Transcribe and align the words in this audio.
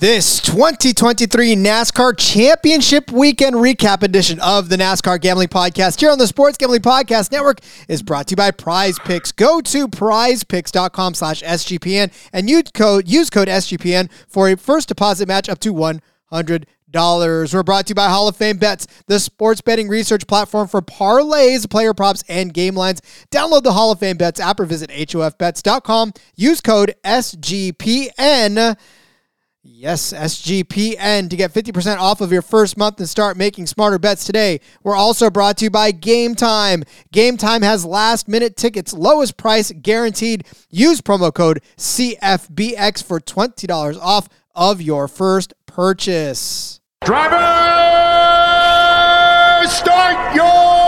This 0.00 0.38
2023 0.42 1.56
NASCAR 1.56 2.16
Championship 2.16 3.10
Weekend 3.10 3.56
Recap 3.56 4.04
edition 4.04 4.38
of 4.38 4.68
the 4.68 4.76
NASCAR 4.76 5.20
Gambling 5.20 5.48
Podcast 5.48 5.98
here 5.98 6.12
on 6.12 6.18
the 6.18 6.28
Sports 6.28 6.56
Gambling 6.56 6.82
Podcast 6.82 7.32
Network 7.32 7.58
is 7.88 8.00
brought 8.04 8.28
to 8.28 8.32
you 8.34 8.36
by 8.36 8.52
Prize 8.52 8.96
Picks. 9.00 9.32
Go 9.32 9.60
to 9.60 9.88
prizepicks.com 9.88 11.14
slash 11.14 11.42
SGPN 11.42 12.12
and 12.32 12.48
use 12.48 12.70
code, 12.72 13.08
use 13.08 13.28
code 13.28 13.48
SGPN 13.48 14.08
for 14.28 14.48
a 14.48 14.56
first 14.56 14.86
deposit 14.86 15.26
match 15.26 15.48
up 15.48 15.58
to 15.58 15.74
$100. 15.74 16.64
We're 17.52 17.62
brought 17.64 17.86
to 17.86 17.90
you 17.90 17.94
by 17.96 18.08
Hall 18.08 18.28
of 18.28 18.36
Fame 18.36 18.58
Bets, 18.58 18.86
the 19.08 19.18
sports 19.18 19.60
betting 19.62 19.88
research 19.88 20.28
platform 20.28 20.68
for 20.68 20.80
parlays, 20.80 21.68
player 21.68 21.92
props, 21.92 22.22
and 22.28 22.54
game 22.54 22.76
lines. 22.76 23.02
Download 23.32 23.64
the 23.64 23.72
Hall 23.72 23.90
of 23.90 23.98
Fame 23.98 24.16
Bets 24.16 24.38
app 24.38 24.60
or 24.60 24.64
visit 24.64 24.90
HOFBets.com. 24.90 26.12
Use 26.36 26.60
code 26.60 26.94
SGPN. 27.04 28.76
Yes, 29.70 30.14
SGPN 30.14 31.28
to 31.28 31.36
get 31.36 31.52
50% 31.52 31.98
off 31.98 32.22
of 32.22 32.32
your 32.32 32.40
first 32.40 32.78
month 32.78 32.98
and 33.00 33.08
start 33.08 33.36
making 33.36 33.66
smarter 33.66 33.98
bets 33.98 34.24
today. 34.24 34.60
We're 34.82 34.96
also 34.96 35.28
brought 35.28 35.58
to 35.58 35.66
you 35.66 35.70
by 35.70 35.90
Game 35.90 36.34
Time. 36.34 36.84
Game 37.12 37.36
Time 37.36 37.60
has 37.60 37.84
last 37.84 38.28
minute 38.28 38.56
tickets, 38.56 38.94
lowest 38.94 39.36
price 39.36 39.70
guaranteed. 39.70 40.46
Use 40.70 41.02
promo 41.02 41.32
code 41.32 41.60
CFBX 41.76 43.04
for 43.04 43.20
$20 43.20 43.98
off 44.00 44.30
of 44.54 44.80
your 44.80 45.06
first 45.06 45.52
purchase. 45.66 46.80
Driver, 47.04 47.36
start 49.68 50.34
your 50.34 50.87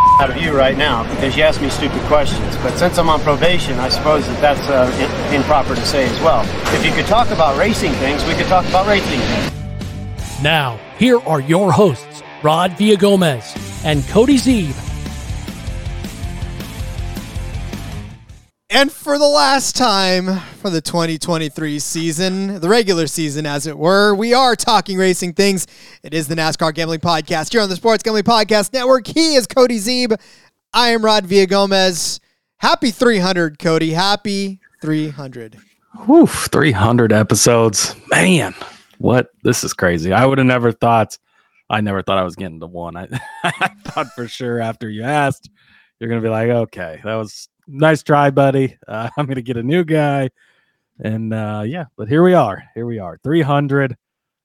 out 0.21 0.29
of 0.29 0.37
you 0.37 0.55
right 0.55 0.77
now 0.77 1.01
because 1.15 1.35
you 1.35 1.41
ask 1.41 1.59
me 1.59 1.69
stupid 1.69 1.99
questions. 2.03 2.55
But 2.57 2.77
since 2.77 2.99
I'm 2.99 3.09
on 3.09 3.21
probation, 3.21 3.79
I 3.79 3.89
suppose 3.89 4.27
that 4.27 4.39
that's 4.39 4.69
uh, 4.69 5.33
improper 5.33 5.73
to 5.73 5.81
say 5.83 6.07
as 6.07 6.21
well. 6.21 6.43
If 6.75 6.85
you 6.85 6.91
could 6.91 7.07
talk 7.07 7.31
about 7.31 7.57
racing 7.57 7.91
things, 7.93 8.23
we 8.25 8.35
could 8.35 8.45
talk 8.45 8.63
about 8.67 8.85
racing 8.85 9.19
things. 9.19 10.43
Now, 10.43 10.79
here 10.99 11.19
are 11.21 11.41
your 11.41 11.71
hosts, 11.71 12.21
Rod 12.43 12.71
Villagomez 12.73 13.83
and 13.83 14.07
Cody 14.09 14.37
Zeeb. 14.37 14.90
And 18.73 18.89
for 18.89 19.17
the 19.19 19.27
last 19.27 19.75
time 19.75 20.39
for 20.61 20.69
the 20.69 20.79
2023 20.79 21.77
season, 21.79 22.61
the 22.61 22.69
regular 22.69 23.05
season, 23.05 23.45
as 23.45 23.67
it 23.67 23.77
were, 23.77 24.15
we 24.15 24.33
are 24.33 24.55
talking 24.55 24.97
racing 24.97 25.33
things. 25.33 25.67
It 26.03 26.13
is 26.13 26.29
the 26.29 26.35
NASCAR 26.35 26.73
Gambling 26.73 27.01
Podcast 27.01 27.51
here 27.51 27.59
on 27.59 27.67
the 27.67 27.75
Sports 27.75 28.01
Gambling 28.01 28.23
Podcast 28.23 28.71
Network. 28.71 29.07
He 29.07 29.35
is 29.35 29.45
Cody 29.45 29.77
Zeeb. 29.77 30.17
I 30.71 30.91
am 30.91 31.03
Rod 31.03 31.25
Villagomez. 31.25 32.21
Happy 32.59 32.91
300, 32.91 33.59
Cody. 33.59 33.91
Happy 33.91 34.61
300. 34.81 35.57
Whew, 36.05 36.25
300 36.25 37.11
episodes. 37.11 37.93
Man, 38.09 38.55
what? 38.99 39.31
This 39.43 39.65
is 39.65 39.73
crazy. 39.73 40.13
I 40.13 40.25
would 40.25 40.37
have 40.37 40.47
never 40.47 40.71
thought, 40.71 41.17
I 41.69 41.81
never 41.81 42.01
thought 42.01 42.19
I 42.19 42.23
was 42.23 42.37
getting 42.37 42.61
to 42.61 42.67
one. 42.67 42.95
I, 42.95 43.09
I 43.43 43.67
thought 43.83 44.13
for 44.15 44.29
sure 44.29 44.61
after 44.61 44.89
you 44.89 45.03
asked, 45.03 45.49
you're 45.99 46.09
going 46.09 46.21
to 46.21 46.25
be 46.25 46.31
like, 46.31 46.47
okay, 46.47 47.01
that 47.03 47.15
was 47.15 47.49
nice 47.67 48.03
try, 48.03 48.29
buddy. 48.29 48.77
Uh, 48.87 49.09
I'm 49.17 49.25
going 49.25 49.35
to 49.35 49.41
get 49.41 49.57
a 49.57 49.63
new 49.63 49.83
guy. 49.83 50.29
And 50.99 51.33
uh, 51.33 51.63
yeah, 51.65 51.85
but 51.97 52.07
here 52.07 52.23
we 52.23 52.33
are. 52.33 52.63
Here 52.75 52.85
we 52.85 52.99
are. 52.99 53.19
300. 53.23 53.95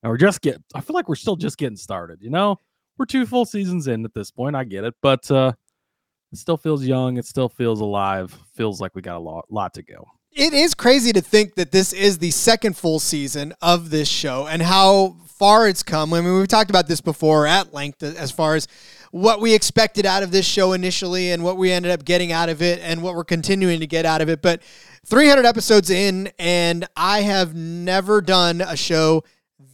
And 0.03 0.11
we're 0.11 0.17
just 0.17 0.41
get. 0.41 0.63
I 0.75 0.81
feel 0.81 0.95
like 0.95 1.09
we're 1.09 1.15
still 1.17 1.37
just 1.37 1.59
getting 1.59 1.77
started. 1.77 2.23
You 2.23 2.31
know, 2.31 2.59
we're 2.99 3.07
two 3.07 3.27
full 3.27 3.45
seasons 3.45 3.89
in 3.89 4.05
at 4.05 4.15
this 4.15 4.31
point. 4.31 4.57
I 4.57 4.65
get 4.65 4.85
it. 4.85 4.95
But 5.03 5.31
uh, 5.31 5.53
it 6.33 6.39
still 6.39 6.57
feels 6.57 6.85
young. 6.85 7.19
It 7.19 7.27
still 7.27 7.49
feels 7.49 7.81
alive. 7.81 8.37
Feels 8.55 8.81
like 8.81 8.95
we 8.95 9.03
got 9.03 9.17
a 9.17 9.21
lot, 9.21 9.47
lot 9.51 9.75
to 9.75 9.83
go. 9.83 10.07
It 10.37 10.53
is 10.53 10.75
crazy 10.75 11.15
to 11.15 11.23
think 11.23 11.55
that 11.55 11.73
this 11.73 11.95
is 11.95 12.19
the 12.19 12.31
second 12.31 12.77
full 12.77 13.01
season 13.01 13.55
of 13.63 13.89
this 13.89 14.07
show 14.07 14.47
and 14.47 14.61
how 14.61 15.17
far 15.29 15.67
it's 15.67 15.83
come. 15.83 16.13
I 16.13 16.21
mean, 16.21 16.37
we've 16.37 16.47
talked 16.47 16.69
about 16.69 16.87
this 16.87 17.01
before 17.01 17.47
at 17.47 17.73
length 17.73 18.03
as 18.03 18.33
far 18.33 18.55
as 18.55 18.69
what 19.13 19.41
we 19.41 19.55
expected 19.55 20.05
out 20.05 20.23
of 20.23 20.33
this 20.33 20.45
show 20.45 20.75
initially 20.75 21.31
and 21.31 21.43
what 21.43 21.57
we 21.57 21.73
ended 21.73 21.91
up 21.91 22.05
getting 22.05 22.33
out 22.33 22.51
of 22.51 22.61
it 22.61 22.81
and 22.83 23.03
what 23.03 23.15
we're 23.15 23.25
continuing 23.25 23.81
to 23.81 23.87
get 23.87 24.05
out 24.05 24.21
of 24.21 24.29
it. 24.29 24.43
But 24.43 24.61
300 25.07 25.47
episodes 25.47 25.89
in, 25.89 26.31
and 26.39 26.87
I 26.95 27.23
have 27.23 27.55
never 27.55 28.21
done 28.21 28.61
a 28.61 28.77
show 28.77 29.25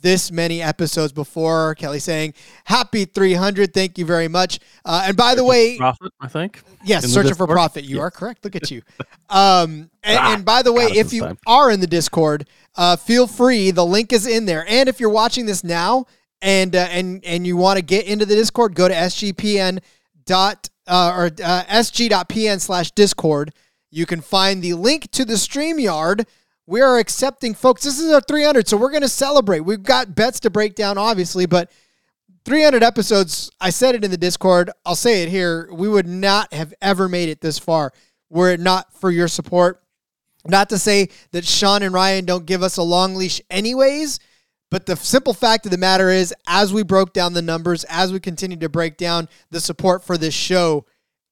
this 0.02 0.30
many 0.30 0.60
episodes 0.60 1.12
before. 1.12 1.74
Kelly 1.76 1.98
saying, 2.00 2.34
Happy 2.64 3.04
300. 3.06 3.72
Thank 3.72 3.96
you 3.96 4.04
very 4.04 4.28
much. 4.28 4.58
Uh, 4.84 5.04
and 5.06 5.16
by 5.16 5.34
the 5.34 5.44
way, 5.44 5.78
profit, 5.78 6.12
I 6.20 6.28
think. 6.28 6.62
Yes, 6.84 7.06
searching 7.10 7.34
for 7.34 7.46
profit. 7.46 7.84
You 7.84 7.96
Yes. 7.96 8.02
are 8.02 8.10
correct. 8.10 8.44
Look 8.44 8.56
at 8.56 8.70
you. 8.70 8.82
Um, 9.30 9.88
and, 10.02 10.18
Ah, 10.18 10.34
and 10.34 10.44
by 10.44 10.60
the 10.62 10.72
way, 10.74 10.84
us 10.84 10.96
if 10.96 11.12
you 11.14 11.22
time. 11.22 11.38
are 11.46 11.70
in 11.70 11.80
the 11.80 11.86
Discord, 11.86 12.46
uh, 12.76 12.96
feel 12.96 13.26
free. 13.26 13.70
The 13.70 13.86
link 13.86 14.12
is 14.12 14.26
in 14.26 14.44
there. 14.44 14.66
And 14.68 14.91
if 14.91 15.00
you're 15.00 15.08
watching 15.08 15.46
this 15.46 15.64
now 15.64 16.04
and 16.42 16.76
uh, 16.76 16.80
and 16.91 17.24
and 17.24 17.46
you 17.46 17.56
want 17.56 17.78
to 17.78 17.82
get 17.82 18.04
into 18.06 18.26
the 18.26 18.34
Discord, 18.34 18.74
go 18.74 18.88
to 18.88 18.94
sgpn 18.94 19.78
dot 20.26 20.68
uh, 20.86 21.12
or 21.16 21.26
uh, 21.42 21.62
sg.pn 21.64 22.60
slash 22.60 22.91
Discord. 22.91 23.54
You 23.91 24.04
can 24.04 24.20
find 24.20 24.60
the 24.62 24.74
link 24.74 25.10
to 25.12 25.24
the 25.24 25.34
StreamYard. 25.34 26.26
We 26.66 26.80
are 26.80 26.98
accepting 26.98 27.54
folks. 27.54 27.82
This 27.82 27.98
is 27.98 28.12
our 28.12 28.20
300, 28.20 28.68
so 28.68 28.76
we're 28.76 28.90
going 28.90 29.02
to 29.02 29.08
celebrate. 29.08 29.60
We've 29.60 29.82
got 29.82 30.14
bets 30.14 30.40
to 30.40 30.50
break 30.50 30.74
down, 30.74 30.96
obviously, 30.96 31.46
but 31.46 31.70
300 32.44 32.82
episodes. 32.82 33.50
I 33.60 33.70
said 33.70 33.94
it 33.94 34.04
in 34.04 34.10
the 34.10 34.16
Discord. 34.16 34.70
I'll 34.86 34.94
say 34.94 35.22
it 35.22 35.28
here. 35.28 35.68
We 35.72 35.88
would 35.88 36.06
not 36.06 36.52
have 36.52 36.72
ever 36.80 37.08
made 37.08 37.28
it 37.28 37.40
this 37.40 37.58
far 37.58 37.92
were 38.32 38.50
it 38.50 38.60
not 38.60 38.92
for 38.94 39.10
your 39.10 39.28
support. 39.28 39.82
Not 40.46 40.70
to 40.70 40.78
say 40.78 41.10
that 41.32 41.44
Sean 41.44 41.82
and 41.82 41.94
Ryan 41.94 42.24
don't 42.24 42.46
give 42.46 42.62
us 42.62 42.78
a 42.78 42.82
long 42.82 43.14
leash, 43.14 43.40
anyways, 43.50 44.18
but 44.70 44.86
the 44.86 44.96
simple 44.96 45.34
fact 45.34 45.66
of 45.66 45.70
the 45.70 45.78
matter 45.78 46.08
is, 46.08 46.34
as 46.48 46.72
we 46.72 46.82
broke 46.82 47.12
down 47.12 47.34
the 47.34 47.42
numbers, 47.42 47.84
as 47.84 48.12
we 48.12 48.18
continue 48.18 48.56
to 48.56 48.68
break 48.68 48.96
down 48.96 49.28
the 49.50 49.60
support 49.60 50.02
for 50.02 50.16
this 50.16 50.34
show, 50.34 50.86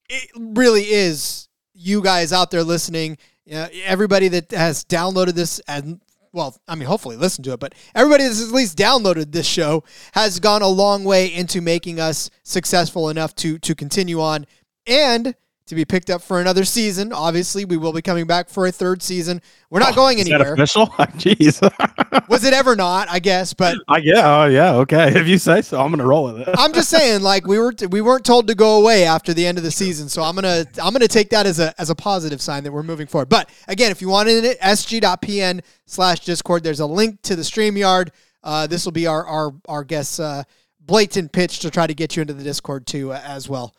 it 0.09 0.31
really 0.37 0.83
is 0.83 1.49
you 1.73 2.03
guys 2.03 2.33
out 2.33 2.51
there 2.51 2.63
listening. 2.63 3.17
Uh, 3.51 3.69
everybody 3.85 4.29
that 4.29 4.51
has 4.53 4.85
downloaded 4.85 5.33
this 5.33 5.61
and 5.67 6.01
well, 6.33 6.57
I 6.69 6.77
mean, 6.77 6.87
hopefully 6.87 7.17
listen 7.17 7.43
to 7.45 7.53
it, 7.53 7.61
but 7.61 7.75
everybody 7.95 8.25
that's 8.25 8.43
at 8.43 8.53
least 8.53 8.79
downloaded 8.79 9.33
this 9.33 9.47
show 9.47 9.83
has 10.13 10.39
gone 10.39 10.63
a 10.63 10.69
long 10.69 11.03
way 11.03 11.27
into 11.27 11.61
making 11.61 11.99
us 11.99 12.31
successful 12.45 13.09
enough 13.09 13.35
to 13.37 13.59
to 13.59 13.75
continue 13.75 14.21
on. 14.21 14.47
And 14.87 15.35
to 15.71 15.75
be 15.77 15.85
picked 15.85 16.11
up 16.11 16.21
for 16.21 16.41
another 16.41 16.65
season. 16.65 17.13
Obviously, 17.13 17.65
we 17.65 17.77
will 17.77 17.93
be 17.93 18.03
coming 18.03 18.27
back 18.27 18.49
for 18.49 18.67
a 18.67 18.73
third 18.73 19.03
season. 19.03 19.41
We're 19.71 19.81
not 19.81 19.95
going 19.95 20.19
Is 20.19 20.27
that 20.27 20.35
anywhere. 20.35 20.55
official? 20.55 20.87
Jeez. 21.17 22.29
Was 22.29 22.45
it 22.45 22.53
ever 22.53 22.75
not? 22.77 23.09
I 23.09 23.21
guess, 23.21 23.55
but 23.55 23.77
I 23.89 23.99
yeah, 23.99 24.43
oh, 24.43 24.47
yeah, 24.47 24.75
okay. 24.75 25.13
If 25.21 25.27
you 25.29 25.39
say 25.39 25.63
so, 25.63 25.81
I'm 25.81 25.91
gonna 25.91 26.07
roll 26.07 26.25
with 26.25 26.41
it. 26.41 26.49
I'm 26.59 26.73
just 26.73 26.91
saying, 26.91 27.23
like 27.23 27.47
we 27.47 27.59
were 27.59 27.73
we 27.91 28.01
weren't 28.01 28.25
told 28.25 28.49
to 28.49 28.55
go 28.55 28.79
away 28.79 29.05
after 29.05 29.33
the 29.33 29.47
end 29.47 29.59
of 29.59 29.65
the 29.65 29.71
season, 29.71 30.09
so 30.09 30.23
I'm 30.23 30.35
gonna 30.35 30.67
I'm 30.83 30.93
gonna 30.93 31.09
take 31.09 31.31
that 31.31 31.47
as 31.47 31.61
a 31.61 31.73
as 31.81 31.89
a 31.89 31.95
positive 31.95 32.43
sign 32.43 32.65
that 32.65 32.73
we're 32.73 32.83
moving 32.83 33.07
forward. 33.07 33.29
But 33.29 33.49
again, 33.69 33.91
if 33.91 34.01
you 34.03 34.09
wanted 34.09 34.45
it, 34.45 34.61
sg.pn 34.61 35.63
slash 35.87 36.21
discord, 36.21 36.65
there's 36.65 36.81
a 36.81 36.87
link 36.87 37.23
to 37.23 37.37
the 37.37 37.43
Streamyard. 37.43 38.11
Uh, 38.43 38.67
this 38.67 38.85
will 38.85 38.93
be 38.93 39.07
our 39.07 39.25
our 39.25 39.53
our 39.69 39.85
guess 39.85 40.19
uh, 40.19 40.43
blatant 40.81 41.31
pitch 41.31 41.61
to 41.61 41.71
try 41.71 41.87
to 41.87 41.95
get 41.95 42.17
you 42.17 42.23
into 42.23 42.35
the 42.35 42.43
Discord 42.43 42.87
too 42.87 43.13
uh, 43.13 43.21
as 43.25 43.49
well. 43.49 43.75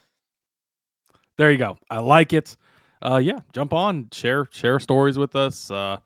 There 1.42 1.52
you 1.52 1.58
go. 1.58 1.76
I 1.90 1.98
like 1.98 2.34
it. 2.34 2.56
Uh, 3.02 3.18
yeah, 3.18 3.40
jump 3.52 3.74
on, 3.74 4.08
share 4.12 4.48
share 4.52 4.80
stories 4.80 5.18
with 5.18 5.36
us, 5.36 5.72
uh, 5.72 5.98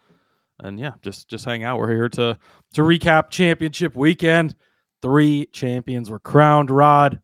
and 0.62 0.80
yeah, 0.80 0.92
just 1.02 1.28
just 1.28 1.44
hang 1.44 1.66
out. 1.66 1.78
We're 1.78 1.92
here 1.92 2.08
to 2.08 2.40
to 2.76 2.82
recap 2.82 3.32
championship 3.32 3.98
weekend. 3.98 4.56
Three 5.02 5.48
champions 5.48 6.10
were 6.10 6.20
crowned. 6.20 6.72
Rod 6.72 7.20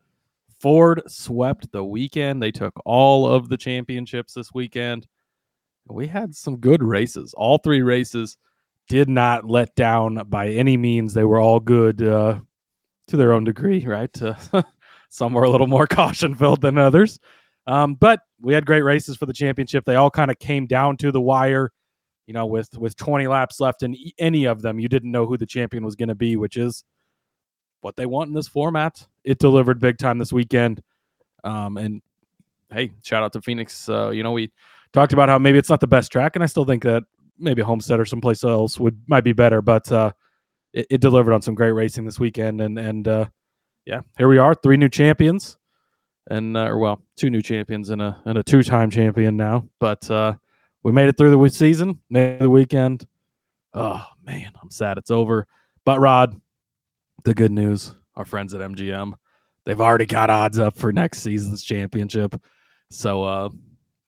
Ford 0.60 1.02
swept 1.08 1.72
the 1.72 1.86
weekend. 1.86 2.44
They 2.44 2.52
took 2.52 2.74
all 2.84 3.26
of 3.26 3.48
the 3.48 3.56
championships 3.56 4.34
this 4.34 4.54
weekend. 4.54 5.08
We 5.88 6.06
had 6.06 6.36
some 6.36 6.58
good 6.58 6.84
races. 6.84 7.34
All 7.34 7.60
three 7.60 7.82
races 7.82 8.36
did 8.90 9.08
not 9.08 9.46
let 9.50 9.74
down 9.76 10.22
by 10.28 10.50
any 10.50 10.76
means. 10.76 11.14
They 11.14 11.24
were 11.24 11.40
all 11.40 11.62
good. 11.62 12.02
Uh, 12.02 12.42
to 13.08 13.18
their 13.18 13.34
own 13.34 13.44
degree, 13.44 13.86
right? 13.86 14.16
Some 15.10 15.34
were 15.34 15.44
a 15.44 15.50
little 15.50 15.68
more 15.68 15.88
caution 15.88 16.34
filled 16.36 16.62
than 16.62 16.78
others. 16.78 17.20
Um, 17.68 17.96
but 17.96 18.22
we 18.40 18.54
had 18.54 18.66
great 18.66 18.84
races 18.84 19.18
for 19.18 19.26
the 19.26 19.34
championship. 19.34 19.86
They 19.86 19.96
all 19.96 20.10
kind 20.10 20.32
of 20.32 20.40
came 20.40 20.68
down 20.68 20.98
to 20.98 21.12
the 21.12 21.22
wire. 21.22 21.72
You 22.28 22.34
know, 22.34 22.46
with 22.46 22.78
with 22.78 22.96
20 22.96 23.28
laps 23.28 23.60
left 23.60 23.84
in 23.84 23.96
any 24.18 24.46
of 24.46 24.62
them, 24.62 24.80
you 24.80 24.88
didn't 24.88 25.12
know 25.12 25.26
who 25.26 25.38
the 25.38 25.46
champion 25.46 25.84
was 25.84 25.96
going 25.96 26.10
to 26.10 26.16
be, 26.16 26.36
which 26.36 26.56
is 26.56 26.84
what 27.82 27.96
they 27.96 28.06
want 28.06 28.30
in 28.30 28.34
this 28.34 28.48
format. 28.48 29.06
It 29.24 29.40
delivered 29.40 29.80
big 29.80 29.98
time 29.98 30.18
this 30.18 30.32
weekend. 30.32 30.82
Um, 31.44 31.78
and 31.78 32.02
hey, 32.72 32.92
shout 33.04 33.24
out 33.24 33.34
to 33.34 33.42
Phoenix. 33.42 33.90
Uh, 33.90 34.12
you 34.12 34.24
know, 34.24 34.32
we 34.32 34.52
talked 34.94 35.14
about 35.14 35.30
how 35.30 35.40
maybe 35.40 35.58
it's 35.58 35.70
not 35.70 35.80
the 35.80 35.88
best 35.88 36.12
track, 36.12 36.36
and 36.36 36.44
I 36.44 36.48
still 36.48 36.66
think 36.66 36.84
that 36.84 37.04
maybe 37.38 37.62
Homestead 37.62 38.00
or 38.00 38.06
someplace 38.06 38.44
else 38.44 38.80
would 38.80 39.02
might 39.08 39.24
be 39.24 39.34
better, 39.34 39.62
but 39.62 39.92
uh, 39.92 40.12
it, 40.74 40.88
it, 40.90 41.02
delivered 41.02 41.34
on 41.34 41.42
some 41.42 41.56
great 41.56 41.72
racing 41.72 42.06
this 42.06 42.20
weekend, 42.20 42.62
and 42.62 42.78
and 42.78 43.08
uh, 43.08 43.26
yeah, 43.86 44.02
here 44.18 44.28
we 44.28 44.38
are, 44.38 44.56
three 44.56 44.78
new 44.78 44.90
champions, 44.90 45.58
and 46.30 46.56
uh, 46.56 46.68
or 46.68 46.78
well, 46.78 47.02
two 47.18 47.30
new 47.30 47.42
champions 47.42 47.90
and 47.90 48.02
a 48.02 48.20
and 48.26 48.38
a 48.38 48.44
two 48.44 48.64
time 48.64 48.90
champion 48.90 49.38
now, 49.38 49.68
but 49.80 50.10
uh, 50.10 50.34
we 50.84 50.92
made 50.92 51.10
it 51.10 51.18
through 51.18 51.36
the 51.36 51.50
season, 51.50 52.00
made 52.10 52.40
the 52.40 52.50
weekend. 52.50 53.06
Oh 53.74 54.06
man, 54.24 54.52
I'm 54.62 54.72
sad 54.72 54.98
it's 54.98 55.12
over. 55.12 55.48
But 55.86 56.00
Rod, 56.00 56.40
the 57.24 57.34
good 57.34 57.52
news, 57.52 57.96
our 58.16 58.26
friends 58.26 58.54
at 58.54 58.62
MGM, 58.62 59.14
they've 59.66 59.82
already 59.82 60.06
got 60.06 60.30
odds 60.30 60.60
up 60.60 60.78
for 60.78 60.92
next 60.92 61.20
season's 61.20 61.64
championship. 61.64 62.40
So 62.92 63.24
uh 63.24 63.50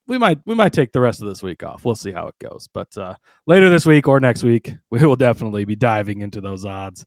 we 0.06 0.18
might 0.18 0.38
we 0.44 0.54
might 0.54 0.72
take 0.72 0.92
the 0.92 1.00
rest 1.00 1.22
of 1.22 1.28
this 1.28 1.42
week 1.42 1.62
off. 1.62 1.84
We'll 1.84 1.94
see 1.94 2.12
how 2.12 2.28
it 2.28 2.38
goes. 2.38 2.68
But 2.72 2.96
uh 2.96 3.14
later 3.46 3.70
this 3.70 3.86
week 3.86 4.06
or 4.06 4.20
next 4.20 4.42
week, 4.42 4.72
we 4.90 5.04
will 5.04 5.16
definitely 5.16 5.64
be 5.64 5.76
diving 5.76 6.20
into 6.20 6.40
those 6.40 6.64
odds 6.64 7.04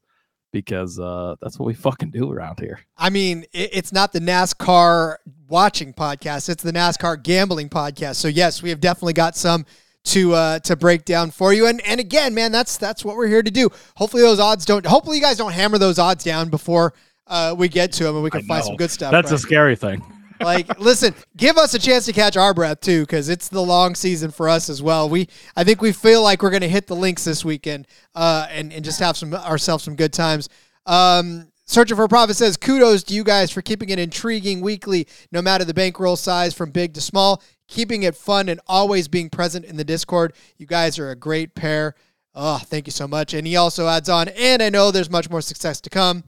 because 0.60 0.98
uh 0.98 1.36
that's 1.40 1.58
what 1.58 1.66
we 1.66 1.74
fucking 1.74 2.10
do 2.10 2.30
around 2.30 2.58
here. 2.60 2.80
I 2.96 3.10
mean, 3.10 3.44
it's 3.52 3.92
not 3.92 4.12
the 4.12 4.20
NASCAR 4.20 5.16
watching 5.48 5.92
podcast, 5.92 6.48
it's 6.48 6.62
the 6.62 6.72
NASCAR 6.72 7.22
gambling 7.22 7.68
podcast. 7.68 8.16
So 8.16 8.28
yes, 8.28 8.62
we 8.62 8.70
have 8.70 8.80
definitely 8.80 9.14
got 9.14 9.36
some 9.36 9.64
to 10.04 10.32
uh, 10.32 10.58
to 10.60 10.76
break 10.76 11.04
down 11.04 11.30
for 11.30 11.52
you. 11.52 11.66
And 11.66 11.80
and 11.82 12.00
again, 12.00 12.34
man, 12.34 12.52
that's 12.52 12.76
that's 12.76 13.04
what 13.04 13.16
we're 13.16 13.26
here 13.26 13.42
to 13.42 13.50
do. 13.50 13.68
Hopefully 13.96 14.22
those 14.22 14.40
odds 14.40 14.64
don't. 14.64 14.84
Hopefully 14.86 15.18
you 15.18 15.22
guys 15.22 15.36
don't 15.36 15.52
hammer 15.52 15.78
those 15.78 15.98
odds 15.98 16.24
down 16.24 16.48
before 16.48 16.94
uh, 17.26 17.54
we 17.56 17.68
get 17.68 17.92
to 17.92 18.04
them, 18.04 18.14
and 18.14 18.24
we 18.24 18.30
can 18.30 18.42
find 18.42 18.64
some 18.64 18.76
good 18.76 18.90
stuff. 18.90 19.12
That's 19.12 19.32
a 19.32 19.38
scary 19.38 19.76
thing. 19.76 20.02
Like, 20.40 20.78
listen, 20.78 21.14
give 21.36 21.56
us 21.56 21.74
a 21.74 21.78
chance 21.78 22.06
to 22.06 22.12
catch 22.12 22.36
our 22.36 22.54
breath 22.54 22.80
too, 22.80 23.02
because 23.02 23.28
it's 23.28 23.48
the 23.48 23.62
long 23.62 23.94
season 23.94 24.30
for 24.30 24.48
us 24.48 24.68
as 24.68 24.82
well. 24.82 25.08
We, 25.08 25.28
I 25.56 25.64
think 25.64 25.82
we 25.82 25.92
feel 25.92 26.22
like 26.22 26.42
we're 26.42 26.50
going 26.50 26.62
to 26.62 26.68
hit 26.68 26.86
the 26.86 26.96
links 26.96 27.24
this 27.24 27.44
weekend, 27.44 27.86
uh, 28.14 28.46
and 28.50 28.72
and 28.72 28.84
just 28.84 29.00
have 29.00 29.16
some 29.16 29.34
ourselves 29.34 29.84
some 29.84 29.96
good 29.96 30.12
times. 30.12 30.48
Um, 30.86 31.50
Searching 31.64 31.96
for 31.98 32.08
Profit 32.08 32.34
says, 32.34 32.56
kudos 32.56 33.02
to 33.04 33.14
you 33.14 33.22
guys 33.22 33.50
for 33.50 33.60
keeping 33.60 33.90
it 33.90 33.98
intriguing 33.98 34.62
weekly, 34.62 35.06
no 35.30 35.42
matter 35.42 35.66
the 35.66 35.74
bankroll 35.74 36.16
size 36.16 36.54
from 36.54 36.70
big 36.70 36.94
to 36.94 37.00
small 37.02 37.42
keeping 37.68 38.02
it 38.02 38.16
fun 38.16 38.48
and 38.48 38.60
always 38.66 39.06
being 39.06 39.30
present 39.30 39.64
in 39.64 39.76
the 39.76 39.84
Discord. 39.84 40.32
You 40.56 40.66
guys 40.66 40.98
are 40.98 41.10
a 41.10 41.16
great 41.16 41.54
pair. 41.54 41.94
Oh, 42.34 42.58
thank 42.58 42.86
you 42.86 42.92
so 42.92 43.06
much. 43.06 43.34
And 43.34 43.46
he 43.46 43.56
also 43.56 43.86
adds 43.86 44.08
on, 44.08 44.28
and 44.28 44.62
I 44.62 44.70
know 44.70 44.90
there's 44.90 45.10
much 45.10 45.30
more 45.30 45.42
success 45.42 45.80
to 45.82 45.90
come. 45.90 46.24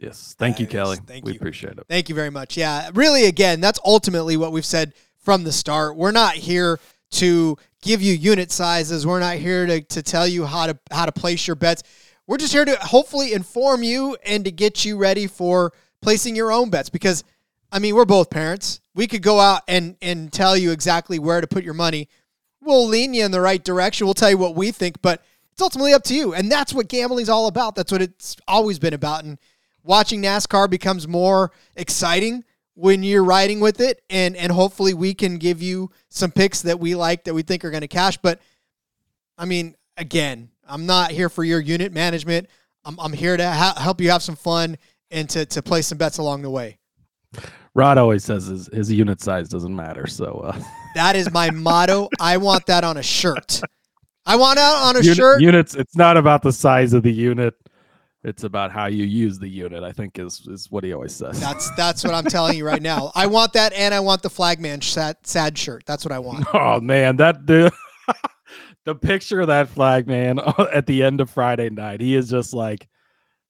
Yes. 0.00 0.34
Thank 0.38 0.58
you, 0.58 0.66
Kelly. 0.66 0.96
Thank 1.06 1.24
we 1.24 1.32
you. 1.32 1.38
appreciate 1.38 1.76
it. 1.76 1.84
Thank 1.88 2.08
you 2.08 2.14
very 2.14 2.30
much. 2.30 2.56
Yeah. 2.56 2.90
Really, 2.94 3.26
again, 3.26 3.60
that's 3.60 3.78
ultimately 3.84 4.36
what 4.36 4.50
we've 4.50 4.64
said 4.64 4.94
from 5.18 5.44
the 5.44 5.52
start. 5.52 5.96
We're 5.96 6.10
not 6.10 6.34
here 6.34 6.80
to 7.12 7.58
give 7.82 8.00
you 8.00 8.14
unit 8.14 8.50
sizes. 8.50 9.06
We're 9.06 9.20
not 9.20 9.36
here 9.36 9.66
to, 9.66 9.82
to 9.82 10.02
tell 10.02 10.26
you 10.26 10.46
how 10.46 10.66
to 10.66 10.78
how 10.90 11.04
to 11.04 11.12
place 11.12 11.46
your 11.46 11.56
bets. 11.56 11.82
We're 12.26 12.38
just 12.38 12.52
here 12.52 12.64
to 12.64 12.76
hopefully 12.76 13.34
inform 13.34 13.82
you 13.82 14.16
and 14.24 14.44
to 14.44 14.50
get 14.50 14.84
you 14.84 14.96
ready 14.96 15.26
for 15.26 15.72
placing 16.00 16.34
your 16.34 16.50
own 16.50 16.70
bets 16.70 16.88
because 16.88 17.22
I 17.72 17.78
mean, 17.78 17.94
we're 17.94 18.04
both 18.04 18.30
parents. 18.30 18.80
We 18.94 19.06
could 19.06 19.22
go 19.22 19.38
out 19.38 19.62
and 19.68 19.96
and 20.00 20.32
tell 20.32 20.56
you 20.56 20.70
exactly 20.70 21.18
where 21.18 21.42
to 21.42 21.46
put 21.46 21.62
your 21.62 21.74
money. 21.74 22.08
We'll 22.62 22.86
lean 22.86 23.12
you 23.12 23.24
in 23.24 23.32
the 23.32 23.40
right 23.40 23.62
direction. 23.62 24.06
We'll 24.06 24.14
tell 24.14 24.30
you 24.30 24.38
what 24.38 24.54
we 24.54 24.70
think, 24.70 25.02
but 25.02 25.22
it's 25.52 25.62
ultimately 25.62 25.92
up 25.92 26.04
to 26.04 26.14
you. 26.14 26.34
And 26.34 26.50
that's 26.50 26.72
what 26.72 26.88
gambling's 26.88 27.28
all 27.28 27.46
about. 27.46 27.74
That's 27.74 27.92
what 27.92 28.02
it's 28.02 28.36
always 28.48 28.78
been 28.78 28.94
about. 28.94 29.24
And 29.24 29.38
watching 29.82 30.22
NASCAR 30.22 30.68
becomes 30.68 31.08
more 31.08 31.52
exciting 31.76 32.44
when 32.74 33.02
you're 33.02 33.24
riding 33.24 33.60
with 33.60 33.80
it. 33.80 34.02
And 34.10 34.36
and 34.36 34.50
hopefully 34.50 34.94
we 34.94 35.14
can 35.14 35.38
give 35.38 35.62
you 35.62 35.90
some 36.08 36.30
picks 36.30 36.62
that 36.62 36.78
we 36.80 36.94
like 36.94 37.24
that 37.24 37.34
we 37.34 37.42
think 37.42 37.64
are 37.64 37.70
going 37.70 37.82
to 37.82 37.88
cash. 37.88 38.16
But 38.16 38.40
I 39.36 39.44
mean, 39.44 39.74
again, 39.96 40.50
I'm 40.68 40.86
not 40.86 41.10
here 41.10 41.28
for 41.28 41.44
your 41.44 41.60
unit 41.60 41.92
management. 41.92 42.48
I'm, 42.84 42.98
I'm 42.98 43.12
here 43.12 43.36
to 43.36 43.50
ha- 43.50 43.74
help 43.78 44.00
you 44.00 44.10
have 44.10 44.22
some 44.22 44.36
fun 44.36 44.78
and 45.10 45.28
to, 45.30 45.44
to 45.46 45.62
play 45.62 45.82
some 45.82 45.98
bets 45.98 46.18
along 46.18 46.42
the 46.42 46.50
way. 46.50 46.78
Rod 47.74 47.98
always 47.98 48.24
says 48.24 48.46
his, 48.46 48.68
his 48.72 48.90
unit 48.90 49.20
size 49.20 49.48
doesn't 49.48 49.74
matter. 49.74 50.06
So 50.06 50.42
uh. 50.44 50.62
that 50.94 51.16
is 51.16 51.30
my 51.32 51.50
motto. 51.50 52.08
I 52.18 52.36
want 52.36 52.66
that 52.66 52.84
on 52.84 52.96
a 52.96 53.02
shirt. 53.02 53.60
I 54.26 54.36
want 54.36 54.56
that 54.56 54.74
on 54.74 54.96
a 54.96 55.00
unit, 55.00 55.16
shirt. 55.16 55.40
Units. 55.40 55.74
It's 55.74 55.96
not 55.96 56.16
about 56.16 56.42
the 56.42 56.52
size 56.52 56.92
of 56.92 57.02
the 57.02 57.12
unit. 57.12 57.54
It's 58.22 58.44
about 58.44 58.70
how 58.70 58.86
you 58.86 59.04
use 59.04 59.38
the 59.38 59.48
unit. 59.48 59.82
I 59.82 59.92
think 59.92 60.18
is 60.18 60.46
is 60.46 60.70
what 60.70 60.84
he 60.84 60.92
always 60.92 61.14
says. 61.14 61.40
That's 61.40 61.70
that's 61.74 62.04
what 62.04 62.12
I'm 62.12 62.24
telling 62.24 62.56
you 62.58 62.66
right 62.66 62.82
now. 62.82 63.12
I 63.14 63.26
want 63.26 63.54
that, 63.54 63.72
and 63.72 63.94
I 63.94 64.00
want 64.00 64.22
the 64.22 64.28
flagman 64.28 64.82
sad, 64.82 65.16
sad 65.22 65.56
shirt. 65.56 65.84
That's 65.86 66.04
what 66.04 66.12
I 66.12 66.18
want. 66.18 66.46
Oh 66.54 66.80
man, 66.80 67.16
that 67.16 67.46
the 67.46 67.72
the 68.84 68.94
picture 68.94 69.40
of 69.40 69.46
that 69.46 69.68
flagman 69.68 70.38
at 70.72 70.86
the 70.86 71.02
end 71.02 71.20
of 71.20 71.30
Friday 71.30 71.70
night. 71.70 72.00
He 72.00 72.14
is 72.14 72.28
just 72.28 72.52
like 72.52 72.88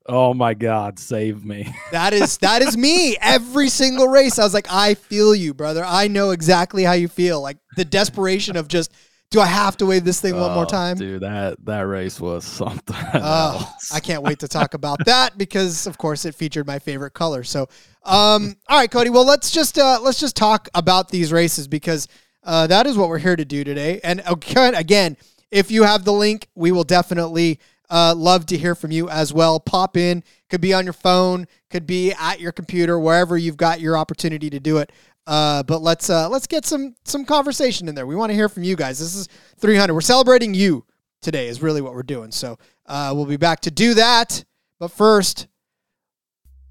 Oh 0.06 0.34
my 0.34 0.54
God, 0.54 0.98
save 0.98 1.44
me. 1.44 1.72
that 1.92 2.12
is 2.12 2.38
that 2.38 2.62
is 2.62 2.76
me. 2.76 3.16
Every 3.20 3.68
single 3.68 4.08
race. 4.08 4.38
I 4.38 4.44
was 4.44 4.54
like, 4.54 4.66
I 4.70 4.94
feel 4.94 5.34
you, 5.34 5.52
brother. 5.52 5.84
I 5.84 6.08
know 6.08 6.30
exactly 6.30 6.84
how 6.84 6.92
you 6.92 7.08
feel. 7.08 7.40
Like 7.40 7.58
the 7.76 7.84
desperation 7.84 8.56
of 8.56 8.66
just 8.68 8.92
do 9.30 9.40
I 9.40 9.46
have 9.46 9.76
to 9.76 9.86
wave 9.86 10.04
this 10.04 10.20
thing 10.20 10.34
oh, 10.34 10.40
one 10.40 10.52
more 10.52 10.64
oh, 10.64 10.68
time? 10.68 10.96
Dude, 10.96 11.22
that 11.22 11.64
that 11.64 11.82
race 11.82 12.20
was 12.20 12.44
something. 12.44 12.96
Oh, 13.14 13.74
I 13.92 14.00
can't 14.00 14.22
wait 14.22 14.40
to 14.40 14.48
talk 14.58 14.74
about 14.74 15.04
that 15.06 15.38
because 15.38 15.86
of 15.86 15.98
course 15.98 16.24
it 16.24 16.34
featured 16.34 16.66
my 16.66 16.78
favorite 16.78 17.12
color. 17.12 17.44
So 17.44 17.68
um 18.04 18.56
all 18.68 18.78
right, 18.78 18.90
Cody. 18.90 19.10
Well 19.10 19.24
let's 19.24 19.50
just 19.50 19.78
uh 19.78 20.00
let's 20.02 20.18
just 20.18 20.36
talk 20.36 20.68
about 20.74 21.08
these 21.08 21.32
races 21.32 21.68
because 21.68 22.08
uh 22.42 22.66
that 22.66 22.86
is 22.86 22.96
what 22.96 23.08
we're 23.08 23.18
here 23.18 23.36
to 23.36 23.44
do 23.44 23.62
today. 23.62 24.00
And 24.02 24.22
again, 24.26 25.16
if 25.50 25.70
you 25.70 25.84
have 25.84 26.04
the 26.04 26.12
link, 26.12 26.48
we 26.54 26.72
will 26.72 26.84
definitely 26.84 27.60
uh, 27.90 28.14
love 28.16 28.46
to 28.46 28.56
hear 28.56 28.74
from 28.74 28.92
you 28.92 29.08
as 29.08 29.32
well. 29.32 29.58
Pop 29.58 29.96
in, 29.96 30.22
could 30.48 30.60
be 30.60 30.72
on 30.72 30.84
your 30.84 30.92
phone, 30.92 31.46
could 31.70 31.86
be 31.86 32.12
at 32.12 32.40
your 32.40 32.52
computer, 32.52 32.98
wherever 32.98 33.36
you've 33.36 33.56
got 33.56 33.80
your 33.80 33.98
opportunity 33.98 34.48
to 34.48 34.60
do 34.60 34.78
it. 34.78 34.92
Uh, 35.30 35.62
but 35.62 35.80
let's 35.80 36.10
uh, 36.10 36.28
let's 36.28 36.48
get 36.48 36.66
some 36.66 36.96
some 37.04 37.24
conversation 37.24 37.86
in 37.86 37.94
there. 37.94 38.04
We 38.04 38.16
want 38.16 38.30
to 38.30 38.34
hear 38.34 38.48
from 38.48 38.64
you 38.64 38.74
guys. 38.74 38.98
This 38.98 39.14
is 39.14 39.28
300. 39.60 39.94
We're 39.94 40.00
celebrating 40.00 40.54
you 40.54 40.84
today. 41.22 41.46
Is 41.46 41.62
really 41.62 41.80
what 41.80 41.94
we're 41.94 42.02
doing. 42.02 42.32
So 42.32 42.58
uh, 42.86 43.12
we'll 43.14 43.26
be 43.26 43.36
back 43.36 43.60
to 43.60 43.70
do 43.70 43.94
that. 43.94 44.44
But 44.80 44.90
first, 44.90 45.46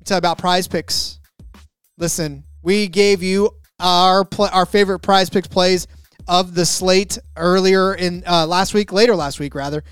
tell 0.03 0.17
about 0.17 0.39
Prize 0.39 0.67
Picks. 0.67 1.21
Listen, 1.97 2.43
we 2.61 2.89
gave 2.89 3.23
you 3.23 3.51
our 3.79 4.25
pl- 4.25 4.49
our 4.51 4.65
favorite 4.65 4.99
Prize 4.99 5.29
Picks 5.29 5.47
plays 5.47 5.87
of 6.27 6.53
the 6.53 6.65
slate 6.65 7.17
earlier 7.37 7.93
in 7.95 8.23
uh, 8.27 8.45
last 8.45 8.73
week, 8.73 8.91
later 8.91 9.15
last 9.15 9.39
week 9.39 9.55
rather. 9.55 9.85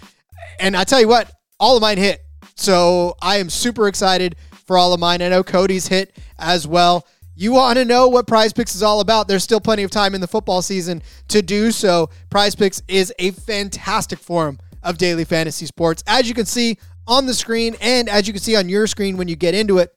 And 0.59 0.75
I 0.75 0.83
tell 0.83 0.99
you 0.99 1.07
what, 1.07 1.31
all 1.57 1.77
of 1.77 1.81
mine 1.81 1.97
hit. 1.97 2.19
So 2.57 3.15
I 3.21 3.37
am 3.37 3.49
super 3.49 3.87
excited 3.87 4.35
for 4.65 4.77
all 4.77 4.91
of 4.93 4.99
mine. 4.99 5.21
I 5.21 5.29
know 5.29 5.41
Cody's 5.41 5.87
hit 5.87 6.17
as 6.37 6.67
well. 6.67 7.07
You 7.39 7.51
want 7.51 7.77
to 7.77 7.85
know 7.85 8.07
what 8.07 8.25
Prize 8.25 8.51
Picks 8.51 8.73
is 8.73 8.81
all 8.81 8.99
about? 8.99 9.27
There's 9.27 9.43
still 9.43 9.59
plenty 9.59 9.83
of 9.83 9.91
time 9.91 10.15
in 10.15 10.21
the 10.21 10.27
football 10.27 10.63
season 10.63 11.03
to 11.27 11.43
do 11.43 11.71
so. 11.71 12.09
Prize 12.31 12.55
Picks 12.55 12.81
is 12.87 13.13
a 13.19 13.29
fantastic 13.29 14.17
forum 14.17 14.57
of 14.81 14.97
daily 14.97 15.23
fantasy 15.23 15.67
sports. 15.67 16.03
As 16.07 16.27
you 16.27 16.33
can 16.33 16.47
see 16.47 16.79
on 17.05 17.27
the 17.27 17.35
screen, 17.35 17.75
and 17.79 18.09
as 18.09 18.25
you 18.25 18.33
can 18.33 18.41
see 18.41 18.55
on 18.55 18.69
your 18.69 18.87
screen 18.87 19.17
when 19.17 19.27
you 19.27 19.35
get 19.35 19.53
into 19.53 19.77
it, 19.77 19.93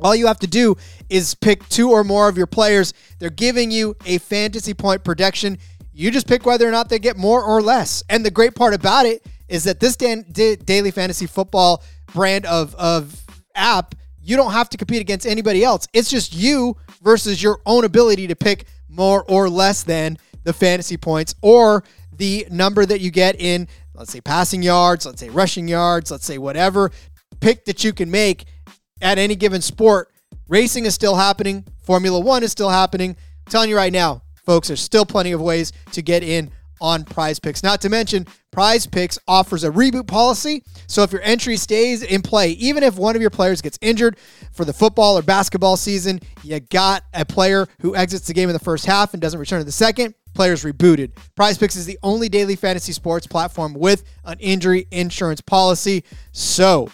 all 0.00 0.16
you 0.16 0.26
have 0.26 0.40
to 0.40 0.48
do 0.48 0.74
is 1.08 1.36
pick 1.36 1.68
two 1.68 1.92
or 1.92 2.02
more 2.02 2.28
of 2.28 2.36
your 2.36 2.48
players. 2.48 2.94
They're 3.20 3.30
giving 3.30 3.70
you 3.70 3.94
a 4.04 4.18
fantasy 4.18 4.74
point 4.74 5.04
projection. 5.04 5.58
You 5.92 6.10
just 6.10 6.26
pick 6.26 6.44
whether 6.44 6.66
or 6.66 6.72
not 6.72 6.88
they 6.88 6.98
get 6.98 7.16
more 7.16 7.44
or 7.44 7.62
less. 7.62 8.02
And 8.08 8.26
the 8.26 8.30
great 8.32 8.56
part 8.56 8.74
about 8.74 9.06
it 9.06 9.24
is 9.48 9.62
that 9.64 9.78
this 9.78 9.94
daily 9.94 10.90
fantasy 10.90 11.26
football 11.26 11.84
brand 12.12 12.44
of 12.44 12.74
of 12.74 13.22
app, 13.54 13.94
you 14.22 14.36
don't 14.36 14.52
have 14.52 14.68
to 14.70 14.76
compete 14.76 15.00
against 15.00 15.26
anybody 15.26 15.64
else. 15.64 15.88
It's 15.92 16.10
just 16.10 16.34
you 16.34 16.76
versus 17.02 17.42
your 17.42 17.60
own 17.66 17.84
ability 17.84 18.28
to 18.28 18.36
pick 18.36 18.66
more 18.88 19.24
or 19.28 19.48
less 19.48 19.82
than 19.82 20.18
the 20.44 20.52
fantasy 20.52 20.96
points 20.96 21.34
or 21.42 21.82
the 22.16 22.46
number 22.50 22.86
that 22.86 23.00
you 23.00 23.10
get 23.10 23.40
in, 23.40 23.66
let's 23.94 24.12
say 24.12 24.20
passing 24.20 24.62
yards, 24.62 25.06
let's 25.06 25.20
say 25.20 25.28
rushing 25.28 25.66
yards, 25.66 26.10
let's 26.10 26.26
say 26.26 26.38
whatever 26.38 26.90
pick 27.42 27.64
that 27.66 27.84
you 27.84 27.92
can 27.92 28.10
make 28.10 28.46
at 29.02 29.18
any 29.18 29.34
given 29.34 29.60
sport. 29.60 30.10
Racing 30.48 30.86
is 30.86 30.94
still 30.94 31.16
happening. 31.16 31.64
Formula 31.80 32.18
One 32.18 32.42
is 32.42 32.52
still 32.52 32.70
happening. 32.70 33.10
I'm 33.10 33.50
telling 33.50 33.68
you 33.68 33.76
right 33.76 33.92
now, 33.92 34.22
folks, 34.46 34.68
there's 34.68 34.80
still 34.80 35.04
plenty 35.04 35.32
of 35.32 35.40
ways 35.40 35.72
to 35.92 36.00
get 36.00 36.22
in 36.22 36.50
on 36.82 37.04
Prize 37.04 37.38
Picks. 37.38 37.62
Not 37.62 37.80
to 37.82 37.88
mention, 37.88 38.26
Prize 38.50 38.86
Picks 38.86 39.18
offers 39.26 39.64
a 39.64 39.70
reboot 39.70 40.06
policy. 40.06 40.62
So 40.88 41.02
if 41.04 41.12
your 41.12 41.22
entry 41.22 41.56
stays 41.56 42.02
in 42.02 42.20
play, 42.20 42.50
even 42.50 42.82
if 42.82 42.96
one 42.98 43.16
of 43.16 43.22
your 43.22 43.30
players 43.30 43.62
gets 43.62 43.78
injured 43.80 44.18
for 44.52 44.66
the 44.66 44.72
football 44.72 45.16
or 45.16 45.22
basketball 45.22 45.76
season, 45.76 46.20
you 46.42 46.60
got 46.60 47.04
a 47.14 47.24
player 47.24 47.66
who 47.80 47.96
exits 47.96 48.26
the 48.26 48.34
game 48.34 48.48
in 48.48 48.52
the 48.52 48.58
first 48.58 48.84
half 48.84 49.14
and 49.14 49.22
doesn't 49.22 49.40
return 49.40 49.60
in 49.60 49.66
the 49.66 49.72
second. 49.72 50.14
Players 50.34 50.64
rebooted. 50.64 51.12
Prize 51.36 51.56
Picks 51.56 51.76
is 51.76 51.86
the 51.86 51.98
only 52.02 52.28
daily 52.28 52.56
fantasy 52.56 52.92
sports 52.92 53.26
platform 53.26 53.74
with 53.74 54.02
an 54.24 54.38
injury 54.40 54.88
insurance 54.90 55.40
policy. 55.40 56.04
So 56.32 56.90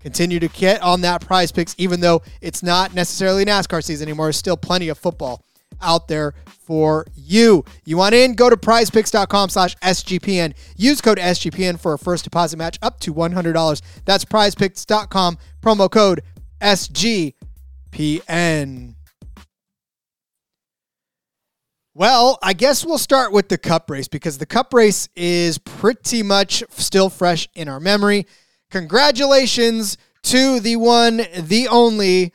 continue 0.00 0.40
to 0.40 0.48
get 0.48 0.82
on 0.82 1.02
that 1.02 1.20
Prize 1.20 1.52
Picks, 1.52 1.76
even 1.78 2.00
though 2.00 2.22
it's 2.40 2.62
not 2.62 2.92
necessarily 2.92 3.44
NASCAR 3.44 3.84
season 3.84 4.08
anymore. 4.08 4.26
There's 4.26 4.36
still 4.36 4.56
plenty 4.56 4.88
of 4.88 4.98
football 4.98 5.44
out 5.82 6.08
there 6.08 6.34
for 6.46 7.06
you. 7.14 7.64
You 7.84 7.96
want 7.96 8.14
in? 8.14 8.34
Go 8.34 8.48
to 8.48 8.56
prizepicks.com 8.56 9.48
slash 9.50 9.76
SGPN. 9.76 10.54
Use 10.76 11.00
code 11.00 11.18
SGPN 11.18 11.78
for 11.78 11.92
a 11.92 11.98
first 11.98 12.24
deposit 12.24 12.56
match 12.56 12.78
up 12.82 13.00
to 13.00 13.12
$100. 13.12 13.82
That's 14.04 14.24
prizepicks.com, 14.24 15.38
promo 15.60 15.90
code 15.90 16.22
SGPN. 16.60 17.34
Well, 21.94 22.38
I 22.42 22.54
guess 22.54 22.86
we'll 22.86 22.96
start 22.96 23.32
with 23.32 23.50
the 23.50 23.58
cup 23.58 23.90
race 23.90 24.08
because 24.08 24.38
the 24.38 24.46
cup 24.46 24.72
race 24.72 25.10
is 25.14 25.58
pretty 25.58 26.22
much 26.22 26.64
still 26.70 27.10
fresh 27.10 27.50
in 27.54 27.68
our 27.68 27.80
memory. 27.80 28.26
Congratulations 28.70 29.98
to 30.22 30.58
the 30.58 30.76
one, 30.76 31.26
the 31.36 31.68
only 31.68 32.32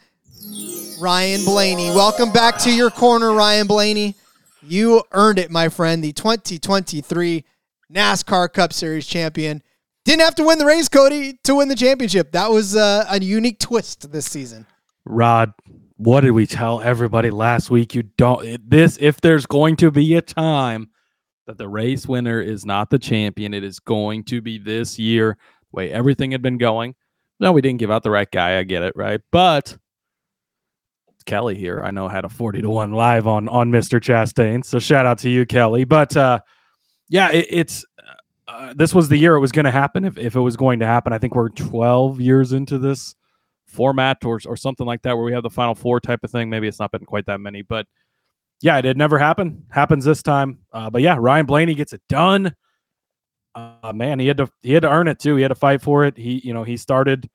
Ryan 1.00 1.46
Blaney. 1.46 1.90
Welcome 1.92 2.32
back 2.32 2.58
to 2.60 2.74
your 2.74 2.90
corner, 2.90 3.32
Ryan 3.32 3.68
Blaney. 3.68 4.16
You 4.64 5.04
earned 5.12 5.38
it, 5.38 5.52
my 5.52 5.70
friend. 5.70 6.04
The 6.04 6.12
2023 6.12 7.44
NASCAR 7.94 8.52
Cup 8.52 8.74
Series 8.74 9.06
champion. 9.06 9.62
Didn't 10.06 10.22
have 10.22 10.36
to 10.36 10.44
win 10.44 10.58
the 10.58 10.66
race, 10.66 10.90
Cody, 10.90 11.40
to 11.44 11.56
win 11.56 11.68
the 11.68 11.76
championship. 11.76 12.32
That 12.32 12.50
was 12.50 12.76
uh, 12.76 13.06
a 13.10 13.20
unique 13.20 13.60
twist 13.60 14.12
this 14.12 14.26
season. 14.26 14.66
Rod, 15.06 15.54
what 15.98 16.22
did 16.22 16.32
we 16.32 16.48
tell 16.48 16.82
everybody 16.82 17.30
last 17.30 17.70
week? 17.70 17.94
You 17.94 18.04
don't 18.04 18.70
this 18.70 18.98
if 19.00 19.22
there's 19.22 19.46
going 19.46 19.76
to 19.78 19.92
be 19.92 20.16
a 20.16 20.22
time 20.22 20.90
that 21.46 21.58
the 21.58 21.68
race 21.68 22.08
winner 22.08 22.42
is 22.42 22.66
not 22.66 22.90
the 22.90 23.00
champion, 23.00 23.54
it 23.54 23.64
is 23.64 23.80
going 23.80 24.24
to 24.26 24.42
be 24.42 24.58
this 24.58 24.98
year. 24.98 25.38
The 25.72 25.78
way 25.78 25.92
everything 25.92 26.32
had 26.32 26.42
been 26.42 26.58
going. 26.58 26.96
No, 27.40 27.52
we 27.52 27.62
didn't 27.62 27.80
give 27.80 27.92
out 27.92 28.04
the 28.04 28.12
right 28.12 28.30
guy. 28.30 28.58
I 28.58 28.64
get 28.64 28.82
it, 28.82 28.94
right? 28.96 29.22
But 29.32 29.78
Kelly 31.28 31.56
here, 31.56 31.82
I 31.84 31.92
know 31.92 32.08
had 32.08 32.26
a 32.26 32.30
40 32.30 32.62
to 32.64 32.70
1 32.70 32.94
live 32.94 33.28
on 33.28 33.48
on 33.50 33.72
Mr. 33.72 34.00
Chastain. 34.00 34.66
So 34.66 34.80
shout 34.80 35.06
out 35.06 35.20
to 35.20 35.30
you, 35.30 35.46
Kelly. 35.46 35.84
But 35.84 36.18
uh 36.18 36.40
yeah, 37.10 37.30
it, 37.32 37.46
it's 37.50 37.86
uh, 38.48 38.74
this 38.76 38.94
was 38.96 39.10
the 39.10 39.18
year 39.18 39.36
it 39.36 39.40
was 39.40 39.52
going 39.52 39.66
to 39.66 39.72
happen 39.72 40.06
if, 40.06 40.18
if 40.18 40.36
it 40.36 40.40
was 40.40 40.56
going 40.56 40.80
to 40.80 40.86
happen. 40.86 41.14
I 41.14 41.18
think 41.18 41.36
we're 41.36 41.50
12 41.50 42.22
years 42.22 42.54
into 42.54 42.78
this 42.78 43.14
format 43.66 44.24
or, 44.24 44.40
or 44.46 44.56
something 44.56 44.86
like 44.86 45.02
that 45.02 45.16
where 45.16 45.26
we 45.26 45.34
have 45.34 45.44
the 45.44 45.50
final 45.50 45.76
four 45.76 46.00
type 46.00 46.24
of 46.24 46.32
thing. 46.32 46.50
Maybe 46.50 46.68
it's 46.68 46.80
not 46.80 46.92
been 46.92 47.06
quite 47.06 47.26
that 47.26 47.40
many, 47.40 47.62
but 47.62 47.86
yeah, 48.62 48.78
it 48.78 48.86
had 48.86 48.98
never 48.98 49.20
happened. 49.20 49.64
Happens 49.70 50.06
this 50.06 50.24
time. 50.24 50.60
Uh, 50.72 50.90
but 50.90 51.02
yeah, 51.02 51.18
Ryan 51.20 51.46
Blaney 51.46 51.76
gets 51.76 51.94
it 51.94 52.02
done. 52.10 52.56
Uh, 53.54 53.92
man, 53.94 54.20
he 54.20 54.28
had 54.28 54.38
to 54.38 54.50
he 54.62 54.74
had 54.74 54.84
to 54.84 54.90
earn 54.90 55.08
it 55.08 55.20
too. 55.20 55.36
He 55.36 55.42
had 55.42 55.50
to 55.50 55.56
fight 55.56 55.82
for 55.82 56.06
it. 56.06 56.16
He 56.18 56.42
you 56.44 56.54
know 56.54 56.64
he 56.64 56.78
started 56.78 57.30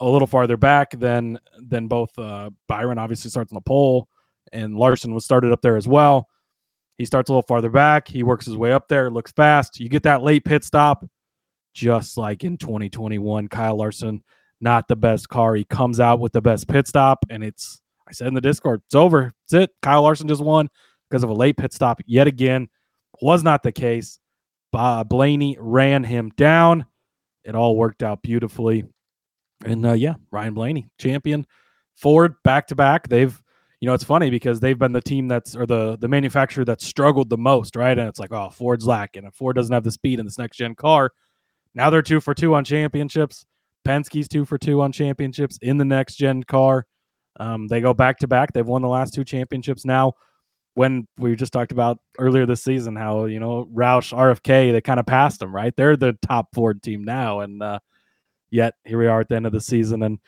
a 0.00 0.08
little 0.08 0.26
farther 0.26 0.56
back 0.56 0.98
than 0.98 1.38
than 1.58 1.88
both 1.88 2.16
uh, 2.18 2.50
Byron 2.68 2.98
obviously 2.98 3.30
starts 3.30 3.52
on 3.52 3.56
the 3.56 3.60
pole 3.62 4.08
and 4.52 4.76
Larson 4.76 5.14
was 5.14 5.24
started 5.24 5.52
up 5.52 5.62
there 5.62 5.76
as 5.76 5.88
well. 5.88 6.28
He 6.96 7.04
starts 7.04 7.28
a 7.28 7.32
little 7.32 7.42
farther 7.42 7.70
back. 7.70 8.08
He 8.08 8.22
works 8.22 8.46
his 8.46 8.56
way 8.56 8.72
up 8.72 8.88
there. 8.88 9.10
Looks 9.10 9.32
fast. 9.32 9.78
You 9.78 9.88
get 9.88 10.02
that 10.02 10.22
late 10.22 10.44
pit 10.44 10.64
stop, 10.64 11.04
just 11.74 12.16
like 12.16 12.44
in 12.44 12.56
2021. 12.56 13.48
Kyle 13.48 13.76
Larson 13.76 14.22
not 14.60 14.88
the 14.88 14.96
best 14.96 15.28
car. 15.28 15.54
He 15.54 15.64
comes 15.64 16.00
out 16.00 16.18
with 16.18 16.32
the 16.32 16.40
best 16.40 16.66
pit 16.66 16.88
stop, 16.88 17.24
and 17.30 17.44
it's 17.44 17.80
I 18.08 18.12
said 18.12 18.28
in 18.28 18.34
the 18.34 18.40
Discord, 18.40 18.82
it's 18.86 18.94
over. 18.94 19.32
It's 19.44 19.52
it. 19.52 19.70
Kyle 19.82 20.02
Larson 20.02 20.28
just 20.28 20.42
won 20.42 20.68
because 21.08 21.22
of 21.22 21.30
a 21.30 21.34
late 21.34 21.56
pit 21.56 21.72
stop 21.72 22.00
yet 22.06 22.26
again. 22.26 22.68
Was 23.20 23.42
not 23.44 23.62
the 23.62 23.72
case. 23.72 24.18
Uh, 24.72 25.04
Blaney 25.04 25.56
ran 25.60 26.04
him 26.04 26.30
down. 26.36 26.86
It 27.44 27.54
all 27.54 27.76
worked 27.76 28.02
out 28.02 28.22
beautifully. 28.22 28.84
And 29.64 29.84
uh, 29.84 29.92
yeah, 29.92 30.14
Ryan 30.30 30.54
Blaney, 30.54 30.90
champion. 30.98 31.46
Ford 31.96 32.34
back 32.44 32.68
to 32.68 32.76
back. 32.76 33.08
They've, 33.08 33.40
you 33.80 33.86
know, 33.86 33.94
it's 33.94 34.04
funny 34.04 34.30
because 34.30 34.60
they've 34.60 34.78
been 34.78 34.92
the 34.92 35.00
team 35.00 35.28
that's 35.28 35.56
or 35.56 35.66
the 35.66 35.96
the 35.98 36.08
manufacturer 36.08 36.64
that 36.64 36.80
struggled 36.80 37.28
the 37.28 37.38
most, 37.38 37.76
right? 37.76 37.98
And 37.98 38.08
it's 38.08 38.20
like, 38.20 38.32
oh, 38.32 38.50
Ford's 38.50 38.86
lacking. 38.86 39.24
And 39.24 39.34
Ford 39.34 39.56
doesn't 39.56 39.72
have 39.72 39.84
the 39.84 39.90
speed 39.90 40.20
in 40.20 40.26
this 40.26 40.38
next 40.38 40.56
gen 40.56 40.74
car. 40.74 41.10
Now 41.74 41.90
they're 41.90 42.02
two 42.02 42.20
for 42.20 42.34
two 42.34 42.54
on 42.54 42.64
championships. 42.64 43.44
Penske's 43.84 44.28
two 44.28 44.44
for 44.44 44.58
two 44.58 44.80
on 44.80 44.92
championships 44.92 45.58
in 45.62 45.78
the 45.78 45.84
next 45.84 46.16
gen 46.16 46.42
car. 46.42 46.86
Um, 47.40 47.68
they 47.68 47.80
go 47.80 47.94
back 47.94 48.18
to 48.18 48.28
back. 48.28 48.52
They've 48.52 48.66
won 48.66 48.82
the 48.82 48.88
last 48.88 49.14
two 49.14 49.24
championships 49.24 49.84
now. 49.84 50.14
When 50.74 51.08
we 51.18 51.34
just 51.34 51.52
talked 51.52 51.72
about 51.72 51.98
earlier 52.18 52.46
this 52.46 52.62
season, 52.62 52.94
how 52.94 53.24
you 53.24 53.40
know 53.40 53.68
Roush 53.74 54.16
RFK 54.16 54.72
they 54.72 54.80
kind 54.80 55.00
of 55.00 55.06
passed 55.06 55.40
them, 55.40 55.54
right? 55.54 55.74
They're 55.76 55.96
the 55.96 56.16
top 56.22 56.48
Ford 56.54 56.82
team 56.82 57.02
now, 57.02 57.40
and 57.40 57.62
uh, 57.62 57.80
yet 58.50 58.74
here 58.84 58.98
we 58.98 59.06
are 59.06 59.20
at 59.20 59.28
the 59.28 59.36
end 59.36 59.46
of 59.46 59.52
the 59.52 59.60
season 59.60 60.02
and 60.02 60.18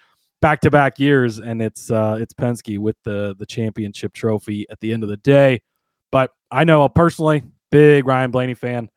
back 0.40 0.60
to 0.62 0.70
back 0.70 0.98
years, 0.98 1.38
and 1.38 1.62
it's 1.62 1.90
uh, 1.90 2.18
it's 2.20 2.34
Penske 2.34 2.78
with 2.78 2.96
the 3.04 3.34
the 3.38 3.46
championship 3.46 4.12
trophy 4.12 4.66
at 4.70 4.80
the 4.80 4.92
end 4.92 5.02
of 5.02 5.08
the 5.08 5.16
day. 5.18 5.62
But 6.10 6.32
I 6.50 6.64
know 6.64 6.88
personally, 6.88 7.42
big 7.70 8.06
Ryan 8.06 8.30
Blaney 8.30 8.54
fan. 8.54 8.90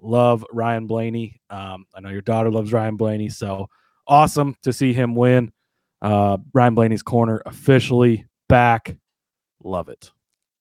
Love 0.00 0.44
Ryan 0.52 0.86
Blaney. 0.86 1.40
Um, 1.50 1.86
I 1.94 2.00
know 2.00 2.10
your 2.10 2.20
daughter 2.20 2.50
loves 2.50 2.72
Ryan 2.72 2.96
Blaney, 2.96 3.30
so 3.30 3.68
awesome 4.06 4.56
to 4.62 4.72
see 4.72 4.92
him 4.92 5.14
win. 5.14 5.52
Uh, 6.00 6.38
Ryan 6.52 6.74
Blaney's 6.74 7.02
corner 7.02 7.42
officially 7.46 8.26
back. 8.48 8.96
Love 9.62 9.88
it. 9.88 10.12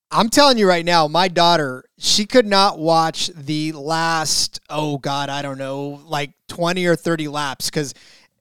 I'm 0.09 0.29
telling 0.29 0.57
you 0.57 0.67
right 0.67 0.85
now, 0.85 1.07
my 1.07 1.27
daughter, 1.27 1.83
she 1.97 2.25
could 2.25 2.45
not 2.45 2.79
watch 2.79 3.27
the 3.27 3.73
last, 3.73 4.61
oh 4.69 4.97
God, 4.97 5.29
I 5.29 5.41
don't 5.41 5.57
know, 5.57 6.01
like 6.05 6.31
20 6.47 6.85
or 6.85 6.95
30 6.95 7.27
laps 7.27 7.69
because 7.69 7.93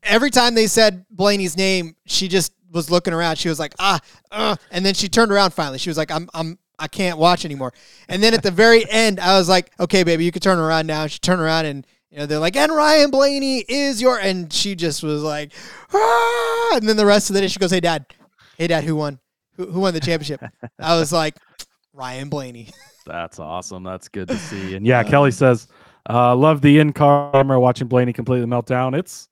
every 0.02 0.30
time 0.30 0.54
they 0.54 0.68
said 0.68 1.04
Blaney's 1.11 1.56
name, 1.56 1.96
she 2.06 2.28
just 2.28 2.52
was 2.70 2.90
looking 2.90 3.12
around. 3.12 3.37
She 3.37 3.49
was 3.49 3.58
like, 3.58 3.75
ah, 3.80 4.00
uh, 4.30 4.56
and 4.70 4.87
then 4.87 4.94
she 4.94 5.08
turned 5.08 5.32
around 5.32 5.52
finally. 5.52 5.78
She 5.78 5.90
was 5.90 5.96
like, 5.96 6.11
I'm, 6.11 6.28
I'm, 6.35 6.58
I 6.78 6.87
can't 6.87 7.18
watch 7.18 7.44
anymore. 7.44 7.73
And 8.08 8.23
then 8.23 8.32
at 8.32 8.42
the 8.42 8.50
very 8.50 8.85
end, 8.90 9.18
I 9.18 9.37
was 9.37 9.49
like, 9.49 9.73
okay, 9.80 10.04
baby, 10.04 10.25
you 10.25 10.30
can 10.30 10.42
turn 10.42 10.58
around 10.58 10.87
now. 10.87 11.08
She 11.08 11.18
turned 11.18 11.40
around 11.40 11.66
and 11.66 11.87
you 12.11 12.18
know, 12.18 12.26
they're 12.26 12.38
like, 12.38 12.56
and 12.56 12.73
Ryan 12.73 13.11
Blaney 13.11 13.64
is 13.68 14.00
your, 14.00 14.18
and 14.18 14.52
she 14.52 14.76
just 14.76 15.02
was 15.02 15.23
like, 15.23 15.52
ah! 15.92 16.76
and 16.76 16.88
then 16.88 16.96
the 16.96 17.04
rest 17.04 17.28
of 17.28 17.35
the 17.35 17.40
day 17.40 17.49
she 17.49 17.58
goes, 17.58 17.73
hey 17.73 17.80
dad, 17.80 18.06
hey 18.56 18.68
dad, 18.68 18.85
who 18.85 18.94
won? 18.94 19.18
Who, 19.56 19.66
who 19.66 19.80
won 19.80 19.94
the 19.94 20.00
championship? 20.00 20.40
I 20.78 20.96
was 20.99 21.12
like, 21.12 21.37
Ryan 21.97 22.29
Blaney. 22.29 22.69
That's 23.07 23.38
awesome. 23.38 23.83
That's 23.83 24.09
good 24.09 24.29
to 24.29 24.37
see. 24.37 24.75
And 24.75 24.87
yeah, 24.87 25.03
Kelly 25.03 25.31
says, 25.31 25.69
uh, 26.09 26.37
love 26.37 26.61
the 26.61 26.79
in 26.79 26.93
car 26.93 27.33
camera 27.33 27.59
watching 27.59 27.88
Blaney 27.88 28.12
completely 28.12 28.47
melt 28.47 28.67
down. 28.67 28.95
It's, 28.95 29.29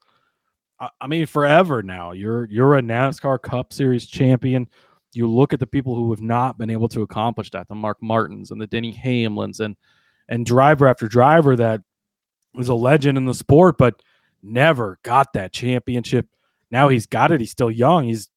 I 1.00 1.06
mean, 1.06 1.26
forever 1.26 1.82
now. 1.82 2.12
You're 2.12 2.46
you're 2.46 2.76
a 2.76 2.82
NASCAR 2.82 3.40
Cup 3.40 3.72
Series 3.72 4.06
champion. 4.06 4.68
You 5.12 5.30
look 5.30 5.52
at 5.52 5.60
the 5.60 5.66
people 5.66 5.94
who 5.94 6.10
have 6.10 6.20
not 6.20 6.58
been 6.58 6.70
able 6.70 6.88
to 6.88 7.02
accomplish 7.02 7.50
that, 7.50 7.68
the 7.68 7.74
Mark 7.74 7.98
Martins 8.02 8.50
and 8.50 8.60
the 8.60 8.66
Denny 8.66 8.92
Hamlins 8.92 9.60
and 9.60 9.76
and 10.28 10.44
driver 10.44 10.88
after 10.88 11.06
driver 11.06 11.54
that 11.56 11.82
was 12.54 12.68
a 12.68 12.74
legend 12.74 13.18
in 13.18 13.24
the 13.24 13.34
sport, 13.34 13.76
but 13.78 14.02
never 14.42 14.98
got 15.02 15.32
that 15.34 15.52
championship. 15.52 16.26
Now 16.70 16.88
he's 16.88 17.06
got 17.06 17.30
it. 17.30 17.40
He's 17.40 17.50
still 17.50 17.70
young. 17.70 18.04
He's 18.04 18.28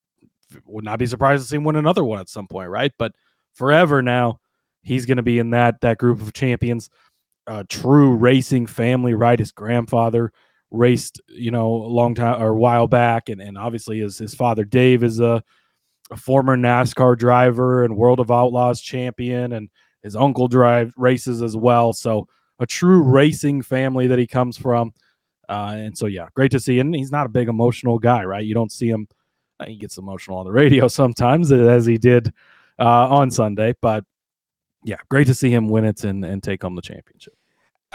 would 0.65 0.85
not 0.85 0.99
be 0.99 1.05
surprised 1.05 1.43
to 1.43 1.49
see 1.49 1.57
him 1.57 1.63
win 1.63 1.75
another 1.75 2.03
one 2.03 2.19
at 2.19 2.29
some 2.29 2.47
point, 2.47 2.69
right? 2.69 2.93
But 2.97 3.13
forever 3.57 4.01
now, 4.01 4.39
he's 4.81 5.05
going 5.05 5.17
to 5.17 5.23
be 5.23 5.39
in 5.39 5.49
that 5.49 5.81
that 5.81 5.97
group 5.97 6.21
of 6.21 6.33
champions. 6.33 6.89
A 7.47 7.63
true 7.63 8.15
racing 8.15 8.67
family, 8.67 9.13
right? 9.13 9.39
His 9.39 9.51
grandfather 9.51 10.31
raced, 10.69 11.21
you 11.29 11.49
know, 11.49 11.67
a 11.67 11.87
long 11.87 12.13
time 12.13 12.41
or 12.41 12.49
a 12.49 12.57
while 12.57 12.87
back, 12.87 13.29
and 13.29 13.41
and 13.41 13.57
obviously 13.57 13.99
his 13.99 14.17
his 14.17 14.35
father 14.35 14.63
Dave 14.63 15.03
is 15.03 15.19
a, 15.19 15.43
a 16.11 16.17
former 16.17 16.57
NASCAR 16.57 17.17
driver 17.17 17.83
and 17.83 17.95
World 17.95 18.19
of 18.19 18.31
Outlaws 18.31 18.81
champion, 18.81 19.53
and 19.53 19.69
his 20.03 20.15
uncle 20.15 20.47
drive 20.47 20.93
races 20.97 21.41
as 21.41 21.55
well. 21.55 21.93
So 21.93 22.27
a 22.59 22.65
true 22.65 23.01
racing 23.01 23.61
family 23.61 24.07
that 24.07 24.19
he 24.19 24.27
comes 24.27 24.57
from. 24.57 24.93
Uh, 25.49 25.75
and 25.77 25.97
so, 25.97 26.07
yeah, 26.07 26.27
great 26.33 26.51
to 26.51 26.59
see. 26.59 26.79
And 26.79 26.93
he's 26.93 27.11
not 27.11 27.25
a 27.25 27.29
big 27.29 27.47
emotional 27.47 27.99
guy, 27.99 28.23
right? 28.23 28.43
You 28.43 28.53
don't 28.53 28.71
see 28.71 28.89
him. 28.89 29.07
He 29.65 29.77
gets 29.77 29.97
emotional 29.97 30.37
on 30.37 30.45
the 30.45 30.51
radio 30.51 30.87
sometimes, 30.89 31.51
as 31.51 31.85
he 31.85 31.97
did 31.97 32.33
uh, 32.79 33.07
on 33.09 33.31
Sunday. 33.31 33.75
But 33.81 34.03
yeah, 34.83 34.97
great 35.09 35.27
to 35.27 35.33
see 35.33 35.49
him 35.49 35.67
win 35.69 35.85
it 35.85 36.03
and, 36.03 36.23
and 36.23 36.41
take 36.41 36.61
home 36.61 36.75
the 36.75 36.81
championship. 36.81 37.33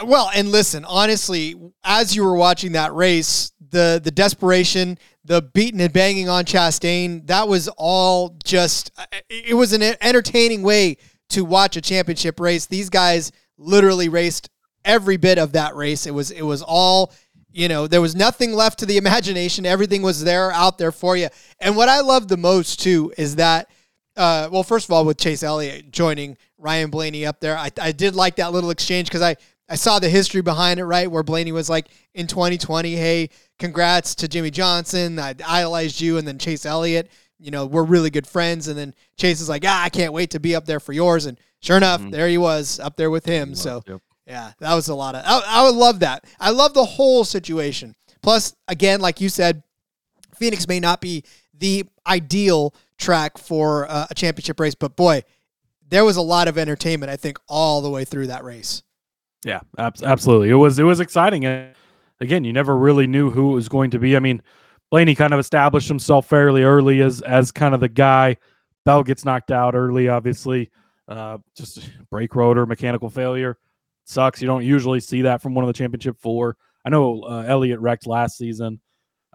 Well, 0.03 0.31
and 0.33 0.49
listen, 0.49 0.85
honestly, 0.85 1.55
as 1.83 2.15
you 2.15 2.23
were 2.23 2.35
watching 2.35 2.71
that 2.71 2.93
race, 2.93 3.51
the 3.69 4.01
the 4.03 4.11
desperation, 4.11 4.97
the 5.23 5.41
beating 5.41 5.81
and 5.81 5.93
banging 5.93 6.29
on 6.29 6.45
Chastain, 6.45 7.27
that 7.27 7.47
was 7.47 7.67
all 7.77 8.35
just 8.43 8.91
uh, 8.97 9.05
it 9.29 9.55
was 9.55 9.71
an 9.73 9.83
entertaining 10.01 10.63
way 10.63 10.97
to 11.29 11.45
watch 11.45 11.77
a 11.77 11.81
championship 11.81 12.39
race. 12.39 12.65
These 12.65 12.89
guys 12.89 13.31
literally 13.57 14.09
raced 14.09 14.49
every 14.83 15.17
bit 15.17 15.37
of 15.37 15.53
that 15.53 15.75
race. 15.75 16.07
It 16.07 16.13
was 16.13 16.31
it 16.31 16.43
was 16.43 16.63
all 16.63 17.13
you 17.55 17.67
know, 17.67 17.85
there 17.85 18.01
was 18.01 18.15
nothing 18.15 18.53
left 18.53 18.79
to 18.79 18.85
the 18.85 18.97
imagination. 19.03 19.65
Everything 19.65 20.01
was 20.01 20.23
there 20.23 20.51
out 20.51 20.77
there 20.77 20.91
for 20.91 21.15
you. 21.15 21.29
And 21.59 21.77
what 21.77 21.87
I 21.87 22.01
love 22.01 22.27
the 22.27 22.37
most 22.37 22.81
too 22.81 23.13
is 23.17 23.35
that 23.35 23.69
uh, 24.15 24.49
well, 24.51 24.63
first 24.63 24.87
of 24.87 24.91
all, 24.91 25.05
with 25.05 25.17
Chase 25.17 25.43
Elliott 25.43 25.91
joining 25.91 26.37
Ryan 26.57 26.89
Blaney 26.89 27.25
up 27.25 27.39
there, 27.39 27.57
I, 27.57 27.71
I 27.81 27.91
did 27.91 28.15
like 28.15 28.35
that 28.35 28.51
little 28.51 28.69
exchange 28.69 29.07
because 29.07 29.21
I, 29.21 29.35
I 29.69 29.75
saw 29.75 29.99
the 29.99 30.09
history 30.09 30.41
behind 30.41 30.79
it, 30.79 30.85
right? 30.85 31.09
Where 31.09 31.23
Blaney 31.23 31.51
was 31.51 31.69
like 31.69 31.87
in 32.13 32.27
2020, 32.27 32.95
hey, 32.95 33.29
congrats 33.57 34.13
to 34.15 34.27
Jimmie 34.27 34.51
Johnson. 34.51 35.17
I 35.17 35.33
idolized 35.47 35.99
you. 35.99 36.17
And 36.17 36.27
then 36.27 36.37
Chase 36.37 36.65
Elliott, 36.65 37.09
you 37.39 37.49
know, 37.49 37.65
we're 37.65 37.83
really 37.83 38.09
good 38.09 38.27
friends. 38.27 38.67
And 38.67 38.77
then 38.77 38.93
Chase 39.17 39.41
is 39.41 39.49
like, 39.49 39.63
ah, 39.65 39.83
I 39.83 39.89
can't 39.89 40.13
wait 40.13 40.31
to 40.31 40.39
be 40.39 40.55
up 40.55 40.65
there 40.65 40.79
for 40.79 40.93
yours. 40.93 41.25
And 41.25 41.39
sure 41.61 41.77
enough, 41.77 42.01
mm-hmm. 42.01 42.11
there 42.11 42.27
he 42.27 42.37
was 42.37 42.79
up 42.79 42.97
there 42.97 43.09
with 43.09 43.25
him. 43.25 43.55
So, 43.55 43.83
yep. 43.87 44.01
yeah, 44.27 44.51
that 44.59 44.75
was 44.75 44.89
a 44.89 44.95
lot 44.95 45.15
of, 45.15 45.23
I, 45.25 45.41
I 45.47 45.63
would 45.63 45.75
love 45.75 46.01
that. 46.01 46.25
I 46.39 46.51
love 46.51 46.73
the 46.73 46.85
whole 46.85 47.23
situation. 47.23 47.95
Plus, 48.21 48.55
again, 48.67 49.01
like 49.01 49.21
you 49.21 49.29
said, 49.29 49.63
Phoenix 50.35 50.67
may 50.67 50.79
not 50.79 51.01
be 51.01 51.23
the 51.57 51.85
ideal 52.05 52.73
track 52.97 53.37
for 53.37 53.89
uh, 53.89 54.07
a 54.09 54.13
championship 54.15 54.59
race. 54.59 54.75
But 54.75 54.95
boy, 54.95 55.23
there 55.89 56.05
was 56.05 56.17
a 56.17 56.21
lot 56.21 56.47
of 56.47 56.57
entertainment. 56.57 57.11
I 57.11 57.15
think 57.15 57.39
all 57.47 57.81
the 57.81 57.89
way 57.89 58.05
through 58.05 58.27
that 58.27 58.43
race. 58.43 58.83
Yeah, 59.45 59.61
absolutely. 59.77 60.49
It 60.49 60.55
was 60.55 60.79
it 60.79 60.83
was 60.83 60.99
exciting. 60.99 61.45
And 61.45 61.75
again, 62.19 62.43
you 62.43 62.53
never 62.53 62.77
really 62.77 63.07
knew 63.07 63.29
who 63.29 63.51
it 63.51 63.55
was 63.55 63.69
going 63.69 63.91
to 63.91 63.99
be. 63.99 64.15
I 64.15 64.19
mean, 64.19 64.41
Blaney 64.89 65.15
kind 65.15 65.33
of 65.33 65.39
established 65.39 65.87
himself 65.87 66.27
fairly 66.27 66.63
early 66.63 67.01
as 67.01 67.21
as 67.21 67.51
kind 67.51 67.73
of 67.73 67.81
the 67.81 67.89
guy. 67.89 68.37
Bell 68.85 69.03
gets 69.03 69.25
knocked 69.25 69.51
out 69.51 69.75
early, 69.75 70.09
obviously. 70.09 70.71
Uh, 71.07 71.37
just 71.55 71.89
brake 72.09 72.35
rotor, 72.35 72.65
mechanical 72.65 73.09
failure. 73.09 73.57
Sucks. 74.05 74.41
You 74.41 74.47
don't 74.47 74.65
usually 74.65 74.99
see 74.99 75.23
that 75.23 75.41
from 75.41 75.53
one 75.53 75.63
of 75.63 75.67
the 75.67 75.73
championship 75.73 76.17
four. 76.19 76.57
I 76.85 76.89
know 76.89 77.21
uh, 77.21 77.43
Elliott 77.47 77.79
wrecked 77.79 78.07
last 78.07 78.37
season, 78.37 78.81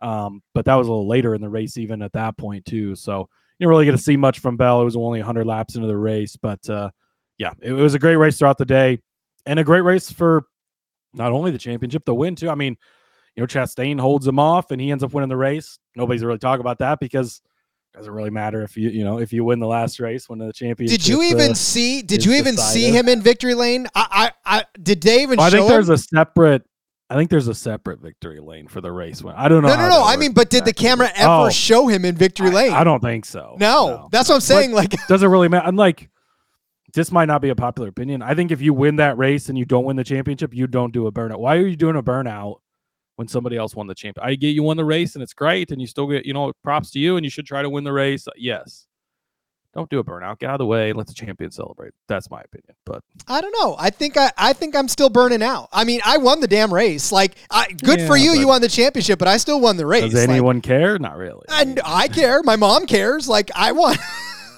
um, 0.03 0.43
but 0.55 0.67
that 0.67 0.75
was 0.75 0.87
a 0.87 0.91
little 0.91 1.09
later 1.09 1.35
in 1.35 1.41
the 1.41 1.49
race, 1.49 1.79
even 1.79 2.03
at 2.03 2.13
that 2.13 2.37
point 2.37 2.67
too. 2.67 2.95
So 2.95 3.29
didn't 3.59 3.71
really 3.71 3.85
get 3.85 3.93
to 3.93 3.99
see 3.99 4.17
much 4.17 4.39
from 4.39 4.57
Bell. 4.57 4.81
It 4.81 4.85
was 4.85 4.97
only 4.97 5.19
100 5.19 5.47
laps 5.47 5.75
into 5.75 5.87
the 5.87 5.97
race, 5.97 6.37
but 6.37 6.69
uh, 6.69 6.91
yeah, 7.39 7.53
it, 7.61 7.73
it, 7.73 7.75
was 7.75 7.95
a 7.95 7.99
great 7.99 8.17
race 8.17 8.39
throughout 8.39 8.59
the 8.59 8.65
day, 8.65 9.01
and 9.47 9.59
a 9.59 9.65
great 9.65 9.83
race 9.83 10.11
for 10.11 10.45
not 11.15 11.33
only 11.33 11.51
the 11.51 11.59
championship, 11.59 12.05
the 12.05 12.15
win 12.15 12.37
too. 12.37 12.51
I 12.51 12.55
mean, 12.55 12.77
you 13.35 13.43
know, 13.43 13.47
Chastain 13.47 13.99
holds 14.01 14.27
him 14.27 14.39
off, 14.39 14.71
and 14.71 14.81
he 14.81 14.91
ends 14.91 15.03
up 15.03 15.13
winning 15.13 15.29
the 15.29 15.37
race. 15.37 15.79
Nobody's 15.97 16.23
really 16.23 16.39
talking 16.39 16.61
about 16.61 16.79
that 16.79 17.01
because 17.01 17.41
it 17.95 17.99
doesn't 17.99 18.13
really 18.13 18.31
matter 18.31 18.63
if 18.63 18.77
you 18.77 18.91
you 18.91 19.05
know 19.05 19.19
if 19.19 19.33
you 19.33 19.45
win 19.45 19.61
the 19.61 19.67
last 19.67 19.99
race, 19.99 20.29
when 20.29 20.39
the 20.39 20.53
championship. 20.53 20.99
Did 20.99 21.09
you 21.09 21.23
even 21.23 21.53
uh, 21.53 21.55
see? 21.55 22.03
Did 22.03 22.25
you 22.25 22.35
even 22.35 22.55
decided. 22.55 22.73
see 22.73 22.91
him 22.91 23.09
in 23.09 23.23
victory 23.23 23.55
lane? 23.55 23.87
I 23.95 24.33
I, 24.45 24.59
I 24.59 24.65
did 24.83 25.01
they 25.01 25.23
even? 25.23 25.39
Well, 25.39 25.47
I 25.47 25.51
think 25.51 25.65
him? 25.65 25.69
there's 25.69 25.89
a 25.89 25.99
separate 25.99 26.63
I 27.11 27.17
think 27.17 27.31
there's 27.31 27.49
a 27.49 27.55
separate 27.55 28.01
victory 28.01 28.39
lane 28.39 28.69
for 28.69 28.83
the 28.83 28.93
race. 28.93 29.23
I 29.25 29.49
don't 29.49 29.63
know. 29.63 29.69
No, 29.69 29.77
no, 29.77 29.89
no. 29.89 30.05
I 30.05 30.17
mean, 30.17 30.33
but 30.33 30.51
did 30.51 30.67
the 30.67 30.75
camera 30.75 31.11
ever 31.15 31.47
oh, 31.47 31.51
show 31.51 31.89
him 31.89 32.05
in 32.05 32.15
victory 32.15 32.51
lane? 32.51 32.73
I, 32.73 32.81
I 32.81 32.85
don't 32.85 33.01
think 33.01 33.25
so. 33.25 33.57
No, 33.59 33.89
no. 33.89 34.09
that's 34.13 34.29
what 34.29 34.35
I'm 34.35 34.41
saying. 34.43 34.73
But 34.73 34.93
like, 34.93 35.07
doesn't 35.09 35.31
really 35.31 35.49
matter. 35.49 35.67
I'm 35.67 35.77
like, 35.77 36.11
this 36.93 37.11
might 37.11 37.27
not 37.27 37.41
be 37.41 37.49
a 37.49 37.55
popular 37.55 37.89
opinion. 37.89 38.21
I 38.21 38.35
think 38.35 38.51
if 38.51 38.61
you 38.61 38.75
win 38.75 38.97
that 38.97 39.17
race 39.17 39.49
and 39.49 39.57
you 39.57 39.65
don't 39.65 39.85
win 39.85 39.97
the 39.97 40.05
championship, 40.05 40.53
you 40.53 40.67
don't 40.67 40.93
do 40.93 41.07
a 41.07 41.13
burnout. 41.13 41.39
Why 41.39 41.57
are 41.57 41.67
you 41.67 41.77
doing 41.77 41.97
a 41.97 42.03
burnout 42.03 42.57
when 43.17 43.29
somebody 43.29 43.57
else 43.57 43.75
won 43.75 43.87
the 43.87 43.95
champ? 43.95 44.19
I 44.21 44.35
get 44.35 44.49
you 44.49 44.63
won 44.63 44.77
the 44.77 44.85
race 44.85 45.15
and 45.15 45.23
it's 45.23 45.35
great, 45.35 45.71
and 45.71 45.81
you 45.81 45.87
still 45.87 46.09
get 46.09 46.27
you 46.27 46.35
know 46.35 46.53
props 46.63 46.91
to 46.91 46.99
you, 46.99 47.17
and 47.17 47.25
you 47.25 47.31
should 47.31 47.47
try 47.47 47.63
to 47.63 47.71
win 47.71 47.85
the 47.85 47.93
race. 47.93 48.27
Yes, 48.37 48.87
don't 49.75 49.91
do 49.91 49.99
a 49.99 50.05
burnout. 50.05 50.39
Get 50.39 50.49
out 50.49 50.55
of 50.55 50.59
the 50.59 50.67
way. 50.67 50.93
Let 50.93 51.07
the 51.07 51.15
champion 51.15 51.51
celebrate. 51.51 51.93
That's 52.09 52.31
my 52.31 52.41
opinion. 52.41 52.75
But 52.85 53.03
I 53.27 53.41
don't 53.41 53.55
know. 53.61 53.77
I 53.79 53.91
think 53.91 54.17
I, 54.17 54.31
I 54.37 54.53
think 54.53 54.75
I'm 54.75 54.89
still 54.89 55.11
burning 55.11 55.43
out. 55.43 55.69
I 55.73 55.85
mean, 55.85 56.01
I 56.05 56.17
won 56.19 56.41
the 56.41 56.49
damn 56.49 56.73
race. 56.73 57.13
Like, 57.13 57.35
I, 57.51 57.69
good 57.73 58.01
yeah, 58.01 58.07
for 58.07 58.17
you. 58.17 58.33
You 58.33 58.49
won 58.49 58.61
the 58.61 58.69
championship, 58.69 59.19
but 59.19 59.29
I 59.29 59.37
still 59.37 59.61
won 59.61 59.77
the 59.77 59.87
race. 59.87 60.13
Does 60.13 60.29
anyone 60.29 60.57
like, 60.57 60.65
care? 60.65 60.99
Not 60.99 61.17
really. 61.17 61.45
And 61.49 61.81
I 61.85 62.09
care. 62.09 62.43
My 62.43 62.57
mom 62.57 62.87
cares. 62.87 63.29
Like, 63.29 63.51
I 63.55 63.73
want. 63.73 63.99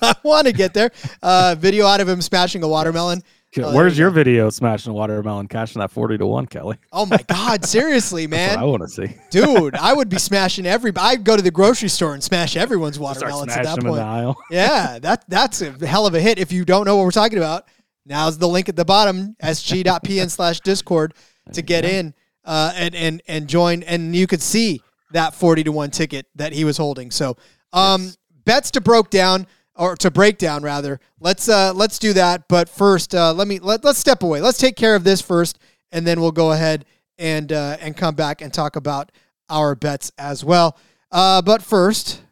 I 0.03 0.15
want 0.23 0.47
to 0.47 0.53
get 0.55 0.73
there. 0.73 0.91
Uh, 1.23 1.55
video 1.59 1.85
out 1.87 2.01
of 2.01 2.09
him 2.09 2.23
smashing 2.23 2.63
a 2.63 2.69
watermelon. 2.69 3.23
Oh, 3.59 3.75
Where's 3.75 3.99
your 3.99 4.11
video 4.11 4.49
smashing 4.49 4.93
a 4.93 4.95
watermelon, 4.95 5.49
cashing 5.49 5.81
that 5.81 5.91
forty 5.91 6.17
to 6.17 6.25
one, 6.25 6.47
Kelly? 6.47 6.77
Oh 6.93 7.05
my 7.05 7.19
God, 7.27 7.65
seriously, 7.65 8.29
man! 8.29 8.57
I 8.57 8.63
want 8.63 8.83
to 8.83 8.89
see, 8.89 9.17
dude. 9.31 9.75
I 9.75 9.93
would 9.93 10.09
be 10.09 10.19
smashing 10.21 10.67
every. 10.67 10.93
I'd 10.95 11.25
go 11.25 11.37
to 11.37 11.43
the 11.43 11.51
grocery 11.51 11.89
store 11.89 12.15
and 12.15 12.23
smash 12.23 12.57
everyone's 12.57 12.99
watermelons 12.99 13.53
at 13.53 13.65
that 13.65 13.81
point. 13.81 14.37
yeah, 14.53 15.01
that 15.01 15.25
that's 15.29 15.63
a 15.63 15.85
hell 15.85 16.07
of 16.07 16.15
a 16.15 16.21
hit. 16.21 16.39
If 16.39 16.53
you 16.53 16.65
don't 16.65 16.85
know 16.85 16.97
what 16.97 17.03
we're 17.03 17.11
talking 17.11 17.39
about, 17.39 17.67
now's 18.07 18.39
the 18.39 18.47
link 18.47 18.69
at 18.69 18.77
the 18.77 18.85
bottom: 18.85 19.35
sg.pn 19.43 20.31
slash 20.31 20.61
discord 20.61 21.15
to 21.53 21.61
get 21.61 21.85
in 21.85 22.15
uh, 22.45 22.73
and 22.77 22.95
and 22.95 23.21
and 23.27 23.49
join, 23.49 23.83
and 23.83 24.15
you 24.15 24.29
could 24.29 24.43
see 24.43 24.81
that 25.11 25.35
forty 25.35 25.65
to 25.65 25.73
one 25.73 25.91
ticket 25.91 26.27
that 26.37 26.53
he 26.53 26.65
was 26.65 26.77
holding. 26.77 27.11
So, 27.11 27.37
um, 27.73 28.03
yes. 28.05 28.19
bets 28.45 28.71
to 28.73 28.81
broke 28.81 29.11
down 29.11 29.49
or 29.81 29.97
to 29.97 30.11
break 30.11 30.37
down 30.37 30.63
rather. 30.63 31.01
Let's 31.19 31.49
uh 31.49 31.73
let's 31.75 31.99
do 31.99 32.13
that. 32.13 32.47
But 32.49 32.69
first, 32.69 33.15
uh, 33.15 33.33
let 33.33 33.49
me 33.49 33.59
let 33.59 33.83
let's 33.83 33.99
step 33.99 34.23
away. 34.23 34.41
Let's 34.41 34.59
take 34.59 34.77
care 34.77 34.95
of 34.95 35.03
this 35.03 35.23
first, 35.23 35.59
and 35.91 36.07
then 36.07 36.21
we'll 36.21 36.33
go 36.33 36.53
ahead 36.53 36.85
and 37.19 37.51
uh, 37.51 37.79
and 37.81 37.97
come 37.97 38.15
back 38.15 38.43
and 38.43 38.53
talk 38.53 38.77
about 38.77 39.11
our 39.49 39.75
bets 39.75 40.13
as 40.19 40.45
well. 40.45 40.77
Uh, 41.11 41.41
but 41.41 41.63
first, 41.63 42.23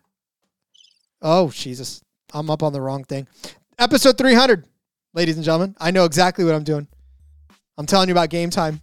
oh 1.22 1.50
Jesus, 1.50 2.02
I'm 2.34 2.50
up 2.50 2.62
on 2.62 2.74
the 2.74 2.82
wrong 2.82 3.02
thing. 3.02 3.26
Episode 3.78 4.18
300, 4.18 4.66
ladies 5.14 5.36
and 5.36 5.44
gentlemen. 5.44 5.74
I 5.80 5.90
know 5.90 6.04
exactly 6.04 6.44
what 6.44 6.54
I'm 6.54 6.64
doing. 6.64 6.86
I'm 7.78 7.86
telling 7.86 8.08
you 8.08 8.14
about 8.14 8.28
game 8.28 8.50
time. 8.50 8.82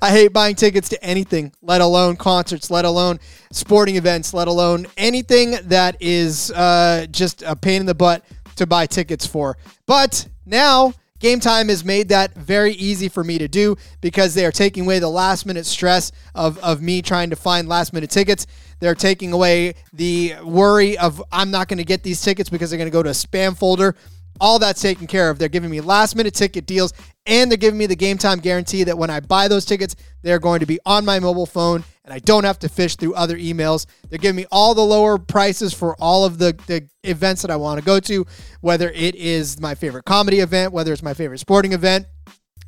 I 0.00 0.10
hate 0.10 0.32
buying 0.32 0.54
tickets 0.54 0.88
to 0.90 1.04
anything, 1.04 1.52
let 1.60 1.80
alone 1.80 2.16
concerts, 2.16 2.70
let 2.70 2.84
alone 2.84 3.18
sporting 3.50 3.96
events, 3.96 4.32
let 4.32 4.46
alone 4.46 4.86
anything 4.96 5.56
that 5.64 5.96
is 6.00 6.50
uh, 6.52 7.06
just 7.10 7.42
a 7.42 7.56
pain 7.56 7.80
in 7.80 7.86
the 7.86 7.94
butt 7.94 8.24
to 8.56 8.66
buy 8.66 8.86
tickets 8.86 9.26
for. 9.26 9.56
But 9.86 10.28
now, 10.46 10.94
Game 11.18 11.40
Time 11.40 11.68
has 11.68 11.84
made 11.84 12.10
that 12.10 12.34
very 12.34 12.72
easy 12.72 13.08
for 13.08 13.24
me 13.24 13.38
to 13.38 13.48
do 13.48 13.76
because 14.00 14.34
they 14.34 14.44
are 14.44 14.52
taking 14.52 14.84
away 14.84 14.98
the 14.98 15.08
last 15.08 15.46
minute 15.46 15.66
stress 15.66 16.12
of, 16.34 16.58
of 16.58 16.82
me 16.82 17.02
trying 17.02 17.30
to 17.30 17.36
find 17.36 17.68
last 17.68 17.92
minute 17.92 18.10
tickets. 18.10 18.46
They're 18.78 18.94
taking 18.94 19.32
away 19.32 19.74
the 19.92 20.34
worry 20.44 20.98
of 20.98 21.22
I'm 21.32 21.50
not 21.50 21.68
going 21.68 21.78
to 21.78 21.84
get 21.84 22.02
these 22.02 22.20
tickets 22.20 22.50
because 22.50 22.70
they're 22.70 22.78
going 22.78 22.90
to 22.90 22.92
go 22.92 23.02
to 23.02 23.10
a 23.10 23.14
spam 23.14 23.56
folder 23.56 23.96
all 24.40 24.58
that's 24.58 24.82
taken 24.82 25.06
care 25.06 25.30
of. 25.30 25.38
They're 25.38 25.48
giving 25.48 25.70
me 25.70 25.80
last 25.80 26.16
minute 26.16 26.34
ticket 26.34 26.66
deals 26.66 26.92
and 27.26 27.50
they're 27.50 27.56
giving 27.56 27.78
me 27.78 27.86
the 27.86 27.96
game 27.96 28.18
time 28.18 28.38
guarantee 28.38 28.84
that 28.84 28.98
when 28.98 29.10
I 29.10 29.20
buy 29.20 29.48
those 29.48 29.64
tickets, 29.64 29.96
they're 30.22 30.38
going 30.38 30.60
to 30.60 30.66
be 30.66 30.78
on 30.84 31.04
my 31.04 31.20
mobile 31.20 31.46
phone 31.46 31.84
and 32.04 32.12
I 32.12 32.18
don't 32.18 32.44
have 32.44 32.58
to 32.60 32.68
fish 32.68 32.96
through 32.96 33.14
other 33.14 33.38
emails. 33.38 33.86
They're 34.08 34.18
giving 34.18 34.36
me 34.36 34.46
all 34.52 34.74
the 34.74 34.84
lower 34.84 35.16
prices 35.18 35.72
for 35.72 35.96
all 35.96 36.24
of 36.24 36.38
the, 36.38 36.52
the 36.66 36.86
events 37.02 37.42
that 37.42 37.50
I 37.50 37.56
want 37.56 37.80
to 37.80 37.84
go 37.84 37.98
to, 38.00 38.26
whether 38.60 38.90
it 38.90 39.14
is 39.14 39.60
my 39.60 39.74
favorite 39.74 40.04
comedy 40.04 40.40
event, 40.40 40.72
whether 40.72 40.92
it's 40.92 41.02
my 41.02 41.14
favorite 41.14 41.38
sporting 41.38 41.72
event. 41.72 42.06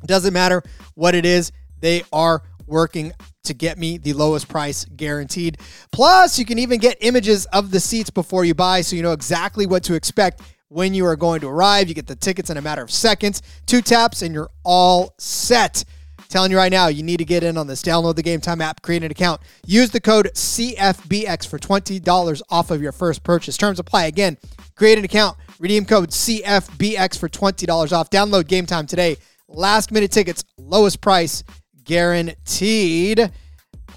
Doesn't 0.05 0.33
matter 0.33 0.63
what 0.95 1.15
it 1.15 1.25
is, 1.25 1.51
they 1.79 2.03
are 2.11 2.41
working 2.65 3.13
to 3.43 3.53
get 3.53 3.77
me 3.77 3.97
the 3.97 4.13
lowest 4.13 4.47
price 4.47 4.85
guaranteed. 4.85 5.57
Plus, 5.91 6.37
you 6.37 6.45
can 6.45 6.59
even 6.59 6.79
get 6.79 6.97
images 7.01 7.45
of 7.47 7.71
the 7.71 7.79
seats 7.79 8.09
before 8.09 8.43
you 8.43 8.53
buy 8.53 8.81
so 8.81 8.95
you 8.95 9.01
know 9.01 9.13
exactly 9.13 9.65
what 9.65 9.83
to 9.83 9.93
expect 9.93 10.41
when 10.69 10.93
you 10.93 11.05
are 11.05 11.15
going 11.15 11.41
to 11.41 11.47
arrive. 11.47 11.87
You 11.87 11.95
get 11.95 12.07
the 12.07 12.15
tickets 12.15 12.49
in 12.49 12.57
a 12.57 12.61
matter 12.61 12.81
of 12.81 12.91
seconds, 12.91 13.41
two 13.65 13.81
taps, 13.81 14.21
and 14.21 14.33
you're 14.33 14.49
all 14.63 15.13
set. 15.17 15.83
Telling 16.29 16.51
you 16.51 16.57
right 16.57 16.71
now, 16.71 16.87
you 16.87 17.03
need 17.03 17.17
to 17.17 17.25
get 17.25 17.43
in 17.43 17.57
on 17.57 17.67
this. 17.67 17.81
Download 17.81 18.15
the 18.15 18.23
Game 18.23 18.41
Time 18.41 18.59
app, 18.59 18.81
create 18.81 19.03
an 19.03 19.11
account, 19.11 19.39
use 19.65 19.91
the 19.91 20.01
code 20.01 20.29
CFBX 20.33 21.47
for 21.47 21.57
$20 21.57 22.41
off 22.49 22.69
of 22.69 22.81
your 22.81 22.91
first 22.91 23.23
purchase. 23.23 23.55
Terms 23.55 23.79
apply. 23.79 24.05
Again, 24.05 24.37
create 24.75 24.97
an 24.97 25.05
account, 25.05 25.37
redeem 25.59 25.85
code 25.85 26.09
CFBX 26.09 27.17
for 27.17 27.29
$20 27.29 27.93
off. 27.93 28.09
Download 28.09 28.45
Game 28.45 28.65
Time 28.65 28.87
today. 28.87 29.15
Last 29.47 29.91
minute 29.91 30.11
tickets, 30.11 30.43
lowest 30.57 30.99
price 30.99 31.45
guaranteed. 31.85 33.31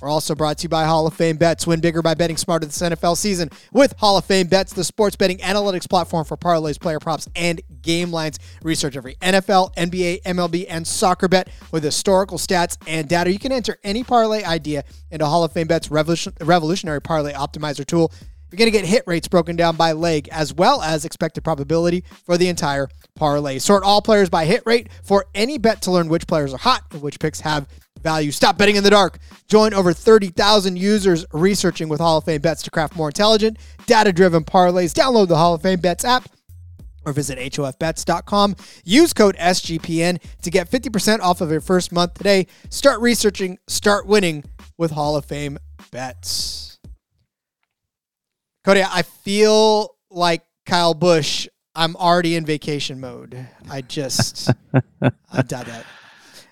We're 0.01 0.09
also 0.09 0.35
brought 0.35 0.59
to 0.59 0.63
you 0.65 0.69
by 0.69 0.85
Hall 0.85 1.07
of 1.07 1.15
Fame 1.15 1.37
Bets. 1.37 1.67
Win 1.67 1.81
bigger 1.81 2.03
by 2.03 2.15
betting 2.15 2.37
smarter 2.37 2.67
this 2.67 2.79
NFL 2.79 3.17
season 3.17 3.51
with 3.73 3.95
Hall 3.99 4.17
of 4.17 4.25
Fame 4.25 4.47
Bets, 4.47 4.73
the 4.73 4.85
sports 4.85 5.17
betting 5.17 5.39
analytics 5.39 5.89
platform 5.89 6.25
for 6.25 6.37
parlays, 6.37 6.81
player 6.81 6.99
props, 6.99 7.29
and 7.37 7.61
game 7.83 8.11
lines. 8.11 8.39
Research 8.63 8.97
every 8.97 9.17
NFL, 9.17 9.75
NBA, 9.75 10.23
MLB, 10.23 10.67
and 10.69 10.87
soccer 10.87 11.29
bet 11.29 11.49
with 11.71 11.85
historical 11.85 12.39
stats 12.39 12.77
and 12.87 13.09
data. 13.09 13.31
You 13.31 13.39
can 13.39 13.53
enter 13.53 13.79
any 13.85 14.03
parlay 14.03 14.43
idea 14.43 14.85
into 15.11 15.27
Hall 15.27 15.45
of 15.45 15.53
Fame 15.53 15.67
Bets 15.67 15.91
revolution, 15.91 16.33
revolutionary 16.41 17.01
parlay 17.03 17.33
optimizer 17.33 17.85
tool. 17.85 18.13
You're 18.51 18.59
going 18.59 18.73
to 18.73 18.77
get 18.77 18.85
hit 18.85 19.05
rates 19.07 19.29
broken 19.29 19.55
down 19.55 19.77
by 19.77 19.93
leg 19.93 20.29
as 20.33 20.53
well 20.53 20.83
as 20.83 21.05
expected 21.05 21.45
probability 21.45 22.03
for 22.25 22.37
the 22.37 22.49
entire 22.49 22.89
parlay. 23.15 23.59
Sort 23.59 23.85
all 23.85 24.03
players 24.03 24.29
by 24.29 24.45
hit 24.45 24.65
rate 24.67 24.89
for 25.05 25.27
any 25.37 25.57
bet 25.57 25.83
to 25.83 25.93
learn 25.93 26.09
which 26.09 26.27
players 26.27 26.53
are 26.53 26.59
hot 26.59 26.83
and 26.91 27.01
which 27.01 27.21
picks 27.21 27.41
have 27.41 27.69
value. 28.03 28.31
Stop 28.31 28.59
betting 28.59 28.77
in 28.77 28.85
the 28.85 28.91
dark. 28.91 29.19
Join 29.49 29.75
over 29.75 29.93
30,000 29.93 30.77
users 30.77 31.25
researching 31.33 31.89
with 31.89 32.01
Hall 32.01 32.19
of 32.19 32.25
Fame 32.25 32.41
bets 32.41 32.63
to 32.63 32.71
craft 32.71 32.97
more 32.97 33.09
intelligent, 33.09 33.59
data 33.87 34.13
driven 34.13 34.45
parlays. 34.45 34.93
Download 34.93 35.29
the 35.29 35.37
Hall 35.37 35.55
of 35.55 35.63
Fame 35.63 35.81
bets 35.81 36.05
app 36.05 36.29
or 37.05 37.13
visit 37.13 37.39
HOFBets.com. 37.39 38.57
Use 38.85 39.13
code 39.13 39.37
SGPN 39.37 40.21
to 40.43 40.51
get 40.51 40.71
50% 40.71 41.21
off 41.21 41.41
of 41.41 41.51
your 41.51 41.61
first 41.61 41.93
month 41.93 42.15
today. 42.15 42.47
Start 42.69 43.01
researching, 43.01 43.59
start 43.67 44.07
winning 44.07 44.45
with 44.79 44.91
Hall 44.93 45.17
of 45.17 45.25
Fame 45.25 45.59
bets. 45.91 46.79
Cody, 48.65 48.83
I 48.83 49.03
feel 49.03 49.97
like 50.11 50.43
Kyle 50.67 50.95
Busch. 50.95 51.49
I'm 51.75 51.97
already 51.97 52.35
in 52.35 52.45
vacation 52.45 53.01
mode. 53.01 53.47
I 53.71 53.81
just, 53.81 54.51
I 55.03 55.43
doubt 55.43 55.67
that. 55.67 55.87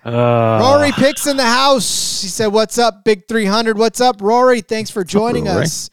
Uh, 0.05 0.59
Rory 0.61 0.91
Picks 0.93 1.27
in 1.27 1.37
the 1.37 1.43
house. 1.45 2.21
He 2.21 2.27
said, 2.27 2.47
What's 2.47 2.77
up, 2.77 3.03
Big 3.03 3.27
300? 3.27 3.77
What's 3.77 3.99
up, 4.01 4.21
Rory? 4.21 4.61
Thanks 4.61 4.89
for 4.89 5.03
joining 5.03 5.45
Rory? 5.45 5.63
us. 5.63 5.89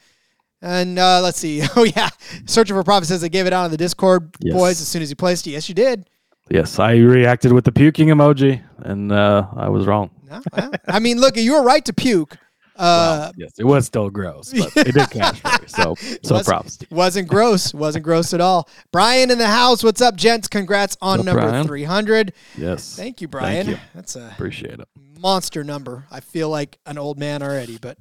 And 0.62 0.98
uh, 0.98 1.20
let's 1.22 1.38
see. 1.38 1.62
Oh, 1.76 1.84
yeah. 1.84 2.08
Searching 2.46 2.74
for 2.76 2.82
Profit 2.82 3.08
says 3.08 3.22
I 3.22 3.28
gave 3.28 3.46
it 3.46 3.52
out 3.52 3.64
on 3.64 3.70
the 3.70 3.76
Discord, 3.76 4.34
Yes. 4.40 4.54
boys, 4.54 4.80
as 4.80 4.88
soon 4.88 5.02
as 5.02 5.10
you 5.10 5.16
placed 5.16 5.46
it. 5.46 5.50
Yes, 5.50 5.68
you 5.68 5.74
did. 5.74 6.08
Yes, 6.48 6.78
I 6.78 6.94
reacted 6.96 7.52
with 7.52 7.64
the 7.64 7.72
puking 7.72 8.08
emoji, 8.08 8.62
and 8.78 9.10
uh, 9.10 9.48
I 9.56 9.68
was 9.68 9.84
wrong. 9.86 10.10
No, 10.30 10.40
I 10.86 11.00
mean, 11.00 11.18
look, 11.20 11.36
you 11.36 11.52
were 11.54 11.62
right 11.64 11.84
to 11.84 11.92
puke. 11.92 12.36
Uh, 12.76 13.32
yes, 13.36 13.52
it 13.58 13.64
was 13.64 13.86
still 13.86 14.10
gross, 14.10 14.52
but 14.52 14.76
it 14.86 14.92
did 14.94 15.10
cash 15.10 15.40
for 15.40 15.62
me. 15.62 15.68
So, 15.68 15.94
so 16.22 16.42
props. 16.42 16.78
Wasn't 16.90 17.26
gross. 17.28 17.72
Wasn't 17.72 18.04
gross 18.04 18.34
at 18.34 18.40
all. 18.40 18.68
Brian 18.92 19.30
in 19.30 19.38
the 19.38 19.46
house. 19.48 19.82
What's 19.82 20.00
up, 20.02 20.16
gents? 20.16 20.46
Congrats 20.48 20.96
on 21.00 21.20
up, 21.20 21.24
number 21.26 21.62
300. 21.64 22.32
Yes, 22.58 22.94
Thank 22.96 23.20
you, 23.20 23.28
Brian. 23.28 23.68
you. 23.68 23.78
That's 23.94 24.16
a 24.16 24.28
appreciate 24.32 24.78
it. 24.80 24.88
monster 25.18 25.64
number. 25.64 26.04
I 26.10 26.20
feel 26.20 26.50
like 26.50 26.78
an 26.86 26.98
old 26.98 27.18
man 27.18 27.42
already, 27.42 27.78
but 27.78 27.96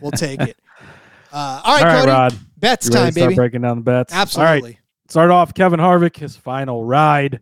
we'll 0.00 0.10
take 0.12 0.40
it. 0.40 0.56
Uh, 1.32 1.60
all 1.64 1.74
right, 1.74 1.82
All 1.82 1.86
right, 1.88 1.98
Cody. 2.00 2.10
Rod. 2.12 2.34
Bets 2.56 2.88
time, 2.88 3.12
baby. 3.12 3.34
breaking 3.34 3.60
down 3.60 3.76
the 3.78 3.82
bets? 3.82 4.10
All 4.12 4.16
right, 4.18 4.22
Absolutely. 4.22 4.78
start 5.08 5.30
off 5.30 5.52
Kevin 5.52 5.80
Harvick, 5.80 6.16
his 6.16 6.34
final 6.34 6.82
ride, 6.82 7.40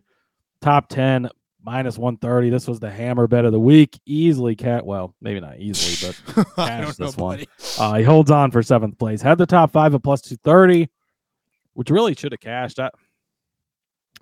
top 0.59 0.89
10, 0.89 1.29
minus 1.65 1.97
130. 1.97 2.49
This 2.49 2.67
was 2.67 2.79
the 2.79 2.91
hammer 2.91 3.27
bet 3.27 3.43
of 3.43 3.51
the 3.51 3.59
week. 3.59 3.99
Easily 4.05 4.55
cat, 4.55 4.85
well, 4.85 5.15
maybe 5.21 5.39
not 5.39 5.59
easily, 5.59 6.13
but 6.35 6.45
cash 6.55 6.85
don't 6.85 6.99
know, 6.99 7.05
this 7.07 7.17
one. 7.17 7.43
uh, 7.79 7.95
he 7.95 8.03
holds 8.03 8.31
on 8.31 8.51
for 8.51 8.61
seventh 8.61 8.97
place. 8.99 9.21
Had 9.21 9.37
the 9.37 9.45
top 9.45 9.71
five 9.71 9.95
at 9.95 10.03
plus 10.03 10.21
230, 10.21 10.89
which 11.73 11.89
really 11.89 12.13
should 12.13 12.31
have 12.31 12.39
cashed. 12.39 12.79
I, 12.79 12.91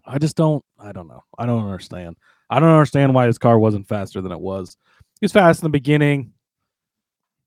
I 0.06 0.18
just 0.18 0.36
don't, 0.36 0.64
I 0.80 0.92
don't 0.94 1.08
know. 1.08 1.24
I 1.38 1.46
don't 1.46 1.66
understand. 1.66 2.16
I 2.50 2.60
don't 2.60 2.70
understand 2.70 3.14
why 3.14 3.28
his 3.28 3.38
car 3.38 3.60
wasn't 3.60 3.88
faster 3.88 4.22
than 4.22 4.32
it 4.32 4.40
was. 4.40 4.78
He 5.20 5.26
was 5.26 5.32
fast 5.32 5.62
in 5.62 5.66
the 5.66 5.70
beginning. 5.70 6.34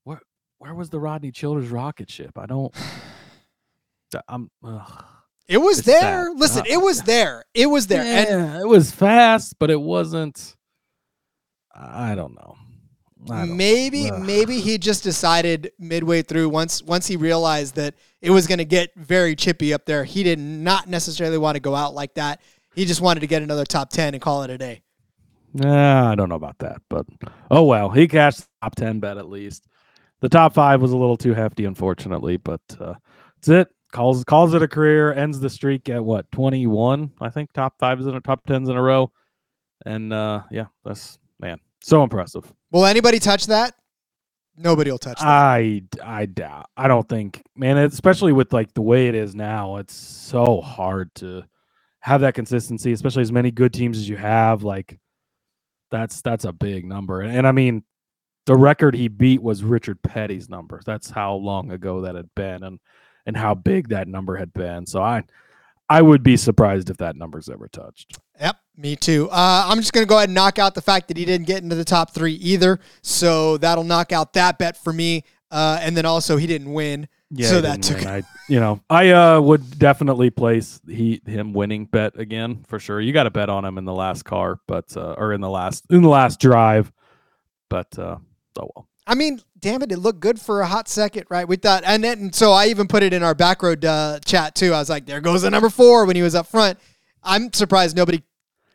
Where, 0.03 0.21
where 0.59 0.73
was 0.75 0.89
the 0.89 0.99
Rodney 0.99 1.31
Childers 1.31 1.69
rocket 1.69 2.09
ship? 2.09 2.37
I 2.37 2.45
don't. 2.45 2.73
I'm. 4.27 4.49
ugh. 4.63 5.05
It 5.47 5.57
was 5.59 5.79
It's 5.79 5.87
there. 5.87 6.25
sad. 6.27 6.39
Listen, 6.39 6.61
Uh, 6.61 6.65
it 6.69 6.77
was 6.81 7.01
there. 7.03 7.43
It 7.53 7.67
was 7.67 7.87
there. 7.87 8.01
And 8.03 8.59
it 8.61 8.67
was 8.67 8.91
fast, 8.91 9.55
but 9.59 9.69
it 9.71 9.79
wasn't. 9.79 10.55
I 11.73 12.15
don't 12.15 12.33
know. 12.35 12.55
I 13.29 13.45
don't 13.45 13.57
maybe 13.57 14.09
Ugh. 14.11 14.21
maybe 14.21 14.59
he 14.59 14.77
just 14.77 15.03
decided 15.03 15.71
midway 15.79 16.21
through 16.21 16.49
once 16.49 16.81
once 16.83 17.07
he 17.07 17.17
realized 17.17 17.75
that 17.75 17.95
it 18.21 18.29
was 18.31 18.47
going 18.47 18.59
to 18.59 18.65
get 18.65 18.91
very 18.95 19.35
chippy 19.35 19.73
up 19.73 19.85
there. 19.85 20.03
He 20.03 20.23
did 20.23 20.39
not 20.39 20.87
necessarily 20.87 21.37
want 21.37 21.55
to 21.55 21.59
go 21.59 21.75
out 21.75 21.93
like 21.93 22.13
that. 22.15 22.41
He 22.75 22.85
just 22.85 23.01
wanted 23.01 23.21
to 23.21 23.27
get 23.27 23.41
another 23.41 23.65
top 23.65 23.89
10 23.89 24.13
and 24.13 24.21
call 24.21 24.43
it 24.43 24.49
a 24.49 24.57
day. 24.57 24.81
Nah, 25.53 26.11
I 26.11 26.15
don't 26.15 26.29
know 26.29 26.35
about 26.35 26.59
that, 26.59 26.81
but 26.89 27.05
oh 27.49 27.63
well. 27.63 27.89
He 27.89 28.07
cashed 28.07 28.39
the 28.39 28.45
top 28.61 28.75
ten 28.75 28.99
bet 28.99 29.17
at 29.17 29.29
least. 29.29 29.65
The 30.19 30.29
top 30.29 30.53
five 30.53 30.81
was 30.81 30.91
a 30.91 30.97
little 30.97 31.17
too 31.17 31.33
hefty, 31.33 31.65
unfortunately, 31.65 32.37
but 32.37 32.61
uh, 32.79 32.93
that's 33.35 33.47
it. 33.49 33.67
Calls 33.91 34.23
calls 34.25 34.53
it 34.53 34.61
a 34.61 34.67
career. 34.67 35.13
Ends 35.13 35.39
the 35.39 35.49
streak 35.49 35.89
at 35.89 36.03
what 36.03 36.29
twenty 36.31 36.67
one? 36.67 37.11
I 37.21 37.29
think 37.29 37.53
top 37.53 37.79
fives 37.79 38.05
in 38.05 38.15
a 38.15 38.21
top 38.21 38.45
tens 38.45 38.67
in 38.67 38.75
a 38.75 38.81
row, 38.81 39.11
and 39.85 40.11
uh, 40.11 40.43
yeah, 40.51 40.65
that's 40.83 41.17
man, 41.39 41.59
so 41.81 42.03
impressive. 42.03 42.51
Will 42.71 42.85
anybody 42.85 43.19
touch 43.19 43.47
that? 43.47 43.73
Nobody 44.57 44.91
will 44.91 44.97
touch 44.97 45.19
that. 45.19 45.25
I 45.25 45.83
I 46.03 46.25
doubt. 46.25 46.69
I 46.75 46.87
don't 46.87 47.07
think, 47.07 47.43
man. 47.55 47.77
Especially 47.77 48.33
with 48.33 48.51
like 48.51 48.73
the 48.73 48.81
way 48.81 49.07
it 49.07 49.15
is 49.15 49.33
now, 49.33 49.77
it's 49.77 49.93
so 49.93 50.59
hard 50.59 51.13
to 51.15 51.43
have 51.99 52.21
that 52.21 52.33
consistency, 52.33 52.91
especially 52.91 53.21
as 53.21 53.31
many 53.31 53.51
good 53.51 53.73
teams 53.73 53.97
as 53.97 54.09
you 54.09 54.17
have. 54.17 54.63
Like 54.63 54.99
that's 55.91 56.21
that's 56.21 56.43
a 56.43 56.51
big 56.51 56.85
number, 56.85 57.21
and, 57.21 57.37
and 57.37 57.47
I 57.47 57.53
mean, 57.53 57.83
the 58.47 58.55
record 58.55 58.95
he 58.95 59.07
beat 59.07 59.41
was 59.41 59.63
Richard 59.63 60.01
Petty's 60.01 60.49
number. 60.49 60.81
That's 60.85 61.09
how 61.09 61.35
long 61.35 61.71
ago 61.71 62.01
that 62.01 62.15
had 62.15 62.29
been, 62.35 62.63
and 62.63 62.79
and 63.27 63.37
how 63.37 63.53
big 63.53 63.89
that 63.89 64.07
number 64.07 64.37
had 64.37 64.51
been. 64.53 64.87
So 64.87 65.03
I 65.03 65.23
I 65.89 66.01
would 66.01 66.23
be 66.23 66.35
surprised 66.35 66.89
if 66.89 66.97
that 66.97 67.15
number's 67.15 67.47
ever 67.49 67.67
touched. 67.67 68.17
Yep, 68.41 68.55
me 68.75 68.95
too. 68.95 69.29
Uh, 69.31 69.65
I'm 69.67 69.77
just 69.79 69.93
going 69.93 70.05
to 70.05 70.09
go 70.09 70.17
ahead 70.17 70.29
and 70.29 70.35
knock 70.35 70.57
out 70.59 70.73
the 70.75 70.81
fact 70.81 71.07
that 71.09 71.17
he 71.17 71.23
didn't 71.25 71.47
get 71.47 71.63
into 71.63 71.75
the 71.75 71.85
top 71.85 72.13
three 72.13 72.33
either. 72.33 72.79
So 73.03 73.57
that'll 73.57 73.83
knock 73.85 74.11
out 74.11 74.33
that 74.33 74.57
bet 74.57 74.75
for 74.75 74.91
me. 74.91 75.23
Uh, 75.49 75.79
and 75.81 75.95
then 75.95 76.05
also 76.05 76.35
he 76.35 76.45
didn't 76.45 76.73
win. 76.73 77.07
Yeah, 77.29 77.47
So 77.47 77.61
that 77.61 77.81
took- 77.83 78.05
I, 78.05 78.23
you 78.49 78.59
know, 78.59 78.81
I 78.89 79.11
uh, 79.11 79.39
would 79.41 79.79
definitely 79.79 80.29
place 80.29 80.81
he 80.87 81.21
him 81.25 81.53
winning 81.53 81.85
bet 81.85 82.19
again 82.19 82.65
for 82.67 82.79
sure. 82.79 82.99
You 82.99 83.13
got 83.13 83.23
to 83.23 83.31
bet 83.31 83.49
on 83.49 83.63
him 83.63 83.77
in 83.77 83.85
the 83.85 83.93
last 83.93 84.23
car, 84.23 84.59
but 84.67 84.95
uh, 84.97 85.15
or 85.17 85.31
in 85.33 85.39
the 85.41 85.49
last 85.49 85.85
in 85.89 86.01
the 86.01 86.09
last 86.09 86.39
drive, 86.41 86.91
but 87.69 87.97
uh, 87.97 88.17
oh 88.59 88.69
well. 88.75 88.87
I 89.05 89.15
mean, 89.15 89.39
damn 89.59 89.81
it, 89.81 89.91
it 89.91 89.97
looked 89.99 90.19
good 90.19 90.39
for 90.39 90.61
a 90.61 90.67
hot 90.67 90.87
second, 90.87 91.25
right? 91.29 91.47
We 91.47 91.55
thought, 91.55 91.83
and 91.85 92.03
then 92.03 92.19
and 92.19 92.35
so 92.35 92.51
I 92.51 92.67
even 92.67 92.87
put 92.87 93.03
it 93.03 93.13
in 93.13 93.23
our 93.23 93.35
back 93.35 93.63
road 93.63 93.83
uh, 93.85 94.19
chat 94.25 94.55
too. 94.55 94.73
I 94.73 94.79
was 94.79 94.89
like, 94.89 95.05
there 95.05 95.21
goes 95.21 95.41
the 95.41 95.49
number 95.49 95.69
four 95.69 96.05
when 96.05 96.15
he 96.15 96.21
was 96.21 96.35
up 96.35 96.47
front. 96.47 96.79
I'm 97.23 97.51
surprised 97.53 97.95
nobody 97.95 98.23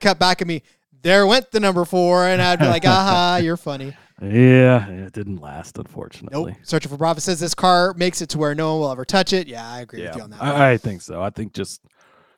cut 0.00 0.18
back 0.18 0.40
at 0.40 0.46
me. 0.46 0.62
There 1.02 1.26
went 1.26 1.50
the 1.50 1.60
number 1.60 1.84
four, 1.84 2.26
and 2.26 2.40
I'd 2.40 2.58
be 2.58 2.66
like, 2.66 2.84
aha, 2.84 3.40
you're 3.42 3.56
funny. 3.56 3.96
Yeah, 4.20 4.88
it 4.88 5.12
didn't 5.12 5.38
last, 5.38 5.78
unfortunately. 5.78 6.52
Nope. 6.52 6.60
Searching 6.62 6.90
for 6.90 6.96
Profit 6.96 7.24
says 7.24 7.40
this 7.40 7.54
car 7.54 7.92
makes 7.94 8.22
it 8.22 8.28
to 8.30 8.38
where 8.38 8.54
no 8.54 8.72
one 8.72 8.80
will 8.82 8.92
ever 8.92 9.04
touch 9.04 9.32
it. 9.32 9.48
Yeah, 9.48 9.68
I 9.68 9.80
agree 9.80 10.02
with 10.02 10.14
you 10.14 10.22
on 10.22 10.30
that. 10.30 10.40
one. 10.40 10.48
I, 10.48 10.72
I 10.72 10.76
think 10.76 11.02
so. 11.02 11.20
I 11.20 11.30
think 11.30 11.54
just 11.54 11.80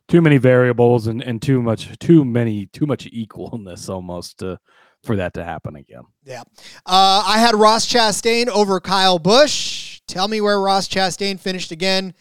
too 0.09 0.23
many 0.23 0.39
variables 0.39 1.07
and, 1.09 1.23
and 1.23 1.43
too 1.43 1.61
much 1.63 1.99
too 1.99 2.25
many 2.25 2.67
too 2.67 2.87
much 2.87 3.07
equalness 3.07 3.91
almost 3.91 4.39
to, 4.39 4.59
for 5.05 5.17
that 5.17 5.35
to 5.35 5.45
happen 5.45 5.77
again. 5.77 6.03
Yeah. 6.25 6.43
Uh, 6.87 7.23
I 7.27 7.39
had 7.39 7.55
Ross 7.55 7.87
Chastain 7.87 8.49
over 8.49 8.81
Kyle 8.81 9.19
Busch. 9.19 10.01
Tell 10.07 10.29
me 10.29 10.41
where 10.41 10.61
Ross 10.61 10.89
Chastain 10.89 11.39
finished 11.39 11.71
again. 11.71 12.15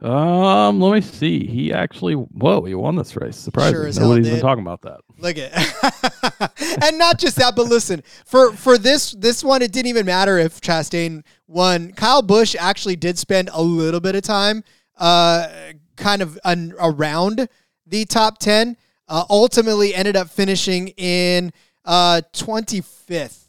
Um, 0.00 0.80
let 0.80 0.92
me 0.92 1.00
see. 1.00 1.46
He 1.46 1.72
actually, 1.72 2.14
whoa, 2.14 2.62
he 2.64 2.74
won 2.74 2.94
this 2.94 3.16
race. 3.16 3.36
Surprising. 3.36 3.74
hell 3.74 4.10
Nobody's 4.10 4.28
been 4.28 4.40
talking 4.40 4.62
about 4.62 4.82
that. 4.82 5.00
Look 5.18 5.38
at, 5.38 6.82
and 6.84 6.98
not 6.98 7.18
just 7.18 7.36
that, 7.36 7.56
but 7.56 7.66
listen 7.66 8.02
for 8.26 8.52
for 8.52 8.76
this 8.76 9.12
this 9.12 9.42
one, 9.42 9.62
it 9.62 9.72
didn't 9.72 9.86
even 9.86 10.04
matter 10.04 10.36
if 10.36 10.60
Chastain 10.60 11.24
won. 11.46 11.92
Kyle 11.92 12.20
Busch 12.20 12.54
actually 12.58 12.96
did 12.96 13.18
spend 13.18 13.48
a 13.52 13.62
little 13.62 14.00
bit 14.00 14.14
of 14.14 14.22
time, 14.22 14.62
uh, 14.98 15.48
kind 15.96 16.20
of 16.20 16.38
an, 16.44 16.74
around 16.78 17.48
the 17.86 18.04
top 18.04 18.38
ten. 18.38 18.76
Uh, 19.08 19.24
ultimately, 19.28 19.94
ended 19.94 20.16
up 20.16 20.30
finishing 20.30 20.88
in 20.96 21.52
uh 21.84 22.22
25th. 22.32 23.48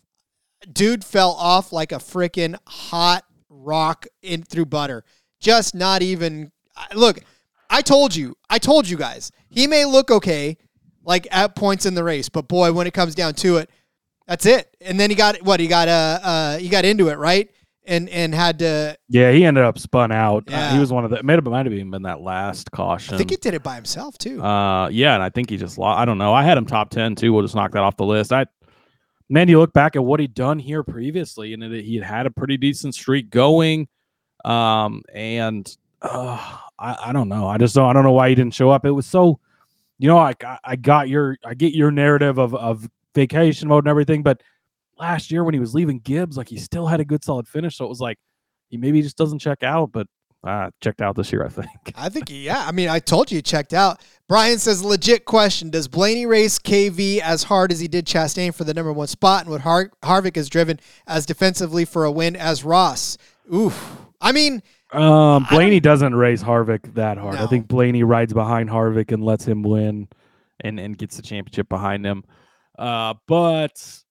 Dude 0.72 1.04
fell 1.04 1.32
off 1.32 1.72
like 1.72 1.91
a 1.91 1.98
freaking 1.98 2.56
hot 2.68 3.24
rock 3.50 4.08
in 4.22 4.44
through 4.44 4.65
butter. 4.65 5.04
Just 5.39 5.76
not 5.76 6.02
even 6.02 6.52
look. 6.94 7.20
I 7.70 7.82
told 7.82 8.15
you. 8.15 8.36
I 8.50 8.60
told 8.60 8.88
you 8.88 8.98
guys. 8.98 9.32
He 9.50 9.68
may 9.68 9.86
look 9.86 10.12
okay, 10.12 10.58
like 11.04 11.28
at 11.32 11.56
points 11.56 11.86
in 11.86 11.94
the 11.94 12.04
race, 12.04 12.30
but 12.30 12.48
boy, 12.48 12.72
when 12.74 12.88
it 12.88 12.94
comes 12.94 13.15
down 13.15 13.34
to 13.36 13.58
it, 13.58 13.70
that's 14.28 14.46
it. 14.46 14.76
And 14.82 15.00
then 15.00 15.10
he 15.10 15.15
got 15.15 15.41
what 15.44 15.60
he 15.60 15.68
got. 15.68 15.88
Uh, 15.88 16.20
uh, 16.22 16.58
he 16.58 16.70
got 16.70 16.86
into 16.86 17.10
it 17.10 17.18
right, 17.18 17.50
and 17.88 18.10
and 18.10 18.34
had 18.34 18.60
to. 18.60 18.98
Yeah, 19.10 19.32
he 19.32 19.45
ended 19.45 19.63
up 19.63 19.78
spun 19.80 20.12
out. 20.12 20.43
Uh, 20.52 20.74
he 20.74 20.80
was 20.80 20.91
one 20.91 21.06
of 21.06 21.12
the. 21.12 21.17
It 21.17 21.26
might 21.26 21.34
have, 21.34 21.45
might 21.45 21.65
have 21.65 21.74
even 21.74 21.91
been 21.91 22.04
that 22.04 22.21
last 22.21 22.71
caution. 22.71 23.15
I 23.15 23.17
think 23.17 23.30
he 23.30 23.36
did 23.38 23.54
it 23.54 23.63
by 23.63 23.76
himself 23.76 24.17
too. 24.17 24.41
Uh, 24.43 24.89
yeah, 24.89 25.13
and 25.13 25.24
I 25.24 25.30
think 25.30 25.50
he 25.50 25.58
just 25.58 25.78
lost. 25.78 26.00
I 26.00 26.06
don't 26.06 26.17
know. 26.17 26.34
I 26.34 26.43
had 26.43 26.58
him 26.58 26.65
top 26.65 26.89
ten 26.89 27.15
too. 27.15 27.34
We'll 27.34 27.43
just 27.43 27.56
knock 27.56 27.71
that 27.71 27.84
off 27.84 27.98
the 27.98 28.06
list. 28.06 28.34
I, 28.34 28.45
man, 29.30 29.48
you 29.48 29.60
look 29.60 29.74
back 29.74 29.95
at 29.95 30.04
what 30.04 30.19
he'd 30.19 30.34
done 30.34 30.60
here 30.60 30.84
previously, 30.84 31.54
and 31.54 31.63
it, 31.63 31.84
he 31.84 31.95
had 31.95 32.06
had 32.06 32.26
a 32.26 32.32
pretty 32.32 32.58
decent 32.58 32.95
streak 32.95 33.30
going. 33.30 33.88
Um, 34.43 35.02
and 35.13 35.76
uh, 36.02 36.58
I, 36.78 36.98
I 37.08 37.13
don't 37.13 37.30
know. 37.30 37.48
I 37.48 37.58
just 37.58 37.76
don't. 37.76 37.89
I 37.89 37.93
don't 37.93 38.04
know 38.04 38.12
why 38.12 38.30
he 38.30 38.36
didn't 38.36 38.54
show 38.54 38.69
up. 38.69 38.86
It 38.86 38.91
was 38.91 39.06
so, 39.06 39.39
you 39.98 40.08
know, 40.08 40.17
I 40.17 40.34
got, 40.34 40.60
I 40.63 40.76
got 40.76 41.10
your, 41.10 41.38
I 41.43 41.54
get 41.54 41.74
your 41.74 41.89
narrative 41.91 42.38
of 42.38 42.54
of 42.54 42.88
vacation 43.15 43.69
mode 43.69 43.86
and 43.86 43.89
everything, 43.89 44.24
but 44.24 44.43
last 44.98 45.32
year 45.32 45.44
when 45.44 45.54
he 45.54 45.60
was 45.60 45.74
leaving 45.74 46.00
Gibbs, 46.00 46.38
like 46.38 46.50
he 46.50 46.58
still 46.58 46.88
had 46.88 47.00
a 47.00 47.06
good 47.06 47.24
solid 47.24 47.48
finish. 47.48 47.78
So 47.78 47.86
it 47.86 47.90
was 47.90 48.00
like 48.02 48.18
he 48.70 48.78
maybe 48.78 49.02
just 49.02 49.18
doesn't 49.18 49.40
check 49.40 49.64
out, 49.64 49.92
but 49.92 50.08
uh, 50.46 50.70
checked 50.82 51.02
out 51.02 51.16
this 51.16 51.32
year, 51.32 51.44
I 51.44 51.50
think. 51.50 51.70
I 51.96 52.08
think 52.10 52.26
yeah. 52.30 52.64
I 52.68 52.72
mean, 52.72 52.88
I 52.88 53.00
told 53.00 53.32
you 53.32 53.38
he 53.38 53.42
checked 53.42 53.74
out. 53.74 54.00
Brian 54.28 54.60
says, 54.60 54.84
legit 54.84 55.26
question: 55.26 55.70
Does 55.72 55.88
Blaney 55.88 56.26
race 56.26 56.60
KV 56.60 57.20
as 57.20 57.44
hard 57.44 57.72
as 57.72 57.80
he 57.80 57.88
did 57.88 58.06
Chastain 58.06 58.54
for 58.54 58.64
the 58.64 58.74
number 58.74 58.94
one 58.94 59.08
spot, 59.08 59.42
and 59.42 59.52
what 59.52 59.62
Har- 59.62 59.92
Harvick 60.04 60.36
has 60.36 60.48
driven 60.50 60.80
as 61.08 61.26
defensively 61.26 61.84
for 61.84 62.06
a 62.06 62.12
win 62.12 62.36
as 62.36 62.64
Ross? 62.64 63.18
Oof. 63.54 63.98
I 64.22 64.32
mean, 64.32 64.62
Um, 64.92 65.46
Blaney 65.50 65.80
doesn't 65.80 66.16
race 66.16 66.44
Harvick 66.44 66.94
that 66.94 67.18
hard. 67.18 67.36
I 67.38 67.48
think 67.48 67.68
Blaney 67.68 68.04
rides 68.04 68.34
behind 68.34 68.70
Harvick 68.70 69.12
and 69.12 69.24
lets 69.24 69.46
him 69.46 69.64
win, 69.64 70.08
and 70.62 70.80
and 70.80 70.96
gets 70.98 71.16
the 71.16 71.22
championship 71.24 71.70
behind 71.70 72.06
him. 72.06 72.24
Uh, 72.78 73.16
but 73.28 74.04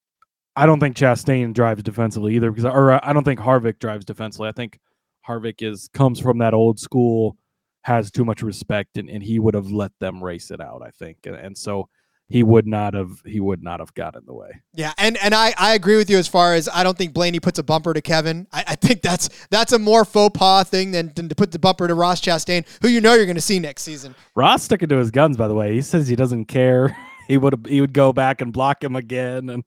I 0.56 0.66
don't 0.66 0.80
think 0.80 0.96
Chastain 0.96 1.52
drives 1.52 1.82
defensively 1.82 2.36
either 2.36 2.50
because, 2.50 2.64
or 2.64 2.92
uh, 2.92 3.00
I 3.02 3.12
don't 3.12 3.24
think 3.24 3.40
Harvick 3.40 3.78
drives 3.78 4.04
defensively. 4.04 4.48
I 4.48 4.52
think 4.52 4.78
Harvick 5.28 5.62
is 5.62 5.88
comes 5.92 6.20
from 6.20 6.38
that 6.38 6.54
old 6.54 6.78
school, 6.78 7.36
has 7.82 8.10
too 8.10 8.24
much 8.24 8.42
respect, 8.42 8.96
and, 8.96 9.08
and 9.08 9.22
he 9.22 9.38
would 9.38 9.54
have 9.54 9.70
let 9.70 9.92
them 9.98 10.22
race 10.22 10.50
it 10.50 10.60
out. 10.60 10.82
I 10.84 10.90
think, 10.90 11.18
and, 11.24 11.34
and 11.34 11.58
so 11.58 11.88
he 12.28 12.42
would 12.42 12.66
not 12.66 12.94
have 12.94 13.20
he 13.26 13.40
would 13.40 13.62
not 13.62 13.80
have 13.80 13.92
got 13.94 14.16
in 14.16 14.24
the 14.26 14.32
way. 14.32 14.62
Yeah, 14.74 14.92
and 14.96 15.16
and 15.18 15.34
I, 15.34 15.54
I 15.58 15.74
agree 15.74 15.96
with 15.96 16.08
you 16.08 16.18
as 16.18 16.28
far 16.28 16.54
as 16.54 16.68
I 16.72 16.82
don't 16.82 16.96
think 16.96 17.12
Blaney 17.12 17.40
puts 17.40 17.58
a 17.58 17.62
bumper 17.62 17.92
to 17.92 18.00
Kevin. 18.00 18.46
I, 18.52 18.64
I 18.68 18.74
think 18.76 19.02
that's 19.02 19.28
that's 19.50 19.72
a 19.72 19.78
more 19.78 20.04
faux 20.04 20.38
pas 20.38 20.68
thing 20.68 20.92
than, 20.92 21.12
than 21.14 21.28
to 21.28 21.34
put 21.34 21.52
the 21.52 21.58
bumper 21.58 21.86
to 21.86 21.94
Ross 21.94 22.20
Chastain, 22.20 22.64
who 22.80 22.88
you 22.88 23.00
know 23.00 23.14
you're 23.14 23.26
going 23.26 23.34
to 23.36 23.42
see 23.42 23.58
next 23.58 23.82
season. 23.82 24.14
Ross 24.34 24.62
sticking 24.62 24.88
to 24.88 24.96
his 24.96 25.10
guns, 25.10 25.36
by 25.36 25.48
the 25.48 25.54
way. 25.54 25.74
He 25.74 25.82
says 25.82 26.08
he 26.08 26.16
doesn't 26.16 26.46
care. 26.46 26.96
He 27.26 27.38
would 27.38 27.66
he 27.66 27.80
would 27.80 27.94
go 27.94 28.12
back 28.12 28.42
and 28.42 28.52
block 28.52 28.84
him 28.84 28.96
again, 28.96 29.48
and 29.48 29.64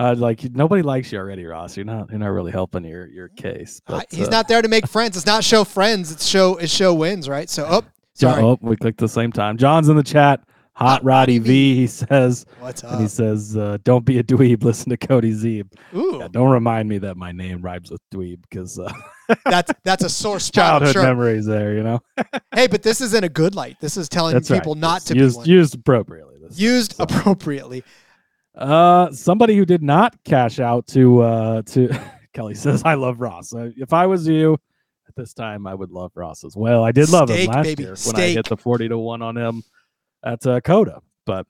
uh, 0.00 0.14
like 0.16 0.42
nobody 0.54 0.82
likes 0.82 1.12
you 1.12 1.18
already, 1.18 1.44
Ross. 1.44 1.76
You're 1.76 1.84
not 1.86 2.08
you're 2.10 2.18
not 2.18 2.28
really 2.28 2.52
helping 2.52 2.84
your 2.84 3.06
your 3.06 3.28
case. 3.28 3.80
Uh, 3.86 3.98
But, 3.98 4.06
he's 4.10 4.28
uh, 4.28 4.30
not 4.30 4.48
there 4.48 4.62
to 4.62 4.68
make 4.68 4.86
friends. 4.86 5.16
It's 5.16 5.26
not 5.26 5.44
show 5.44 5.64
friends. 5.64 6.10
It's 6.10 6.26
show 6.26 6.56
it's 6.56 6.72
show 6.72 6.94
wins, 6.94 7.28
right? 7.28 7.50
So, 7.50 7.66
oh, 7.68 7.82
sorry. 8.14 8.42
Oh, 8.42 8.58
we 8.62 8.76
clicked 8.76 8.98
the 8.98 9.08
same 9.08 9.30
time. 9.32 9.56
John's 9.58 9.88
in 9.88 9.96
the 9.96 10.02
chat. 10.02 10.40
Hot, 10.74 10.86
Hot 10.86 11.04
Roddy 11.04 11.38
Roddy 11.38 11.46
v. 11.46 11.74
He 11.74 11.86
says, 11.86 12.46
What's 12.60 12.82
and 12.82 13.02
he 13.02 13.08
says, 13.08 13.54
uh, 13.54 13.76
"Don't 13.84 14.04
be 14.06 14.18
a 14.18 14.22
dweeb. 14.22 14.62
Listen 14.64 14.88
to 14.88 14.96
Cody 14.96 15.32
Zeeb. 15.34 15.66
Ooh, 15.94 16.16
Yeah, 16.20 16.28
don't 16.30 16.48
remind 16.50 16.88
me 16.88 16.96
that 16.98 17.18
my 17.18 17.32
name 17.32 17.60
rhymes 17.60 17.90
with 17.90 18.00
dweeb 18.10 18.40
because 18.48 18.78
uh, 18.78 18.90
that's 19.44 19.70
that's 19.84 20.04
a 20.04 20.08
source 20.08 20.44
spot. 20.44 20.54
Childhood 20.80 20.92
sure. 20.94 21.02
memories 21.02 21.44
there. 21.44 21.74
You 21.74 21.82
know, 21.82 22.00
Hey, 22.54 22.66
but 22.66 22.82
this 22.82 23.02
is 23.02 23.12
in 23.12 23.24
a 23.24 23.28
good 23.28 23.54
light. 23.54 23.76
This 23.80 23.98
is 23.98 24.08
telling 24.08 24.32
that's 24.32 24.48
people 24.48 24.72
right. 24.72 24.80
not 24.80 24.96
It's 24.98 25.06
to 25.06 25.16
used 25.16 25.34
be 25.34 25.38
one. 25.40 25.48
used 25.48 25.74
appropriately. 25.74 26.36
This 26.40 26.56
time. 26.56 26.64
used 26.64 26.94
So- 26.96 27.02
appropriately. 27.04 27.84
Uh, 28.54 29.10
somebody 29.12 29.56
who 29.56 29.64
did 29.64 29.82
not 29.82 30.16
cash 30.24 30.58
out 30.58 30.86
to 30.88 31.22
uh 31.22 31.62
to 31.62 31.88
Kelly 32.32 32.54
says, 32.54 32.82
"I 32.84 32.94
love 32.94 33.20
Ross. 33.20 33.54
Uh, 33.54 33.70
if 33.76 33.92
I 33.92 34.06
was 34.06 34.26
you." 34.26 34.58
At 35.08 35.16
this 35.16 35.34
time, 35.34 35.66
I 35.66 35.74
would 35.74 35.90
love 35.90 36.12
Ross 36.14 36.44
as 36.44 36.56
well. 36.56 36.84
I 36.84 36.92
did 36.92 37.10
love 37.10 37.30
him 37.30 37.48
last 37.48 37.64
baby, 37.64 37.82
year 37.82 37.96
when 38.04 38.16
I 38.16 38.28
hit 38.28 38.48
the 38.48 38.56
forty 38.56 38.88
to 38.88 38.96
one 38.96 39.22
on 39.22 39.36
him 39.36 39.62
at 40.24 40.46
uh, 40.46 40.60
COTA. 40.60 41.00
But 41.26 41.46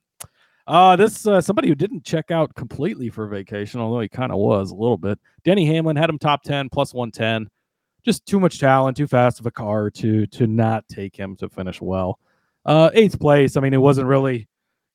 uh, 0.67 0.95
this 0.95 1.27
uh, 1.27 1.41
somebody 1.41 1.67
who 1.67 1.75
didn't 1.75 2.03
check 2.03 2.31
out 2.31 2.55
completely 2.55 3.09
for 3.09 3.27
vacation, 3.27 3.79
although 3.79 3.99
he 3.99 4.09
kind 4.09 4.31
of 4.31 4.37
was 4.39 4.71
a 4.71 4.75
little 4.75 4.97
bit. 4.97 5.19
Denny 5.43 5.65
Hamlin 5.65 5.95
had 5.95 6.09
him 6.09 6.17
top 6.17 6.43
ten 6.43 6.69
plus 6.69 6.93
one 6.93 7.11
ten. 7.11 7.47
Just 8.03 8.25
too 8.25 8.39
much 8.39 8.59
talent, 8.59 8.97
too 8.97 9.05
fast 9.05 9.39
of 9.39 9.45
a 9.45 9.51
car 9.51 9.89
to 9.91 10.25
to 10.27 10.47
not 10.47 10.87
take 10.87 11.15
him 11.15 11.35
to 11.37 11.49
finish 11.49 11.81
well. 11.81 12.19
Uh, 12.65 12.89
eighth 12.93 13.19
place. 13.19 13.57
I 13.57 13.61
mean, 13.61 13.73
it 13.73 13.81
wasn't 13.81 14.07
really 14.07 14.47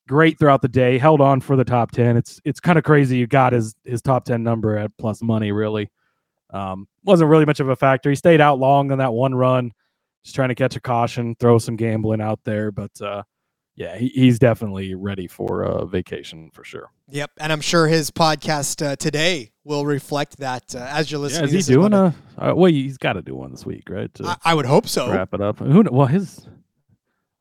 great 0.07 0.39
throughout 0.39 0.61
the 0.61 0.67
day. 0.67 0.97
Held 0.97 1.21
on 1.21 1.41
for 1.41 1.55
the 1.55 1.63
top 1.65 1.91
ten. 1.91 2.17
It's 2.17 2.41
it's 2.45 2.59
kind 2.59 2.77
of 2.77 2.83
crazy. 2.83 3.17
You 3.17 3.27
got 3.27 3.53
his 3.53 3.75
his 3.83 4.01
top 4.01 4.25
ten 4.25 4.43
number 4.43 4.77
at 4.77 4.95
plus 4.97 5.21
money. 5.21 5.51
Really, 5.51 5.89
um, 6.51 6.87
wasn't 7.03 7.29
really 7.29 7.45
much 7.45 7.59
of 7.59 7.69
a 7.69 7.75
factor. 7.75 8.09
He 8.09 8.15
stayed 8.15 8.41
out 8.41 8.59
long 8.59 8.91
on 8.91 8.97
that 8.99 9.13
one 9.13 9.35
run, 9.35 9.71
just 10.23 10.35
trying 10.35 10.49
to 10.49 10.55
catch 10.55 10.75
a 10.75 10.79
caution, 10.81 11.35
throw 11.39 11.57
some 11.57 11.75
gambling 11.75 12.21
out 12.21 12.39
there. 12.43 12.71
But 12.71 12.99
uh, 13.01 13.23
yeah, 13.75 13.95
he, 13.97 14.07
he's 14.09 14.39
definitely 14.39 14.95
ready 14.95 15.27
for 15.27 15.63
a 15.63 15.85
vacation 15.85 16.49
for 16.51 16.63
sure. 16.63 16.89
Yep, 17.09 17.31
and 17.39 17.53
I'm 17.53 17.61
sure 17.61 17.87
his 17.87 18.09
podcast 18.11 18.85
uh, 18.85 18.95
today 18.95 19.51
will 19.63 19.85
reflect 19.85 20.37
that 20.39 20.73
uh, 20.75 20.79
as 20.89 21.11
you're 21.11 21.19
Yeah, 21.19 21.23
listening. 21.23 21.45
is 21.45 21.51
he 21.51 21.57
is 21.59 21.67
doing 21.67 21.93
a? 21.93 22.13
Uh, 22.37 22.53
well, 22.55 22.71
he's 22.71 22.97
got 22.97 23.13
to 23.13 23.21
do 23.21 23.35
one 23.35 23.51
this 23.51 23.65
week, 23.65 23.83
right? 23.89 24.09
I, 24.23 24.35
I 24.43 24.53
would 24.55 24.65
hope 24.65 24.87
so. 24.87 25.11
wrap 25.11 25.33
it 25.33 25.41
up. 25.41 25.59
Who? 25.59 25.83
Well, 25.91 26.07
his. 26.07 26.47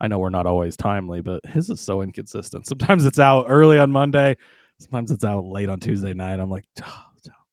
I 0.00 0.08
know 0.08 0.18
we're 0.18 0.30
not 0.30 0.46
always 0.46 0.76
timely, 0.76 1.22
but 1.22 1.44
his 1.46 1.70
is 1.70 1.80
so 1.80 2.02
inconsistent. 2.02 2.66
Sometimes 2.66 3.06
it's 3.06 3.18
out 3.18 3.46
early 3.48 3.78
on 3.78 3.90
Monday. 3.90 4.36
Sometimes 4.78 5.10
it's 5.10 5.24
out 5.24 5.44
late 5.44 5.68
on 5.68 5.80
Tuesday 5.80 6.12
night. 6.12 6.38
I'm 6.38 6.50
like, 6.50 6.64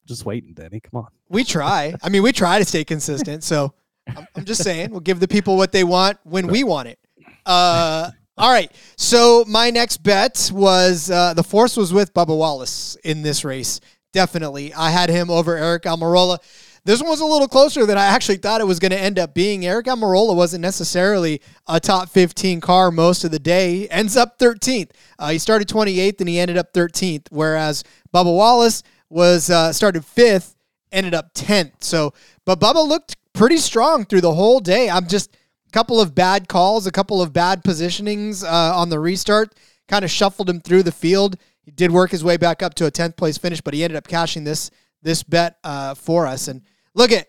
just 0.05 0.25
waiting, 0.25 0.53
Denny. 0.53 0.81
Come 0.81 1.01
on. 1.01 1.07
We 1.29 1.43
try. 1.43 1.95
I 2.03 2.09
mean, 2.09 2.23
we 2.23 2.31
try 2.33 2.59
to 2.59 2.65
stay 2.65 2.83
consistent. 2.83 3.43
So 3.43 3.73
I'm, 4.07 4.27
I'm 4.35 4.45
just 4.45 4.61
saying, 4.61 4.91
we'll 4.91 4.99
give 4.99 5.19
the 5.19 5.27
people 5.27 5.55
what 5.55 5.71
they 5.71 5.85
want 5.85 6.17
when 6.23 6.47
we 6.47 6.63
want 6.63 6.89
it. 6.89 6.99
Uh, 7.45 8.11
all 8.37 8.51
right. 8.51 8.71
So 8.97 9.45
my 9.47 9.69
next 9.69 10.03
bet 10.03 10.51
was 10.53 11.09
uh, 11.09 11.33
the 11.33 11.43
force 11.43 11.77
was 11.77 11.93
with 11.93 12.13
Bubba 12.13 12.37
Wallace 12.37 12.97
in 13.03 13.21
this 13.21 13.45
race. 13.45 13.79
Definitely, 14.11 14.73
I 14.73 14.91
had 14.91 15.09
him 15.09 15.31
over 15.31 15.57
Eric 15.57 15.83
Almirola. 15.83 16.37
This 16.85 17.01
one 17.01 17.09
was 17.09 17.21
a 17.21 17.25
little 17.25 17.47
closer 17.47 17.85
than 17.85 17.97
I 17.97 18.05
actually 18.05 18.37
thought 18.37 18.59
it 18.59 18.67
was 18.67 18.79
going 18.79 18.91
to 18.91 18.99
end 18.99 19.17
up 19.17 19.33
being. 19.33 19.65
Eric 19.65 19.85
Almirola 19.85 20.35
wasn't 20.35 20.61
necessarily 20.61 21.41
a 21.65 21.79
top 21.79 22.09
15 22.09 22.59
car 22.59 22.91
most 22.91 23.23
of 23.23 23.31
the 23.31 23.39
day. 23.39 23.87
Ends 23.87 24.17
up 24.17 24.37
13th. 24.37 24.91
Uh, 25.17 25.29
he 25.29 25.39
started 25.39 25.69
28th 25.69 26.19
and 26.19 26.27
he 26.27 26.39
ended 26.39 26.57
up 26.57 26.73
13th. 26.73 27.27
Whereas 27.31 27.85
Bubba 28.13 28.35
Wallace 28.35 28.83
was 29.09 29.49
uh, 29.49 29.71
started 29.71 30.03
fifth, 30.03 30.57
ended 30.91 31.13
up 31.13 31.33
10th. 31.33 31.71
So, 31.79 32.13
but 32.43 32.59
Bubba 32.59 32.85
looked 32.85 33.15
pretty 33.31 33.57
strong 33.57 34.03
through 34.03 34.21
the 34.21 34.33
whole 34.33 34.59
day. 34.59 34.89
I'm 34.89 35.07
just 35.07 35.33
a 35.67 35.71
couple 35.71 36.01
of 36.01 36.13
bad 36.13 36.49
calls, 36.49 36.85
a 36.85 36.91
couple 36.91 37.21
of 37.21 37.31
bad 37.31 37.63
positionings 37.63 38.43
uh, 38.43 38.77
on 38.77 38.89
the 38.89 38.99
restart, 38.99 39.55
kind 39.87 40.03
of 40.03 40.11
shuffled 40.11 40.49
him 40.49 40.59
through 40.59 40.83
the 40.83 40.91
field. 40.91 41.37
He 41.61 41.71
did 41.71 41.91
work 41.91 42.11
his 42.11 42.25
way 42.25 42.35
back 42.35 42.61
up 42.61 42.73
to 42.75 42.87
a 42.87 42.91
10th 42.91 43.15
place 43.15 43.37
finish, 43.37 43.61
but 43.61 43.73
he 43.73 43.85
ended 43.85 43.95
up 43.95 44.07
cashing 44.07 44.43
this 44.43 44.69
this 45.01 45.21
bet 45.21 45.57
uh, 45.63 45.93
for 45.93 46.25
us. 46.25 46.47
And 46.47 46.61
look 46.93 47.11
at, 47.11 47.27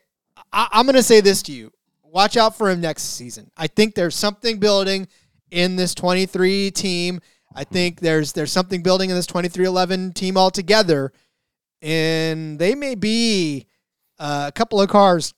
I, 0.53 0.69
I'm 0.73 0.87
going 0.87 0.97
to 0.97 1.03
say 1.03 1.21
this 1.21 1.43
to 1.45 1.53
you: 1.53 1.73
watch 2.03 2.37
out 2.37 2.57
for 2.57 2.71
him 2.71 2.81
next 2.81 3.03
season. 3.03 3.51
I 3.57 3.67
think 3.67 3.95
there's 3.95 4.15
something 4.15 4.59
building 4.59 5.09
in 5.51 5.77
this 5.77 5.95
23 5.95 6.71
team. 6.71 7.21
I 7.55 7.65
think 7.65 8.01
there's 8.01 8.33
there's 8.33 8.53
something 8.53 8.83
building 8.83 9.11
in 9.11 9.17
this 9.17 9.27
23-11 9.27 10.15
team 10.15 10.37
altogether, 10.37 11.13
and 11.83 12.59
they 12.59 12.75
may 12.75 12.95
be 12.95 13.67
uh, 14.19 14.47
a 14.49 14.53
couple 14.53 14.81
of 14.81 14.89
cars 14.89 15.35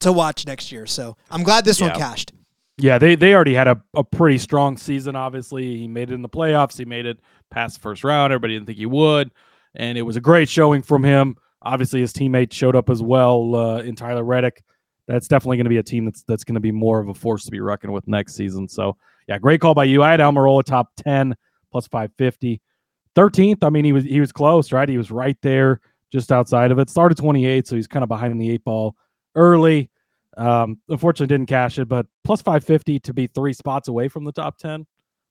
to 0.00 0.12
watch 0.12 0.46
next 0.46 0.72
year. 0.72 0.86
So 0.86 1.16
I'm 1.30 1.42
glad 1.42 1.64
this 1.64 1.80
one 1.80 1.90
cashed. 1.90 2.32
Yeah, 2.78 2.98
they 2.98 3.16
they 3.16 3.34
already 3.34 3.54
had 3.54 3.68
a, 3.68 3.82
a 3.94 4.04
pretty 4.04 4.38
strong 4.38 4.76
season. 4.76 5.16
Obviously, 5.16 5.76
he 5.76 5.88
made 5.88 6.10
it 6.10 6.14
in 6.14 6.22
the 6.22 6.28
playoffs. 6.28 6.78
He 6.78 6.84
made 6.84 7.06
it 7.06 7.18
past 7.50 7.74
the 7.74 7.80
first 7.80 8.04
round. 8.04 8.32
Everybody 8.32 8.54
didn't 8.54 8.66
think 8.66 8.78
he 8.78 8.86
would, 8.86 9.32
and 9.74 9.98
it 9.98 10.02
was 10.02 10.16
a 10.16 10.20
great 10.20 10.48
showing 10.48 10.82
from 10.82 11.02
him. 11.02 11.36
Obviously, 11.62 12.00
his 12.00 12.12
teammate 12.12 12.52
showed 12.52 12.76
up 12.76 12.88
as 12.90 13.02
well 13.02 13.54
uh, 13.54 13.78
in 13.78 13.96
Tyler 13.96 14.24
Reddick. 14.24 14.62
That's 15.06 15.26
definitely 15.26 15.56
going 15.56 15.64
to 15.64 15.70
be 15.70 15.78
a 15.78 15.82
team 15.82 16.04
that's 16.04 16.22
that's 16.22 16.44
going 16.44 16.54
to 16.54 16.60
be 16.60 16.72
more 16.72 17.00
of 17.00 17.08
a 17.08 17.14
force 17.14 17.44
to 17.44 17.50
be 17.50 17.60
reckoned 17.60 17.92
with 17.92 18.06
next 18.06 18.34
season. 18.34 18.68
So, 18.68 18.96
yeah, 19.26 19.38
great 19.38 19.60
call 19.60 19.74
by 19.74 19.84
you. 19.84 20.02
I 20.02 20.10
had 20.10 20.20
Almirola 20.20 20.64
top 20.64 20.90
ten 20.96 21.34
plus 21.70 21.86
five 21.88 22.10
fifty. 22.18 22.60
13th, 23.18 23.64
I 23.64 23.70
mean, 23.70 23.84
he 23.84 23.92
was 23.92 24.04
he 24.04 24.20
was 24.20 24.30
close, 24.30 24.70
right? 24.70 24.88
He 24.88 24.96
was 24.96 25.10
right 25.10 25.36
there, 25.42 25.80
just 26.12 26.30
outside 26.30 26.70
of 26.70 26.78
it. 26.78 26.88
Started 26.88 27.18
28, 27.18 27.66
so 27.66 27.74
he's 27.74 27.88
kind 27.88 28.04
of 28.04 28.08
behind 28.08 28.40
the 28.40 28.48
eight 28.48 28.62
ball 28.62 28.94
early. 29.34 29.90
Um, 30.36 30.78
unfortunately, 30.88 31.26
didn't 31.26 31.48
cash 31.48 31.80
it, 31.80 31.88
but 31.88 32.06
plus 32.22 32.40
550 32.42 33.00
to 33.00 33.12
be 33.12 33.26
three 33.26 33.52
spots 33.52 33.88
away 33.88 34.06
from 34.06 34.24
the 34.24 34.30
top 34.30 34.56
10. 34.58 34.86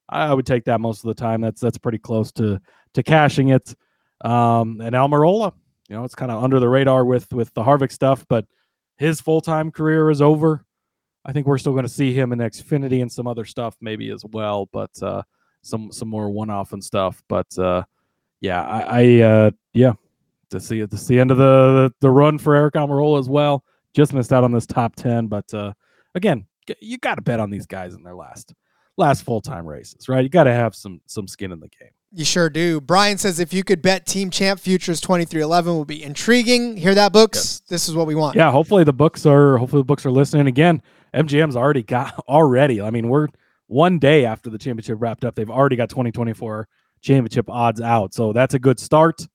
I 0.10 0.34
would 0.34 0.46
take 0.46 0.66
that 0.66 0.82
most 0.82 1.06
of 1.06 1.08
the 1.08 1.14
time. 1.14 1.40
That's 1.40 1.62
that's 1.62 1.78
pretty 1.78 1.98
close 1.98 2.32
to 2.34 2.60
to 2.94 3.04
cashing 3.04 3.50
it. 3.50 3.74
Um, 4.22 4.82
and 4.82 4.94
Almirola, 4.94 5.54
you 5.88 5.96
know, 5.96 6.04
it's 6.04 6.16
kind 6.16 6.32
of 6.32 6.44
under 6.44 6.60
the 6.60 6.70
radar 6.70 7.06
with 7.06 7.32
with 7.34 7.54
the 7.54 7.64
Harvick 7.64 7.92
stuff, 7.92 8.26
but 8.28 8.46
his 8.98 9.22
full 9.22 9.42
time 9.42 9.72
career 9.72 10.10
is 10.10 10.22
over. 10.22 10.66
I 11.26 11.34
think 11.34 11.46
we're 11.48 11.58
still 11.58 11.74
going 11.74 11.86
to 11.86 11.90
see 11.90 12.14
him 12.14 12.32
in 12.32 12.40
Xfinity 12.40 13.02
and 13.02 13.12
some 13.12 13.28
other 13.28 13.46
stuff 13.46 13.76
maybe 13.82 14.10
as 14.12 14.24
well, 14.26 14.68
but 14.72 14.92
uh, 15.02 15.24
some 15.62 15.92
some 15.92 16.08
more 16.08 16.30
one 16.30 16.50
off 16.50 16.74
and 16.74 16.84
stuff. 16.84 17.22
But 17.28 17.58
uh, 17.58 17.84
yeah, 18.42 18.64
I, 18.64 18.80
I 18.82 19.22
uh, 19.22 19.52
yeah, 19.74 19.94
to 20.50 20.60
see 20.60 20.80
it. 20.82 20.90
This 20.90 21.08
the 21.08 21.20
end 21.20 21.32
of 21.32 21.38
the 21.38 21.94
the 22.00 22.10
run 22.10 22.38
for 22.38 22.56
Eric 22.56 22.76
Almirola 22.76 23.20
as 23.20 23.30
well. 23.30 23.64
Just 23.94 24.14
missed 24.14 24.34
out 24.34 24.44
on 24.44 24.52
this 24.52 24.66
top 24.66 24.96
ten, 24.96 25.28
but 25.28 25.52
uh, 25.54 25.74
again, 26.16 26.46
you 26.82 26.98
got 26.98 27.16
to 27.16 27.22
bet 27.22 27.40
on 27.40 27.50
these 27.50 27.66
guys 27.66 27.94
in 27.94 28.04
their 28.04 28.16
last 28.16 28.54
last 28.98 29.24
full 29.24 29.42
time 29.42 29.66
races, 29.66 30.10
right? 30.10 30.24
You 30.24 30.30
got 30.30 30.46
to 30.46 30.54
have 30.54 30.76
some 30.76 31.02
some 31.06 31.28
skin 31.28 31.52
in 31.52 31.60
the 31.60 31.70
game. 31.70 31.90
You 32.12 32.24
sure 32.24 32.50
do. 32.50 32.80
Brian 32.80 33.18
says 33.18 33.40
if 33.40 33.54
you 33.54 33.64
could 33.64 33.82
bet 33.82 34.06
Team 34.06 34.30
Champ 34.30 34.60
Futures 34.60 35.02
2311 35.02 35.78
would 35.78 35.88
be 35.88 36.02
intriguing. 36.02 36.78
Hear 36.78 36.96
that, 36.96 37.12
books? 37.12 37.62
This 37.68 37.90
is 37.90 37.96
what 37.96 38.08
we 38.08 38.16
want. 38.16 38.36
Yeah, 38.36 38.50
hopefully 38.50 38.86
the 38.86 38.94
books 38.94 39.26
are 39.26 39.58
hopefully 39.58 39.82
the 39.82 39.86
books 39.86 40.06
are 40.06 40.12
listening 40.12 40.48
again. 40.48 40.82
MGM's 41.14 41.58
already 41.58 41.84
got 41.84 42.18
already. 42.28 42.82
I 42.82 42.92
mean, 42.92 43.10
we're 43.10 43.28
one 43.68 44.00
day 44.00 44.26
after 44.26 44.50
the 44.50 44.58
championship 44.58 44.98
wrapped 45.02 45.26
up. 45.26 45.36
They've 45.36 45.50
already 45.50 45.76
got 45.76 45.90
2024 45.90 46.68
championship 47.02 47.50
odds 47.50 47.82
out. 47.82 48.14
So 48.14 48.32
that's 48.32 48.54
a 48.54 48.60
good 48.60 48.80
start. 48.80 49.28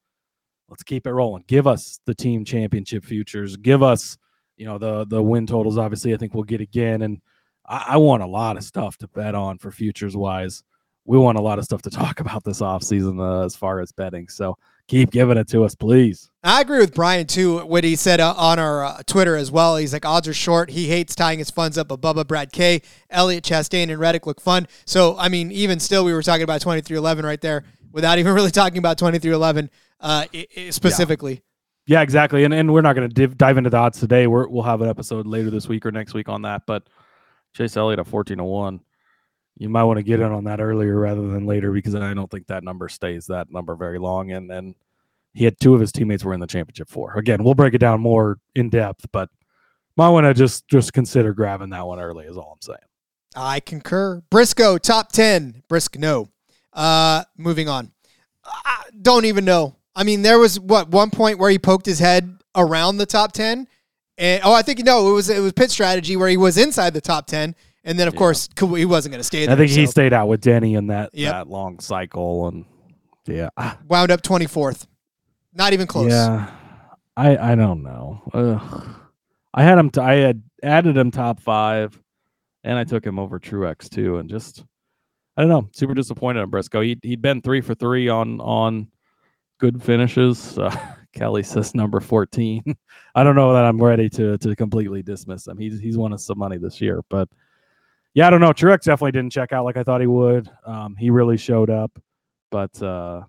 Let's 0.69 0.83
keep 0.83 1.07
it 1.07 1.13
rolling. 1.13 1.45
Give 1.47 1.67
us 1.67 2.01
the 2.07 2.15
team 2.15 2.47
championship 2.47 3.05
futures. 3.05 3.59
Give 3.59 3.83
us, 3.83 4.17
you 4.57 4.65
know, 4.65 4.79
the 4.79 5.05
the 5.05 5.23
win 5.23 5.47
totals. 5.47 5.77
Obviously, 5.77 6.15
I 6.15 6.17
think 6.17 6.33
we'll 6.33 6.45
get 6.45 6.63
again. 6.63 7.03
And 7.03 7.21
I, 7.67 7.85
I 7.89 7.97
want 7.99 8.23
a 8.23 8.27
lot 8.27 8.57
of 8.57 8.65
stuff 8.65 8.97
to 8.99 9.09
bet 9.09 9.35
on 9.35 9.59
for 9.59 9.71
futures 9.71 10.17
wise. 10.17 10.63
We 11.05 11.19
want 11.19 11.37
a 11.39 11.41
lot 11.41 11.59
of 11.59 11.65
stuff 11.65 11.83
to 11.83 11.91
talk 11.91 12.21
about 12.21 12.45
this 12.45 12.61
offseason 12.61 13.21
uh, 13.21 13.45
as 13.45 13.57
far 13.57 13.81
as 13.81 13.91
betting. 13.93 14.29
So 14.29 14.57
keep 14.87 15.11
giving 15.11 15.37
it 15.37 15.49
to 15.49 15.65
us, 15.65 15.75
please. 15.75 16.31
I 16.45 16.61
agree 16.61 16.79
with 16.79 16.95
Brian 16.95 17.27
too. 17.27 17.59
What 17.67 17.83
he 17.85 17.97
said 17.97 18.21
uh, 18.21 18.35
on 18.37 18.59
our 18.59 18.85
uh, 18.85 19.03
Twitter 19.07 19.35
as 19.37 19.51
well. 19.51 19.77
He's 19.77 19.93
like, 19.93 20.05
odds 20.07 20.29
are 20.29 20.35
short. 20.35 20.71
He 20.71 20.87
hates 20.89 21.15
tying 21.17 21.39
his 21.41 21.51
funds 21.51 21.77
up. 21.77 21.89
But 21.89 22.01
Bubba, 22.01 22.27
Brad 22.27 22.53
K, 22.53 22.83
Elliott 23.11 23.43
Chastain, 23.45 23.91
and 23.91 23.99
Reddick 23.99 24.27
look 24.27 24.41
fun. 24.41 24.69
So 24.85 25.17
I 25.19 25.29
mean, 25.29 25.51
even 25.51 25.81
still, 25.81 26.05
we 26.05 26.13
were 26.13 26.23
talking 26.23 26.43
about 26.45 26.61
twenty 26.61 26.81
three 26.83 26.97
eleven 26.97 27.25
right 27.27 27.41
there, 27.41 27.65
without 27.93 28.19
even 28.21 28.33
really 28.35 28.51
talking 28.53 28.79
about 28.79 28.97
twenty 28.99 29.19
three 29.19 29.33
eleven 29.33 29.71
uh, 30.01 30.27
i- 30.33 30.47
i- 30.57 30.71
specifically. 30.71 31.43
Yeah, 31.87 32.03
exactly. 32.03 32.45
And 32.45 32.55
and 32.55 32.73
we're 32.73 32.81
not 32.81 32.95
going 32.95 33.09
to 33.09 33.13
div- 33.15 33.37
dive 33.37 33.59
into 33.59 33.71
the 33.71 33.77
odds 33.77 33.99
today. 33.99 34.29
We're, 34.29 34.47
we'll 34.47 34.63
have 34.63 34.83
an 34.83 34.89
episode 34.89 35.27
later 35.27 35.51
this 35.51 35.67
week 35.69 35.85
or 35.85 35.91
next 35.91 36.15
week 36.15 36.29
on 36.29 36.43
that. 36.43 36.63
But 36.65 36.85
Chase 37.55 37.77
Elliott 37.77 37.99
at 37.99 38.07
fourteen 38.07 38.39
to 38.39 38.45
one. 38.45 38.81
You 39.59 39.69
might 39.69 39.85
want 39.85 39.99
to 39.99 40.03
get 40.03 40.21
in 40.21 40.33
on 40.33 40.45
that 40.45 40.61
earlier 40.61 40.99
rather 40.99 41.29
than 41.29 41.47
later 41.47 41.73
because 41.73 41.95
I 41.95 42.15
don't 42.15 42.31
think 42.31 42.47
that 42.47 42.65
number 42.65 42.89
stays 42.89 43.27
that 43.27 43.51
number 43.51 43.77
very 43.77 43.99
long. 43.99 44.33
And 44.33 44.51
then 44.51 44.75
he 45.35 45.45
had 45.45 45.59
two 45.61 45.75
of 45.75 45.81
his 45.81 45.93
teammates 45.93 46.25
were 46.25 46.35
in 46.35 46.41
the 46.41 46.47
championship 46.47 46.89
four. 46.89 47.17
Again, 47.17 47.45
we'll 47.45 47.55
break 47.55 47.75
it 47.75 47.79
down 47.79 48.01
more 48.01 48.39
in 48.55 48.71
depth, 48.71 49.07
but 49.13 49.29
might 49.97 50.09
want 50.09 50.25
to 50.25 50.35
just 50.35 50.67
just 50.69 50.93
consider 50.93 51.33
grabbing 51.33 51.71
that 51.71 51.87
one 51.87 52.01
early. 52.01 52.27
Is 52.27 52.37
all 52.37 52.53
I'm 52.55 52.63
saying. 52.63 52.79
I 53.37 53.61
concur. 53.61 54.23
Briscoe 54.31 54.79
top 54.79 55.13
ten. 55.13 55.63
Brisk 55.69 55.99
no. 55.99 56.29
Uh, 56.73 57.25
moving 57.37 57.69
on. 57.69 57.93
I 58.45 58.85
don't 59.01 59.25
even 59.25 59.45
know. 59.45 59.77
I 59.95 60.05
mean, 60.05 60.23
there 60.23 60.39
was 60.39 60.59
what 60.59 60.89
one 60.89 61.11
point 61.11 61.39
where 61.39 61.51
he 61.51 61.59
poked 61.59 61.87
his 61.87 61.99
head 61.99 62.39
around 62.55 62.97
the 62.97 63.07
top 63.07 63.33
ten, 63.33 63.69
and 64.19 64.43
oh, 64.45 64.53
I 64.53 64.63
think 64.63 64.85
no, 64.85 65.11
it 65.11 65.13
was 65.13 65.29
it 65.29 65.41
was 65.41 65.53
pit 65.53 65.71
strategy 65.71 66.17
where 66.17 66.29
he 66.29 66.37
was 66.37 66.57
inside 66.59 66.95
the 66.95 67.01
top 67.01 67.27
ten, 67.27 67.55
and 67.85 67.99
then 67.99 68.09
of 68.09 68.15
Yeah. 68.15 68.19
course 68.19 68.49
he 68.59 68.85
wasn't 68.85 69.13
going 69.13 69.21
to 69.21 69.25
stay 69.25 69.47
there. 69.47 69.55
I 69.55 69.59
think 69.59 69.71
he 69.71 69.87
so 69.87 69.91
stayed 69.91 70.13
out 70.13 70.29
with 70.29 70.41
Denny 70.41 70.75
in 70.75 70.89
that 70.89 71.11
Yep. 71.13 71.33
that 71.33 71.49
long 71.49 71.79
cycle, 71.81 72.49
and 72.49 72.65
yeah, 73.27 73.49
Ah, 73.57 73.79
wound 73.89 74.11
up 74.11 74.23
twenty 74.23 74.47
fourth. 74.47 74.87
Not 75.55 75.73
even 75.73 75.87
close. 75.87 76.11
Yeah, 76.11 76.51
I 77.17 77.53
I 77.53 77.55
don't 77.55 77.83
know. 77.83 78.23
Ugh. 78.33 78.87
I 79.55 79.63
had 79.65 79.77
him. 79.79 79.91
T- 79.91 80.01
I 80.01 80.15
had 80.15 80.43
added 80.63 80.97
him 80.97 81.11
top 81.11 81.39
five, 81.41 81.99
and 82.65 82.79
I 82.79 82.85
took 82.85 83.05
him 83.07 83.19
over 83.19 83.39
Truex 83.39 83.89
too, 83.91 84.17
and 84.19 84.31
just 84.31 84.65
I 85.37 85.43
don't 85.43 85.51
know. 85.51 85.69
Super 85.73 85.95
disappointed 85.95 86.41
in 86.43 86.49
Briscoe. 86.51 86.81
He 86.81 86.99
he'd 87.03 87.21
been 87.23 87.43
three 87.43 87.61
for 87.61 87.75
three 87.75 88.09
on 88.09 88.41
on 88.41 88.89
good 89.59 89.83
finishes. 89.83 90.59
Uh, 90.59 90.75
Kelly 91.13 91.43
says 91.43 91.75
number 91.75 92.01
fourteen. 92.01 92.63
I 93.15 93.23
don't 93.23 93.37
know 93.37 93.53
that 93.53 93.65
I'm 93.65 93.83
ready 93.83 94.09
to 94.11 94.39
to 94.39 94.57
completely 94.57 95.03
dismiss 95.03 95.47
him. 95.47 95.59
He's 95.59 95.79
he's 95.79 95.99
won 95.99 96.15
us 96.15 96.25
some 96.25 96.39
money 96.39 96.57
this 96.57 96.81
year, 96.81 97.03
but 97.11 97.29
yeah, 98.15 98.27
I 98.27 98.31
don't 98.31 98.41
know. 98.41 98.53
Truex 98.53 98.83
definitely 98.83 99.13
didn't 99.13 99.33
check 99.33 99.53
out 99.53 99.65
like 99.65 99.77
I 99.77 99.83
thought 99.83 100.01
he 100.01 100.07
would. 100.07 100.51
Um, 100.67 100.97
he 100.97 101.11
really 101.11 101.37
showed 101.37 101.71
up, 101.71 101.99
but 102.51 102.81
uh, 102.83 103.23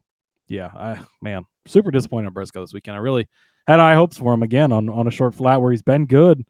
yeah, 0.47 0.67
I 0.67 0.99
man, 1.21 1.45
super 1.67 1.91
disappointed 1.91 2.27
in 2.27 2.33
Briscoe 2.33 2.61
this 2.61 2.73
weekend. 2.73 2.95
I 2.95 2.99
really 2.99 3.27
had 3.67 3.79
high 3.79 3.95
hopes 3.95 4.17
for 4.17 4.33
him 4.33 4.43
again 4.43 4.71
on 4.71 4.89
on 4.89 5.07
a 5.07 5.11
short 5.11 5.35
flat 5.35 5.61
where 5.61 5.71
he's 5.71 5.81
been 5.81 6.05
good, 6.05 6.45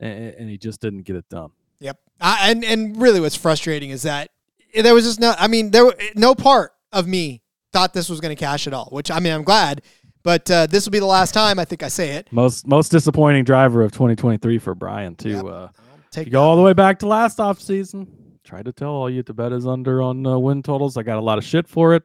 and, 0.00 0.34
and 0.34 0.50
he 0.50 0.58
just 0.58 0.80
didn't 0.80 1.02
get 1.02 1.16
it 1.16 1.28
done. 1.28 1.50
Yep. 1.80 1.98
I, 2.20 2.50
and 2.50 2.64
and 2.64 3.00
really, 3.00 3.20
what's 3.20 3.36
frustrating 3.36 3.90
is 3.90 4.02
that 4.02 4.30
there 4.74 4.94
was 4.94 5.04
just 5.04 5.20
no. 5.20 5.34
I 5.38 5.48
mean, 5.48 5.70
there 5.70 5.92
no 6.14 6.34
part 6.34 6.72
of 6.92 7.06
me 7.06 7.42
thought 7.72 7.92
this 7.92 8.08
was 8.08 8.20
going 8.20 8.34
to 8.34 8.40
cash 8.40 8.66
at 8.66 8.72
all. 8.72 8.88
Which 8.90 9.10
I 9.10 9.20
mean, 9.20 9.32
I'm 9.32 9.44
glad, 9.44 9.82
but 10.22 10.50
uh, 10.50 10.66
this 10.66 10.86
will 10.86 10.92
be 10.92 10.98
the 10.98 11.06
last 11.06 11.32
time 11.32 11.58
I 11.58 11.64
think 11.64 11.82
I 11.82 11.88
say 11.88 12.10
it. 12.10 12.28
Most 12.30 12.66
most 12.66 12.90
disappointing 12.90 13.44
driver 13.44 13.82
of 13.82 13.92
2023 13.92 14.58
for 14.58 14.74
Brian 14.74 15.14
too. 15.14 15.30
Yep. 15.30 15.44
Uh, 15.44 15.68
Take 16.16 16.28
you 16.28 16.32
go 16.32 16.42
all 16.42 16.56
the 16.56 16.62
way 16.62 16.72
back 16.72 16.98
to 17.00 17.06
last 17.06 17.38
off 17.40 17.60
season. 17.60 18.38
Tried 18.42 18.64
to 18.64 18.72
tell 18.72 18.88
all 18.88 19.10
you 19.10 19.22
to 19.24 19.34
bet 19.34 19.52
is 19.52 19.66
under 19.66 20.00
on 20.00 20.26
uh, 20.26 20.38
win 20.38 20.62
totals. 20.62 20.96
I 20.96 21.02
got 21.02 21.18
a 21.18 21.20
lot 21.20 21.36
of 21.36 21.44
shit 21.44 21.68
for 21.68 21.94
it. 21.94 22.04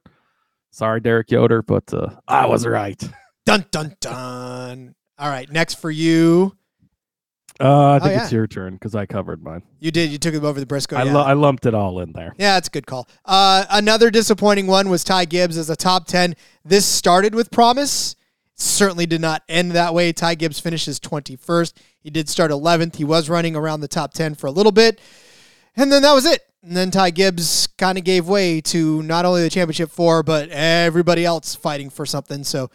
Sorry, 0.70 1.00
Derek 1.00 1.32
Yoder, 1.32 1.62
but 1.62 1.94
uh, 1.94 2.10
I 2.28 2.46
was 2.46 2.68
right. 2.68 3.02
Dun 3.46 3.66
dun 3.72 3.96
dun. 4.02 4.96
All 5.18 5.30
right, 5.30 5.50
next 5.50 5.76
for 5.76 5.90
you. 5.90 6.58
Uh, 7.62 7.94
I 7.94 8.00
think 8.00 8.12
yeah. 8.12 8.24
it's 8.24 8.34
your 8.34 8.48
turn 8.48 8.74
because 8.74 8.96
I 8.96 9.06
covered 9.06 9.42
mine. 9.42 9.64
You 9.80 9.92
did. 9.92 10.12
You 10.12 10.18
took 10.18 10.34
him 10.34 10.44
over 10.44 10.60
the 10.60 10.66
Briscoe. 10.66 10.98
I, 10.98 11.04
yeah. 11.04 11.14
lu- 11.14 11.22
I 11.22 11.32
lumped 11.32 11.66
it 11.66 11.74
all 11.74 12.02
in 12.02 12.12
there. 12.12 12.36
Yeah, 12.38 12.56
that's 12.56 12.68
a 12.68 12.72
good 12.72 12.86
call. 12.86 13.08
Uh, 13.24 13.64
another 13.70 14.12
disappointing 14.12 14.68
one 14.68 14.90
was 14.90 15.06
Ty 15.06 15.26
Gibbs 15.26 15.58
as 15.58 15.70
a 15.70 15.76
top 15.78 16.06
10. 16.06 16.36
This 16.66 16.86
started 16.86 17.34
with 17.34 17.50
promise. 17.50 18.18
Certainly 18.62 19.08
did 19.08 19.22
not 19.22 19.44
end 19.50 19.72
that 19.72 19.94
way. 19.94 20.14
Ty 20.14 20.36
Gibbs 20.36 20.60
finishes 20.60 21.00
21st. 21.00 21.74
He 22.00 22.10
did 22.10 22.30
start 22.30 22.52
11th. 22.52 22.96
He 22.96 23.04
was 23.04 23.30
running 23.30 23.56
around 23.56 23.82
the 23.82 23.88
top 23.88 24.14
10 24.14 24.36
for 24.36 24.48
a 24.48 24.52
little 24.52 24.72
bit. 24.72 25.00
And 25.76 25.92
then 25.92 26.02
that 26.04 26.14
was 26.14 26.26
it. 26.26 26.42
And 26.64 26.78
then 26.78 26.92
Ty 26.92 27.10
Gibbs 27.12 27.68
kind 27.78 27.98
of 27.98 28.04
gave 28.04 28.28
way 28.28 28.62
to 28.62 29.02
not 29.02 29.26
only 29.26 29.42
the 29.42 29.50
championship 29.50 29.90
four, 29.90 30.22
but 30.22 30.50
everybody 30.50 31.26
else 31.26 31.56
fighting 31.56 31.90
for 31.90 32.06
something. 32.06 32.44
So 32.44 32.70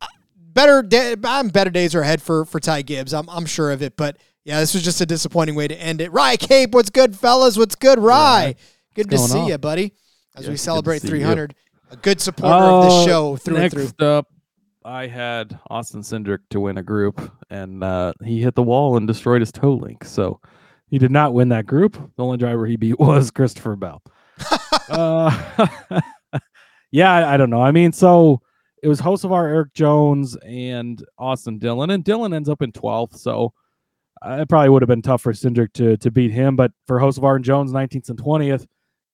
uh, 0.00 0.06
better 0.38 0.82
day, 0.82 1.16
um, 1.24 1.48
better 1.48 1.70
days 1.70 1.96
are 1.96 2.02
ahead 2.02 2.22
for 2.22 2.44
for 2.44 2.60
Ty 2.60 2.82
Gibbs. 2.82 3.12
I'm 3.12 3.28
I'm 3.28 3.44
sure 3.46 3.72
of 3.72 3.82
it. 3.82 3.96
But 3.96 4.18
yeah, 4.44 4.60
this 4.60 4.72
was 4.72 4.84
just 4.84 5.00
a 5.00 5.06
disappointing 5.06 5.56
way 5.56 5.66
to 5.66 5.74
end 5.74 6.00
it. 6.00 6.12
Rye 6.12 6.36
Cape, 6.36 6.74
what's 6.74 6.90
good, 6.90 7.16
fellas? 7.16 7.56
What's 7.58 7.74
good, 7.74 7.98
Rye? 7.98 8.54
Good 8.94 9.10
to 9.10 9.18
see 9.18 9.38
on? 9.40 9.48
you, 9.48 9.58
buddy. 9.58 9.94
As 10.36 10.44
Yeah, 10.44 10.50
we 10.52 10.56
celebrate 10.56 11.02
see 11.02 11.08
you. 11.08 11.14
300, 11.14 11.54
a 11.90 11.96
good 11.96 12.20
supporter 12.20 12.54
of 12.64 12.84
the 12.84 12.90
Uh, 12.90 13.04
show 13.04 13.36
through 13.36 13.56
and 13.56 13.62
Next 13.74 13.92
through. 13.96 14.06
up, 14.06 14.28
I 14.84 15.06
had 15.06 15.58
Austin 15.70 16.02
Cindric 16.02 16.40
to 16.50 16.60
win 16.60 16.76
a 16.76 16.82
group, 16.82 17.32
and 17.48 17.82
uh, 17.82 18.12
he 18.22 18.42
hit 18.42 18.54
the 18.54 18.62
wall 18.62 18.96
and 18.96 19.06
destroyed 19.06 19.40
his 19.40 19.50
toe 19.50 19.74
link. 19.74 20.04
So 20.04 20.40
he 20.88 20.98
did 20.98 21.10
not 21.10 21.32
win 21.32 21.48
that 21.48 21.64
group. 21.64 21.94
The 22.16 22.22
only 22.22 22.36
driver 22.36 22.66
he 22.66 22.76
beat 22.76 22.98
was 22.98 23.30
Christopher 23.30 23.76
Bell. 23.76 24.02
uh, 24.90 25.68
yeah, 26.90 27.12
I, 27.12 27.34
I 27.34 27.36
don't 27.38 27.50
know. 27.50 27.62
I 27.62 27.70
mean, 27.70 27.92
so 27.92 28.42
it 28.82 28.88
was 28.88 29.00
Hocevar, 29.00 29.48
Erik 29.48 29.72
Jones, 29.72 30.36
and 30.44 31.02
Austin 31.18 31.58
Dillon, 31.58 31.90
and 31.90 32.04
Dillon 32.04 32.34
ends 32.34 32.50
up 32.50 32.60
in 32.60 32.70
12th. 32.70 33.16
So 33.16 33.54
uh, 34.20 34.38
it 34.42 34.50
probably 34.50 34.68
would 34.68 34.82
have 34.82 34.88
been 34.88 35.02
tough 35.02 35.22
for 35.22 35.32
Cindric 35.32 35.72
to 35.74 35.96
to 35.96 36.10
beat 36.10 36.30
him. 36.30 36.56
But 36.56 36.72
for 36.86 36.98
Hocevar 36.98 37.36
and 37.36 37.44
Jones, 37.44 37.72
19th 37.72 38.10
and 38.10 38.18
20th, 38.22 38.66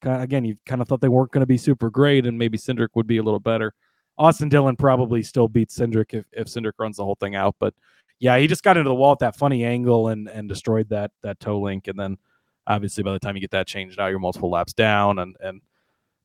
again, 0.03 0.45
you 0.45 0.57
kind 0.67 0.83
of 0.83 0.89
thought 0.89 1.01
they 1.01 1.09
weren't 1.09 1.31
going 1.31 1.43
to 1.43 1.47
be 1.47 1.59
super 1.59 1.91
great, 1.91 2.27
and 2.27 2.37
maybe 2.37 2.59
Cindric 2.59 2.89
would 2.95 3.07
be 3.07 3.19
a 3.19 3.23
little 3.23 3.39
better. 3.39 3.73
Austin 4.19 4.49
Dillon 4.49 4.77
probably 4.77 5.23
still 5.23 5.49
beats 5.49 5.79
Cindric 5.79 6.15
if, 6.15 6.25
if 6.33 6.47
Cindric 6.47 6.73
runs 6.79 6.97
the 6.97 7.05
whole 7.05 7.17
thing 7.17 7.35
out. 7.35 7.57
But 7.59 7.75
yeah, 8.19 8.39
he 8.39 8.47
just 8.47 8.63
got 8.63 8.77
into 8.77 8.89
the 8.89 8.95
wall 8.95 9.13
at 9.13 9.19
that 9.21 9.37
funny 9.37 9.65
angle 9.65 10.09
and 10.09 10.29
and 10.29 10.49
destroyed 10.49 10.89
that 10.91 11.11
that 11.23 11.41
toe 11.41 11.61
link. 11.61 11.89
And 11.89 11.99
then 11.99 12.19
obviously 12.67 13.03
by 13.03 13.13
the 13.13 13.19
time 13.19 13.35
you 13.35 13.41
get 13.41 13.51
that 13.53 13.67
changed 13.67 13.99
out, 13.99 14.09
you're 14.09 14.19
multiple 14.19 14.51
laps 14.51 14.73
down 14.73 15.19
and 15.19 15.37
and 15.41 15.61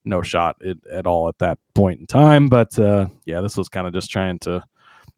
no 0.03 0.21
shot 0.21 0.55
at, 0.63 0.77
at 0.91 1.07
all 1.07 1.27
at 1.27 1.37
that 1.39 1.57
point 1.73 1.99
in 1.99 2.05
time. 2.05 2.47
But 2.49 2.77
uh, 2.77 3.07
yeah, 3.25 3.41
this 3.41 3.57
was 3.57 3.69
kind 3.69 3.87
of 3.87 3.93
just 3.93 4.11
trying 4.11 4.39
to 4.39 4.63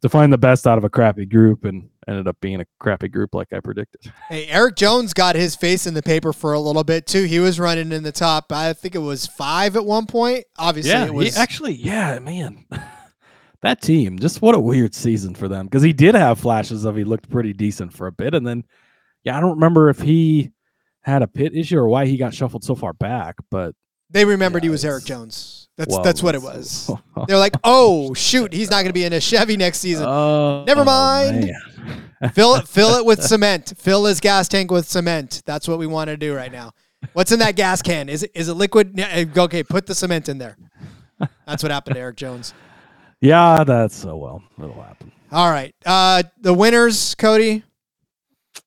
to 0.02 0.10
find 0.10 0.32
the 0.32 0.38
best 0.38 0.68
out 0.68 0.78
of 0.78 0.84
a 0.84 0.90
crappy 0.90 1.26
group 1.26 1.66
and 1.66 1.90
ended 2.08 2.28
up 2.28 2.38
being 2.40 2.62
a 2.62 2.66
crappy 2.80 3.08
group 3.08 3.34
like 3.34 3.52
I 3.52 3.60
predicted. 3.60 4.12
Hey, 4.30 4.48
Erik 4.48 4.76
Jones 4.76 5.14
got 5.14 5.36
his 5.36 5.56
face 5.56 5.88
in 5.88 5.94
the 5.94 6.04
paper 6.04 6.34
for 6.34 6.54
a 6.54 6.60
little 6.60 6.84
bit 6.84 7.08
too. 7.08 7.24
He 7.24 7.40
was 7.40 7.60
running 7.60 7.92
in 7.92 8.04
the 8.04 8.12
top. 8.12 8.52
I 8.52 8.74
think 8.74 8.96
it 8.96 9.00
was 9.00 9.26
five 9.26 9.76
at 9.76 9.86
one 9.86 10.06
point. 10.06 10.46
Obviously, 10.58 10.92
yeah, 10.92 11.06
it 11.06 11.14
was. 11.14 11.36
he, 11.36 11.42
actually, 11.42 11.74
yeah, 11.74 12.20
man. 12.20 12.66
that 13.62 13.82
team, 13.82 14.20
just 14.20 14.42
what 14.42 14.56
a 14.56 14.60
weird 14.60 14.94
season 14.94 15.34
for 15.34 15.48
them. 15.48 15.66
Because 15.66 15.84
he 15.84 15.94
did 15.94 16.16
have 16.16 16.40
flashes 16.40 16.86
of 16.86 16.96
he 16.96 17.04
looked 17.04 17.30
pretty 17.30 17.54
decent 17.54 17.94
for 17.94 18.08
a 18.08 18.12
bit, 18.12 18.34
and 18.34 18.46
then 18.46 18.64
yeah, 19.24 19.38
I 19.38 19.40
don't 19.40 19.56
remember 19.56 19.90
if 19.90 20.00
he 20.00 20.52
had 21.02 21.22
a 21.22 21.28
pit 21.28 21.56
issue 21.56 21.78
or 21.78 21.88
why 21.88 22.06
he 22.06 22.18
got 22.18 22.34
shuffled 22.34 22.64
so 22.64 22.76
far 22.76 22.94
back, 22.94 23.36
but 23.50 23.74
they 24.10 24.26
remembered 24.26 24.64
he 24.64 24.70
was 24.70 24.86
Erik 24.86 25.06
Jones. 25.06 25.66
That's 25.78 25.94
well, 25.94 26.02
that's 26.04 26.24
what 26.24 26.34
it 26.36 26.42
was. 26.42 26.90
They're 27.28 27.38
like, 27.38 27.56
oh 27.63 28.13
shoot, 28.16 28.52
he's 28.52 28.70
not 28.72 28.78
going 28.78 28.88
to 28.88 28.94
be 28.94 29.04
in 29.06 29.13
a 29.13 29.22
Chevy 29.22 29.58
next 29.58 29.78
season. 29.80 30.06
Oh, 30.08 30.63
Never 30.66 30.84
mind. 30.84 31.52
man. 32.22 32.32
fill 32.34 32.56
it, 32.56 32.68
fill 32.68 32.96
it 32.96 33.06
with 33.06 33.22
cement. 33.24 33.74
Fill 33.78 34.06
his 34.06 34.20
gas 34.20 34.48
tank 34.48 34.72
with 34.72 34.88
cement. 34.88 35.44
That's 35.46 35.68
what 35.68 35.78
we 35.78 35.86
want 35.88 36.08
to 36.10 36.18
do 36.18 36.34
right 36.36 36.52
now. 36.52 36.72
What's 37.13 37.32
in 37.32 37.40
that 37.40 37.56
gas 37.56 37.82
can? 37.84 38.10
Is 38.10 38.24
it 38.24 38.32
is 38.34 38.50
it 38.50 38.56
liquid? 38.56 39.00
Okay, 39.38 39.63
put 39.63 39.86
the 39.86 39.94
cement 39.94 40.28
in 40.30 40.40
there. 40.40 40.58
That's 41.46 41.62
what 41.62 41.72
happened 41.72 41.96
to 41.96 42.02
Erik 42.02 42.16
Jones. 42.18 42.54
yeah, 43.22 43.63
that's 43.63 43.96
so 43.96 44.18
well. 44.18 44.44
It'll 44.58 44.82
happen. 44.82 45.12
All 45.32 45.50
right, 45.52 45.76
uh, 45.86 46.24
the 46.42 46.54
winners, 46.54 47.13
Cody. 47.16 47.63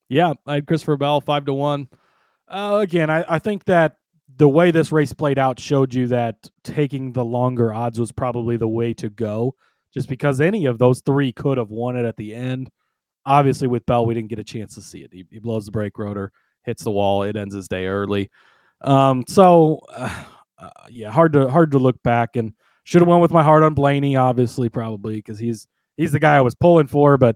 Yeah, 0.07 0.33
I 0.47 0.55
had 0.55 0.67
Christopher 0.67 0.95
Bell 0.95 1.19
five 1.19 1.45
to 1.45 1.53
one. 1.53 1.89
Uh, 2.47 2.79
again, 2.81 3.09
I, 3.09 3.25
I 3.27 3.39
think 3.39 3.65
that 3.65 3.97
the 4.41 4.49
way 4.49 4.71
this 4.71 4.91
race 4.91 5.13
played 5.13 5.37
out 5.37 5.59
showed 5.59 5.93
you 5.93 6.07
that 6.07 6.49
taking 6.63 7.13
the 7.13 7.23
longer 7.23 7.71
odds 7.71 7.99
was 7.99 8.11
probably 8.11 8.57
the 8.57 8.67
way 8.67 8.91
to 8.91 9.07
go, 9.07 9.53
just 9.93 10.09
because 10.09 10.41
any 10.41 10.65
of 10.65 10.79
those 10.79 10.99
three 11.01 11.31
could 11.31 11.59
have 11.59 11.69
won 11.69 11.95
it 11.95 12.05
at 12.05 12.17
the 12.17 12.33
end. 12.33 12.67
Obviously, 13.23 13.67
with 13.67 13.85
Bell, 13.85 14.03
we 14.03 14.15
didn't 14.15 14.29
get 14.29 14.39
a 14.39 14.43
chance 14.43 14.73
to 14.73 14.81
see 14.81 15.03
it. 15.03 15.13
He, 15.13 15.27
he 15.29 15.37
blows 15.37 15.67
the 15.67 15.71
brake 15.71 15.95
rotor, 15.95 16.31
hits 16.63 16.83
the 16.83 16.89
wall, 16.89 17.21
it 17.21 17.35
ends 17.35 17.53
his 17.53 17.67
day 17.67 17.85
early. 17.85 18.31
Um, 18.81 19.23
so 19.27 19.79
uh, 19.93 20.23
uh, 20.57 20.69
yeah, 20.89 21.11
hard 21.11 21.33
to 21.33 21.47
hard 21.47 21.69
to 21.73 21.77
look 21.77 22.01
back 22.01 22.35
and 22.35 22.51
should 22.83 23.01
have 23.01 23.07
went 23.07 23.21
with 23.21 23.29
my 23.29 23.43
heart 23.43 23.61
on 23.61 23.75
Blaney, 23.75 24.15
obviously, 24.15 24.69
probably 24.69 25.17
because 25.17 25.37
he's 25.37 25.67
he's 25.97 26.13
the 26.13 26.19
guy 26.19 26.35
I 26.37 26.41
was 26.41 26.55
pulling 26.55 26.87
for, 26.87 27.19
but 27.19 27.35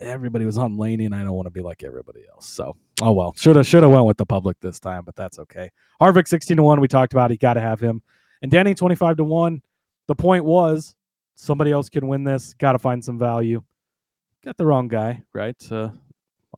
everybody 0.00 0.44
was 0.44 0.58
on 0.58 0.76
Blaney, 0.76 1.06
and 1.06 1.14
I 1.14 1.22
don't 1.22 1.32
want 1.32 1.46
to 1.46 1.50
be 1.50 1.62
like 1.62 1.82
everybody 1.82 2.24
else. 2.30 2.46
So, 2.48 2.76
oh 3.02 3.12
well, 3.12 3.34
should 3.36 3.56
have 3.56 3.66
should 3.66 3.82
have 3.82 3.92
went 3.92 4.06
with 4.06 4.16
the 4.16 4.26
public 4.26 4.58
this 4.60 4.78
time, 4.80 5.04
but 5.04 5.16
that's 5.16 5.38
okay. 5.38 5.70
Harvick 6.00 6.28
sixteen 6.28 6.56
to 6.58 6.62
one, 6.62 6.80
we 6.80 6.88
talked 6.88 7.12
about. 7.12 7.30
He 7.30 7.36
got 7.36 7.54
to 7.54 7.60
have 7.60 7.80
him, 7.80 8.02
and 8.42 8.50
Danny 8.50 8.74
twenty 8.74 8.94
five 8.94 9.16
to 9.16 9.24
one. 9.24 9.62
The 10.06 10.14
point 10.14 10.44
was 10.44 10.94
somebody 11.34 11.72
else 11.72 11.88
can 11.88 12.06
win 12.06 12.24
this. 12.24 12.54
Got 12.54 12.72
to 12.72 12.78
find 12.78 13.04
some 13.04 13.18
value. 13.18 13.62
Got 14.44 14.56
the 14.56 14.66
wrong 14.66 14.86
guy, 14.86 15.22
right? 15.32 15.56
Uh, 15.72 15.90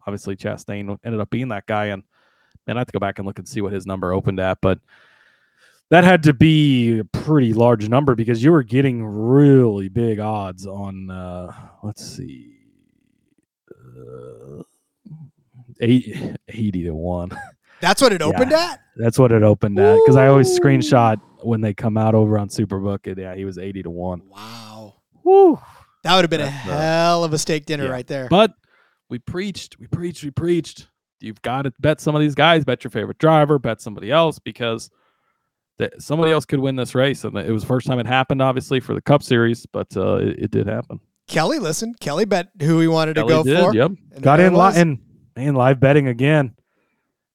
obviously, 0.07 0.37
Chastain 0.37 0.99
ended 1.05 1.21
up 1.21 1.31
being 1.31 1.49
that 1.49 1.67
guy, 1.67 1.87
and 1.87 2.03
man, 2.67 2.77
I 2.77 2.81
have 2.81 2.87
to 2.89 2.93
go 2.93 2.99
back 2.99 3.19
and 3.19 3.27
look 3.27 3.39
and 3.39 3.49
see 3.49 3.63
what 3.63 3.73
his 3.73 3.87
number 3.87 4.13
opened 4.13 4.41
at, 4.41 4.59
but 4.61 4.79
that 5.91 6.05
had 6.05 6.23
to 6.25 6.35
be 6.35 6.99
a 6.99 7.05
pretty 7.05 7.55
large 7.55 7.89
number 7.89 8.15
because 8.15 8.45
you 8.45 8.53
were 8.53 8.63
getting 8.63 9.07
really 9.07 9.89
big 9.89 10.19
odds 10.21 10.67
on. 10.67 11.11
Uh, 11.11 11.51
let's 11.83 12.05
see, 12.07 12.58
eight, 15.81 16.37
80 16.49 16.85
to 16.85 16.91
one. 16.93 17.31
That's 17.81 18.03
what 18.03 18.13
it 18.13 18.23
opened 18.23 18.53
at. 18.53 18.81
That's 18.97 19.19
what 19.19 19.31
it 19.33 19.43
opened 19.43 19.79
at 19.79 19.99
because 20.05 20.17
I 20.17 20.27
always 20.27 20.59
screenshot 20.59 21.21
when 21.43 21.61
they 21.61 21.75
come 21.75 21.97
out 21.97 22.15
over 22.15 22.39
on 22.39 22.49
Superbook. 22.49 23.07
And 23.07 23.17
yeah, 23.19 23.35
he 23.35 23.45
was 23.45 23.59
80 23.59 23.85
to 23.85 23.91
1. 23.91 24.23
Wow, 24.29 24.97
Woo. 25.23 25.61
that 26.03 26.15
would 26.17 26.23
have 26.23 26.31
been 26.31 26.41
a 26.41 26.45
That's, 26.45 26.69
uh, 26.69 26.79
hell 26.79 27.25
of 27.25 27.33
a 27.33 27.39
steak 27.39 27.67
dinner 27.67 27.85
yeah. 27.85 27.91
right 27.91 28.07
there. 28.07 28.29
But 28.29 28.55
we 29.09 29.19
preached, 29.19 29.79
we 29.79 29.87
preached, 29.87 30.25
we 30.25 30.31
preached. 30.31 30.89
You've 31.21 31.43
got 31.43 31.63
to 31.63 31.73
bet 31.81 32.01
some 32.01 32.15
of 32.15 32.21
these 32.21 32.35
guys, 32.35 32.65
bet 32.65 32.85
your 32.85 32.91
favorite 32.91 33.19
driver, 33.19 33.59
bet 33.59 33.81
somebody 33.81 34.11
else 34.11 34.39
because 34.39 34.91
that 35.79 36.01
somebody 36.03 36.33
else 36.33 36.45
could 36.45 36.61
win 36.61 36.77
this 36.77 36.95
race. 36.95 37.25
And 37.25 37.37
it 37.37 37.51
was 37.51 37.63
the 37.63 37.69
first 37.69 37.87
time 37.87 37.99
it 37.99 38.07
happened, 38.07 38.43
obviously, 38.43 38.81
for 38.81 38.95
the 38.95 39.01
Cup 39.01 39.23
Series, 39.23 39.67
but 39.67 39.97
uh, 39.97 40.17
it, 40.17 40.39
it 40.39 40.51
did 40.51 40.67
happen. 40.67 41.01
Kelly, 41.29 41.59
listen, 41.59 41.95
Kelly 42.01 42.25
bet 42.25 42.49
who 42.61 42.81
he 42.81 42.89
wanted 42.89 43.17
Kelly 43.17 43.29
to 43.29 43.35
go 43.35 43.45
did, 43.45 43.59
for. 43.59 43.75
Yep. 43.75 43.91
and 44.13 44.23
Got 44.23 44.39
there 44.39 44.47
it 44.47 44.49
in 44.49 44.55
li- 44.55 44.59
was. 44.59 44.77
and 45.37 45.57
live 45.57 45.79
betting 45.79 46.09
again. 46.09 46.55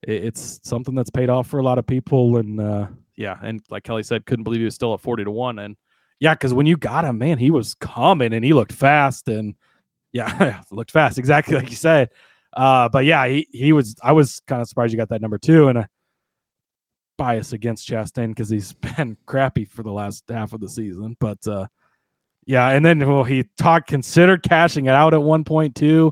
It, 0.06 0.26
it's 0.26 0.60
something 0.64 0.96
that's 0.96 1.10
paid 1.10 1.30
off 1.30 1.48
for 1.48 1.60
a 1.60 1.64
lot 1.64 1.78
of 1.78 1.88
people. 1.88 2.38
And 2.38 2.60
uh, 2.60 2.88
yeah, 3.16 3.38
and 3.42 3.62
like 3.70 3.84
Kelly 3.84 4.04
said, 4.04 4.26
couldn't 4.26 4.44
believe 4.44 4.60
he 4.60 4.66
was 4.66 4.76
still 4.76 4.94
at 4.94 5.00
40 5.00 5.26
to 5.26 5.32
1. 5.32 5.60
And 5.60 5.76
yeah, 6.20 6.34
because 6.34 6.54
when 6.54 6.66
you 6.66 6.76
got 6.76 7.06
him, 7.06 7.18
man, 7.18 7.38
he 7.38 7.52
was 7.52 7.76
coming 7.76 8.34
and 8.34 8.44
he 8.44 8.54
looked 8.54 8.74
fast. 8.74 9.28
And 9.28 9.56
yeah, 10.14 10.62
looked 10.72 10.92
fast, 10.92 11.18
exactly 11.18 11.56
like 11.56 11.70
you 11.70 11.76
said. 11.76 12.10
Uh, 12.56 12.88
but 12.90 13.06
yeah, 13.06 13.28
he, 13.28 13.48
he 13.52 13.74
was, 13.74 13.96
I 14.04 14.12
was 14.12 14.42
kind 14.48 14.62
of 14.62 14.68
surprised 14.68 14.94
you 14.94 14.98
got 14.98 15.10
that 15.10 15.22
number 15.22 15.38
two. 15.38 15.70
And 15.70 15.78
a 15.80 15.88
bias 17.18 17.54
against 17.54 17.88
Chastain 17.88 18.30
because 18.30 18.50
he's 18.50 18.74
been 18.98 19.18
crappy 19.26 19.66
for 19.66 19.84
the 19.84 19.92
last 19.92 20.24
half 20.30 20.54
of 20.54 20.60
the 20.62 20.70
season. 20.70 21.16
But 21.20 21.46
uh, 21.48 21.68
yeah, 22.46 22.70
and 22.70 22.86
then 22.86 23.00
well, 23.08 23.24
he 23.24 23.46
talked, 23.58 23.88
considered 23.88 24.44
cashing 24.44 24.86
it 24.86 24.92
out 24.94 25.14
at 25.14 25.20
1.2. 25.20 26.12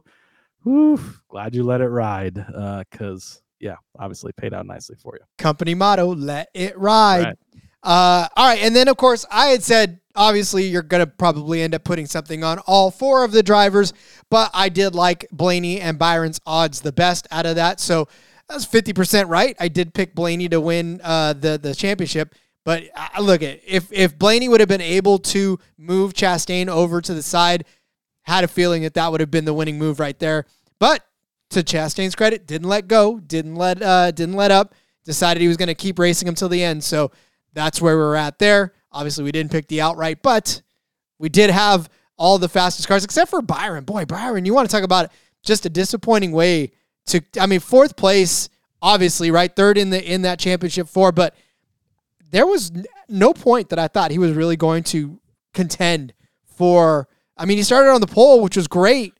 Whew, 0.63 0.99
glad 1.27 1.55
you 1.55 1.63
let 1.63 1.81
it 1.81 1.87
ride. 1.87 2.37
Uh, 2.37 2.83
Because 2.89 3.41
yeah, 3.59 3.75
obviously 3.99 4.31
paid 4.37 4.53
out 4.53 4.65
nicely 4.65 4.95
for 5.01 5.15
you. 5.15 5.25
company 5.37 5.75
motto 5.75 6.07
let 6.15 6.49
it 6.53 6.77
ride 6.79 7.23
Right. 7.25 7.37
uh 7.83 8.27
all 8.35 8.47
right 8.47 8.59
and 8.61 8.75
then 8.75 8.87
of 8.87 8.97
course 8.97 9.23
i 9.31 9.47
had 9.47 9.61
said 9.63 9.99
obviously 10.15 10.63
you're 10.65 10.81
gonna 10.83 11.05
probably 11.07 11.61
end 11.61 11.73
up 11.75 11.83
putting 11.83 12.05
something 12.07 12.43
on 12.43 12.57
all 12.67 12.89
four 12.91 13.23
of 13.23 13.31
the 13.31 13.41
drivers 13.43 13.93
but 14.31 14.49
i 14.53 14.67
did 14.69 14.93
like 14.95 15.27
blaney 15.31 15.79
and 15.79 15.97
byron's 15.99 16.39
odds 16.47 16.81
the 16.81 16.91
best 16.91 17.27
out 17.31 17.45
of 17.45 17.55
that 17.55 17.79
so 17.79 18.07
that's 18.49 18.65
50% 18.65 19.29
right 19.29 19.55
i 19.59 19.67
did 19.67 19.93
pick 19.93 20.13
blaney 20.15 20.47
to 20.49 20.59
win 20.61 20.99
uh 21.03 21.33
the 21.33 21.59
the 21.61 21.73
championship 21.75 22.33
but 22.63 22.83
uh, 22.95 23.21
look 23.21 23.41
at 23.41 23.59
if 23.65 23.91
if 23.91 24.17
blaney 24.17 24.49
would 24.49 24.59
have 24.59 24.69
been 24.69 24.81
able 24.81 25.17
to 25.17 25.59
move 25.77 26.13
chastain 26.13 26.67
over 26.67 27.01
to 27.01 27.13
the 27.13 27.23
side 27.23 27.65
had 28.23 28.43
a 28.43 28.47
feeling 28.47 28.83
that 28.83 28.93
that 28.93 29.11
would 29.11 29.19
have 29.19 29.31
been 29.31 29.45
the 29.45 29.53
winning 29.53 29.77
move 29.77 29.99
right 29.99 30.19
there 30.19 30.45
but 30.79 31.05
to 31.51 31.63
Chastain's 31.63 32.15
credit, 32.15 32.47
didn't 32.47 32.67
let 32.67 32.87
go, 32.87 33.19
didn't 33.19 33.55
let 33.55 33.81
uh, 33.81 34.11
didn't 34.11 34.35
let 34.35 34.51
up. 34.51 34.73
Decided 35.05 35.41
he 35.41 35.47
was 35.47 35.57
going 35.57 35.67
to 35.67 35.75
keep 35.75 35.99
racing 35.99 36.33
till 36.35 36.49
the 36.49 36.63
end. 36.63 36.83
So 36.83 37.11
that's 37.53 37.81
where 37.81 37.97
we're 37.97 38.15
at 38.15 38.39
there. 38.39 38.73
Obviously, 38.91 39.23
we 39.23 39.31
didn't 39.31 39.51
pick 39.51 39.67
the 39.67 39.81
outright, 39.81 40.21
but 40.21 40.61
we 41.17 41.29
did 41.29 41.49
have 41.49 41.89
all 42.17 42.37
the 42.37 42.49
fastest 42.49 42.87
cars 42.87 43.03
except 43.03 43.29
for 43.29 43.41
Byron. 43.41 43.83
Boy, 43.83 44.05
Byron, 44.05 44.45
you 44.45 44.53
want 44.53 44.69
to 44.69 44.75
talk 44.75 44.83
about 44.83 45.11
just 45.43 45.65
a 45.65 45.69
disappointing 45.69 46.31
way 46.31 46.71
to. 47.07 47.21
I 47.39 47.45
mean, 47.47 47.59
fourth 47.59 47.95
place, 47.95 48.49
obviously, 48.81 49.31
right, 49.31 49.53
third 49.53 49.77
in 49.77 49.89
the 49.89 50.03
in 50.03 50.21
that 50.23 50.39
championship 50.39 50.87
four, 50.87 51.11
but 51.11 51.35
there 52.31 52.47
was 52.47 52.71
no 53.07 53.33
point 53.33 53.69
that 53.69 53.79
I 53.79 53.87
thought 53.87 54.11
he 54.11 54.17
was 54.17 54.31
really 54.33 54.55
going 54.57 54.83
to 54.85 55.19
contend 55.53 56.13
for. 56.57 57.07
I 57.37 57.45
mean, 57.45 57.57
he 57.57 57.63
started 57.63 57.91
on 57.91 58.01
the 58.01 58.07
pole, 58.07 58.41
which 58.41 58.55
was 58.55 58.67
great, 58.67 59.13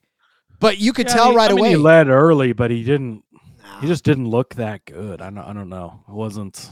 but 0.60 0.78
you 0.80 0.94
could 0.94 1.08
Yeah, 1.08 1.14
tell 1.16 1.30
he- 1.32 1.36
right 1.38 1.50
I 1.52 1.54
mean, 1.54 1.60
away. 1.60 1.70
He 1.72 1.76
led 1.78 2.08
early, 2.08 2.54
but 2.54 2.72
he 2.72 2.84
didn't. 2.84 3.24
He 3.82 3.88
just 3.88 4.04
didn't 4.04 4.28
look 4.28 4.56
that 4.56 4.86
good. 4.86 5.22
I 5.22 5.26
don't. 5.30 5.40
I 5.40 5.54
don't 5.54 5.70
know. 5.70 6.04
It 6.08 6.14
wasn't. 6.14 6.72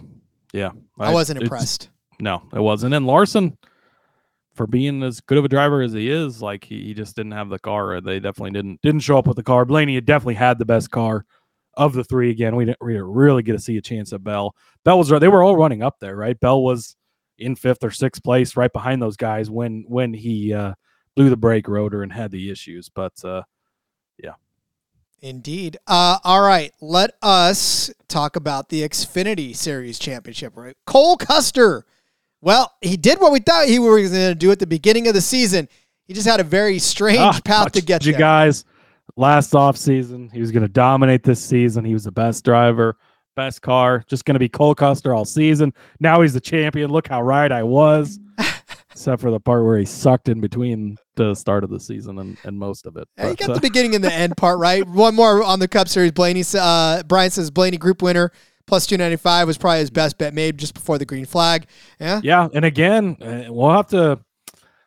Yeah, 0.54 0.72
I 1.00 1.14
wasn't 1.14 1.42
impressed. 1.42 1.90
No, 2.20 2.44
it 2.54 2.60
wasn't. 2.60 2.94
And 2.94 3.06
Larson, 3.08 3.58
for 4.54 4.68
being 4.68 5.02
as 5.04 5.22
good 5.22 5.38
of 5.38 5.46
a 5.46 5.48
driver 5.50 5.82
as 5.82 5.94
he 5.94 6.10
is, 6.10 6.42
like 6.42 6.64
he, 6.66 6.84
he 6.84 6.94
just 6.94 7.16
didn't 7.16 7.32
have 7.32 7.50
the 7.50 7.60
car. 7.60 8.02
They 8.02 8.20
definitely 8.20 8.52
didn't 8.52 8.82
didn't 8.82 9.02
show 9.02 9.18
up 9.18 9.26
with 9.28 9.38
the 9.38 9.44
car. 9.44 9.66
Blaney 9.66 9.96
had 9.96 10.06
definitely 10.06 10.36
had 10.36 10.60
the 10.60 10.66
best 10.66 10.92
car 10.92 11.26
of 11.80 11.94
the 11.94 12.04
three. 12.04 12.30
Again, 12.30 12.56
we 12.56 12.66
didn't, 12.66 12.78
we 12.82 12.94
didn't 12.94 13.08
really 13.12 13.42
get 13.42 13.54
to 13.54 13.60
see 13.60 13.78
a 13.78 13.82
chance 13.82 14.14
at 14.14 14.24
Bell. 14.24 14.54
Bell 14.84 14.98
was 15.00 15.10
they 15.10 15.28
were 15.28 15.42
all 15.42 15.56
running 15.56 15.82
up 15.82 16.00
there, 16.00 16.16
right? 16.16 16.40
Bell 16.40 16.62
was 16.62 16.96
in 17.40 17.56
fifth 17.56 17.84
or 17.84 17.90
sixth 17.92 18.24
place, 18.24 18.56
right 18.58 18.72
behind 18.72 19.02
those 19.02 19.16
guys 19.18 19.50
when 19.50 19.86
when 19.88 20.14
he 20.14 20.54
uh, 20.54 20.74
blew 21.16 21.30
the 21.30 21.38
brake 21.38 21.68
rotor 21.68 22.04
and 22.04 22.12
had 22.14 22.32
the 22.32 22.52
issues. 22.52 22.90
But 22.90 23.14
uh, 23.24 23.44
yeah 24.22 24.34
Indeed. 25.22 25.78
Uh, 25.88 26.18
all 26.24 26.42
right, 26.42 26.72
let 26.82 27.12
us 27.22 27.92
talk 28.08 28.36
about 28.36 28.70
the 28.70 28.88
Xfinity 28.88 29.56
Series 29.56 30.00
Championship. 30.00 30.54
Right, 30.56 30.76
Cole 30.86 31.18
Custer. 31.18 31.86
Well, 32.42 32.74
he 32.82 32.96
did 32.96 33.20
what 33.20 33.32
we 33.34 33.40
thought 33.40 33.68
he 33.68 33.80
was 33.80 34.12
going 34.12 34.30
to 34.30 34.36
do 34.36 34.52
at 34.52 34.60
the 34.60 34.68
beginning 34.68 35.08
of 35.10 35.14
the 35.14 35.20
season. 35.22 35.68
He 36.06 36.14
just 36.14 36.28
had 36.28 36.40
a 36.40 36.44
very 36.44 36.80
strange 36.80 37.20
Ah, 37.20 37.40
path 37.44 37.74
to 37.74 37.82
get 37.82 38.06
you 38.06 38.14
there. 38.14 38.20
guys 38.20 38.64
last 39.20 39.54
off 39.54 39.76
season. 39.78 40.30
He 40.34 40.40
was 40.40 40.52
going 40.52 40.64
to 40.64 40.70
dominate 40.70 41.24
this 41.24 41.44
season. 41.44 41.84
He 41.84 41.94
was 41.94 42.06
the 42.06 42.12
best 42.12 42.44
driver, 42.46 42.98
best 43.36 43.62
car. 43.62 44.04
Just 44.08 44.26
going 44.26 44.36
to 44.36 44.40
be 44.40 44.50
Cole 44.50 44.74
Custer 44.74 45.14
all 45.14 45.26
season. 45.26 45.74
Now 46.00 46.22
he's 46.22 46.34
the 46.34 46.40
champion. 46.40 46.90
Look 46.90 47.08
how 47.08 47.22
right 47.22 47.52
I 47.52 47.64
was, 47.64 48.18
except 48.92 49.22
for 49.22 49.30
the 49.30 49.40
part 49.40 49.66
where 49.66 49.78
he 49.78 49.86
sucked 49.86 50.30
in 50.30 50.40
between 50.40 50.98
the 51.16 51.36
start 51.36 51.64
of 51.64 51.70
the 51.70 51.80
season 51.80 52.18
and, 52.20 52.38
and 52.46 52.58
most 52.58 52.86
of 52.86 52.96
it. 52.96 53.08
Yeah, 53.18 53.26
you 53.26 53.30
But, 53.32 53.40
got 53.40 53.50
uh, 53.50 53.54
the 53.56 53.62
beginning 53.62 53.94
and 53.96 54.04
the 54.04 54.14
end 54.14 54.38
part 54.38 54.58
right. 54.60 54.88
One 54.88 55.16
more 55.16 55.44
on 55.44 55.60
the 55.60 55.68
Cup 55.68 55.90
Series. 55.90 56.14
Blaney, 56.14 56.44
uh, 56.58 57.04
Brian 57.04 57.30
says 57.30 57.52
Blaney 57.52 57.78
Group 57.78 58.02
winner 58.02 58.32
plus 58.68 58.86
two 58.86 58.98
ninety 58.98 59.18
five 59.18 59.48
was 59.48 59.58
probably 59.58 59.80
his 59.80 59.90
best 59.90 60.18
bet 60.18 60.34
made 60.34 60.58
just 60.58 60.76
before 60.76 60.98
the 60.98 61.06
green 61.06 61.26
flag. 61.26 61.66
Yeah, 62.00 62.22
yeah, 62.24 62.48
and 62.54 62.64
again, 62.64 63.18
uh, 63.20 63.52
we'll 63.52 63.72
have 63.72 63.88
to 63.88 64.20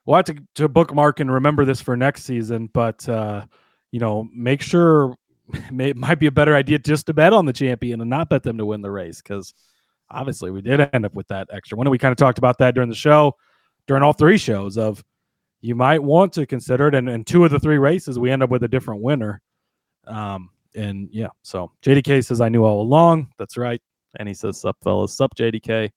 we'll 0.07 0.16
have 0.16 0.24
to, 0.26 0.37
to 0.55 0.68
bookmark 0.68 1.20
and 1.20 1.30
remember 1.30 1.64
this 1.64 1.80
for 1.83 1.97
next 1.97 2.22
season. 2.24 2.70
But 2.72 3.07
uh, 3.09 3.45
you 3.93 4.01
know, 4.01 4.28
make 4.34 4.61
sure 4.61 5.14
may, 5.70 5.90
it 5.90 5.97
might 5.97 6.18
be 6.18 6.26
a 6.26 6.32
better 6.32 6.57
idea 6.57 6.78
just 6.78 7.07
to 7.07 7.14
bet 7.14 7.32
on 7.32 7.47
the 7.47 7.53
champion 7.53 8.01
and 8.01 8.11
not 8.11 8.28
bet 8.28 8.43
them 8.43 8.59
to 8.59 8.66
win 8.66 8.82
the 8.82 8.90
race 8.90 9.22
because 9.22 9.55
obviously 10.11 10.51
we 10.51 10.61
did 10.61 10.88
end 10.93 11.07
up 11.07 11.14
with 11.14 11.28
that 11.28 11.49
extra 11.53 11.78
one. 11.78 11.86
And 11.86 11.93
we 11.93 11.99
kind 11.99 12.12
of 12.12 12.18
talked 12.18 12.38
about 12.38 12.59
that 12.59 12.74
during 12.74 12.88
the 12.88 12.97
show, 12.97 13.36
during 13.86 14.03
all 14.03 14.12
three 14.12 14.38
shows 14.38 14.76
of 14.76 15.05
you 15.61 15.74
might 15.74 16.03
want 16.03 16.32
to 16.34 16.47
consider 16.47 16.88
it. 16.88 16.95
And 16.95 17.09
in 17.09 17.24
two 17.24 17.45
of 17.45 17.51
the 17.51 17.61
three 17.61 17.78
races, 17.78 18.18
we 18.18 18.30
end 18.30 18.43
up 18.43 18.51
with 18.51 18.64
a 18.64 18.68
different 18.68 19.01
winner. 19.01 19.40
Um, 20.07 20.51
and 20.74 21.09
yeah, 21.12 21.28
so 21.43 21.70
JDK 21.84 22.24
says 22.24 22.40
I 22.40 22.49
knew 22.49 22.64
all 22.64 22.80
along. 22.80 23.28
That's 23.38 23.57
right. 23.57 23.80
And 24.18 24.26
he 24.28 24.34
says, 24.34 24.61
"Sup, 24.61 24.76
fellas, 24.82 25.14
sup, 25.14 25.34
JDK." 25.36 25.90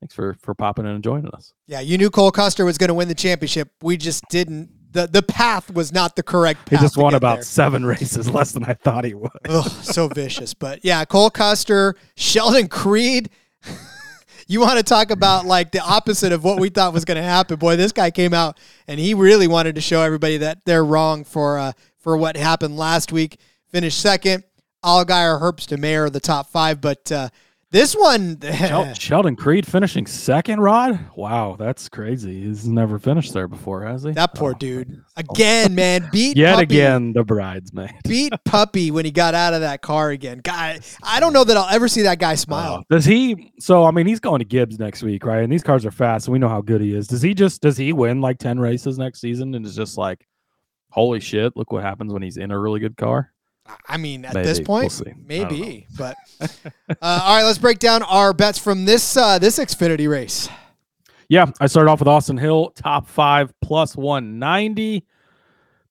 Thanks 0.00 0.14
for 0.14 0.36
for 0.40 0.54
popping 0.54 0.84
in 0.84 0.92
and 0.92 1.02
joining 1.04 1.30
us. 1.32 1.52
yeah. 1.66 1.80
You 1.80 1.98
knew 1.98 2.10
Cole 2.10 2.30
Custer 2.30 2.64
was 2.64 2.78
going 2.78 2.88
to 2.88 2.94
win 2.94 3.08
the 3.08 3.14
championship. 3.14 3.70
We 3.82 3.96
just 3.96 4.24
didn't. 4.30 4.70
The 4.90 5.06
The 5.06 5.22
path 5.22 5.72
was 5.72 5.92
not 5.92 6.16
the 6.16 6.22
correct. 6.22 6.66
Path. 6.66 6.80
He 6.80 6.84
just 6.84 6.96
won 6.96 7.14
about 7.14 7.36
there. 7.36 7.42
seven 7.44 7.84
races 7.86 8.28
less 8.28 8.52
than 8.52 8.64
I 8.64 8.74
thought 8.74 9.04
he 9.04 9.14
would. 9.14 9.30
Ugh, 9.48 9.68
so 9.82 10.08
vicious. 10.08 10.54
But 10.54 10.84
yeah, 10.84 11.04
Cole 11.04 11.30
Custer, 11.30 11.94
Sheldon 12.16 12.68
Creed. 12.68 13.30
you 14.48 14.60
want 14.60 14.78
to 14.78 14.82
talk 14.82 15.10
about 15.10 15.44
like 15.46 15.72
the 15.72 15.80
opposite 15.80 16.32
of 16.32 16.42
what 16.44 16.58
we 16.58 16.68
thought 16.70 16.92
was 16.92 17.04
going 17.04 17.16
to 17.16 17.22
happen? 17.22 17.56
Boy, 17.58 17.76
this 17.76 17.92
guy 17.92 18.10
came 18.10 18.32
out 18.32 18.58
and 18.86 18.98
he 18.98 19.14
really 19.14 19.46
wanted 19.46 19.74
to 19.74 19.80
show 19.80 20.00
everybody 20.02 20.38
that 20.38 20.64
they're 20.64 20.84
wrong 20.84 21.24
for 21.24 21.58
uh, 21.58 21.72
for 21.98 22.16
what 22.16 22.36
happened 22.36 22.76
last 22.76 23.12
week. 23.12 23.38
Finished 23.68 24.00
second. 24.00 24.44
Allgaier, 24.84 25.40
Herbst, 25.40 25.76
Mayer 25.78 26.04
are 26.04 26.10
the 26.10 26.20
top 26.20 26.48
five, 26.50 26.80
but 26.80 27.10
uh, 27.10 27.28
this 27.70 27.94
one, 27.94 28.38
Sheldon 28.98 29.36
Creed 29.36 29.66
finishing 29.66 30.06
second, 30.06 30.60
Rod? 30.60 30.98
Wow, 31.16 31.56
that's 31.58 31.88
crazy. 31.88 32.44
He's 32.44 32.66
never 32.66 32.98
finished 32.98 33.34
there 33.34 33.46
before, 33.48 33.84
has 33.84 34.02
he? 34.04 34.12
that 34.12 34.34
poor 34.34 34.52
Oh, 34.54 34.58
dude 34.58 35.02
again, 35.16 35.74
man, 35.74 36.08
beat 36.12 36.36
Yet 36.36 36.52
Puppy. 36.54 36.62
again, 36.62 37.12
the 37.12 37.24
bridesmaid. 37.24 37.92
beat 38.04 38.32
Puppy 38.44 38.90
when 38.90 39.04
he 39.04 39.10
got 39.10 39.34
out 39.34 39.52
of 39.54 39.60
that 39.60 39.82
car 39.82 40.10
again. 40.10 40.40
God, 40.42 40.80
I 41.02 41.20
don't 41.20 41.32
know 41.32 41.44
that 41.44 41.56
I'll 41.56 41.68
ever 41.68 41.88
see 41.88 42.02
that 42.02 42.18
guy 42.18 42.34
smile. 42.36 42.74
Uh, 42.74 42.82
does 42.94 43.04
he? 43.04 43.52
So 43.60 43.84
I 43.84 43.90
mean, 43.90 44.06
he's 44.06 44.20
going 44.20 44.38
to 44.38 44.44
Gibbs 44.46 44.78
next 44.78 45.02
week, 45.02 45.24
right? 45.26 45.42
And 45.42 45.52
these 45.52 45.62
cars 45.62 45.84
are 45.84 45.90
fast, 45.90 46.26
so 46.26 46.32
we 46.32 46.38
know 46.38 46.48
how 46.48 46.60
good 46.62 46.80
he 46.80 46.94
is. 46.94 47.06
Does 47.06 47.22
he 47.22 47.34
just? 47.34 47.60
Does 47.60 47.76
he 47.76 47.92
win 47.92 48.20
like 48.20 48.38
ten 48.38 48.58
races 48.58 48.98
next 48.98 49.20
season? 49.20 49.54
And 49.54 49.66
is 49.66 49.76
just 49.76 49.98
like, 49.98 50.26
holy 50.90 51.20
shit! 51.20 51.56
Look 51.56 51.70
what 51.72 51.82
happens 51.82 52.12
when 52.12 52.22
he's 52.22 52.36
in 52.38 52.50
a 52.50 52.58
really 52.58 52.80
good 52.80 52.96
car. 52.96 53.32
I 53.86 53.96
mean, 53.96 54.24
at 54.24 54.34
Maybe. 54.34 54.46
this 54.46 54.58
We'll 54.58 54.66
point, 54.66 55.02
don't 55.04 55.26
maybe. 55.26 55.86
But 55.96 56.16
uh, 56.40 56.46
all 57.00 57.36
right, 57.36 57.44
let's 57.44 57.58
break 57.58 57.78
down 57.78 58.02
our 58.02 58.32
bets 58.32 58.58
from 58.58 58.84
this 58.84 59.16
uh, 59.16 59.38
this 59.38 59.58
Xfinity 59.58 60.08
race. 60.08 60.48
Yeah, 61.28 61.46
I 61.60 61.66
started 61.66 61.90
off 61.90 61.98
with 61.98 62.08
Austin 62.08 62.38
Hill, 62.38 62.70
top 62.74 63.06
five 63.06 63.52
plus 63.60 63.94
190. 63.94 65.04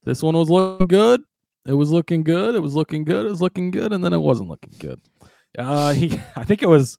This 0.03 0.23
one 0.23 0.35
was 0.35 0.49
looking 0.49 0.87
good. 0.87 1.21
It 1.67 1.73
was 1.73 1.91
looking 1.91 2.23
good. 2.23 2.55
It 2.55 2.59
was 2.59 2.73
looking 2.73 3.03
good. 3.03 3.25
It 3.25 3.29
was 3.29 3.41
looking 3.41 3.69
good, 3.69 3.93
and 3.93 4.03
then 4.03 4.13
it 4.13 4.19
wasn't 4.19 4.49
looking 4.49 4.73
good. 4.79 4.99
Uh, 5.57 5.93
he, 5.93 6.19
I 6.35 6.43
think 6.43 6.63
it 6.63 6.69
was, 6.69 6.97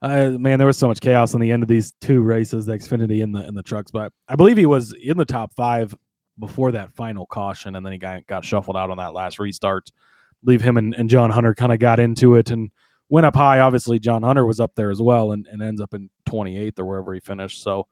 uh, 0.00 0.30
man, 0.30 0.58
there 0.58 0.66
was 0.66 0.78
so 0.78 0.88
much 0.88 1.00
chaos 1.00 1.34
on 1.34 1.40
the 1.40 1.52
end 1.52 1.62
of 1.62 1.68
these 1.68 1.92
two 2.00 2.22
races, 2.22 2.66
the 2.66 2.72
Xfinity 2.72 3.22
and 3.22 3.34
the 3.34 3.40
and 3.40 3.56
the 3.56 3.62
trucks. 3.62 3.90
But 3.90 4.12
I 4.28 4.34
believe 4.34 4.56
he 4.56 4.66
was 4.66 4.92
in 4.92 5.16
the 5.16 5.24
top 5.24 5.54
five 5.54 5.94
before 6.42 6.72
that 6.72 6.92
final 6.94 7.24
caution, 7.24 7.76
and 7.76 7.86
then 7.86 7.92
he 7.92 7.98
got 7.98 8.26
got 8.26 8.44
shuffled 8.44 8.76
out 8.76 8.90
on 8.90 8.98
that 8.98 9.14
last 9.14 9.38
restart. 9.38 9.90
Leave 10.44 10.60
him 10.60 10.76
and, 10.76 10.94
and 10.94 11.08
John 11.08 11.30
Hunter 11.30 11.54
kind 11.54 11.72
of 11.72 11.78
got 11.78 12.00
into 12.00 12.34
it 12.34 12.50
and 12.50 12.70
went 13.08 13.26
up 13.26 13.36
high. 13.36 13.60
Obviously, 13.60 14.00
John 14.00 14.24
Hunter 14.24 14.44
was 14.44 14.58
up 14.58 14.74
there 14.74 14.90
as 14.90 15.00
well, 15.00 15.32
and, 15.32 15.46
and 15.46 15.62
ends 15.62 15.80
up 15.80 15.94
in 15.94 16.10
28th 16.28 16.80
or 16.80 16.84
wherever 16.84 17.14
he 17.14 17.20
finished. 17.20 17.62
So, 17.62 17.86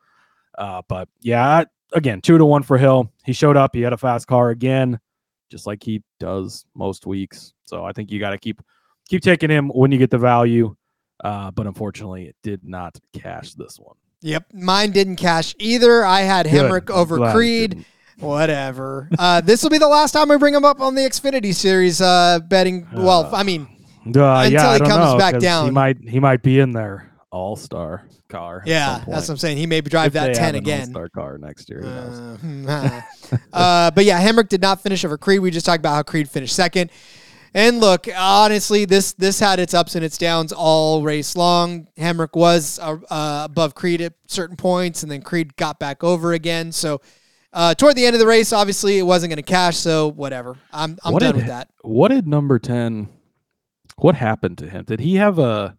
uh, 0.59 0.83
but 0.89 1.09
yeah, 1.21 1.65
again, 1.93 2.21
two 2.21 2.39
to 2.39 2.45
one 2.45 2.65
for 2.65 2.77
Hill. 2.77 3.13
He 3.25 3.33
showed 3.33 3.57
up. 3.57 3.75
He 3.75 3.83
had 3.83 3.93
a 3.93 3.99
fast 3.99 4.27
car 4.27 4.51
again 4.51 4.99
just 5.51 5.67
like 5.67 5.83
he 5.83 6.03
does 6.19 6.65
most 6.75 7.07
weeks. 7.07 7.53
So 7.65 7.85
I 7.85 7.93
think 7.93 8.11
you 8.11 8.21
got 8.21 8.31
to 8.31 8.39
keep 8.39 8.63
keep 9.09 9.23
taking 9.23 9.51
him 9.51 9.69
when 9.69 9.93
you 9.93 9.99
get 9.99 10.11
the 10.11 10.19
value. 10.19 10.75
Uh, 11.23 11.51
but 11.51 11.67
unfortunately, 11.67 12.27
it 12.27 12.37
did 12.43 12.65
not 12.65 12.99
cash 13.13 13.53
this 13.55 13.79
one. 13.79 13.97
Yep, 14.23 14.47
mine 14.55 14.93
didn't 14.93 15.17
cash 15.17 15.55
either. 15.59 16.05
I 16.05 16.21
had 16.23 16.47
Good. 16.49 16.91
over 16.91 17.17
Glad 17.17 17.35
Creed. 17.35 17.85
Whatever. 18.19 19.09
uh, 19.19 19.41
this 19.41 19.63
will 19.63 19.71
be 19.71 19.79
the 19.79 19.89
last 19.89 20.13
time 20.13 20.31
I 20.31 20.37
bring 20.37 20.55
him 20.55 20.65
up 20.65 20.81
on 20.81 20.95
the 20.95 21.03
Xfinity 21.03 21.55
series 21.55 22.01
uh, 22.01 22.41
betting. 22.49 22.87
Well, 22.93 23.31
I 23.35 23.43
mean, 23.43 23.63
Uh, 23.63 24.07
Until 24.07 24.23
yeah, 24.23 24.41
I 24.41 24.45
he 24.75 24.79
don't 24.79 24.89
comes 24.89 25.13
know, 25.13 25.19
back 25.19 25.35
'cause 25.35 25.43
He 25.43 25.47
down. 25.49 25.73
might 25.73 25.97
he 26.09 26.21
might 26.21 26.43
be 26.43 26.59
in 26.61 26.73
there 26.73 27.13
all 27.31 27.57
star 27.57 28.05
car. 28.29 28.63
yeah, 28.67 28.99
that's 29.07 29.29
what 29.29 29.31
I'm 29.31 29.37
saying. 29.39 29.57
He 29.59 29.67
may 29.67 29.81
drive 29.81 30.09
If 30.09 30.13
that 30.15 30.27
they 30.29 30.35
10 30.35 30.45
have 30.55 30.55
again. 30.57 30.81
all-star 30.83 31.09
car 31.09 31.39
next 31.39 31.69
year. 31.69 31.83
Uh, 31.85 32.37
hmm, 32.37 32.69
uh, 33.53 33.91
but 33.91 34.05
yeah, 34.05 34.21
Hemric 34.25 34.49
did 34.49 34.61
not 34.63 34.83
finish 34.83 35.05
over 35.05 35.19
Creed. 35.19 35.41
We 35.41 35.51
just 35.51 35.67
talked 35.67 35.81
about 35.81 35.95
how 35.95 36.03
Creed 36.03 36.29
finished 36.31 36.55
second. 36.55 36.91
And 37.53 37.81
look, 37.81 38.07
honestly, 38.17 38.85
this 38.85 39.13
this 39.15 39.41
had 39.41 39.59
its 39.59 39.75
ups 39.75 39.97
and 39.97 40.05
its 40.05 40.17
downs 40.17 40.53
all 40.53 41.03
race 41.03 41.35
long. 41.37 41.89
Hemric 41.99 42.35
was 42.37 42.79
uh, 42.81 42.97
uh, 43.11 43.43
above 43.51 43.75
Creed 43.75 44.01
at 44.01 44.13
certain 44.29 44.57
points, 44.57 45.03
and 45.03 45.11
then 45.11 45.21
Creed 45.23 45.57
got 45.57 45.81
back 45.81 46.05
over 46.05 46.33
again. 46.33 46.71
So 46.71 47.01
uh, 47.53 47.75
toward 47.75 47.97
the 47.97 48.07
end 48.07 48.15
of 48.15 48.21
the 48.21 48.27
race, 48.27 48.53
obviously, 48.53 48.99
it 48.99 49.03
wasn't 49.03 49.31
going 49.31 49.37
to 49.37 49.43
cash. 49.43 49.77
So 49.77 50.11
whatever, 50.13 50.57
I'm 50.73 50.99
I'm 51.05 51.13
What 51.13 51.21
done 51.21 51.33
did 51.35 51.37
with 51.37 51.47
that. 51.47 51.69
What 51.83 52.09
did 52.09 52.27
number 52.27 52.59
ten? 52.59 53.09
What 53.97 54.15
happened 54.15 54.59
to 54.59 54.69
him? 54.69 54.85
Did 54.85 55.01
he 55.01 55.17
have 55.17 55.39
a? 55.39 55.77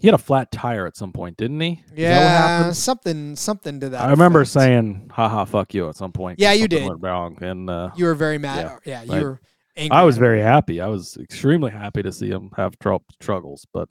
He 0.00 0.08
had 0.08 0.14
a 0.14 0.18
flat 0.18 0.52
tire 0.52 0.86
at 0.86 0.94
some 0.94 1.10
point, 1.12 1.38
didn't 1.38 1.58
he? 1.58 1.82
Is 1.92 1.98
Yeah, 1.98 2.72
something 2.72 3.34
something 3.36 3.80
to 3.80 3.88
that. 3.90 4.04
I 4.04 4.10
remember 4.10 4.42
effect. 4.42 4.52
saying 4.52 5.10
"haha, 5.10 5.46
fuck 5.46 5.72
you" 5.72 5.88
at 5.88 5.96
some 5.96 6.12
point. 6.12 6.38
Yeah, 6.38 6.52
you 6.52 6.68
did. 6.68 6.86
Went 6.86 7.00
wrong, 7.02 7.42
and 7.42 7.70
uh, 7.70 7.90
you 7.96 8.04
were 8.04 8.14
very 8.14 8.36
mad. 8.36 8.78
Yeah, 8.84 9.02
you 9.04 9.12
right. 9.12 9.22
were. 9.22 9.40
Angry 9.78 9.96
I 9.96 10.04
was 10.04 10.16
very 10.16 10.40
happy. 10.40 10.80
I 10.80 10.86
was 10.88 11.18
extremely 11.18 11.70
happy 11.70 12.02
to 12.02 12.10
see 12.10 12.28
him 12.30 12.50
have 12.56 12.78
trou- 12.78 13.04
struggles. 13.20 13.66
But 13.74 13.88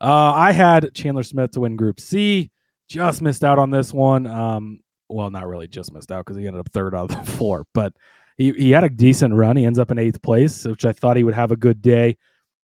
uh, 0.00 0.32
I 0.32 0.52
had 0.52 0.94
Chandler 0.94 1.24
Smith 1.24 1.50
to 1.52 1.60
win 1.60 1.74
Group 1.76 1.98
C. 2.00 2.50
Just 2.88 3.20
missed 3.20 3.42
out 3.44 3.58
on 3.58 3.70
this 3.70 3.92
one. 3.92 4.26
Um, 4.28 4.80
well, 5.10 5.30
not 5.30 5.46
really 5.46 5.68
just 5.68 5.92
missed 5.92 6.12
out 6.12 6.24
because 6.24 6.36
he 6.36 6.46
ended 6.46 6.60
up 6.60 6.70
third 6.70 6.94
out 6.94 7.10
of 7.12 7.26
the 7.26 7.32
four. 7.36 7.66
But 7.74 7.94
he, 8.38 8.52
he 8.52 8.70
had 8.70 8.84
a 8.84 8.88
decent 8.88 9.34
run. 9.34 9.56
He 9.56 9.64
ends 9.64 9.78
up 9.78 9.90
in 9.90 9.98
eighth 9.98 10.22
place, 10.22 10.64
which 10.64 10.84
I 10.84 10.92
thought 10.92 11.16
he 11.16 11.24
would 11.24 11.34
have 11.34 11.50
a 11.50 11.56
good 11.56 11.82
day. 11.82 12.16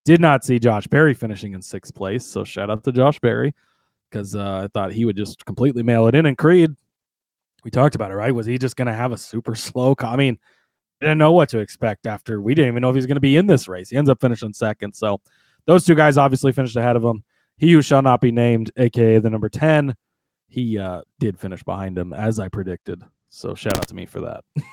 Did 0.05 0.21
not 0.21 0.45
see 0.45 0.59
Josh 0.59 0.87
Berry 0.87 1.15
finishing 1.15 1.53
in 1.53 1.63
sixth 1.63 1.95
place. 1.95 2.25
So 2.25 2.45
shout 2.45 2.71
out 2.71 2.85
to 2.85 2.93
Josh 2.93 3.19
Berry 3.19 3.55
because 4.11 4.37
uh, 4.37 4.63
I 4.65 4.69
thought 4.69 4.93
he 4.93 5.05
would 5.05 5.17
just 5.17 5.45
completely 5.45 5.83
mail 5.83 6.07
it 6.07 6.15
in. 6.15 6.27
And 6.27 6.39
Creed, 6.39 6.75
we 7.65 7.71
talked 7.71 7.97
about 7.97 8.11
it, 8.11 8.15
right? 8.15 8.35
Was 8.35 8.47
he 8.47 8.59
just 8.59 8.77
going 8.77 8.87
to 8.87 8.95
have 8.95 9.13
a 9.13 9.19
super 9.19 9.55
slow? 9.57 9.95
co- 9.95 10.07
I 10.07 10.17
mean, 10.17 10.39
didn't 11.01 11.19
know 11.19 11.33
what 11.33 11.49
to 11.51 11.59
expect 11.59 12.07
after 12.07 12.41
we 12.41 12.55
didn't 12.55 12.69
even 12.69 12.81
know 12.81 12.91
if 12.91 12.95
he 12.95 12.99
was 12.99 13.07
going 13.07 13.17
to 13.17 13.21
be 13.21 13.37
in 13.37 13.47
this 13.47 13.69
race. 13.69 13.91
He 13.91 13.97
ends 13.97 14.09
up 14.09 14.21
finishing 14.21 14.55
second. 14.55 14.95
So 14.95 15.21
those 15.67 15.85
two 15.85 15.95
guys 15.95 16.17
obviously 16.17 16.53
finished 16.53 16.77
ahead 16.77 16.97
of 16.97 17.05
him. 17.05 17.23
He 17.59 17.73
who 17.73 17.83
shall 17.83 18.03
not 18.03 18.21
be 18.21 18.33
named, 18.33 18.71
aka 18.77 19.19
the 19.19 19.31
number 19.31 19.49
10, 19.49 19.95
he 20.49 20.79
uh, 20.79 21.03
did 21.19 21.39
finish 21.39 21.63
behind 21.63 21.99
him 21.99 22.13
as 22.13 22.39
I 22.39 22.49
predicted. 22.49 23.03
So 23.31 23.55
shout 23.55 23.77
out 23.77 23.89
to 23.89 23.95
me 23.95 24.07
for 24.07 24.21
that. 24.23 24.45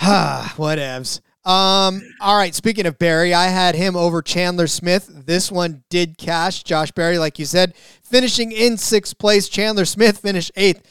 Ah, 0.00 0.52
Whatevs. 0.56 1.20
Um, 1.44 2.02
all 2.20 2.36
right. 2.36 2.52
Speaking 2.52 2.86
of 2.86 2.98
Berry, 2.98 3.32
I 3.32 3.46
had 3.46 3.76
him 3.76 3.94
over 3.94 4.20
Chandler 4.20 4.66
Smith. 4.66 5.08
This 5.26 5.52
one 5.52 5.84
did 5.90 6.18
cash. 6.18 6.64
Josh 6.64 6.90
Berry, 6.90 7.18
like 7.18 7.38
you 7.38 7.44
said, 7.44 7.76
finishing 8.02 8.50
in 8.50 8.78
sixth 8.78 9.16
place. 9.16 9.48
Chandler 9.48 9.84
Smith 9.84 10.18
finished 10.18 10.50
eighth. 10.56 10.82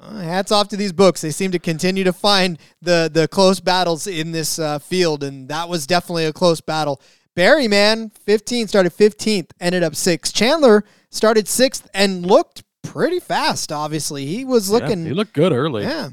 Uh, 0.00 0.18
hats 0.18 0.50
off 0.50 0.66
to 0.68 0.76
these 0.76 0.92
books. 0.92 1.20
They 1.20 1.30
seem 1.30 1.52
to 1.52 1.60
continue 1.60 2.02
to 2.02 2.12
find 2.12 2.58
the 2.80 3.08
the 3.12 3.28
close 3.28 3.60
battles 3.60 4.08
in 4.08 4.32
this 4.32 4.58
uh, 4.58 4.80
field, 4.80 5.22
and 5.22 5.48
that 5.48 5.68
was 5.68 5.86
definitely 5.86 6.24
a 6.24 6.32
close 6.32 6.60
battle. 6.60 7.00
Berry, 7.36 7.68
man, 7.68 8.10
15 8.10 8.66
started 8.66 8.92
15th, 8.92 9.52
ended 9.60 9.84
up 9.84 9.94
sixth. 9.94 10.34
Chandler 10.34 10.84
started 11.10 11.46
sixth 11.46 11.88
and 11.94 12.26
looked 12.26 12.64
pretty 12.82 13.20
fast. 13.20 13.72
Obviously, 13.72 14.26
he 14.26 14.44
was 14.44 14.68
Yeah, 14.70 14.78
looking. 14.78 15.04
he 15.06 15.12
looked 15.12 15.32
good 15.32 15.52
early. 15.52 15.82
Yeah, 15.84 16.10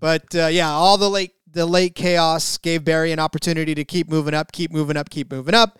but 0.00 0.34
uh, 0.34 0.46
yeah, 0.46 0.68
all 0.70 0.98
the 0.98 1.08
late 1.10 1.32
the 1.50 1.64
late 1.66 1.94
chaos 1.94 2.58
gave 2.58 2.84
Berry 2.84 3.10
an 3.12 3.18
opportunity 3.18 3.74
to 3.74 3.84
keep 3.84 4.08
moving 4.08 4.34
up, 4.34 4.52
keep 4.52 4.70
moving 4.70 4.96
up, 4.96 5.08
keep 5.10 5.30
moving 5.32 5.54
up. 5.54 5.78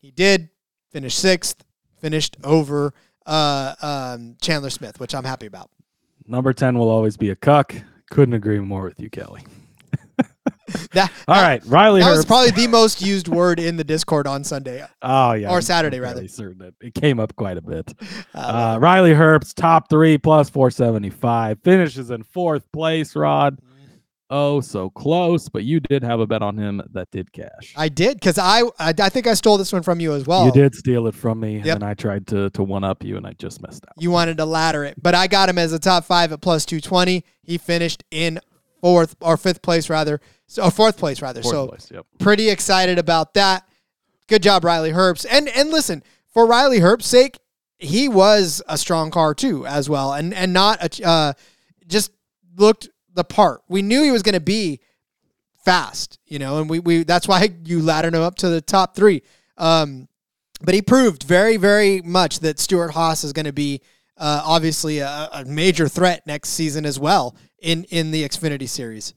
He 0.00 0.10
did 0.10 0.48
finish 0.90 1.14
sixth, 1.14 1.62
finished 2.00 2.36
over 2.42 2.94
uh, 3.26 3.74
um, 3.82 4.36
Chandler 4.40 4.70
Smith, 4.70 4.98
which 4.98 5.14
I'm 5.14 5.24
happy 5.24 5.46
about. 5.46 5.70
Number 6.26 6.52
10 6.54 6.78
will 6.78 6.88
always 6.88 7.16
be 7.18 7.28
a 7.30 7.36
cuck. 7.36 7.74
Couldn't 8.10 8.34
agree 8.34 8.60
more 8.60 8.84
with 8.84 8.98
you, 8.98 9.10
Kelly. 9.10 9.42
That 10.92 11.12
All 11.28 11.34
that, 11.36 11.42
right, 11.42 11.62
Riley 11.66 12.00
that 12.00 12.10
was 12.10 12.24
probably 12.24 12.50
the 12.50 12.66
most 12.66 13.00
used 13.00 13.28
word 13.28 13.60
in 13.60 13.76
the 13.76 13.84
Discord 13.84 14.26
on 14.26 14.42
Sunday. 14.44 14.84
Oh 15.02 15.32
yeah, 15.32 15.48
Or 15.50 15.56
I'm 15.56 15.62
Saturday, 15.62 16.00
rather. 16.00 16.26
Certain 16.28 16.58
that 16.58 16.74
it 16.80 16.94
came 16.94 17.20
up 17.20 17.34
quite 17.36 17.56
a 17.56 17.62
bit. 17.62 17.92
Uh, 18.34 18.74
Uh, 18.74 18.78
Riley 18.80 19.12
Herbst, 19.12 19.54
top 19.54 19.88
three 19.88 20.16
plus 20.18 20.48
475, 20.50 21.58
finishes 21.62 22.10
in 22.10 22.22
fourth 22.22 22.64
place. 22.72 23.14
Rod, 23.16 23.58
oh 24.30 24.60
so 24.60 24.90
close, 24.90 25.48
but 25.48 25.64
you 25.64 25.80
did 25.80 26.02
have 26.04 26.20
a 26.20 26.26
bet 26.26 26.42
on 26.42 26.56
him 26.56 26.80
that 26.92 27.10
did 27.10 27.32
cash. 27.32 27.74
I 27.76 27.88
did 27.88 28.18
because 28.18 28.38
I, 28.38 28.62
I 28.78 28.94
I 28.98 29.08
think 29.08 29.26
I 29.26 29.34
stole 29.34 29.58
this 29.58 29.72
one 29.72 29.82
from 29.82 29.98
you 30.00 30.12
as 30.14 30.26
well. 30.26 30.46
you 30.46 30.52
did 30.52 30.74
steal 30.74 31.06
it 31.08 31.14
from 31.14 31.40
me, 31.40 31.60
Yep. 31.64 31.76
and 31.76 31.84
I 31.84 31.94
tried 31.94 32.26
to 32.28 32.50
to 32.50 32.62
one 32.62 32.84
up 32.84 33.02
you, 33.04 33.16
and 33.16 33.26
I 33.26 33.32
just 33.34 33.60
missed 33.62 33.84
out. 33.88 33.94
You 34.00 34.10
wanted 34.10 34.36
to 34.38 34.44
ladder 34.44 34.84
it, 34.84 35.00
but 35.02 35.14
I 35.14 35.26
got 35.26 35.48
him 35.48 35.58
as 35.58 35.72
a 35.72 35.78
top 35.78 36.04
five 36.04 36.32
at 36.32 36.40
plus 36.40 36.64
two 36.64 36.80
twenty. 36.80 37.24
He 37.42 37.58
finished 37.58 38.04
in 38.10 38.38
fourth 38.80 39.16
or 39.20 39.36
fifth 39.36 39.62
place 39.62 39.88
rather, 39.90 40.20
so 40.46 40.64
or 40.64 40.70
fourth 40.70 40.96
place 40.96 41.22
rather. 41.22 41.42
Fourth 41.42 41.54
so 41.54 41.68
place, 41.68 41.90
yep. 41.90 42.06
pretty 42.18 42.48
excited 42.48 42.98
about 42.98 43.34
that. 43.34 43.66
Good 44.26 44.42
job, 44.42 44.64
Riley 44.64 44.92
Herbst. 44.92 45.26
And 45.30 45.48
and 45.48 45.70
listen, 45.70 46.02
for 46.32 46.46
Riley 46.46 46.80
Herbst's 46.80 47.08
sake, 47.08 47.38
he 47.78 48.08
was 48.08 48.62
a 48.68 48.78
strong 48.78 49.10
car 49.10 49.34
too, 49.34 49.66
as 49.66 49.88
well, 49.88 50.12
and 50.12 50.32
and 50.34 50.52
not 50.52 51.00
a 51.00 51.06
uh, 51.06 51.32
just 51.86 52.12
looked 52.56 52.88
the 53.14 53.24
part. 53.24 53.62
We 53.68 53.82
knew 53.82 54.02
he 54.02 54.10
was 54.10 54.22
going 54.22 54.34
to 54.34 54.40
be 54.40 54.80
fast, 55.64 56.18
you 56.26 56.38
know, 56.38 56.60
and 56.60 56.70
we 56.70 56.78
we 56.78 57.04
that's 57.04 57.26
why 57.26 57.50
you 57.64 57.82
laddered 57.82 58.14
him 58.14 58.22
up 58.22 58.36
to 58.36 58.48
the 58.48 58.60
top 58.60 58.94
three. 58.94 59.22
Um, 59.58 60.08
but 60.62 60.74
he 60.74 60.82
proved 60.82 61.22
very 61.22 61.56
very 61.56 62.02
much 62.02 62.40
that 62.40 62.58
Stewart-Haas 62.58 63.24
is 63.24 63.32
going 63.32 63.46
to 63.46 63.52
be 63.52 63.80
uh, 64.16 64.42
obviously 64.44 64.98
a, 64.98 65.28
a 65.32 65.44
major 65.46 65.88
threat 65.88 66.26
next 66.26 66.50
season 66.50 66.84
as 66.84 66.98
well 67.00 67.34
in 67.60 67.84
in 67.84 68.10
the 68.10 68.26
Xfinity 68.28 68.68
series. 68.68 69.14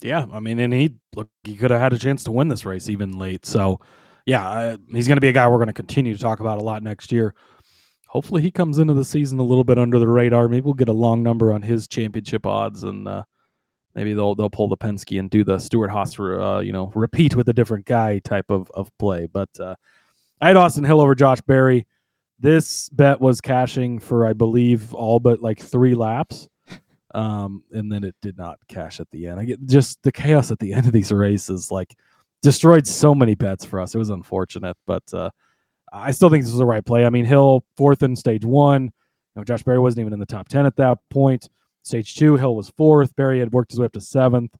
Yeah, 0.00 0.26
I 0.32 0.40
mean, 0.40 0.60
and 0.60 0.72
he 0.72 0.94
look, 1.14 1.28
he 1.42 1.56
could 1.56 1.70
have 1.70 1.80
had 1.80 1.92
a 1.92 1.98
chance 1.98 2.24
to 2.24 2.32
win 2.32 2.48
this 2.48 2.64
race 2.64 2.88
even 2.88 3.18
late. 3.18 3.44
So, 3.44 3.80
yeah, 4.26 4.48
uh, 4.48 4.76
he's 4.92 5.08
going 5.08 5.16
to 5.16 5.20
be 5.20 5.28
a 5.28 5.32
guy 5.32 5.48
we're 5.48 5.56
going 5.56 5.66
to 5.66 5.72
continue 5.72 6.14
to 6.14 6.22
talk 6.22 6.40
about 6.40 6.58
a 6.58 6.62
lot 6.62 6.82
next 6.82 7.10
year. 7.10 7.34
Hopefully, 8.06 8.40
he 8.40 8.50
comes 8.50 8.78
into 8.78 8.94
the 8.94 9.04
season 9.04 9.38
a 9.38 9.44
little 9.44 9.64
bit 9.64 9.78
under 9.78 9.98
the 9.98 10.06
radar. 10.06 10.48
Maybe 10.48 10.64
we'll 10.64 10.74
get 10.74 10.88
a 10.88 10.92
long 10.92 11.22
number 11.22 11.52
on 11.52 11.62
his 11.62 11.88
championship 11.88 12.46
odds, 12.46 12.84
and 12.84 13.08
uh, 13.08 13.24
maybe 13.94 14.14
they'll 14.14 14.34
they'll 14.36 14.48
pull 14.48 14.68
the 14.68 14.76
Penske 14.76 15.18
and 15.18 15.28
do 15.28 15.42
the 15.42 15.58
Stewart-Haas, 15.58 16.18
uh, 16.18 16.60
you 16.60 16.72
know, 16.72 16.92
repeat 16.94 17.34
with 17.34 17.48
a 17.48 17.52
different 17.52 17.84
guy 17.84 18.20
type 18.20 18.50
of 18.50 18.70
of 18.74 18.96
play. 18.98 19.26
But 19.26 19.50
uh, 19.58 19.74
I 20.40 20.48
had 20.48 20.56
Austin 20.56 20.84
Hill 20.84 21.00
over 21.00 21.16
Josh 21.16 21.40
Berry. 21.40 21.86
This 22.38 22.88
bet 22.90 23.20
was 23.20 23.40
cashing 23.40 23.98
for 23.98 24.24
I 24.24 24.32
believe 24.32 24.94
all 24.94 25.18
but 25.18 25.42
like 25.42 25.60
three 25.60 25.96
laps 25.96 26.48
um, 27.14 27.62
and 27.72 27.90
then 27.90 28.04
it 28.04 28.14
did 28.20 28.36
not 28.36 28.58
cash 28.68 29.00
at 29.00 29.10
the 29.10 29.26
end. 29.26 29.40
I 29.40 29.44
get 29.44 29.64
just 29.66 30.02
the 30.02 30.12
chaos 30.12 30.50
at 30.50 30.58
the 30.58 30.72
end 30.72 30.86
of 30.86 30.92
these 30.92 31.12
races, 31.12 31.70
like 31.70 31.96
destroyed 32.42 32.86
so 32.86 33.14
many 33.14 33.34
bets 33.34 33.64
for 33.64 33.80
us. 33.80 33.94
It 33.94 33.98
was 33.98 34.10
unfortunate, 34.10 34.76
but 34.86 35.02
uh, 35.12 35.30
I 35.92 36.10
still 36.10 36.30
think 36.30 36.44
this 36.44 36.52
was 36.52 36.58
the 36.58 36.66
right 36.66 36.84
play. 36.84 37.06
I 37.06 37.10
mean, 37.10 37.24
Hill 37.24 37.64
fourth 37.76 38.02
in 38.02 38.14
stage 38.14 38.44
one. 38.44 38.84
You 38.84 38.90
know, 39.36 39.44
Josh 39.44 39.62
Berry 39.62 39.78
wasn't 39.78 40.00
even 40.00 40.12
in 40.12 40.20
the 40.20 40.26
top 40.26 40.48
ten 40.48 40.66
at 40.66 40.76
that 40.76 40.98
point. 41.10 41.48
Stage 41.82 42.16
two, 42.16 42.36
Hill 42.36 42.54
was 42.54 42.70
fourth. 42.70 43.14
Berry 43.16 43.38
had 43.38 43.52
worked 43.52 43.70
his 43.70 43.80
way 43.80 43.86
up 43.86 43.92
to 43.92 44.00
seventh. 44.00 44.54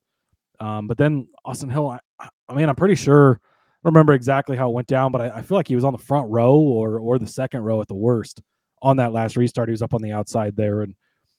Um, 0.60 0.88
but 0.88 0.96
then 0.98 1.28
Austin 1.44 1.68
Hill, 1.68 1.88
I, 1.88 2.28
I 2.48 2.54
mean, 2.54 2.68
I'm 2.68 2.76
pretty 2.76 2.94
sure. 2.94 3.40
I 3.84 3.88
remember 3.88 4.12
exactly 4.12 4.56
how 4.56 4.68
it 4.68 4.74
went 4.74 4.88
down, 4.88 5.12
but 5.12 5.20
I, 5.20 5.38
I 5.38 5.42
feel 5.42 5.56
like 5.56 5.68
he 5.68 5.76
was 5.76 5.84
on 5.84 5.92
the 5.92 5.98
front 5.98 6.28
row 6.30 6.56
or 6.56 6.98
or 6.98 7.18
the 7.18 7.26
second 7.26 7.60
row 7.62 7.80
at 7.80 7.88
the 7.88 7.94
worst 7.94 8.42
on 8.82 8.96
that 8.96 9.12
last 9.12 9.36
restart. 9.36 9.68
He 9.68 9.72
was 9.72 9.82
up 9.82 9.94
on 9.94 10.02
the 10.02 10.12
outside 10.12 10.56
there, 10.56 10.82
and 10.82 10.94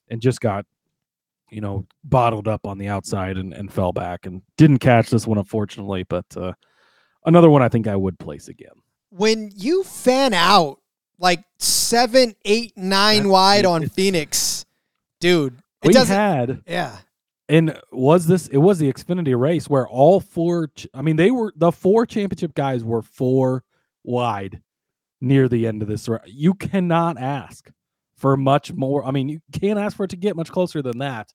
and 0.08 0.22
just 0.22 0.40
got 0.40 0.64
you 1.50 1.60
know 1.60 1.86
bottled 2.04 2.48
up 2.48 2.66
on 2.66 2.78
the 2.78 2.88
outside 2.88 3.36
and, 3.36 3.52
and 3.52 3.72
fell 3.72 3.92
back 3.92 4.26
and 4.26 4.42
didn't 4.56 4.78
catch 4.78 5.10
this 5.10 5.26
one 5.26 5.38
unfortunately 5.38 6.04
but 6.04 6.24
uh, 6.36 6.52
another 7.26 7.50
one 7.50 7.62
i 7.62 7.68
think 7.68 7.86
i 7.86 7.96
would 7.96 8.18
place 8.18 8.48
again. 8.48 8.70
When 9.10 9.50
you 9.56 9.82
fan 9.82 10.32
out 10.34 10.78
like 11.18 11.42
seven, 11.58 12.36
eight, 12.44 12.72
nine 12.76 13.28
wide 13.28 13.60
it- 13.60 13.66
on 13.66 13.88
Phoenix, 13.88 14.64
dude, 15.20 15.54
it 15.82 15.88
we 15.88 15.92
doesn't. 15.92 16.16
had 16.16 16.62
yeah, 16.66 16.98
and 17.48 17.76
was 17.90 18.26
this 18.28 18.46
it 18.48 18.58
was 18.58 18.78
the 18.78 18.90
xfinity 18.92 19.38
race 19.38 19.68
where 19.68 19.88
all 19.88 20.20
four 20.20 20.70
i 20.94 21.02
mean 21.02 21.16
they 21.16 21.30
were 21.32 21.52
the 21.56 21.72
four 21.72 22.06
championship 22.06 22.54
guys 22.54 22.84
were 22.84 23.02
four 23.02 23.64
wide 24.04 24.62
near 25.20 25.48
the 25.48 25.66
end 25.66 25.82
of 25.82 25.88
this 25.88 26.08
you 26.26 26.54
cannot 26.54 27.18
ask 27.18 27.70
for 28.16 28.36
much 28.36 28.72
more 28.72 29.04
i 29.04 29.10
mean 29.10 29.28
you 29.28 29.40
can't 29.52 29.78
ask 29.78 29.96
for 29.96 30.04
it 30.04 30.10
to 30.10 30.16
get 30.16 30.36
much 30.36 30.50
closer 30.50 30.80
than 30.82 30.98
that 30.98 31.32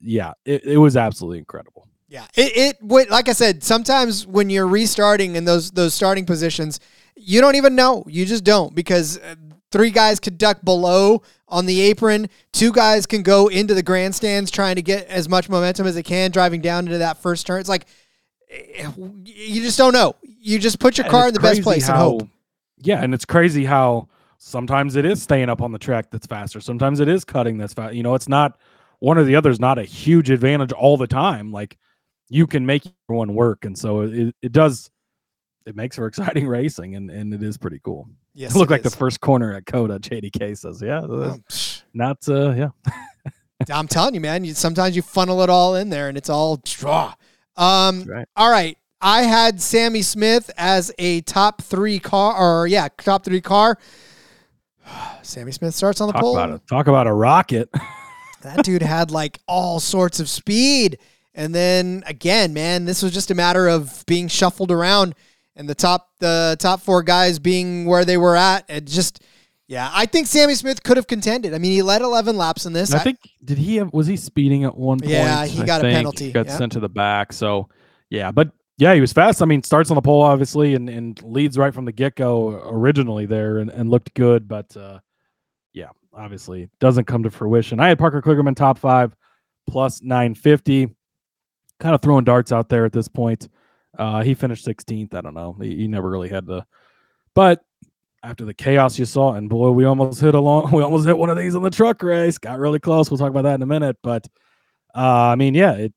yeah 0.00 0.32
it, 0.44 0.64
it 0.64 0.76
was 0.78 0.96
absolutely 0.96 1.38
incredible 1.38 1.88
Yeah, 2.08 2.26
it 2.34 2.56
it 2.56 2.82
would 2.82 3.08
like 3.08 3.28
I 3.28 3.32
said. 3.32 3.62
Sometimes 3.62 4.26
when 4.26 4.50
you're 4.50 4.66
restarting 4.66 5.36
in 5.36 5.44
those 5.44 5.70
those 5.70 5.94
starting 5.94 6.26
positions, 6.26 6.80
you 7.14 7.40
don't 7.40 7.54
even 7.54 7.76
know. 7.76 8.04
You 8.08 8.26
just 8.26 8.42
don't 8.42 8.74
because 8.74 9.18
uh, 9.18 9.36
three 9.70 9.90
guys 9.90 10.18
could 10.18 10.36
duck 10.36 10.62
below 10.64 11.22
on 11.48 11.66
the 11.66 11.80
apron. 11.82 12.28
Two 12.52 12.72
guys 12.72 13.06
can 13.06 13.22
go 13.22 13.46
into 13.46 13.74
the 13.74 13.82
grandstands 13.82 14.50
trying 14.50 14.74
to 14.74 14.82
get 14.82 15.06
as 15.06 15.28
much 15.28 15.48
momentum 15.48 15.86
as 15.86 15.94
they 15.94 16.02
can, 16.02 16.32
driving 16.32 16.60
down 16.60 16.86
into 16.86 16.98
that 16.98 17.18
first 17.18 17.46
turn. 17.46 17.60
It's 17.60 17.68
like 17.68 17.86
eh, 18.50 18.90
you 19.24 19.62
just 19.62 19.78
don't 19.78 19.92
know. 19.92 20.16
You 20.22 20.58
just 20.58 20.80
put 20.80 20.98
your 20.98 21.06
car 21.08 21.28
in 21.28 21.34
the 21.34 21.40
best 21.40 21.62
place 21.62 21.88
and 21.88 21.96
hope. 21.96 22.28
Yeah, 22.78 23.02
and 23.02 23.14
it's 23.14 23.24
crazy 23.24 23.64
how 23.64 24.08
sometimes 24.38 24.96
it 24.96 25.04
is 25.04 25.22
staying 25.22 25.48
up 25.48 25.60
on 25.60 25.70
the 25.70 25.78
track 25.78 26.10
that's 26.10 26.26
faster. 26.26 26.60
Sometimes 26.60 26.98
it 26.98 27.08
is 27.08 27.24
cutting 27.24 27.58
that's 27.58 27.74
fast. 27.74 27.94
You 27.94 28.02
know, 28.02 28.14
it's 28.14 28.28
not 28.28 28.58
one 29.00 29.18
or 29.18 29.24
the 29.24 29.36
other 29.36 29.50
is 29.50 29.60
not 29.60 29.78
a 29.78 29.82
huge 29.82 30.30
advantage 30.30 30.72
all 30.72 30.96
the 30.96 31.06
time. 31.06 31.52
Like 31.52 31.76
you 32.28 32.46
can 32.46 32.64
make 32.64 32.84
one 33.08 33.34
work, 33.34 33.64
and 33.64 33.76
so 33.76 34.02
it, 34.02 34.34
it 34.40 34.52
does. 34.52 34.90
It 35.66 35.76
makes 35.76 35.96
for 35.96 36.06
exciting 36.06 36.46
racing, 36.46 36.94
and, 36.94 37.10
and 37.10 37.34
it 37.34 37.42
is 37.42 37.58
pretty 37.58 37.80
cool. 37.84 38.08
Yes, 38.34 38.54
it 38.56 38.70
like 38.70 38.82
the 38.82 38.90
first 38.90 39.20
corner 39.20 39.52
at 39.52 39.66
COTA. 39.66 39.98
JDK 39.98 40.56
says, 40.56 40.80
"Yeah, 40.80 41.00
Oh, 41.00 41.38
not 41.92 42.18
uh, 42.28 42.52
yeah, 42.52 42.68
I'm 43.72 43.88
telling 43.88 44.14
you, 44.14 44.20
man. 44.20 44.44
You, 44.44 44.54
sometimes 44.54 44.94
you 44.94 45.02
funnel 45.02 45.42
it 45.42 45.50
all 45.50 45.74
in 45.74 45.90
there, 45.90 46.08
and 46.08 46.16
it's 46.16 46.30
all 46.30 46.60
draw. 46.64 47.14
Um, 47.56 48.04
right. 48.04 48.26
All 48.36 48.50
right. 48.50 48.76
I 49.02 49.22
had 49.22 49.62
Sammy 49.62 50.02
Smith 50.02 50.50
as 50.58 50.92
a 50.98 51.22
top 51.22 51.62
three 51.62 51.98
car, 51.98 52.36
or 52.36 52.66
yeah, 52.66 52.88
top 52.98 53.24
three 53.24 53.40
car. 53.40 53.78
Sammy 55.22 55.52
Smith 55.52 55.74
starts 55.74 56.00
on 56.00 56.08
the 56.08 56.12
talk 56.12 56.22
pole. 56.22 56.38
about. 56.38 56.66
Talk 56.66 56.86
about 56.86 57.06
a 57.06 57.12
rocket. 57.12 57.70
That 58.42 58.64
dude 58.64 58.82
had 58.82 59.10
like 59.10 59.38
all 59.46 59.80
sorts 59.80 60.20
of 60.20 60.28
speed. 60.28 60.98
And 61.34 61.54
then 61.54 62.02
again, 62.06 62.52
man, 62.52 62.84
this 62.84 63.02
was 63.02 63.12
just 63.12 63.30
a 63.30 63.34
matter 63.34 63.68
of 63.68 64.04
being 64.06 64.28
shuffled 64.28 64.70
around 64.70 65.14
and 65.56 65.68
the 65.68 65.74
top 65.74 66.08
the 66.18 66.56
top 66.58 66.80
four 66.80 67.02
guys 67.02 67.38
being 67.38 67.84
where 67.86 68.04
they 68.04 68.16
were 68.16 68.36
at. 68.36 68.64
It 68.68 68.86
just 68.86 69.22
yeah, 69.68 69.88
I 69.92 70.06
think 70.06 70.26
Sammy 70.26 70.54
Smith 70.56 70.82
could 70.82 70.96
have 70.96 71.06
contended. 71.06 71.54
I 71.54 71.58
mean, 71.58 71.70
he 71.70 71.82
led 71.82 72.02
11 72.02 72.36
laps 72.36 72.66
in 72.66 72.72
this. 72.72 72.92
I 72.92 72.98
think 72.98 73.18
did 73.44 73.58
he 73.58 73.76
have 73.76 73.92
was 73.92 74.06
he 74.06 74.16
speeding 74.16 74.64
at 74.64 74.76
one 74.76 74.98
point? 74.98 75.12
Yeah, 75.12 75.46
he 75.46 75.62
I 75.62 75.66
got 75.66 75.80
a 75.80 75.82
think. 75.82 75.96
penalty, 75.96 76.32
Got 76.32 76.46
yeah. 76.46 76.56
sent 76.56 76.72
to 76.72 76.80
the 76.80 76.88
back. 76.88 77.32
So 77.32 77.68
yeah, 78.08 78.32
but 78.32 78.50
yeah, 78.78 78.94
he 78.94 79.00
was 79.00 79.12
fast. 79.12 79.42
I 79.42 79.44
mean, 79.44 79.62
starts 79.62 79.90
on 79.90 79.94
the 79.94 80.02
pole 80.02 80.22
obviously 80.22 80.74
and, 80.74 80.88
and 80.88 81.22
leads 81.22 81.56
right 81.56 81.72
from 81.72 81.84
the 81.84 81.92
get 81.92 82.16
go 82.16 82.60
originally 82.64 83.26
there 83.26 83.58
and, 83.58 83.70
and 83.70 83.90
looked 83.90 84.12
good, 84.14 84.48
but 84.48 84.76
uh 84.76 84.98
obviously 86.12 86.68
doesn't 86.80 87.04
come 87.04 87.22
to 87.22 87.30
fruition. 87.30 87.80
I 87.80 87.88
had 87.88 87.98
Parker 87.98 88.22
Kligerman 88.22 88.56
top 88.56 88.78
five 88.78 89.14
plus 89.68 90.02
nine 90.02 90.34
fifty. 90.34 90.88
Kind 91.78 91.94
of 91.94 92.02
throwing 92.02 92.24
darts 92.24 92.52
out 92.52 92.68
there 92.68 92.84
at 92.84 92.92
this 92.92 93.08
point. 93.08 93.48
Uh 93.98 94.22
he 94.22 94.34
finished 94.34 94.66
16th. 94.66 95.14
I 95.14 95.20
don't 95.20 95.34
know. 95.34 95.56
He, 95.60 95.76
he 95.76 95.88
never 95.88 96.08
really 96.08 96.28
had 96.28 96.46
to 96.46 96.66
but 97.34 97.62
after 98.22 98.44
the 98.44 98.54
chaos 98.54 98.98
you 98.98 99.06
saw, 99.06 99.34
and 99.34 99.48
boy, 99.48 99.70
we 99.70 99.84
almost 99.84 100.20
hit 100.20 100.34
along. 100.34 100.72
We 100.74 100.82
almost 100.82 101.06
hit 101.06 101.16
one 101.16 101.30
of 101.30 101.38
these 101.38 101.54
in 101.54 101.62
the 101.62 101.70
truck 101.70 102.02
race. 102.02 102.38
Got 102.38 102.58
really 102.58 102.78
close. 102.78 103.10
We'll 103.10 103.18
talk 103.18 103.30
about 103.30 103.42
that 103.42 103.54
in 103.54 103.62
a 103.62 103.66
minute. 103.66 103.96
But 104.02 104.26
uh, 104.94 105.28
I 105.32 105.36
mean, 105.36 105.54
yeah, 105.54 105.72
it, 105.72 105.94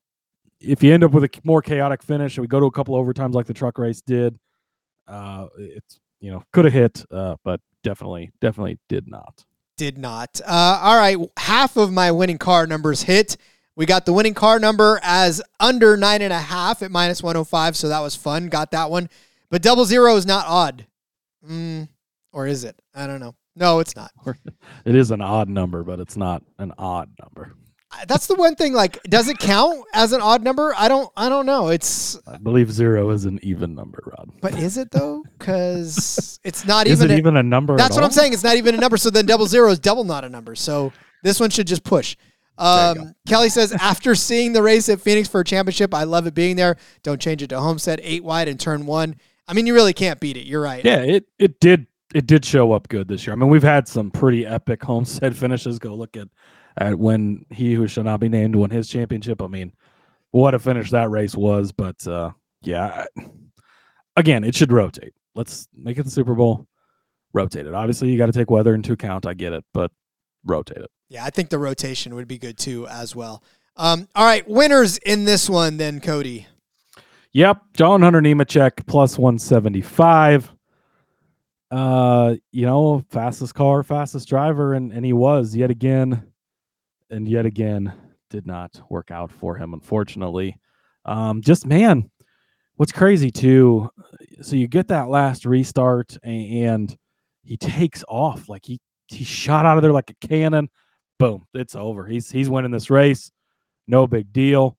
if 0.60 0.82
you 0.82 0.94
end 0.94 1.04
up 1.04 1.12
with 1.12 1.24
a 1.24 1.30
more 1.44 1.60
chaotic 1.60 2.02
finish, 2.02 2.36
and 2.36 2.42
we 2.42 2.48
go 2.48 2.60
to 2.60 2.66
a 2.66 2.70
couple 2.70 2.94
overtimes 2.94 3.34
like 3.34 3.46
the 3.46 3.54
truck 3.54 3.78
race 3.78 4.00
did, 4.00 4.38
uh, 5.06 5.46
it's 5.58 6.00
you 6.20 6.30
know 6.30 6.42
could 6.52 6.64
have 6.64 6.74
hit, 6.74 7.04
uh, 7.10 7.36
but 7.44 7.60
definitely, 7.82 8.32
definitely 8.40 8.78
did 8.88 9.06
not. 9.06 9.44
Did 9.76 9.98
not. 9.98 10.40
Uh, 10.44 10.80
all 10.82 10.96
right, 10.96 11.18
half 11.36 11.76
of 11.76 11.92
my 11.92 12.10
winning 12.12 12.38
car 12.38 12.66
numbers 12.66 13.02
hit. 13.02 13.36
We 13.76 13.86
got 13.86 14.06
the 14.06 14.12
winning 14.12 14.34
car 14.34 14.58
number 14.58 15.00
as 15.02 15.42
under 15.58 15.96
nine 15.96 16.22
and 16.22 16.32
a 16.32 16.38
half 16.38 16.82
at 16.82 16.90
minus 16.90 17.22
105, 17.22 17.76
so 17.76 17.88
that 17.88 18.00
was 18.00 18.14
fun. 18.14 18.48
Got 18.48 18.70
that 18.70 18.90
one. 18.90 19.08
But 19.50 19.62
double 19.62 19.84
zero 19.84 20.16
is 20.16 20.26
not 20.26 20.46
odd. 20.46 20.86
Mm, 21.48 21.88
or 22.32 22.46
is 22.46 22.64
it? 22.64 22.80
I 22.94 23.06
don't 23.06 23.20
know. 23.20 23.34
No, 23.56 23.80
it's 23.80 23.96
not. 23.96 24.10
It 24.84 24.94
is 24.94 25.10
an 25.10 25.22
odd 25.22 25.48
number, 25.48 25.82
but 25.82 25.98
it's 25.98 26.16
not 26.16 26.42
an 26.58 26.72
odd 26.76 27.08
number. 27.22 27.54
That's 28.06 28.26
the 28.26 28.34
one 28.34 28.54
thing. 28.56 28.72
Like, 28.72 29.02
does 29.04 29.28
it 29.28 29.38
count 29.38 29.84
as 29.92 30.12
an 30.12 30.20
odd 30.20 30.42
number? 30.42 30.74
I 30.76 30.88
don't. 30.88 31.10
I 31.16 31.28
don't 31.28 31.46
know. 31.46 31.68
It's. 31.68 32.18
I 32.26 32.36
believe 32.36 32.70
zero 32.72 33.10
is 33.10 33.24
an 33.24 33.40
even 33.42 33.74
number, 33.74 34.02
Rod. 34.06 34.30
But 34.40 34.58
is 34.58 34.76
it 34.76 34.90
though? 34.90 35.24
Because 35.38 36.38
it's 36.44 36.64
not 36.64 36.86
even. 36.86 37.10
it 37.10 37.14
a- 37.14 37.18
even 37.18 37.36
a 37.36 37.42
number? 37.42 37.76
That's 37.76 37.90
at 37.90 37.94
what 37.94 38.02
all? 38.02 38.06
I'm 38.06 38.12
saying. 38.12 38.32
It's 38.32 38.44
not 38.44 38.56
even 38.56 38.74
a 38.74 38.78
number. 38.78 38.96
So 38.96 39.10
then 39.10 39.26
double 39.26 39.46
zero 39.46 39.70
is 39.70 39.78
double 39.78 40.04
not 40.04 40.24
a 40.24 40.28
number. 40.28 40.54
So 40.54 40.92
this 41.22 41.40
one 41.40 41.50
should 41.50 41.66
just 41.66 41.84
push. 41.84 42.16
Um, 42.56 43.14
Kelly 43.26 43.48
says, 43.48 43.72
after 43.72 44.14
seeing 44.14 44.52
the 44.52 44.62
race 44.62 44.88
at 44.88 45.00
Phoenix 45.00 45.28
for 45.28 45.40
a 45.40 45.44
championship, 45.44 45.92
I 45.92 46.04
love 46.04 46.26
it 46.28 46.34
being 46.34 46.54
there. 46.56 46.76
Don't 47.02 47.20
change 47.20 47.42
it 47.42 47.48
to 47.48 47.58
Homestead, 47.60 48.00
eight 48.02 48.22
wide 48.22 48.46
and 48.46 48.60
turn 48.60 48.86
one. 48.86 49.16
I 49.48 49.54
mean, 49.54 49.66
you 49.66 49.74
really 49.74 49.92
can't 49.92 50.20
beat 50.20 50.36
it. 50.36 50.46
You're 50.46 50.62
right. 50.62 50.84
Yeah, 50.84 50.98
it 50.98 51.26
it 51.38 51.58
did 51.60 51.86
it 52.14 52.26
did 52.26 52.44
show 52.44 52.72
up 52.72 52.88
good 52.88 53.08
this 53.08 53.26
year. 53.26 53.34
I 53.34 53.36
mean, 53.36 53.48
we've 53.50 53.62
had 53.62 53.88
some 53.88 54.10
pretty 54.10 54.46
epic 54.46 54.82
homestead 54.82 55.36
finishes. 55.36 55.78
Go 55.78 55.94
look 55.94 56.16
at 56.16 56.28
at 56.76 56.98
when 56.98 57.44
he 57.50 57.74
who 57.74 57.86
shall 57.86 58.04
not 58.04 58.20
be 58.20 58.28
named 58.28 58.56
won 58.56 58.70
his 58.70 58.88
championship. 58.88 59.40
I 59.42 59.46
mean, 59.46 59.72
what 60.30 60.54
a 60.54 60.58
finish 60.58 60.90
that 60.90 61.10
race 61.10 61.34
was. 61.36 61.72
But 61.72 62.06
uh 62.06 62.30
yeah, 62.62 63.04
I- 63.16 63.24
again, 64.16 64.44
it 64.44 64.54
should 64.54 64.72
rotate. 64.72 65.12
Let's 65.34 65.68
make 65.76 65.98
it 65.98 66.04
the 66.04 66.10
Super 66.10 66.34
Bowl. 66.34 66.66
Rotate 67.32 67.66
it. 67.66 67.74
Obviously, 67.74 68.10
you 68.10 68.16
got 68.18 68.26
to 68.26 68.32
take 68.32 68.50
weather 68.50 68.74
into 68.74 68.92
account. 68.92 69.26
I 69.26 69.34
get 69.34 69.52
it, 69.52 69.64
but 69.74 69.90
rotate 70.44 70.78
it. 70.78 70.90
Yeah, 71.08 71.24
I 71.24 71.30
think 71.30 71.50
the 71.50 71.58
rotation 71.58 72.14
would 72.14 72.28
be 72.28 72.38
good 72.38 72.56
too, 72.56 72.86
as 72.86 73.16
well. 73.16 73.42
Um, 73.76 74.08
all 74.14 74.24
right, 74.24 74.48
winners 74.48 74.98
in 74.98 75.24
this 75.24 75.50
one, 75.50 75.76
then, 75.76 76.00
Cody. 76.00 76.46
Yep, 77.32 77.60
John 77.74 78.02
Hunter 78.02 78.20
Nemechek 78.20 78.86
plus 78.86 79.18
175. 79.18 80.52
Uh, 81.70 82.36
you 82.52 82.64
know, 82.66 83.04
fastest 83.10 83.54
car, 83.54 83.82
fastest 83.82 84.28
driver, 84.28 84.74
and 84.74 84.92
and 84.92 85.04
he 85.04 85.12
was 85.12 85.56
yet 85.56 85.70
again, 85.70 86.22
and 87.10 87.28
yet 87.28 87.46
again 87.46 87.92
did 88.30 88.46
not 88.46 88.80
work 88.90 89.10
out 89.10 89.30
for 89.30 89.56
him, 89.56 89.74
unfortunately. 89.74 90.56
Um, 91.04 91.40
just 91.40 91.66
man, 91.66 92.10
what's 92.76 92.92
crazy 92.92 93.30
too. 93.30 93.90
So 94.42 94.56
you 94.56 94.66
get 94.66 94.88
that 94.88 95.08
last 95.08 95.44
restart, 95.44 96.16
and 96.22 96.96
he 97.42 97.56
takes 97.56 98.04
off 98.08 98.48
like 98.48 98.64
he 98.64 98.80
he 99.06 99.24
shot 99.24 99.66
out 99.66 99.76
of 99.76 99.82
there 99.82 99.92
like 99.92 100.10
a 100.10 100.26
cannon. 100.26 100.68
Boom, 101.18 101.46
it's 101.54 101.76
over. 101.76 102.06
He's 102.06 102.30
he's 102.30 102.50
winning 102.50 102.72
this 102.72 102.90
race, 102.90 103.30
no 103.86 104.06
big 104.06 104.32
deal. 104.32 104.76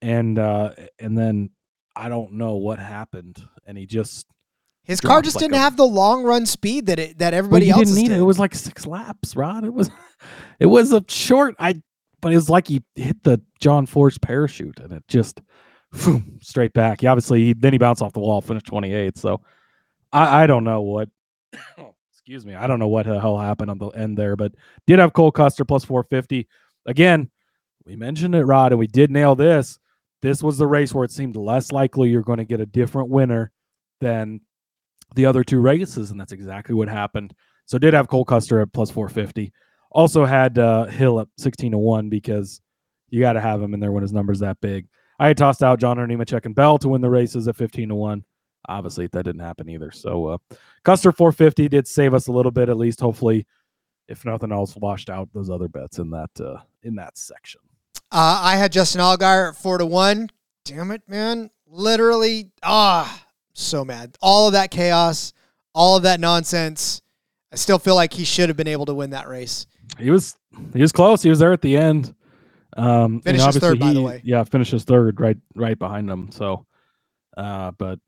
And 0.00 0.38
uh, 0.38 0.72
and 0.98 1.16
then 1.16 1.50
I 1.94 2.08
don't 2.08 2.32
know 2.32 2.56
what 2.56 2.78
happened, 2.78 3.42
and 3.66 3.78
he 3.78 3.86
just 3.86 4.26
His 4.84 5.00
car 5.00 5.22
just 5.22 5.36
like 5.36 5.42
didn't 5.44 5.54
a- 5.54 5.58
have 5.60 5.76
the 5.76 5.86
long 5.86 6.24
run 6.24 6.44
speed 6.46 6.86
that 6.86 6.98
it 6.98 7.18
that 7.18 7.34
everybody 7.34 7.70
else 7.70 7.80
didn't 7.82 7.94
need 7.96 8.08
did. 8.08 8.16
it. 8.16 8.20
It 8.20 8.24
was 8.24 8.38
like 8.38 8.54
six 8.54 8.86
laps, 8.86 9.36
Rod. 9.36 9.64
It 9.64 9.72
was 9.72 9.90
it 10.58 10.66
was 10.66 10.92
a 10.92 11.04
short. 11.08 11.54
I 11.58 11.80
but 12.20 12.32
it 12.32 12.36
was 12.36 12.50
like 12.50 12.66
he 12.68 12.82
hit 12.96 13.22
the 13.22 13.40
John 13.60 13.86
Force 13.86 14.18
parachute, 14.18 14.80
and 14.80 14.92
it 14.92 15.04
just 15.08 15.40
boom, 16.04 16.38
straight 16.42 16.72
back. 16.72 17.00
He 17.00 17.06
obviously 17.06 17.44
he, 17.44 17.52
then 17.52 17.72
he 17.72 17.78
bounced 17.78 18.02
off 18.02 18.12
the 18.12 18.20
wall, 18.20 18.40
finished 18.40 18.66
twenty 18.66 18.92
eighth. 18.92 19.18
So 19.18 19.40
I 20.12 20.42
I 20.44 20.46
don't 20.46 20.64
know 20.64 20.80
what. 20.82 21.08
Oh, 21.78 21.94
excuse 22.24 22.46
me. 22.46 22.54
I 22.54 22.66
don't 22.68 22.78
know 22.78 22.86
what 22.88 23.04
the 23.06 23.20
hell 23.20 23.36
happened 23.36 23.68
on 23.70 23.78
the 23.78 23.88
end 23.88 24.16
there, 24.16 24.36
but 24.36 24.52
did 24.86 25.00
have 25.00 25.12
Cole 25.12 25.32
Custer 25.32 25.64
plus 25.64 25.84
four 25.84 26.04
fifty. 26.04 26.46
Again, 26.86 27.30
we 27.84 27.96
mentioned 27.96 28.34
it, 28.36 28.44
Rod, 28.44 28.70
and 28.72 28.78
we 28.78 28.86
did 28.86 29.10
nail 29.10 29.34
this. 29.34 29.78
This 30.22 30.40
was 30.42 30.56
the 30.56 30.66
race 30.68 30.94
where 30.94 31.04
it 31.04 31.10
seemed 31.10 31.34
less 31.34 31.72
likely 31.72 32.10
you're 32.10 32.22
going 32.22 32.38
to 32.38 32.44
get 32.44 32.60
a 32.60 32.66
different 32.66 33.08
winner 33.08 33.50
than 34.00 34.40
the 35.14 35.26
other 35.26 35.44
two 35.44 35.60
races, 35.60 36.10
and 36.10 36.20
that's 36.20 36.32
exactly 36.32 36.74
what 36.74 36.88
happened. 36.88 37.34
So 37.66 37.78
did 37.78 37.94
have 37.94 38.08
Cole 38.08 38.24
Custer 38.24 38.60
at 38.60 38.72
plus 38.72 38.90
450. 38.90 39.52
Also 39.90 40.24
had 40.24 40.58
uh, 40.58 40.86
Hill 40.86 41.20
at 41.20 41.28
16 41.38 41.72
to 41.72 41.78
1 41.78 42.08
because 42.08 42.60
you 43.08 43.20
got 43.20 43.34
to 43.34 43.40
have 43.40 43.62
him 43.62 43.74
in 43.74 43.80
there 43.80 43.92
when 43.92 44.02
his 44.02 44.12
number's 44.12 44.40
that 44.40 44.60
big. 44.60 44.88
I 45.18 45.28
had 45.28 45.36
tossed 45.36 45.62
out 45.62 45.78
John 45.78 45.98
Nemechek 45.98 46.46
and 46.46 46.54
Bell 46.54 46.78
to 46.78 46.88
win 46.88 47.00
the 47.00 47.10
races 47.10 47.46
at 47.46 47.56
15 47.56 47.90
to 47.90 47.94
1. 47.94 48.24
Obviously, 48.68 49.06
that 49.06 49.22
didn't 49.24 49.40
happen 49.42 49.68
either. 49.68 49.90
So 49.90 50.26
uh, 50.26 50.38
Custer 50.84 51.12
450 51.12 51.68
did 51.68 51.86
save 51.86 52.14
us 52.14 52.26
a 52.26 52.32
little 52.32 52.52
bit, 52.52 52.68
at 52.68 52.76
least. 52.76 53.00
Hopefully, 53.00 53.46
if 54.08 54.24
nothing 54.24 54.52
else, 54.52 54.76
washed 54.76 55.10
out 55.10 55.28
those 55.32 55.50
other 55.50 55.68
bets 55.68 55.98
in 55.98 56.10
that 56.10 56.30
uh, 56.40 56.60
in 56.82 56.94
that 56.96 57.18
section. 57.18 57.60
Uh, 58.10 58.40
I 58.42 58.56
had 58.56 58.72
Justin 58.72 59.00
Allgaier 59.00 59.50
at 59.50 59.56
four 59.56 59.78
to 59.78 59.86
one. 59.86 60.30
Damn 60.64 60.90
it, 60.90 61.02
man! 61.08 61.50
Literally, 61.66 62.52
ah, 62.62 63.26
so 63.52 63.84
mad. 63.84 64.16
All 64.20 64.46
of 64.48 64.52
that 64.54 64.70
chaos, 64.70 65.32
all 65.74 65.96
of 65.96 66.02
that 66.04 66.20
nonsense. 66.20 67.02
I 67.52 67.56
still 67.56 67.78
feel 67.78 67.94
like 67.94 68.12
he 68.12 68.24
should 68.24 68.48
have 68.48 68.56
been 68.56 68.68
able 68.68 68.86
to 68.86 68.94
win 68.94 69.10
that 69.10 69.28
race. 69.28 69.66
He 69.98 70.10
was 70.10 70.36
he 70.72 70.80
was 70.80 70.92
close. 70.92 71.22
He 71.22 71.30
was 71.30 71.38
there 71.38 71.52
at 71.52 71.60
the 71.60 71.76
end. 71.76 72.14
Um, 72.76 73.20
Finishes 73.20 73.58
third, 73.58 73.78
by 73.78 73.92
the 73.92 74.02
way. 74.02 74.20
Yeah, 74.24 74.44
finishes 74.44 74.84
third, 74.84 75.20
right, 75.20 75.36
right 75.54 75.78
behind 75.78 76.08
him. 76.08 76.30
So, 76.32 76.66
uh, 77.36 77.72
but 77.72 77.98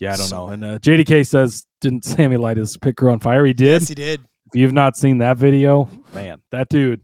yeah, 0.00 0.14
I 0.14 0.16
don't 0.16 0.26
So 0.26 0.46
know. 0.46 0.52
And 0.52 0.64
uh, 0.64 0.78
JDK 0.78 1.26
says, 1.26 1.66
didn't 1.80 2.04
Sammy 2.04 2.36
light 2.36 2.56
his 2.56 2.76
picker 2.76 3.08
on 3.08 3.20
fire? 3.20 3.44
He 3.44 3.52
did. 3.52 3.82
Yes, 3.82 3.88
he 3.88 3.94
did. 3.94 4.20
If 4.52 4.60
you've 4.60 4.72
not 4.72 4.96
seen 4.96 5.18
that 5.18 5.36
video, 5.36 5.88
man, 6.12 6.42
that 6.50 6.68
dude, 6.68 7.02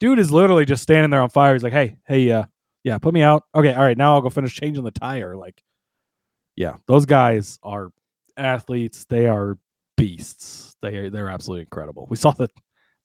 dude 0.00 0.18
is 0.18 0.32
literally 0.32 0.64
just 0.64 0.82
standing 0.82 1.10
there 1.10 1.22
on 1.22 1.30
fire. 1.30 1.52
He's 1.52 1.62
like, 1.62 1.72
hey, 1.72 1.98
hey, 2.08 2.32
uh, 2.32 2.44
yeah, 2.82 2.98
put 2.98 3.14
me 3.14 3.22
out. 3.22 3.44
Okay, 3.54 3.72
all 3.72 3.82
right, 3.82 3.96
now 3.96 4.14
I'll 4.14 4.20
go 4.20 4.30
finish 4.30 4.54
changing 4.54 4.82
the 4.82 4.90
tire. 4.90 5.36
Like, 5.36 5.62
yeah, 6.56 6.74
those 6.86 7.06
guys 7.06 7.58
are 7.62 7.90
athletes. 8.36 9.04
They 9.08 9.26
are 9.26 9.58
beasts. 9.96 10.76
They 10.82 10.96
are, 10.96 11.10
they're 11.10 11.28
absolutely 11.28 11.62
incredible. 11.62 12.06
We 12.10 12.16
saw 12.16 12.30
that 12.32 12.50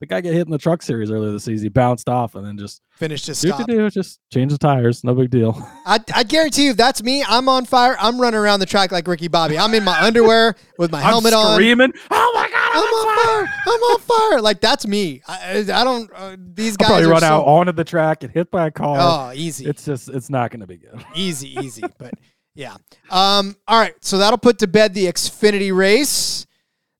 the 0.01 0.05
guy 0.05 0.19
get 0.21 0.33
hit 0.33 0.45
in 0.45 0.51
the 0.51 0.57
truck 0.57 0.81
series 0.81 1.09
earlier 1.09 1.31
this 1.31 1.45
season. 1.45 1.65
He 1.65 1.69
bounced 1.69 2.09
off 2.09 2.35
and 2.35 2.45
then 2.45 2.57
just 2.57 2.81
Finished 2.97 3.27
his 3.27 3.39
stop. 3.39 3.65
do 3.65 3.89
just 3.89 4.19
change 4.31 4.51
the 4.51 4.57
tires. 4.57 5.03
No 5.03 5.13
big 5.15 5.29
deal. 5.29 5.55
I, 5.85 5.99
I 6.13 6.23
guarantee 6.23 6.65
you, 6.65 6.71
if 6.71 6.77
that's 6.77 7.01
me, 7.01 7.23
I'm 7.27 7.47
on 7.47 7.65
fire. 7.65 7.95
I'm 7.99 8.19
running 8.19 8.39
around 8.39 8.59
the 8.59 8.65
track 8.65 8.91
like 8.91 9.07
Ricky 9.07 9.27
Bobby. 9.29 9.57
I'm 9.57 9.73
in 9.73 9.83
my 9.85 9.97
underwear 10.01 10.55
with 10.77 10.91
my 10.91 11.01
helmet 11.01 11.33
I'm 11.33 11.39
on. 11.45 11.53
screaming. 11.55 11.93
Oh 12.11 12.31
my 12.35 12.49
god! 12.49 12.71
I'm 12.73 12.83
on 12.83 13.45
fire. 13.45 13.53
I'm 13.67 13.81
on 13.81 13.99
fire. 13.99 14.41
Like 14.41 14.59
that's 14.61 14.85
me. 14.85 15.21
I, 15.27 15.59
I 15.59 15.83
don't. 15.85 16.09
Uh, 16.13 16.35
these 16.39 16.73
I'll 16.73 16.77
guys 16.77 16.87
probably 16.87 17.05
are 17.05 17.09
run 17.11 17.21
so, 17.21 17.27
out 17.27 17.43
onto 17.45 17.71
the 17.71 17.83
track 17.85 18.23
and 18.23 18.31
hit 18.33 18.51
by 18.51 18.67
a 18.67 18.71
car. 18.71 18.97
Oh, 18.99 19.33
easy, 19.33 19.65
It's 19.65 19.83
just 19.85 20.09
it's 20.09 20.29
not 20.29 20.51
going 20.51 20.61
to 20.61 20.67
be 20.67 20.77
good. 20.77 21.05
easy, 21.15 21.57
easy. 21.59 21.83
But 21.97 22.13
yeah. 22.55 22.75
Um. 23.09 23.55
All 23.67 23.79
right. 23.79 23.93
So 24.03 24.17
that'll 24.17 24.39
put 24.39 24.59
to 24.59 24.67
bed 24.67 24.93
the 24.93 25.05
Xfinity 25.05 25.75
race, 25.75 26.47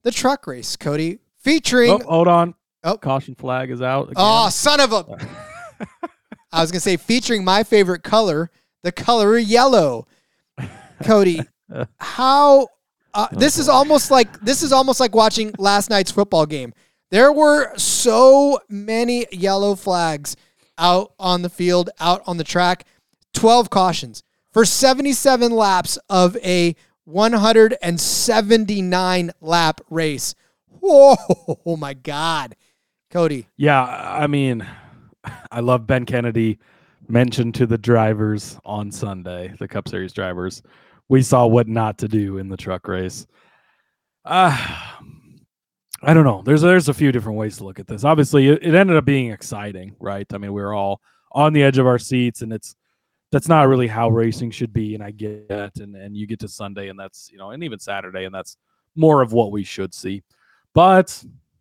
the 0.04 0.12
truck 0.12 0.46
race, 0.46 0.76
Cody, 0.76 1.20
featuring. 1.40 1.92
Oh, 1.92 2.00
hold 2.00 2.28
on. 2.28 2.54
Oh. 2.84 2.98
caution 2.98 3.34
flag 3.34 3.72
is 3.72 3.82
out. 3.82 4.12
Again. 4.12 4.16
Oh, 4.18 4.50
son 4.50 4.80
of 4.80 4.94
a! 4.94 5.18
I 6.52 6.62
was 6.62 6.72
gonna 6.72 6.82
say 6.82 6.98
featuring 6.98 7.44
my 7.44 7.64
favorite 7.64 8.04
color, 8.04 8.52
the 8.84 8.92
color 8.92 9.38
yellow. 9.38 10.08
Cody, 11.04 11.40
how? 12.00 12.68
Uh, 13.14 13.28
this 13.32 13.58
is 13.58 13.70
almost 13.70 14.12
like 14.12 14.40
this 14.42 14.62
is 14.62 14.72
almost 14.72 15.00
like 15.00 15.16
watching 15.16 15.54
last 15.58 15.90
night's 15.90 16.12
football 16.12 16.46
game. 16.46 16.74
There 17.12 17.32
were 17.32 17.76
so 17.78 18.60
many 18.70 19.26
yellow 19.32 19.76
flags 19.76 20.36
out 20.78 21.14
on 21.18 21.42
the 21.42 21.50
field, 21.50 21.90
out 22.00 22.22
on 22.28 22.38
the 22.38 22.44
track. 22.44 22.86
Twelve 23.34 23.70
cautions 23.70 24.22
for 24.56 24.64
seventy-seven 24.64 25.52
laps 25.52 26.00
of 26.10 26.38
a 26.38 26.74
179 27.04 29.32
lap 29.42 29.82
race. 29.90 30.34
Whoa, 30.80 31.18
oh 31.66 31.76
my 31.76 31.94
God, 31.94 32.56
Cody. 33.12 33.48
Yeah, 33.58 33.84
I 33.84 34.28
mean, 34.28 34.66
I 35.52 35.60
love 35.60 35.86
Ben 35.86 36.06
Kennedy 36.06 36.60
mentioned 37.10 37.56
to 37.56 37.66
the 37.66 37.78
drivers 37.78 38.58
on 38.64 38.94
Sunday, 38.94 39.54
the 39.60 39.68
Cup 39.68 39.90
Series 39.90 40.14
drivers. 40.14 40.64
We 41.10 41.22
saw 41.22 41.46
what 41.48 41.68
not 41.68 41.98
to 41.98 42.08
do 42.08 42.38
in 42.38 42.48
the 42.48 42.56
truck 42.56 42.88
race. 42.88 43.28
Uh, 44.24 44.58
I 46.02 46.14
don't 46.14 46.24
know. 46.24 46.44
There's 46.46 46.62
there's 46.62 46.88
a 46.88 46.94
few 46.94 47.12
different 47.12 47.38
ways 47.38 47.58
to 47.58 47.66
look 47.66 47.82
at 47.82 47.88
this. 47.88 48.06
Obviously, 48.06 48.48
it, 48.48 48.64
it 48.64 48.74
ended 48.74 48.96
up 48.96 49.04
being 49.04 49.32
exciting, 49.32 49.98
right? 50.00 50.34
I 50.34 50.38
mean, 50.38 50.54
we 50.54 50.62
were 50.62 50.74
all 50.74 51.02
on 51.34 51.52
the 51.52 51.62
edge 51.62 51.78
of 51.78 51.88
our 51.88 52.00
seats, 52.00 52.42
and 52.42 52.54
it's 52.54 52.78
that's 53.36 53.50
not 53.50 53.68
really 53.68 53.88
how 53.88 54.08
racing 54.08 54.50
should 54.50 54.72
be. 54.72 54.96
And 54.96 55.04
I 55.04 55.12
get 55.12 55.48
it. 55.50 55.80
And 55.80 55.94
and 55.98 56.16
you 56.16 56.26
get 56.26 56.40
to 56.40 56.48
Sunday, 56.48 56.88
and 56.88 56.98
that's 56.98 57.30
you 57.30 57.38
know, 57.38 57.52
and 57.52 57.66
even 57.66 57.80
Saturday, 57.80 58.24
and 58.24 58.34
that's 58.34 58.56
more 58.96 59.22
of 59.22 59.34
what 59.34 59.52
we 59.52 59.62
should 59.62 59.94
see. 59.94 60.24
But 60.74 61.08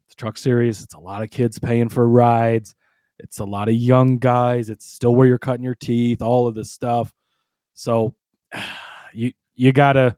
the 0.08 0.14
truck 0.14 0.38
series, 0.38 0.84
it's 0.84 0.94
a 0.94 1.00
lot 1.00 1.24
of 1.24 1.30
kids 1.30 1.58
paying 1.58 1.88
for 1.88 2.08
rides. 2.08 2.76
It's 3.18 3.40
a 3.40 3.44
lot 3.44 3.68
of 3.68 3.74
young 3.74 4.18
guys. 4.18 4.70
It's 4.70 4.86
still 4.86 5.16
where 5.16 5.26
you're 5.26 5.36
cutting 5.36 5.64
your 5.64 5.74
teeth, 5.74 6.22
all 6.22 6.46
of 6.46 6.54
this 6.54 6.70
stuff. 6.70 7.12
So 7.74 8.14
you 9.12 9.32
you 9.56 9.72
gotta, 9.72 10.16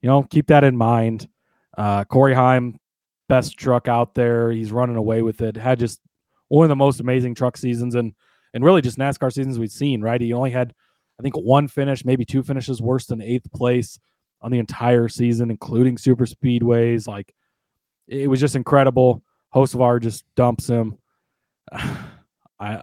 you 0.00 0.06
know, 0.06 0.22
keep 0.22 0.46
that 0.46 0.64
in 0.64 0.78
mind. 0.78 1.28
Uh 1.76 2.04
Corey 2.04 2.32
Heim, 2.32 2.80
best 3.28 3.58
truck 3.58 3.86
out 3.86 4.14
there. 4.14 4.50
He's 4.50 4.72
running 4.72 4.96
away 4.96 5.20
with 5.20 5.42
it. 5.42 5.58
Had 5.58 5.78
just 5.78 6.00
one 6.48 6.64
of 6.64 6.70
the 6.70 6.76
most 6.76 7.00
amazing 7.00 7.34
truck 7.34 7.58
seasons 7.58 7.94
and 7.94 8.14
and 8.54 8.64
really 8.64 8.80
just 8.80 8.96
NASCAR 8.96 9.30
seasons 9.30 9.58
we've 9.58 9.70
seen, 9.70 10.00
right? 10.00 10.22
He 10.22 10.32
only 10.32 10.52
had 10.52 10.72
I 11.18 11.22
think 11.22 11.36
one 11.36 11.68
finish, 11.68 12.04
maybe 12.04 12.24
two 12.24 12.42
finishes 12.42 12.82
worse 12.82 13.06
than 13.06 13.22
eighth 13.22 13.50
place 13.52 13.98
on 14.42 14.50
the 14.50 14.58
entire 14.58 15.08
season, 15.08 15.50
including 15.50 15.98
super 15.98 16.26
speedways. 16.26 17.08
Like 17.08 17.34
it 18.06 18.28
was 18.28 18.40
just 18.40 18.56
incredible. 18.56 19.22
Hocevar 19.54 20.00
just 20.00 20.24
dumps 20.34 20.68
him. 20.68 20.98
I 22.58 22.82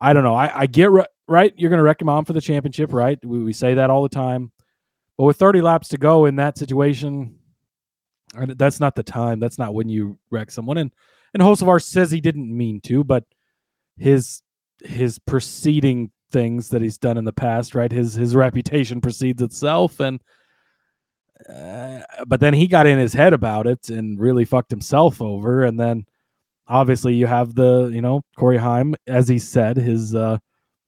I 0.00 0.12
don't 0.12 0.24
know. 0.24 0.34
I, 0.34 0.62
I 0.62 0.66
get 0.66 0.90
ri- 0.90 1.06
right. 1.28 1.54
You're 1.56 1.70
going 1.70 1.78
to 1.78 1.84
wreck 1.84 2.02
him 2.02 2.08
on 2.08 2.24
for 2.24 2.32
the 2.32 2.40
championship, 2.40 2.92
right? 2.92 3.18
We, 3.24 3.44
we 3.44 3.52
say 3.52 3.74
that 3.74 3.88
all 3.88 4.02
the 4.02 4.08
time. 4.08 4.50
But 5.16 5.24
with 5.24 5.36
30 5.36 5.60
laps 5.60 5.88
to 5.88 5.98
go 5.98 6.24
in 6.24 6.36
that 6.36 6.58
situation, 6.58 7.38
that's 8.34 8.80
not 8.80 8.96
the 8.96 9.02
time. 9.04 9.38
That's 9.38 9.58
not 9.58 9.74
when 9.74 9.88
you 9.88 10.18
wreck 10.30 10.50
someone. 10.50 10.78
And 10.78 10.90
and 11.34 11.42
Hocevar 11.42 11.82
says 11.82 12.10
he 12.10 12.20
didn't 12.20 12.54
mean 12.54 12.80
to, 12.82 13.04
but 13.04 13.24
his 13.96 14.42
his 14.84 15.18
preceding 15.18 16.10
things 16.32 16.70
that 16.70 16.82
he's 16.82 16.98
done 16.98 17.18
in 17.18 17.24
the 17.24 17.32
past, 17.32 17.74
right? 17.74 17.92
His 17.92 18.14
his 18.14 18.34
reputation 18.34 19.00
precedes 19.00 19.42
itself, 19.42 20.00
and 20.00 20.20
uh, 21.48 22.00
but 22.26 22.40
then 22.40 22.54
he 22.54 22.66
got 22.66 22.86
in 22.86 22.98
his 22.98 23.12
head 23.12 23.32
about 23.32 23.66
it 23.66 23.88
and 23.90 24.18
really 24.18 24.44
fucked 24.44 24.70
himself 24.70 25.20
over. 25.20 25.64
And 25.64 25.78
then 25.78 26.06
obviously 26.68 27.14
you 27.14 27.26
have 27.26 27.54
the 27.54 27.90
you 27.92 28.00
know 28.00 28.22
Corey 28.36 28.58
Heim, 28.58 28.94
as 29.06 29.28
he 29.28 29.38
said, 29.38 29.76
his 29.76 30.14
uh 30.14 30.38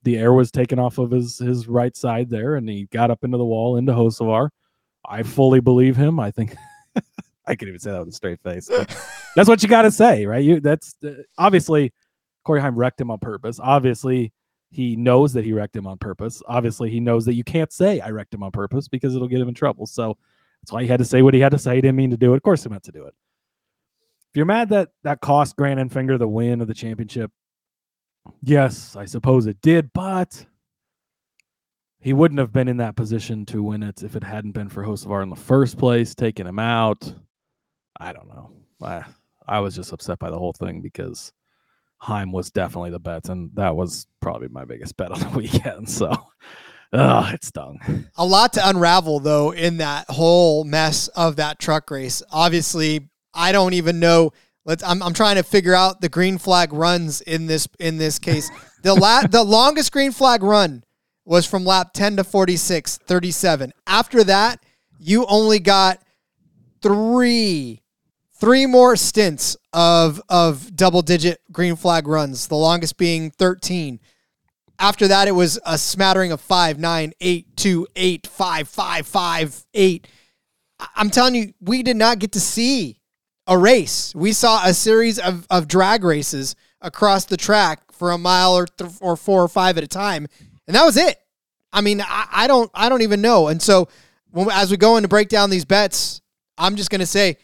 the 0.03 0.18
air 0.18 0.32
was 0.32 0.51
taken 0.51 0.78
off 0.78 0.99
of 0.99 1.11
his 1.11 1.38
his 1.38 1.66
right 1.66 1.97
side 1.97 2.30
there, 2.30 2.57
and 2.57 2.68
he 2.68 2.86
got 2.86 3.11
up 3.11 3.24
into 3.24 3.38
the 3.38 3.45
wall 3.45 3.76
into 3.76 3.92
Hocevar. 3.92 4.51
I 5.07 5.22
fully 5.22 5.61
believe 5.61 5.97
him. 5.97 6.18
I 6.20 6.30
think 6.30 6.55
I 7.47 7.55
could 7.55 7.68
even 7.68 7.80
say 7.80 7.90
that 7.90 8.01
with 8.01 8.09
a 8.09 8.12
straight 8.12 8.40
face. 8.40 8.70
that's 9.36 9.49
what 9.49 9.62
you 9.62 9.68
got 9.68 9.82
to 9.82 9.90
say, 9.90 10.26
right? 10.26 10.45
You 10.45 10.61
that's 10.61 10.95
uh, 11.05 11.22
obviously 11.38 11.92
Corey 12.45 12.61
Heim 12.61 12.76
wrecked 12.76 13.01
him 13.01 13.11
on 13.11 13.18
purpose. 13.18 13.59
Obviously, 13.62 14.32
he 14.74 14.96
knows 14.96 15.32
that 15.34 15.44
he 15.44 15.52
wrecked 15.52 15.76
him 15.76 15.86
on 15.86 15.98
purpose. 15.98 16.42
Obviously, 16.48 16.90
he 16.90 16.98
knows 16.98 17.24
that 17.26 17.34
you 17.34 17.44
can't 17.44 17.72
say 17.72 18.00
I 18.00 18.10
wrecked 18.10 18.34
him 18.34 18.42
on 18.42 18.50
purpose 18.50 18.88
because 18.88 19.14
it'll 19.14 19.28
get 19.28 19.40
him 19.40 19.46
in 19.46 19.54
trouble. 19.54 19.86
So 19.86 20.18
that's 20.60 20.72
why 20.72 20.82
he 20.82 20.88
had 20.88 20.98
to 20.98 21.04
say 21.04 21.22
what 21.22 21.32
he 21.32 21.38
had 21.38 21.52
to 21.52 21.58
say. 21.58 21.76
He 21.76 21.80
didn't 21.80 21.94
mean 21.94 22.10
to 22.10 22.16
do 22.16 22.32
it. 22.32 22.38
Of 22.38 22.42
course, 22.42 22.64
he 22.64 22.68
meant 22.68 22.82
to 22.82 22.92
do 22.92 23.04
it. 23.04 23.14
If 24.30 24.36
you're 24.36 24.46
mad 24.46 24.70
that 24.70 24.88
that 25.04 25.20
cost 25.20 25.54
Grant 25.54 25.78
Enfinger 25.78 26.18
the 26.18 26.26
win 26.26 26.60
of 26.60 26.66
the 26.66 26.74
championship, 26.74 27.30
yes, 28.42 28.96
I 28.96 29.04
suppose 29.04 29.46
it 29.46 29.60
did, 29.62 29.92
but 29.92 30.44
he 32.00 32.12
wouldn't 32.12 32.40
have 32.40 32.52
been 32.52 32.66
in 32.66 32.78
that 32.78 32.96
position 32.96 33.46
to 33.46 33.62
win 33.62 33.84
it 33.84 34.02
if 34.02 34.16
it 34.16 34.24
hadn't 34.24 34.52
been 34.52 34.68
for 34.68 34.84
Hocevar 34.84 35.22
in 35.22 35.30
the 35.30 35.36
first 35.36 35.78
place, 35.78 36.16
taking 36.16 36.48
him 36.48 36.58
out. 36.58 37.14
I 38.00 38.12
don't 38.12 38.28
know. 38.28 38.50
I, 38.82 39.04
I 39.46 39.60
was 39.60 39.76
just 39.76 39.92
upset 39.92 40.18
by 40.18 40.30
the 40.30 40.38
whole 40.38 40.52
thing 40.52 40.80
because 40.80 41.32
Heim 42.05 42.32
was 42.32 42.50
definitely 42.50 42.90
the 42.90 42.98
bet, 42.98 43.30
and 43.30 43.50
that 43.55 43.74
was 43.74 44.07
probably 44.20 44.48
my 44.48 44.66
biggest 44.66 44.94
bet 44.98 45.11
on 45.11 45.20
the 45.20 45.28
weekend. 45.38 45.88
So, 45.88 46.12
ugh, 46.92 47.34
it 47.34 47.42
stung. 47.42 48.07
a 48.18 48.26
lot 48.26 48.52
to 48.52 48.68
unravel 48.68 49.20
though 49.20 49.52
in 49.52 49.78
that 49.78 50.11
whole 50.11 50.64
mess 50.64 51.09
of 51.09 51.36
that 51.36 51.59
truck 51.59 51.90
race. 51.90 52.22
Obviously, 52.30 53.09
I 53.32 53.52
don't 53.52 53.72
even 53.72 54.00
know. 54.00 54.32
Let's. 54.66 54.82
I'm, 54.82 55.02
I'm 55.02 55.14
trying 55.14 55.36
to 55.36 55.42
figure 55.42 55.74
out 55.74 56.02
the 56.02 56.11
green 56.11 56.36
flag 56.36 56.74
runs 56.74 57.22
in 57.22 57.46
this 57.46 57.66
in 57.78 57.96
this 57.96 58.18
case. 58.18 58.50
The 58.82 58.94
la- 58.94 59.22
the 59.30 59.42
longest 59.42 59.90
green 59.90 60.12
flag 60.12 60.42
run 60.42 60.84
was 61.24 61.46
from 61.46 61.64
lap 61.64 61.94
10 61.94 62.16
to 62.16 62.24
46, 62.24 62.98
37. 62.98 63.72
After 63.86 64.24
that, 64.24 64.62
you 64.98 65.24
only 65.24 65.59
got 65.59 66.02
three 66.82 67.80
three 68.45 68.66
more 68.66 68.95
stints 68.95 69.57
of 69.72 70.20
of 70.28 70.76
double 70.76 71.01
digit 71.01 71.40
green 71.51 71.76
flag 71.76 72.07
runs. 72.07 72.47
The 72.47 72.57
longest 72.57 72.99
being 72.99 73.30
13. 73.30 73.99
After 74.78 75.09
that, 75.09 75.28
it 75.28 75.32
was 75.32 75.59
a 75.64 75.78
smattering 75.78 76.30
of 76.30 76.42
five, 76.42 76.78
nine, 76.78 77.14
eight, 77.22 77.57
two, 77.57 77.86
eight, 77.97 78.26
five, 78.26 78.68
five, 78.68 79.07
five, 79.07 79.64
eight. 79.72 80.09
I'm 80.95 81.09
telling 81.09 81.34
you, 81.34 81.55
we 81.61 81.82
did 81.82 81.97
not 81.97 82.18
get 82.18 82.32
to 82.32 82.40
see 82.40 83.01
a 83.47 83.57
race. 83.57 84.14
We 84.14 84.32
saw 84.34 84.62
a 84.62 84.74
series 84.74 85.18
of, 85.18 85.47
of 85.49 85.66
drag 85.66 86.05
races 86.05 86.55
across 86.82 87.24
the 87.24 87.38
track 87.38 87.92
for 87.92 88.11
a 88.11 88.18
mile 88.18 88.53
or 88.53 88.66
th- 88.66 88.90
or 89.01 89.16
four 89.16 89.42
or 89.42 89.49
five 89.49 89.78
at 89.78 89.84
a 89.84 89.88
time, 89.88 90.26
and 90.66 90.74
that 90.74 90.84
was 90.84 90.99
it. 90.99 91.18
I 91.72 91.80
mean, 91.80 92.03
I, 92.03 92.26
I 92.30 92.47
don't 92.47 92.70
I 92.74 92.90
don't 92.90 93.03
even 93.03 93.22
know. 93.22 93.49
And 93.49 93.62
so, 93.62 93.88
when, 94.32 94.51
as 94.51 94.70
we 94.70 94.76
go 94.76 94.99
in 94.99 95.03
to 95.03 95.09
break 95.09 95.30
down 95.30 95.49
these 95.49 95.64
bets, 95.64 96.20
I'm 96.59 96.76
just 96.76 96.90
gonna 96.90 97.07
say 97.07 97.38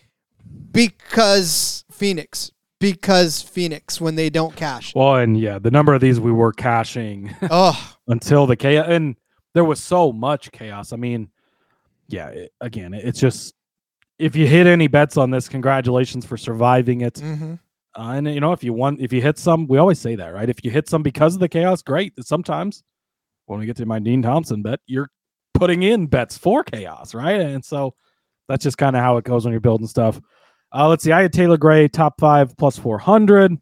because 0.72 1.84
Phoenix, 1.90 2.51
because 2.78 3.42
Phoenix 3.42 4.01
when 4.01 4.14
they 4.16 4.30
don't 4.30 4.55
cash. 4.57 4.94
Well, 4.94 5.16
and 5.16 5.38
yeah, 5.38 5.59
the 5.59 5.70
number 5.70 5.94
of 5.94 6.01
these 6.01 6.20
we 6.20 6.32
were 6.32 6.53
cashing 6.53 7.34
Oh, 7.51 7.94
until 8.09 8.46
the 8.46 8.57
chaos, 8.57 8.86
and 8.88 9.16
there 9.55 9.64
was 9.64 9.80
so 9.80 10.12
much 10.12 10.51
chaos. 10.53 10.92
I 10.92 10.96
mean, 10.96 11.28
yeah, 12.09 12.28
it, 12.28 12.53
again, 12.61 12.94
it- 12.94 13.05
it's 13.05 13.20
just 13.20 13.55
if 14.18 14.36
you 14.36 14.46
hit 14.46 14.66
any 14.66 14.86
bets 14.86 15.16
on 15.16 15.30
this, 15.30 15.48
congratulations 15.48 16.26
for 16.26 16.36
surviving 16.36 17.01
it. 17.01 17.14
mhm. 17.14 17.59
Uh, 17.98 18.12
and 18.14 18.32
you 18.32 18.38
know, 18.40 18.53
if 18.53 18.62
you 18.62 18.72
want, 18.72 19.01
if 19.01 19.12
you 19.12 19.20
hit 19.20 19.36
some, 19.38 19.66
we 19.66 19.76
always 19.78 19.98
say 19.98 20.14
that, 20.14 20.28
right? 20.28 20.48
If 20.48 20.64
you 20.64 20.70
hit 20.70 20.88
some 20.88 21.03
because 21.03 21.34
of 21.34 21.40
the 21.40 21.48
chaos, 21.48 21.82
great. 21.82 22.12
Sometimes 22.24 22.82
when 23.46 23.59
we 23.59 23.66
get 23.66 23.76
to 23.78 23.86
my 23.86 23.98
Dean 23.98 24.22
Thompson 24.22 24.62
bet, 24.62 24.78
you're 24.86 25.11
putting 25.55 25.82
in 25.82 26.07
bets 26.07 26.38
for 26.38 26.62
chaos, 26.62 27.14
right? 27.14 27.40
And 27.40 27.64
so 27.64 27.94
that's 28.48 28.62
just 28.62 28.78
kind 28.78 28.94
of 28.94 29.03
how 29.03 29.16
it 29.16 29.24
goes 29.24 29.44
when 29.44 29.51
you're 29.53 29.61
building 29.61 29.88
stuff. 29.88 30.20
Uh, 30.72 30.88
let's 30.88 31.04
see. 31.04 31.12
I 31.12 31.22
had 31.22 31.32
Taylor 31.32 31.56
Gray 31.56 31.88
top 31.88 32.20
five 32.20 32.56
plus 32.56 32.78
four 32.78 32.98
hundred. 32.98 33.58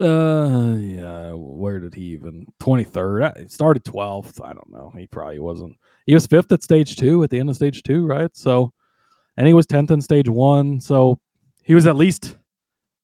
Uh, 0.00 0.74
yeah. 0.78 1.32
Where 1.32 1.78
did 1.78 1.94
he 1.94 2.02
even 2.06 2.46
twenty 2.60 2.84
third? 2.84 3.32
He 3.38 3.48
started 3.48 3.84
twelfth. 3.84 4.40
I 4.40 4.52
don't 4.52 4.70
know. 4.70 4.92
He 4.96 5.06
probably 5.06 5.38
wasn't. 5.38 5.76
He 6.06 6.14
was 6.14 6.26
fifth 6.26 6.52
at 6.52 6.62
stage 6.62 6.96
two 6.96 7.22
at 7.22 7.30
the 7.30 7.38
end 7.38 7.48
of 7.48 7.56
stage 7.56 7.82
two, 7.82 8.06
right? 8.06 8.34
So, 8.36 8.72
and 9.36 9.46
he 9.46 9.54
was 9.54 9.66
tenth 9.66 9.90
in 9.90 10.00
stage 10.00 10.28
one. 10.28 10.80
So 10.80 11.18
he 11.62 11.74
was 11.74 11.86
at 11.86 11.96
least 11.96 12.36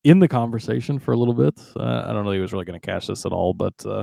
in 0.05 0.19
the 0.19 0.29
conversation 0.29 0.99
for 0.99 1.13
a 1.13 1.17
little 1.17 1.35
bit. 1.35 1.59
Uh, 1.77 2.05
I 2.07 2.13
don't 2.13 2.25
know 2.25 2.31
he 2.31 2.41
was 2.41 2.53
really 2.53 2.67
going 2.67 2.79
to 2.79 2.87
cash 2.87 3.07
this 3.07 3.25
at 3.25 3.33
all, 3.33 3.55
but 3.55 3.75
uh, 3.87 4.03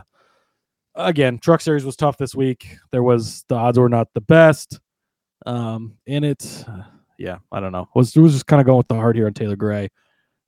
again, 0.95 1.37
Truck 1.37 1.61
Series 1.61 1.85
was 1.85 1.95
tough 1.95 2.17
this 2.17 2.33
week. 2.33 2.77
There 2.91 3.03
was 3.03 3.43
the 3.49 3.55
odds 3.55 3.77
were 3.77 3.89
not 3.89 4.07
the 4.13 4.21
best, 4.21 4.79
um, 5.45 5.97
it, 6.05 6.65
uh, 6.67 6.83
yeah, 7.22 7.38
I 7.51 7.59
don't 7.59 7.72
know. 7.72 7.88
Was 7.93 8.15
was 8.15 8.34
just 8.34 8.47
kind 8.47 8.59
of 8.59 8.65
going 8.65 8.78
with 8.78 8.88
the 8.88 8.95
heart 8.95 9.15
here 9.15 9.28
on 9.28 9.34
Taylor 9.34 9.55
Gray. 9.55 9.89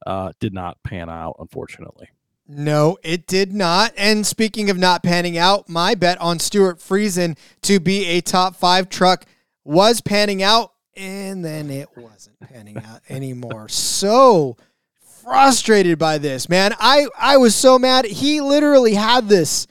Uh, 0.06 0.32
did 0.40 0.54
not 0.54 0.78
pan 0.84 1.10
out, 1.10 1.36
unfortunately. 1.40 2.10
No, 2.48 2.98
it 3.04 3.26
did 3.26 3.54
not. 3.54 3.94
And 3.96 4.26
speaking 4.26 4.70
of 4.70 4.78
not 4.78 5.02
panning 5.02 5.38
out, 5.38 5.70
my 5.70 5.96
bet 5.96 6.20
on 6.20 6.40
Stewart 6.40 6.80
Friesen 6.80 7.38
to 7.62 7.80
be 7.80 8.06
a 8.06 8.22
top 8.22 8.56
five 8.56 8.90
truck 8.90 9.26
was 9.64 10.02
panning 10.02 10.44
out, 10.44 10.74
and 10.98 11.46
then 11.46 11.70
it 11.70 11.88
wasn't 11.96 12.40
panning 12.42 12.78
out 12.78 13.02
anymore. 13.10 13.70
So 13.70 14.58
frustrated 15.24 15.98
by 16.00 16.18
this, 16.18 16.50
man. 16.50 16.74
I 16.80 17.08
I 17.18 17.38
was 17.38 17.56
so 17.56 17.78
mad. 17.78 18.06
He 18.06 18.42
literally 18.42 18.96
had 18.96 19.30
this, 19.30 19.68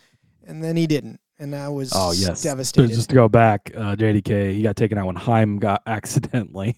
and 0.47 0.63
then 0.63 0.77
he 0.77 0.87
didn't, 0.87 1.21
and 1.43 1.55
I 1.55 1.69
was 1.69 1.93
Oh 1.95 2.13
yes, 2.13 2.41
So 2.41 2.51
devastated. 2.51 2.95
just 2.95 3.09
to 3.11 3.15
go 3.15 3.29
back, 3.29 3.71
uh, 3.77 3.95
JDK 3.97 4.55
he 4.55 4.63
got 4.63 4.77
taken 4.77 4.97
out 4.99 5.07
when 5.07 5.17
Heim 5.17 5.59
got 5.59 5.83
accidentally 5.87 6.77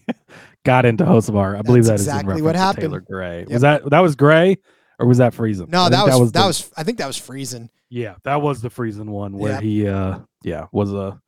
got 0.65 0.85
into 0.85 1.05
Hocevar. 1.05 1.57
I 1.57 1.61
believe 1.61 1.85
That's 1.85 2.05
that 2.05 2.07
is 2.07 2.07
in 2.07 2.13
exactly 2.15 2.41
what 2.41 2.55
reference 2.55 2.57
to 2.57 2.65
happened. 2.65 2.81
Taylor 2.83 2.99
Gray. 3.01 3.39
Yep. 3.41 3.49
Was 3.49 3.61
that 3.61 3.89
that 3.89 3.99
was 3.99 4.15
Gray 4.15 4.57
or 4.99 5.05
was 5.07 5.17
that 5.19 5.33
Friesen? 5.33 5.69
no, 5.69 5.81
I 5.83 5.89
that 5.89 6.19
was 6.19 6.31
that 6.31 6.41
the- 6.41 6.47
was, 6.47 6.71
I 6.75 6.83
think 6.83 6.97
that 6.97 7.07
was 7.07 7.19
Friesen. 7.19 7.69
Yeah, 7.89 8.15
that 8.23 8.41
was 8.41 8.61
the 8.61 8.69
Friesen 8.69 9.05
one 9.07 9.37
where 9.37 9.53
Yep. 9.53 9.61
he, 9.63 9.87
uh, 9.87 10.19
yeah, 10.43 10.65
was 10.71 10.91
a 10.93 11.19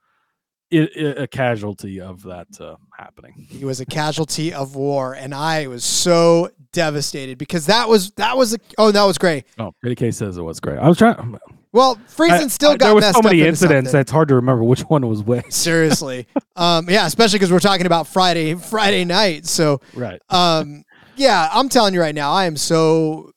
a 0.71 1.27
casualty 1.27 2.01
of 2.01 2.23
that 2.23 2.47
uh, 2.59 2.75
happening. 2.97 3.45
He 3.49 3.63
was 3.63 3.79
a 3.79 3.85
casualty 3.85 4.53
of 4.53 4.75
war, 4.75 5.13
and 5.13 5.33
I 5.33 5.67
was 5.67 5.85
so 5.85 6.49
devastated 6.73 7.37
because 7.37 7.67
that 7.67 7.87
was 7.87 8.11
that 8.17 8.35
was 8.35 8.53
a 8.53 8.57
oh 8.77 8.91
that 8.91 9.03
was 9.05 9.17
great. 9.17 9.45
Oh, 9.59 9.71
JDK 9.85 10.13
says 10.13 10.37
it 10.37 10.41
was 10.41 10.59
great. 10.59 10.77
I 10.79 10.89
was 10.89 10.97
trying. 10.97 11.37
Well, 11.77 11.95
Friesen 12.15 12.31
I- 12.31 12.47
still 12.47 12.71
I- 12.71 12.77
got 12.77 12.85
there 12.87 12.95
was 12.95 13.01
messed 13.03 13.15
so 13.15 13.21
many 13.21 13.41
up 13.41 13.47
incidents 13.47 13.91
that 13.91 14.01
it's 14.01 14.11
hard 14.11 14.27
to 14.29 14.35
remember 14.35 14.63
which 14.63 14.81
one 14.81 15.07
was 15.07 15.21
which. 15.23 15.51
Seriously, 15.51 16.27
um, 16.55 16.89
yeah, 16.89 17.05
especially 17.05 17.39
because 17.39 17.51
we're 17.51 17.59
talking 17.59 17.85
about 17.85 18.07
Friday 18.07 18.55
Friday 18.55 19.05
night. 19.05 19.45
So, 19.45 19.79
Right. 19.93 20.21
um, 20.29 20.83
yeah, 21.15 21.49
I'm 21.53 21.69
telling 21.69 21.93
you 21.93 22.01
right 22.01 22.15
now, 22.15 22.31
I 22.31 22.45
am 22.45 22.57
so 22.57 23.31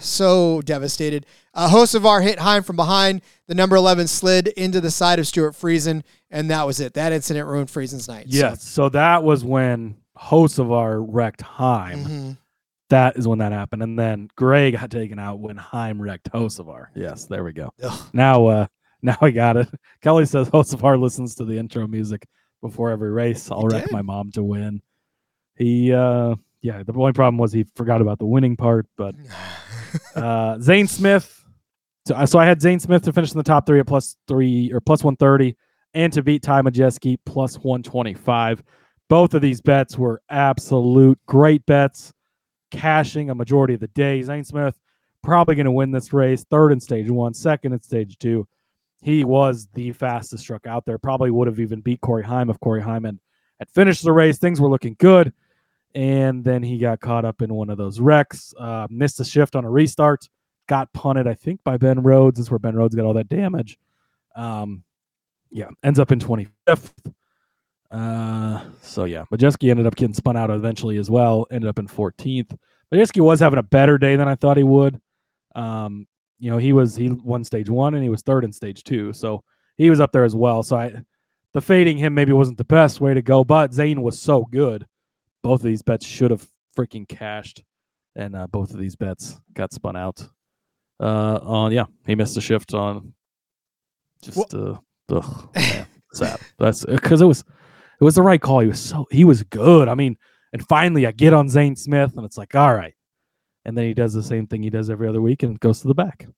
so 0.00 0.62
devastated. 0.62 1.26
Uh, 1.54 1.68
Hocevar 1.70 2.22
hit 2.22 2.38
Heim 2.38 2.62
from 2.62 2.76
behind. 2.76 3.22
The 3.48 3.54
number 3.54 3.76
11 3.76 4.08
slid 4.08 4.48
into 4.48 4.80
the 4.80 4.90
side 4.90 5.18
of 5.18 5.26
Stewart 5.26 5.54
Friesen, 5.54 6.02
and 6.30 6.50
that 6.50 6.66
was 6.66 6.80
it. 6.80 6.94
That 6.94 7.12
incident 7.12 7.46
ruined 7.46 7.68
Friesen's 7.68 8.08
night. 8.08 8.24
Yes. 8.26 8.66
So 8.66 8.88
that 8.88 9.22
was 9.22 9.44
when 9.44 9.96
Hocevar 10.18 11.04
wrecked 11.08 11.42
Heim. 11.42 12.04
mhm. 12.04 12.38
That 12.90 13.16
is 13.16 13.26
when 13.26 13.38
that 13.40 13.50
happened, 13.52 13.82
and 13.82 13.98
then 13.98 14.28
Gray 14.36 14.70
got 14.70 14.90
taken 14.90 15.18
out 15.18 15.40
when 15.40 15.56
Heim 15.56 16.00
wrecked 16.00 16.30
Hocevar. 16.32 16.86
Yes, 16.94 17.24
there 17.24 17.42
we 17.42 17.52
go. 17.52 17.72
Ugh. 17.82 18.08
Now, 18.12 18.46
uh, 18.46 18.66
now 19.02 19.16
we 19.20 19.32
got 19.32 19.56
it. 19.56 19.68
Kelly 20.02 20.24
says 20.26 20.48
Hocevar 20.50 21.00
listens 21.00 21.34
to 21.36 21.44
the 21.44 21.58
intro 21.58 21.86
music 21.88 22.26
before 22.62 22.90
every 22.90 23.10
race. 23.10 23.50
I'll 23.50 23.62
He 23.62 23.66
wreck 23.68 23.84
did. 23.84 23.92
my 23.92 24.02
mom 24.02 24.30
to 24.32 24.42
win. 24.44 24.82
He, 25.56 25.92
uh, 25.92 26.36
yeah, 26.62 26.82
the 26.84 26.92
only 26.92 27.12
problem 27.12 27.38
was 27.38 27.52
he 27.52 27.64
forgot 27.74 28.00
about 28.00 28.18
the 28.18 28.26
winning 28.26 28.56
part. 28.56 28.86
But 28.96 29.14
uh, 30.14 30.58
Zane 30.60 30.86
Smith. 30.86 31.44
So, 32.06 32.24
so 32.24 32.38
I 32.38 32.44
had 32.46 32.60
Zane 32.62 32.78
Smith 32.78 33.02
to 33.02 33.12
finish 33.12 33.32
in 33.32 33.38
the 33.38 33.42
top 33.44 33.66
three 33.66 33.80
at 33.80 33.86
plus 33.86 34.16
three 34.28 34.70
or 34.72 34.80
plus 34.80 35.02
one 35.02 35.16
thirty, 35.16 35.56
and 35.92 36.12
to 36.12 36.22
beat 36.22 36.42
Ty 36.42 36.62
Majeski 36.62 37.18
plus 37.26 37.56
one 37.56 37.82
twenty 37.82 38.14
five. 38.14 38.62
Both 39.08 39.34
of 39.34 39.42
these 39.42 39.60
bets 39.60 39.98
were 39.98 40.20
absolute 40.30 41.18
great 41.26 41.64
bets, 41.66 42.12
cashing 42.70 43.30
a 43.30 43.34
majority 43.34 43.74
of 43.74 43.80
the 43.80 43.88
day. 43.88 44.22
Zane 44.22 44.44
Smith 44.44 44.78
probably 45.22 45.56
going 45.56 45.66
to 45.66 45.72
win 45.72 45.90
this 45.90 46.12
race, 46.12 46.44
third 46.44 46.72
in 46.72 46.80
stage 46.80 47.10
one, 47.10 47.34
second 47.34 47.72
in 47.72 47.82
stage 47.82 48.16
two. 48.18 48.46
He 49.02 49.24
was 49.24 49.68
the 49.74 49.92
fastest 49.92 50.46
truck 50.46 50.66
out 50.66 50.84
there. 50.86 50.98
Probably 50.98 51.30
would 51.30 51.48
have 51.48 51.60
even 51.60 51.80
beat 51.80 52.00
Corey 52.00 52.24
Heim 52.24 52.48
if 52.48 52.58
Corey 52.60 52.80
Heim 52.80 53.04
had, 53.04 53.18
had 53.58 53.70
finished 53.70 54.04
the 54.04 54.12
race. 54.12 54.38
Things 54.38 54.60
were 54.60 54.70
looking 54.70 54.96
good. 54.98 55.32
And 55.94 56.44
then 56.44 56.62
he 56.62 56.78
got 56.78 57.00
caught 57.00 57.24
up 57.24 57.42
in 57.42 57.52
one 57.52 57.70
of 57.70 57.78
those 57.78 58.00
wrecks, 58.00 58.54
uh, 58.58 58.86
missed 58.90 59.18
a 59.20 59.24
shift 59.24 59.56
on 59.56 59.64
a 59.64 59.70
restart, 59.70 60.28
got 60.68 60.92
punted, 60.92 61.26
I 61.26 61.34
think, 61.34 61.60
by 61.64 61.76
Ben 61.76 62.02
Rhodes. 62.02 62.38
That's 62.38 62.50
where 62.50 62.58
Ben 62.58 62.76
Rhodes 62.76 62.94
got 62.94 63.04
all 63.04 63.14
that 63.14 63.28
damage. 63.28 63.78
Um, 64.34 64.84
yeah, 65.50 65.68
ends 65.82 65.98
up 65.98 66.12
in 66.12 66.18
25th. 66.18 66.92
Uh, 67.96 68.60
so 68.82 69.04
yeah, 69.04 69.24
Majeski 69.32 69.70
ended 69.70 69.86
up 69.86 69.96
getting 69.96 70.12
spun 70.12 70.36
out 70.36 70.50
eventually 70.50 70.98
as 70.98 71.10
well. 71.10 71.46
Ended 71.50 71.68
up 71.68 71.78
in 71.78 71.88
14th. 71.88 72.54
Majeski 72.92 73.22
was 73.22 73.40
having 73.40 73.58
a 73.58 73.62
better 73.62 73.96
day 73.96 74.16
than 74.16 74.28
I 74.28 74.34
thought 74.34 74.58
he 74.58 74.62
would. 74.62 75.00
Um, 75.54 76.06
you 76.38 76.50
know, 76.50 76.58
he 76.58 76.74
was 76.74 76.94
he 76.94 77.08
won 77.08 77.42
stage 77.42 77.70
one 77.70 77.94
and 77.94 78.02
he 78.02 78.10
was 78.10 78.20
third 78.20 78.44
in 78.44 78.52
stage 78.52 78.84
two, 78.84 79.14
so 79.14 79.42
he 79.78 79.88
was 79.88 79.98
up 80.00 80.12
there 80.12 80.24
as 80.24 80.36
well. 80.36 80.62
So 80.62 80.76
I, 80.76 80.94
the 81.54 81.62
fading 81.62 81.96
him 81.96 82.12
maybe 82.12 82.32
wasn't 82.32 82.58
the 82.58 82.64
best 82.64 83.00
way 83.00 83.14
to 83.14 83.22
go, 83.22 83.44
but 83.44 83.72
Zane 83.72 84.02
was 84.02 84.20
so 84.20 84.44
good. 84.44 84.86
Both 85.42 85.60
of 85.60 85.66
these 85.66 85.82
bets 85.82 86.04
should 86.04 86.30
have 86.30 86.46
freaking 86.76 87.08
cashed, 87.08 87.64
and 88.14 88.36
uh, 88.36 88.46
both 88.48 88.72
of 88.72 88.78
these 88.78 88.94
bets 88.94 89.40
got 89.54 89.72
spun 89.72 89.96
out. 89.96 90.22
Uh, 91.00 91.38
on 91.42 91.72
yeah, 91.72 91.86
he 92.06 92.14
missed 92.14 92.36
a 92.36 92.42
shift 92.42 92.74
on. 92.74 93.14
Just 94.20 94.52
uh, 94.52 94.76
ugh, 95.08 95.48
man, 95.56 95.86
sad. 96.12 96.38
That's 96.58 96.84
because 96.84 97.22
it 97.22 97.26
was 97.26 97.42
it 98.00 98.04
was 98.04 98.14
the 98.14 98.22
right 98.22 98.40
call. 98.40 98.60
He 98.60 98.68
was 98.68 98.80
so 98.80 99.06
he 99.10 99.24
was 99.24 99.42
good. 99.44 99.88
I 99.88 99.94
mean, 99.94 100.16
and 100.52 100.66
finally 100.66 101.06
I 101.06 101.12
get 101.12 101.32
on 101.32 101.48
Zane 101.48 101.76
Smith, 101.76 102.16
and 102.16 102.24
it's 102.24 102.38
like, 102.38 102.54
all 102.54 102.74
right. 102.74 102.94
And 103.64 103.76
then 103.76 103.84
he 103.84 103.94
does 103.94 104.12
the 104.14 104.22
same 104.22 104.46
thing 104.46 104.62
he 104.62 104.70
does 104.70 104.88
every 104.90 105.08
other 105.08 105.20
week 105.20 105.42
and 105.42 105.58
goes 105.58 105.80
to 105.80 105.88
the 105.88 105.94
back. 105.94 106.28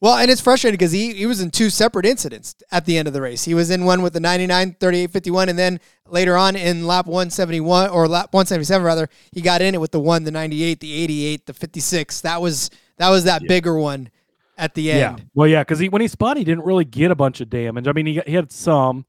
Well, 0.00 0.16
and 0.16 0.30
it's 0.30 0.40
frustrating 0.40 0.78
because 0.78 0.92
he, 0.92 1.12
he 1.12 1.26
was 1.26 1.40
in 1.42 1.50
two 1.50 1.68
separate 1.70 2.06
incidents 2.06 2.54
at 2.70 2.86
the 2.86 2.96
end 2.96 3.08
of 3.08 3.14
the 3.14 3.20
race. 3.20 3.44
He 3.44 3.52
was 3.52 3.68
in 3.68 3.84
one 3.84 4.00
with 4.00 4.12
the 4.14 4.20
99, 4.20 4.76
38, 4.80 5.10
51, 5.10 5.48
and 5.50 5.58
then 5.58 5.80
later 6.06 6.36
on 6.36 6.56
in 6.56 6.86
lap 6.86 7.06
171 7.06 7.90
or 7.90 8.06
lap 8.08 8.32
177 8.32 8.84
rather, 8.86 9.08
he 9.32 9.42
got 9.42 9.60
in 9.60 9.74
it 9.74 9.80
with 9.80 9.90
the 9.90 10.00
one, 10.00 10.24
the 10.24 10.30
98, 10.30 10.80
the 10.80 11.02
88, 11.02 11.46
the 11.46 11.52
56. 11.52 12.20
That 12.22 12.40
was 12.40 12.70
that 12.96 13.10
was 13.10 13.24
that 13.24 13.42
Yeah. 13.42 13.48
bigger 13.48 13.76
one 13.76 14.08
at 14.56 14.74
the 14.74 14.90
end. 14.92 15.18
Yeah. 15.18 15.24
Well, 15.34 15.48
yeah, 15.48 15.60
because 15.62 15.78
he 15.80 15.88
when 15.90 16.00
he 16.00 16.08
spun, 16.08 16.36
he 16.38 16.44
didn't 16.44 16.64
really 16.64 16.84
get 16.86 17.10
a 17.10 17.16
bunch 17.16 17.40
of 17.42 17.50
damage. 17.50 17.86
I 17.86 17.92
mean, 17.92 18.06
he 18.06 18.22
he 18.26 18.32
had 18.34 18.50
some, 18.50 19.04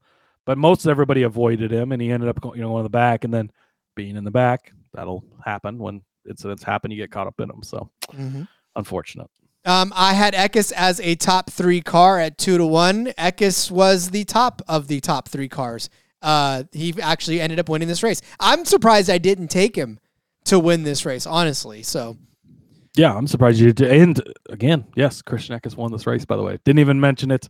but 0.50 0.58
most 0.58 0.84
everybody 0.84 1.22
avoided 1.22 1.70
him, 1.70 1.92
and 1.92 2.02
he 2.02 2.10
ended 2.10 2.28
up 2.28 2.40
going, 2.40 2.56
you 2.56 2.62
know 2.62 2.70
going 2.70 2.80
in 2.80 2.82
the 2.82 2.90
back, 2.90 3.22
and 3.22 3.32
then 3.32 3.52
being 3.94 4.16
in 4.16 4.24
the 4.24 4.32
back. 4.32 4.72
That'll 4.94 5.22
happen 5.44 5.78
when 5.78 6.02
incidents 6.28 6.64
happen. 6.64 6.90
You 6.90 6.96
get 6.96 7.12
caught 7.12 7.28
up 7.28 7.38
in 7.38 7.46
them. 7.46 7.62
So 7.62 7.88
Mhm. 8.12 8.48
unfortunate. 8.74 9.30
Um, 9.64 9.92
I 9.94 10.14
had 10.14 10.34
Eckes 10.34 10.72
as 10.72 10.98
a 10.98 11.14
top 11.14 11.50
three 11.52 11.80
car 11.80 12.18
at 12.18 12.36
two 12.36 12.58
to 12.58 12.66
one. 12.66 13.06
Eckes 13.16 13.70
was 13.70 14.10
the 14.10 14.24
top 14.24 14.60
of 14.66 14.88
the 14.88 14.98
top 14.98 15.28
three 15.28 15.48
cars. 15.48 15.88
Uh, 16.20 16.64
he 16.72 16.94
actually 17.00 17.40
ended 17.40 17.60
up 17.60 17.68
winning 17.68 17.86
this 17.86 18.02
race. 18.02 18.20
I'm 18.40 18.64
surprised 18.64 19.08
I 19.08 19.18
didn't 19.18 19.48
take 19.52 19.76
him 19.76 20.00
to 20.46 20.58
win 20.58 20.82
this 20.82 21.06
race, 21.06 21.26
honestly. 21.26 21.84
So 21.84 22.16
Yeah, 22.96 23.14
I'm 23.14 23.28
surprised 23.28 23.60
you 23.60 23.72
did. 23.72 23.88
And 23.88 24.20
again, 24.48 24.84
yes, 24.96 25.22
Christian 25.22 25.56
Eckes 25.56 25.76
won 25.76 25.92
this 25.92 26.08
race. 26.08 26.24
By 26.24 26.36
the 26.36 26.42
way, 26.42 26.58
didn't 26.64 26.80
even 26.80 26.98
mention 26.98 27.30
it 27.30 27.48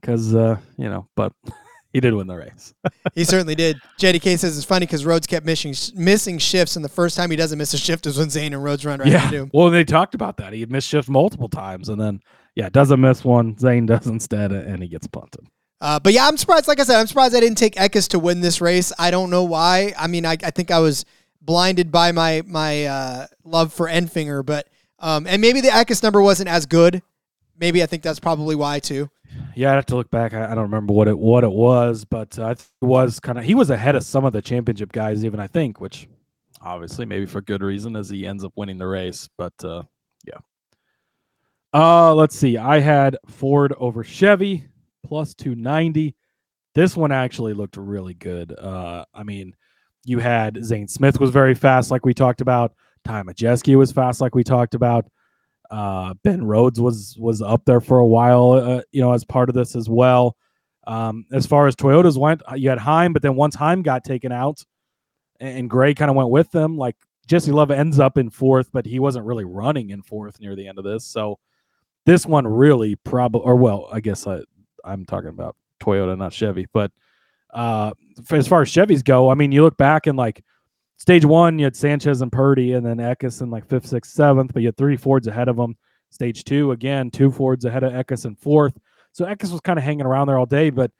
because 0.00 0.34
uh, 0.34 0.56
you 0.76 0.88
know, 0.90 1.06
but 1.14 1.32
he 1.92 2.00
did 2.00 2.14
win 2.14 2.26
the 2.26 2.36
race. 2.36 2.74
he 3.14 3.24
certainly 3.24 3.54
did. 3.54 3.80
JDK 3.98 4.38
says 4.38 4.56
it's 4.56 4.66
funny 4.66 4.86
because 4.86 5.04
Rhodes 5.04 5.26
kept 5.26 5.44
missing 5.44 5.74
missing 5.94 6.38
shifts, 6.38 6.76
and 6.76 6.84
the 6.84 6.88
first 6.88 7.16
time 7.16 7.30
he 7.30 7.36
doesn't 7.36 7.58
miss 7.58 7.74
a 7.74 7.78
shift 7.78 8.06
is 8.06 8.18
when 8.18 8.30
Zane 8.30 8.52
and 8.52 8.62
Rhodes 8.62 8.84
run 8.84 9.00
right 9.00 9.08
yeah. 9.08 9.24
into 9.24 9.36
him. 9.38 9.50
Well, 9.52 9.70
they 9.70 9.84
talked 9.84 10.14
about 10.14 10.36
that. 10.38 10.52
He 10.52 10.60
had 10.60 10.70
missed 10.70 10.88
shift 10.88 11.08
multiple 11.08 11.48
times, 11.48 11.88
and 11.88 12.00
then 12.00 12.20
yeah, 12.54 12.68
doesn't 12.68 13.00
miss 13.00 13.24
one. 13.24 13.56
Zane 13.58 13.86
does 13.86 14.06
instead, 14.06 14.52
and 14.52 14.82
he 14.82 14.88
gets 14.88 15.06
punted. 15.06 15.46
Uh, 15.80 15.98
but 15.98 16.12
yeah, 16.12 16.28
I'm 16.28 16.36
surprised. 16.36 16.68
Like 16.68 16.78
I 16.78 16.84
said, 16.84 17.00
I'm 17.00 17.06
surprised 17.06 17.34
I 17.34 17.40
didn't 17.40 17.58
take 17.58 17.74
Eckes 17.74 18.08
to 18.08 18.18
win 18.18 18.40
this 18.40 18.60
race. 18.60 18.92
I 18.98 19.10
don't 19.10 19.30
know 19.30 19.44
why. 19.44 19.94
I 19.98 20.06
mean, 20.08 20.26
I, 20.26 20.36
I 20.42 20.50
think 20.50 20.70
I 20.70 20.78
was 20.78 21.04
blinded 21.40 21.90
by 21.90 22.12
my 22.12 22.42
my 22.46 22.84
uh, 22.84 23.26
love 23.44 23.72
for 23.72 23.88
Enfinger, 23.88 24.44
but 24.44 24.68
um, 24.98 25.26
and 25.26 25.40
maybe 25.40 25.60
the 25.60 25.68
Eckes 25.68 26.02
number 26.02 26.20
wasn't 26.20 26.50
as 26.50 26.66
good. 26.66 27.02
Maybe 27.58 27.82
I 27.82 27.86
think 27.86 28.02
that's 28.02 28.20
probably 28.20 28.56
why 28.56 28.78
too. 28.78 29.10
Yeah, 29.54 29.72
I 29.72 29.74
have 29.74 29.86
to 29.86 29.96
look 29.96 30.10
back. 30.10 30.34
I, 30.34 30.44
I 30.44 30.54
don't 30.54 30.64
remember 30.64 30.92
what 30.92 31.08
it 31.08 31.18
what 31.18 31.44
it 31.44 31.50
was, 31.50 32.04
but 32.04 32.38
uh, 32.38 32.50
it 32.50 32.66
was 32.80 33.20
kind 33.20 33.38
of 33.38 33.44
he 33.44 33.54
was 33.54 33.70
ahead 33.70 33.96
of 33.96 34.02
some 34.02 34.24
of 34.24 34.32
the 34.32 34.42
championship 34.42 34.92
guys, 34.92 35.24
even 35.24 35.40
I 35.40 35.46
think, 35.46 35.80
which 35.80 36.08
obviously 36.60 37.06
maybe 37.06 37.26
for 37.26 37.40
good 37.40 37.62
reason, 37.62 37.96
as 37.96 38.08
he 38.08 38.26
ends 38.26 38.44
up 38.44 38.52
winning 38.56 38.78
the 38.78 38.86
race. 38.86 39.28
But 39.36 39.54
uh, 39.64 39.82
yeah. 40.24 40.38
Uh, 41.72 42.14
let's 42.14 42.36
see. 42.36 42.58
I 42.58 42.80
had 42.80 43.16
Ford 43.26 43.74
over 43.78 44.02
Chevy 44.02 44.68
plus 45.04 45.34
two 45.34 45.54
ninety. 45.54 46.16
This 46.74 46.96
one 46.96 47.12
actually 47.12 47.54
looked 47.54 47.76
really 47.76 48.14
good. 48.14 48.56
Uh, 48.56 49.04
I 49.12 49.24
mean, 49.24 49.54
you 50.04 50.18
had 50.20 50.64
Zane 50.64 50.88
Smith 50.88 51.20
was 51.20 51.30
very 51.30 51.54
fast, 51.54 51.90
like 51.90 52.04
we 52.06 52.14
talked 52.14 52.40
about. 52.40 52.72
Ty 53.04 53.22
Majeski 53.22 53.76
was 53.76 53.92
fast, 53.92 54.20
like 54.20 54.34
we 54.34 54.44
talked 54.44 54.74
about. 54.74 55.06
Uh, 55.70 56.14
ben 56.24 56.44
Rhodes 56.44 56.80
was 56.80 57.16
was 57.18 57.42
up 57.42 57.64
there 57.64 57.80
for 57.80 57.98
a 57.98 58.06
while, 58.06 58.52
uh, 58.52 58.82
you 58.90 59.00
know, 59.00 59.12
as 59.12 59.24
part 59.24 59.48
of 59.48 59.54
this 59.54 59.76
as 59.76 59.88
well. 59.88 60.36
Um, 60.86 61.26
as 61.32 61.46
far 61.46 61.66
as 61.66 61.76
Toyotas 61.76 62.16
went, 62.16 62.42
uh, 62.50 62.54
you 62.54 62.68
had 62.68 62.78
Heim, 62.78 63.12
but 63.12 63.22
then 63.22 63.36
once 63.36 63.54
Heim 63.54 63.82
got 63.82 64.02
taken 64.02 64.32
out, 64.32 64.64
and, 65.38 65.58
and 65.58 65.70
Gray 65.70 65.94
kind 65.94 66.10
of 66.10 66.16
went 66.16 66.30
with 66.30 66.50
them. 66.50 66.76
Like 66.76 66.96
Jesse 67.26 67.52
Love 67.52 67.70
ends 67.70 68.00
up 68.00 68.18
in 68.18 68.30
fourth, 68.30 68.70
but 68.72 68.86
he 68.86 68.98
wasn't 68.98 69.26
really 69.26 69.44
running 69.44 69.90
in 69.90 70.02
fourth 70.02 70.40
near 70.40 70.56
the 70.56 70.66
end 70.66 70.78
of 70.78 70.84
this. 70.84 71.06
So 71.06 71.38
this 72.06 72.26
one 72.26 72.46
really 72.46 72.96
probably, 72.96 73.42
or 73.42 73.54
well, 73.54 73.88
I 73.92 74.00
guess 74.00 74.26
I, 74.26 74.40
I'm 74.84 75.04
talking 75.04 75.28
about 75.28 75.54
Toyota, 75.80 76.18
not 76.18 76.32
Chevy. 76.32 76.66
But 76.72 76.90
uh, 77.54 77.92
as 78.30 78.48
far 78.48 78.62
as 78.62 78.68
Chevys 78.68 79.04
go, 79.04 79.30
I 79.30 79.34
mean, 79.34 79.52
you 79.52 79.62
look 79.62 79.76
back 79.76 80.06
and 80.08 80.18
like 80.18 80.42
stage 81.00 81.24
one, 81.24 81.58
you 81.58 81.64
had 81.64 81.74
Sanchez 81.74 82.20
and 82.20 82.30
Purdy, 82.30 82.74
and 82.74 82.84
then 82.84 82.98
Eckes 82.98 83.40
in 83.40 83.50
like 83.50 83.66
fifth, 83.66 83.86
sixth, 83.86 84.12
seventh, 84.12 84.52
but 84.52 84.60
you 84.62 84.68
had 84.68 84.76
three 84.76 84.96
Fords 84.96 85.26
ahead 85.26 85.48
of 85.48 85.56
them. 85.56 85.76
Stage 86.10 86.44
two, 86.44 86.72
again, 86.72 87.10
two 87.10 87.32
Fords 87.32 87.64
ahead 87.64 87.82
of 87.82 87.92
Eckes 87.92 88.26
in 88.26 88.36
fourth. 88.36 88.76
So 89.12 89.24
Eckes 89.24 89.50
was 89.50 89.60
kind 89.62 89.78
of 89.78 89.84
hanging 89.84 90.06
around 90.06 90.28
there 90.28 90.38
all 90.38 90.46
day, 90.46 90.70
but 90.70 90.90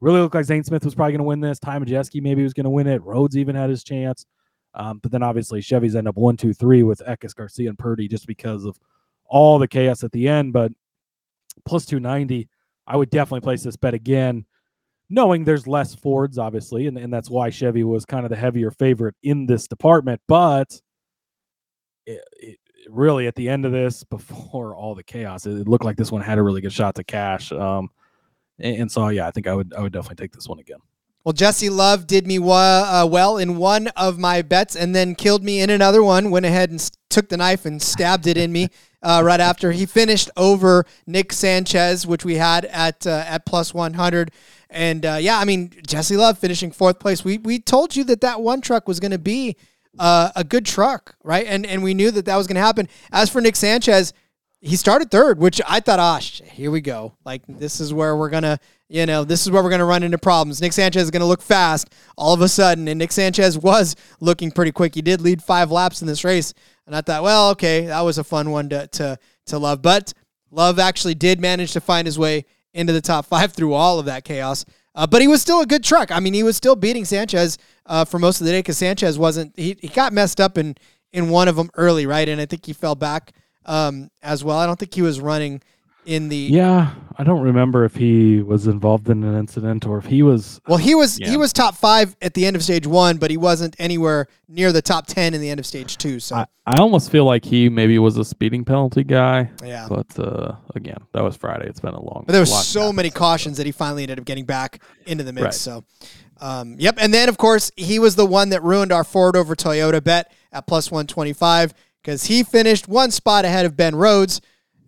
really 0.00 0.20
looked 0.20 0.34
like 0.34 0.44
Zane 0.44 0.64
Smith 0.64 0.84
was 0.84 0.94
probably 0.94 1.12
going 1.12 1.18
to 1.18 1.24
win 1.24 1.40
this. 1.40 1.58
Ty 1.58 1.80
Majeski 1.80 2.22
maybe 2.22 2.42
was 2.42 2.54
going 2.54 2.64
to 2.64 2.70
win 2.70 2.86
it. 2.86 3.02
Rhodes 3.02 3.36
even 3.36 3.56
had 3.56 3.68
his 3.68 3.84
chance. 3.84 4.24
Um, 4.74 4.98
but 5.02 5.10
then 5.10 5.22
obviously 5.22 5.60
Chevys 5.60 5.96
end 5.96 6.06
up 6.06 6.16
one, 6.16 6.36
two, 6.36 6.54
three 6.54 6.84
with 6.84 7.02
Eckes, 7.06 7.34
Garcia, 7.34 7.68
and 7.68 7.78
Purdy 7.78 8.06
just 8.06 8.26
because 8.26 8.64
of 8.64 8.78
all 9.26 9.58
the 9.58 9.66
chaos 9.68 10.04
at 10.04 10.12
the 10.12 10.28
end. 10.28 10.52
But 10.52 10.72
plus 11.64 11.84
290, 11.86 12.48
I 12.86 12.96
would 12.96 13.10
definitely 13.10 13.40
place 13.40 13.62
this 13.62 13.76
bet 13.76 13.94
again 13.94 14.46
knowing 15.10 15.44
there's 15.44 15.66
less 15.66 15.94
Fords, 15.94 16.38
obviously, 16.38 16.86
and, 16.86 16.96
and 16.96 17.12
that's 17.12 17.28
why 17.28 17.50
Chevy 17.50 17.84
was 17.84 18.06
kind 18.06 18.24
of 18.24 18.30
the 18.30 18.36
heavier 18.36 18.70
favorite 18.70 19.16
in 19.22 19.44
this 19.46 19.66
department. 19.66 20.20
But 20.28 20.80
it, 22.06 22.22
it 22.32 22.58
really, 22.88 23.26
at 23.26 23.34
the 23.34 23.48
end 23.48 23.66
of 23.66 23.72
this, 23.72 24.04
before 24.10 24.74
all 24.74 24.94
the 24.94 25.02
chaos, 25.02 25.44
it, 25.46 25.58
it, 25.58 25.68
looked 25.68 25.84
like 25.84 25.96
this 25.96 26.12
one 26.12 26.22
had 26.22 26.38
a 26.38 26.42
really 26.42 26.60
good 26.60 26.72
shot 26.72 26.94
to 26.94 27.04
cash. 27.04 27.52
Um, 27.52 27.90
and, 28.58 28.82
and, 28.82 28.92
so, 28.92 29.08
yeah, 29.08 29.26
I 29.26 29.32
think 29.32 29.46
I 29.46 29.54
would 29.54 29.74
I 29.74 29.80
would 29.80 29.92
definitely 29.92 30.22
take 30.22 30.32
this 30.32 30.48
one 30.48 30.60
again. 30.60 30.78
Well, 31.24 31.34
Jesse 31.34 31.68
Love 31.68 32.06
did 32.06 32.26
me 32.26 32.38
wa- 32.38 33.02
uh, 33.02 33.06
well 33.06 33.36
in 33.36 33.58
one 33.58 33.88
of 33.88 34.18
my 34.18 34.40
bets, 34.40 34.74
and 34.74 34.94
then 34.94 35.14
killed 35.14 35.44
me 35.44 35.60
in 35.60 35.68
another 35.68 36.02
one. 36.02 36.30
Went 36.30 36.46
ahead 36.46 36.70
and 36.70 36.90
took 37.10 37.28
the 37.28 37.36
knife 37.36 37.66
and 37.66 37.82
stabbed 37.82 38.26
it 38.26 38.38
in 38.38 38.52
me 38.52 38.68
uh, 39.02 39.20
right 39.22 39.40
after 39.40 39.72
he 39.72 39.84
finished 39.84 40.30
over 40.36 40.86
Nick 41.06 41.32
Sanchez, 41.32 42.06
which 42.06 42.24
we 42.24 42.36
had 42.36 42.64
at 42.66 43.06
uh, 43.06 43.24
at 43.26 43.44
plus 43.44 43.74
one 43.74 43.94
hundred. 43.94 44.30
And 44.70 45.04
uh, 45.04 45.18
yeah, 45.20 45.38
I 45.38 45.44
mean 45.44 45.72
Jesse 45.86 46.16
Love 46.16 46.38
finishing 46.38 46.70
fourth 46.70 46.98
place. 46.98 47.24
We 47.24 47.38
we 47.38 47.58
told 47.58 47.96
you 47.96 48.04
that 48.04 48.20
that 48.20 48.40
one 48.40 48.60
truck 48.60 48.86
was 48.86 49.00
going 49.00 49.10
to 49.10 49.18
be 49.18 49.56
uh, 49.98 50.30
a 50.36 50.44
good 50.44 50.64
truck, 50.64 51.16
right? 51.24 51.46
And 51.46 51.66
and 51.66 51.82
we 51.82 51.94
knew 51.94 52.10
that 52.12 52.24
that 52.26 52.36
was 52.36 52.46
going 52.46 52.56
to 52.56 52.62
happen. 52.62 52.88
As 53.12 53.28
for 53.28 53.40
Nick 53.40 53.56
Sanchez, 53.56 54.12
he 54.60 54.76
started 54.76 55.10
third, 55.10 55.38
which 55.38 55.60
I 55.66 55.80
thought, 55.80 55.98
ah, 55.98 56.18
here 56.18 56.70
we 56.70 56.80
go. 56.80 57.14
Like 57.24 57.42
this 57.48 57.80
is 57.80 57.92
where 57.92 58.16
we're 58.16 58.30
gonna, 58.30 58.60
you 58.88 59.06
know, 59.06 59.24
this 59.24 59.42
is 59.42 59.50
where 59.50 59.62
we're 59.62 59.70
gonna 59.70 59.84
run 59.84 60.02
into 60.02 60.18
problems. 60.18 60.60
Nick 60.60 60.72
Sanchez 60.72 61.02
is 61.02 61.10
gonna 61.10 61.26
look 61.26 61.42
fast 61.42 61.92
all 62.16 62.34
of 62.34 62.40
a 62.40 62.48
sudden, 62.48 62.86
and 62.86 62.98
Nick 62.98 63.12
Sanchez 63.12 63.58
was 63.58 63.96
looking 64.20 64.50
pretty 64.50 64.72
quick. 64.72 64.94
He 64.94 65.02
did 65.02 65.20
lead 65.20 65.42
five 65.42 65.70
laps 65.70 66.00
in 66.00 66.06
this 66.06 66.24
race, 66.24 66.54
and 66.86 66.94
I 66.94 67.00
thought, 67.00 67.22
well, 67.22 67.50
okay, 67.50 67.86
that 67.86 68.02
was 68.02 68.18
a 68.18 68.24
fun 68.24 68.50
one 68.50 68.68
to 68.68 68.86
to 68.86 69.18
to 69.46 69.58
love. 69.58 69.82
But 69.82 70.12
Love 70.50 70.78
actually 70.78 71.14
did 71.14 71.40
manage 71.40 71.72
to 71.72 71.80
find 71.80 72.06
his 72.06 72.18
way 72.18 72.44
into 72.74 72.92
the 72.92 73.00
top 73.00 73.26
five 73.26 73.52
through 73.52 73.74
all 73.74 73.98
of 73.98 74.06
that 74.06 74.24
chaos. 74.24 74.64
Uh, 74.94 75.06
but 75.06 75.22
he 75.22 75.28
was 75.28 75.40
still 75.40 75.60
a 75.60 75.66
good 75.66 75.84
truck. 75.84 76.10
I 76.10 76.20
mean, 76.20 76.34
he 76.34 76.42
was 76.42 76.56
still 76.56 76.74
beating 76.74 77.04
Sanchez 77.04 77.58
uh, 77.86 78.04
for 78.04 78.18
most 78.18 78.40
of 78.40 78.46
the 78.46 78.52
day 78.52 78.58
because 78.58 78.78
Sanchez 78.78 79.18
wasn't. 79.18 79.52
He, 79.56 79.76
he 79.80 79.88
got 79.88 80.12
messed 80.12 80.40
up 80.40 80.58
in 80.58 80.76
in 81.12 81.30
one 81.30 81.48
of 81.48 81.56
them 81.56 81.70
early, 81.74 82.06
right? 82.06 82.28
And 82.28 82.40
I 82.40 82.46
think 82.46 82.66
he 82.66 82.72
fell 82.72 82.94
back 82.94 83.32
um, 83.66 84.10
as 84.22 84.44
well. 84.44 84.58
I 84.58 84.66
don't 84.66 84.78
think 84.78 84.94
he 84.94 85.02
was 85.02 85.20
running 85.20 85.62
in 86.06 86.28
the 86.28 86.36
yeah 86.36 86.94
i 87.18 87.24
don't 87.24 87.42
remember 87.42 87.84
if 87.84 87.94
he 87.94 88.40
was 88.40 88.66
involved 88.66 89.08
in 89.10 89.22
an 89.22 89.38
incident 89.38 89.86
or 89.86 89.98
if 89.98 90.06
he 90.06 90.22
was 90.22 90.60
well 90.66 90.78
he 90.78 90.94
was 90.94 91.18
yeah. 91.18 91.28
he 91.28 91.36
was 91.36 91.52
top 91.52 91.76
five 91.76 92.16
at 92.22 92.32
the 92.34 92.46
end 92.46 92.56
of 92.56 92.62
stage 92.62 92.86
one 92.86 93.18
but 93.18 93.30
he 93.30 93.36
wasn't 93.36 93.76
anywhere 93.78 94.26
near 94.48 94.72
the 94.72 94.80
top 94.80 95.06
10 95.06 95.34
in 95.34 95.40
the 95.40 95.50
end 95.50 95.60
of 95.60 95.66
stage 95.66 95.98
two 95.98 96.18
so. 96.18 96.36
I, 96.36 96.46
I 96.66 96.78
almost 96.78 97.10
feel 97.10 97.24
like 97.24 97.44
he 97.44 97.68
maybe 97.68 97.98
was 97.98 98.16
a 98.16 98.24
speeding 98.24 98.64
penalty 98.64 99.04
guy 99.04 99.50
yeah. 99.62 99.86
but 99.88 100.18
uh, 100.18 100.54
again 100.74 100.98
that 101.12 101.22
was 101.22 101.36
friday. 101.36 101.66
It's 101.68 101.80
been 101.80 101.94
a 101.94 102.02
long 102.02 102.24
but 102.26 102.32
there 102.32 102.40
was 102.40 102.66
so 102.66 102.92
many 102.92 103.10
cautions 103.10 103.58
that 103.58 103.66
he 103.66 103.72
finally 103.72 104.02
ended 104.02 104.18
up 104.18 104.24
getting 104.24 104.46
back 104.46 104.82
into 105.06 105.24
the 105.24 105.32
mix 105.32 105.44
right. 105.44 105.54
so. 105.54 105.84
Um, 106.40 106.76
yep 106.78 106.96
and 106.98 107.12
then 107.12 107.28
of 107.28 107.36
course 107.36 107.70
he 107.76 107.98
was 107.98 108.16
the 108.16 108.24
one 108.24 108.48
that 108.48 108.62
ruined 108.62 108.92
our 108.92 109.04
ford 109.04 109.36
over 109.36 109.54
toyota 109.54 110.02
bet 110.02 110.32
at 110.52 110.66
plus 110.66 110.90
125 110.90 111.74
because 112.02 112.24
he 112.24 112.42
finished 112.42 112.88
one 112.88 113.10
spot 113.10 113.44
ahead 113.44 113.66
of 113.66 113.76
ben 113.76 113.94
rhodes 113.94 114.40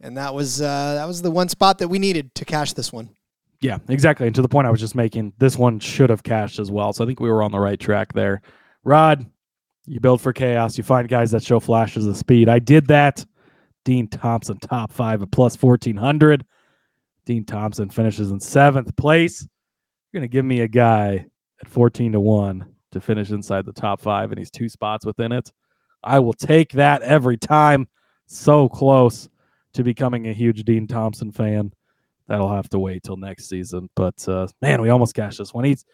and 0.02 0.16
that 0.16 0.34
was 0.34 0.60
uh, 0.60 0.94
that 0.94 1.06
was 1.06 1.22
the 1.22 1.30
one 1.30 1.48
spot 1.48 1.78
that 1.78 1.88
we 1.88 1.98
needed 1.98 2.34
to 2.34 2.44
cash 2.44 2.72
this 2.72 2.92
one. 2.92 3.08
Yeah, 3.60 3.78
exactly. 3.88 4.26
And 4.26 4.34
to 4.34 4.42
the 4.42 4.48
point 4.48 4.66
I 4.66 4.70
was 4.70 4.80
just 4.80 4.96
making, 4.96 5.32
this 5.38 5.56
one 5.56 5.78
should 5.78 6.10
have 6.10 6.24
cashed 6.24 6.58
as 6.58 6.70
well. 6.70 6.92
So 6.92 7.04
I 7.04 7.06
think 7.06 7.20
we 7.20 7.30
were 7.30 7.44
on 7.44 7.52
the 7.52 7.60
right 7.60 7.78
track 7.78 8.12
there. 8.12 8.42
Rod, 8.82 9.24
you 9.86 10.00
build 10.00 10.20
for 10.20 10.32
chaos. 10.32 10.76
You 10.76 10.82
find 10.82 11.08
guys 11.08 11.30
that 11.30 11.44
show 11.44 11.60
flashes 11.60 12.06
of 12.08 12.16
speed. 12.16 12.48
I 12.48 12.58
did 12.58 12.88
that. 12.88 13.24
Dean 13.84 14.08
Thompson, 14.08 14.58
top 14.58 14.92
five 14.92 15.22
at 15.22 15.30
plus 15.30 15.60
1400. 15.60 16.44
Dean 17.24 17.44
Thompson 17.44 17.88
finishes 17.88 18.32
in 18.32 18.40
seventh 18.40 18.96
place. 18.96 19.46
You're 20.12 20.20
going 20.20 20.28
to 20.28 20.32
give 20.32 20.44
me 20.44 20.60
a 20.60 20.68
guy 20.68 21.26
at 21.60 21.68
14 21.68 22.12
to 22.12 22.20
1 22.20 22.66
to 22.92 23.00
finish 23.00 23.30
inside 23.30 23.64
the 23.64 23.72
top 23.72 24.00
five, 24.00 24.30
and 24.30 24.38
he's 24.38 24.50
two 24.50 24.68
spots 24.68 25.06
within 25.06 25.32
it. 25.32 25.52
I 26.02 26.18
will 26.18 26.32
take 26.32 26.72
that 26.72 27.02
every 27.02 27.36
time. 27.36 27.88
So 28.26 28.68
close 28.68 29.28
to 29.74 29.82
becoming 29.82 30.28
a 30.28 30.32
huge 30.32 30.64
Dean 30.64 30.86
Thompson 30.86 31.32
fan. 31.32 31.72
That'll 32.28 32.52
have 32.52 32.68
to 32.70 32.78
wait 32.78 33.02
till 33.02 33.16
next 33.16 33.48
season. 33.48 33.88
But 33.94 34.26
uh, 34.28 34.46
man, 34.60 34.80
we 34.80 34.90
almost 34.90 35.14
cashed 35.14 35.38
this 35.38 35.52
one. 35.52 35.64
He's 35.64 35.84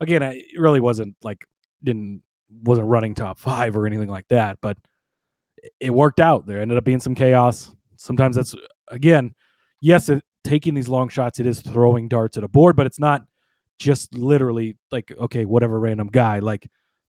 again, 0.00 0.22
it 0.22 0.44
really 0.58 0.80
wasn't 0.80 1.16
like 1.22 1.44
didn't 1.82 2.22
wasn't 2.62 2.86
running 2.86 3.14
top 3.14 3.38
five 3.38 3.76
or 3.76 3.86
anything 3.86 4.08
like 4.08 4.28
that, 4.28 4.58
but 4.60 4.76
it 5.80 5.90
worked 5.90 6.20
out. 6.20 6.46
There 6.46 6.60
ended 6.60 6.78
up 6.78 6.84
being 6.84 7.00
some 7.00 7.14
chaos. 7.14 7.70
Sometimes 7.96 8.36
that's 8.36 8.54
again, 8.88 9.34
yes, 9.80 10.08
it, 10.08 10.22
taking 10.44 10.74
these 10.74 10.88
long 10.88 11.08
shots, 11.08 11.40
it 11.40 11.46
is 11.46 11.60
throwing 11.60 12.08
darts 12.08 12.36
at 12.36 12.44
a 12.44 12.48
board, 12.48 12.76
but 12.76 12.86
it's 12.86 13.00
not 13.00 13.24
just 13.78 14.14
literally 14.14 14.76
like 14.92 15.12
okay, 15.18 15.44
whatever 15.44 15.80
random 15.80 16.08
guy. 16.08 16.38
Like 16.38 16.68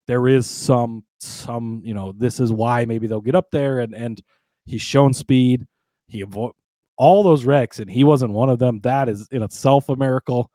there 0.08 0.28
is 0.28 0.50
some 0.50 1.04
some 1.20 1.82
you 1.84 1.94
know 1.94 2.14
this 2.16 2.40
is 2.40 2.52
why 2.52 2.86
maybe 2.86 3.08
they'll 3.08 3.22
get 3.22 3.36
up 3.36 3.50
there 3.52 3.80
and 3.80 3.94
and 3.96 4.22
he's 4.66 4.82
shown 4.82 5.14
speed 5.14 5.66
he 6.08 6.22
avoid 6.22 6.52
all 6.98 7.24
those 7.24 7.46
wrecks, 7.46 7.80
and 7.80 7.90
he 7.90 8.04
wasn't 8.04 8.32
one 8.32 8.50
of 8.50 8.60
them. 8.60 8.80
That 8.82 9.10
is 9.10 9.28
in 9.32 9.44
itself 9.44 9.90
a 9.90 9.96
miracle. 9.96 10.50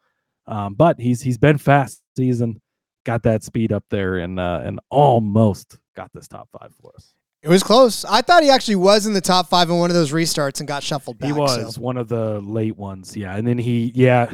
Um, 0.47 0.75
but 0.75 0.99
he's 0.99 1.21
he's 1.23 1.39
been 1.39 1.59
fast 1.59 2.01
season, 2.17 2.61
got 3.05 3.23
that 3.25 3.45
speed 3.45 3.73
up 3.73 3.85
there, 3.91 4.19
and 4.19 4.41
uh, 4.41 4.63
and 4.65 4.81
almost 4.91 5.79
got 5.95 6.11
this 6.13 6.29
top 6.29 6.49
five 6.59 6.73
for 6.81 6.93
us. 6.97 7.13
It 7.43 7.49
was 7.49 7.63
close. 7.63 8.05
I 8.05 8.21
thought 8.21 8.43
he 8.43 8.51
actually 8.51 8.77
was 8.77 9.07
in 9.07 9.15
the 9.15 9.21
top 9.21 9.49
five 9.49 9.71
in 9.71 9.79
one 9.79 9.91
of 9.91 9.95
those 9.95 10.13
restarts 10.13 10.59
and 10.61 10.69
got 10.69 10.83
shuffled 10.83 11.19
back. 11.19 11.27
He 11.27 11.33
was 11.33 11.75
so. 11.75 11.81
one 11.81 11.97
of 11.97 12.09
the 12.09 12.41
late 12.41 12.77
ones, 12.77 13.17
yeah. 13.17 13.35
And 13.35 13.47
then 13.47 13.57
he, 13.57 13.93
yeah, 13.95 14.31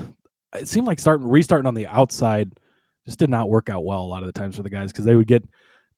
it 0.54 0.66
seemed 0.66 0.88
like 0.88 0.98
starting 0.98 1.28
restarting 1.28 1.66
on 1.66 1.74
the 1.74 1.86
outside 1.86 2.58
just 3.04 3.20
did 3.20 3.30
not 3.30 3.48
work 3.48 3.70
out 3.70 3.84
well 3.84 4.02
a 4.02 4.06
lot 4.08 4.24
of 4.24 4.26
the 4.26 4.32
times 4.32 4.56
for 4.56 4.64
the 4.64 4.70
guys 4.70 4.90
because 4.90 5.04
they 5.04 5.14
would 5.14 5.28
get 5.28 5.44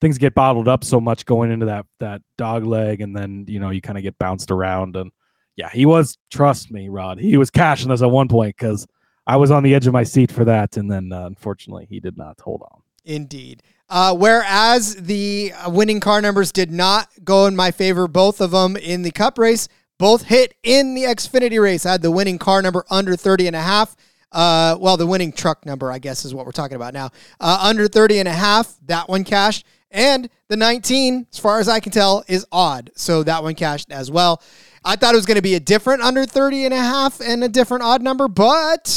things 0.00 0.18
get 0.18 0.34
bottled 0.34 0.68
up 0.68 0.84
so 0.84 1.00
much 1.00 1.24
going 1.24 1.50
into 1.50 1.66
that 1.66 1.86
that 2.00 2.22
dog 2.36 2.64
leg, 2.64 3.00
and 3.00 3.16
then 3.16 3.44
you 3.48 3.60
know 3.60 3.70
you 3.70 3.80
kind 3.80 3.98
of 3.98 4.04
get 4.04 4.18
bounced 4.18 4.50
around. 4.50 4.96
And 4.96 5.10
yeah, 5.56 5.70
he 5.70 5.86
was. 5.86 6.18
Trust 6.30 6.70
me, 6.70 6.88
Rod. 6.88 7.18
He 7.18 7.36
was 7.36 7.50
cashing 7.50 7.90
us 7.90 8.02
at 8.02 8.10
one 8.10 8.28
point 8.28 8.56
because 8.56 8.86
I 9.26 9.36
was 9.36 9.50
on 9.50 9.62
the 9.62 9.74
edge 9.74 9.86
of 9.86 9.92
my 9.92 10.04
seat 10.04 10.30
for 10.30 10.44
that, 10.44 10.76
and 10.76 10.90
then 10.90 11.12
uh, 11.12 11.26
unfortunately 11.26 11.86
he 11.88 12.00
did 12.00 12.16
not 12.16 12.40
hold 12.40 12.62
on. 12.70 12.82
Indeed. 13.04 13.62
Uh, 13.90 14.14
whereas 14.14 14.96
the 14.96 15.52
uh, 15.52 15.70
winning 15.70 15.98
car 15.98 16.20
numbers 16.20 16.52
did 16.52 16.70
not 16.70 17.08
go 17.24 17.46
in 17.46 17.56
my 17.56 17.70
favor, 17.70 18.06
both 18.06 18.40
of 18.40 18.50
them 18.50 18.76
in 18.76 19.02
the 19.02 19.10
cup 19.10 19.38
race, 19.38 19.66
both 19.98 20.24
hit 20.24 20.54
in 20.62 20.94
the 20.94 21.04
Xfinity 21.04 21.60
race. 21.60 21.86
I 21.86 21.92
had 21.92 22.02
the 22.02 22.10
winning 22.10 22.38
car 22.38 22.60
number 22.60 22.84
under 22.90 23.16
30 23.16 23.46
and 23.46 23.56
a 23.56 23.62
half. 23.62 23.96
Uh, 24.30 24.76
well, 24.78 24.98
the 24.98 25.06
winning 25.06 25.32
truck 25.32 25.64
number, 25.64 25.90
I 25.90 25.98
guess, 25.98 26.26
is 26.26 26.34
what 26.34 26.44
we're 26.44 26.52
talking 26.52 26.76
about 26.76 26.92
now. 26.92 27.10
Uh, 27.40 27.58
under 27.62 27.88
30 27.88 28.18
and 28.18 28.28
a 28.28 28.32
half, 28.32 28.76
that 28.86 29.08
one 29.08 29.24
cashed. 29.24 29.64
And 29.90 30.28
the 30.48 30.56
19, 30.56 31.26
as 31.32 31.38
far 31.38 31.60
as 31.60 31.68
I 31.68 31.80
can 31.80 31.92
tell, 31.92 32.24
is 32.28 32.46
odd. 32.52 32.90
So 32.94 33.22
that 33.22 33.42
one 33.42 33.54
cashed 33.54 33.90
as 33.90 34.10
well. 34.10 34.42
I 34.84 34.96
thought 34.96 35.14
it 35.14 35.16
was 35.16 35.26
going 35.26 35.36
to 35.36 35.42
be 35.42 35.54
a 35.54 35.60
different 35.60 36.02
under 36.02 36.24
30 36.24 36.66
and 36.66 36.74
a 36.74 36.78
half 36.78 37.20
and 37.20 37.42
a 37.42 37.48
different 37.48 37.82
odd 37.84 38.02
number, 38.02 38.28
but 38.28 38.88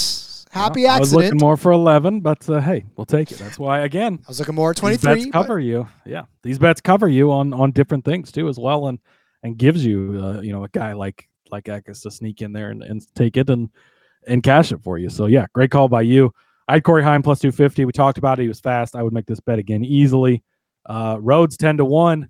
happy 0.51 0.85
accident. 0.85 0.97
I 0.97 0.99
was 0.99 1.13
looking 1.13 1.37
more 1.39 1.57
for 1.57 1.71
11, 1.71 2.19
but 2.21 2.47
uh, 2.49 2.59
hey, 2.59 2.85
we'll 2.95 3.05
take 3.05 3.31
it. 3.31 3.37
That's 3.37 3.57
why, 3.57 3.79
again, 3.81 4.19
I 4.25 4.29
was 4.29 4.39
looking 4.39 4.55
more 4.55 4.71
at 4.71 4.75
these 4.77 4.99
23. 5.01 5.13
bets 5.13 5.25
but- 5.25 5.31
cover 5.31 5.59
you. 5.59 5.87
Yeah, 6.05 6.23
these 6.43 6.59
bets 6.59 6.81
cover 6.81 7.07
you 7.07 7.31
on 7.31 7.53
on 7.53 7.71
different 7.71 8.05
things 8.05 8.31
too, 8.31 8.47
as 8.47 8.59
well, 8.59 8.87
and 8.87 8.99
and 9.43 9.57
gives 9.57 9.83
you, 9.83 10.19
uh, 10.21 10.41
you 10.41 10.51
know, 10.51 10.63
a 10.63 10.69
guy 10.69 10.93
like 10.93 11.27
like 11.51 11.65
Eckes 11.65 12.03
to 12.03 12.11
sneak 12.11 12.41
in 12.41 12.53
there 12.53 12.69
and, 12.69 12.83
and 12.83 13.01
take 13.15 13.37
it 13.37 13.49
and 13.49 13.69
and 14.27 14.43
cash 14.43 14.71
it 14.71 14.81
for 14.83 14.97
you. 14.97 15.09
So 15.09 15.25
yeah, 15.25 15.45
great 15.53 15.71
call 15.71 15.87
by 15.87 16.01
you. 16.01 16.31
I 16.67 16.75
had 16.75 16.83
Corey 16.83 17.03
Heim 17.03 17.21
plus 17.21 17.39
250. 17.39 17.85
We 17.85 17.91
talked 17.91 18.17
about 18.17 18.39
it. 18.39 18.43
He 18.43 18.47
was 18.47 18.59
fast. 18.59 18.95
I 18.95 19.03
would 19.03 19.13
make 19.13 19.25
this 19.25 19.39
bet 19.39 19.59
again 19.59 19.83
easily. 19.83 20.43
Uh, 20.85 21.17
Rhodes 21.19 21.57
10 21.57 21.77
to 21.77 21.85
1. 21.85 22.29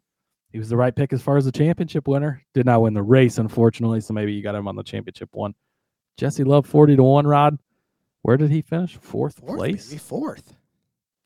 He 0.52 0.60
was 0.60 0.70
the 0.70 0.78
right 0.78 0.94
pick 0.96 1.14
as 1.14 1.22
far 1.22 1.38
as 1.38 1.46
the 1.46 1.52
championship 1.52 2.08
winner. 2.08 2.44
Did 2.54 2.66
not 2.66 2.82
win 2.82 2.94
the 2.94 3.02
race, 3.04 3.38
unfortunately. 3.38 4.02
So 4.02 4.14
maybe 4.14 4.34
you 4.34 4.44
got 4.44 4.56
him 4.56 4.68
on 4.68 4.76
the 4.76 4.84
championship 4.84 5.30
one. 5.34 5.54
Jesse 6.18 6.44
Love 6.44 6.66
40 6.66 6.98
to 6.98 7.04
1, 7.04 7.26
Rod. 7.26 7.58
Where 8.24 8.38
did 8.38 8.52
he 8.52 8.62
finish? 8.62 8.98
Fourth, 8.98 9.38
Fourth, 9.40 9.58
place? 9.58 9.94
fourth. 10.02 10.54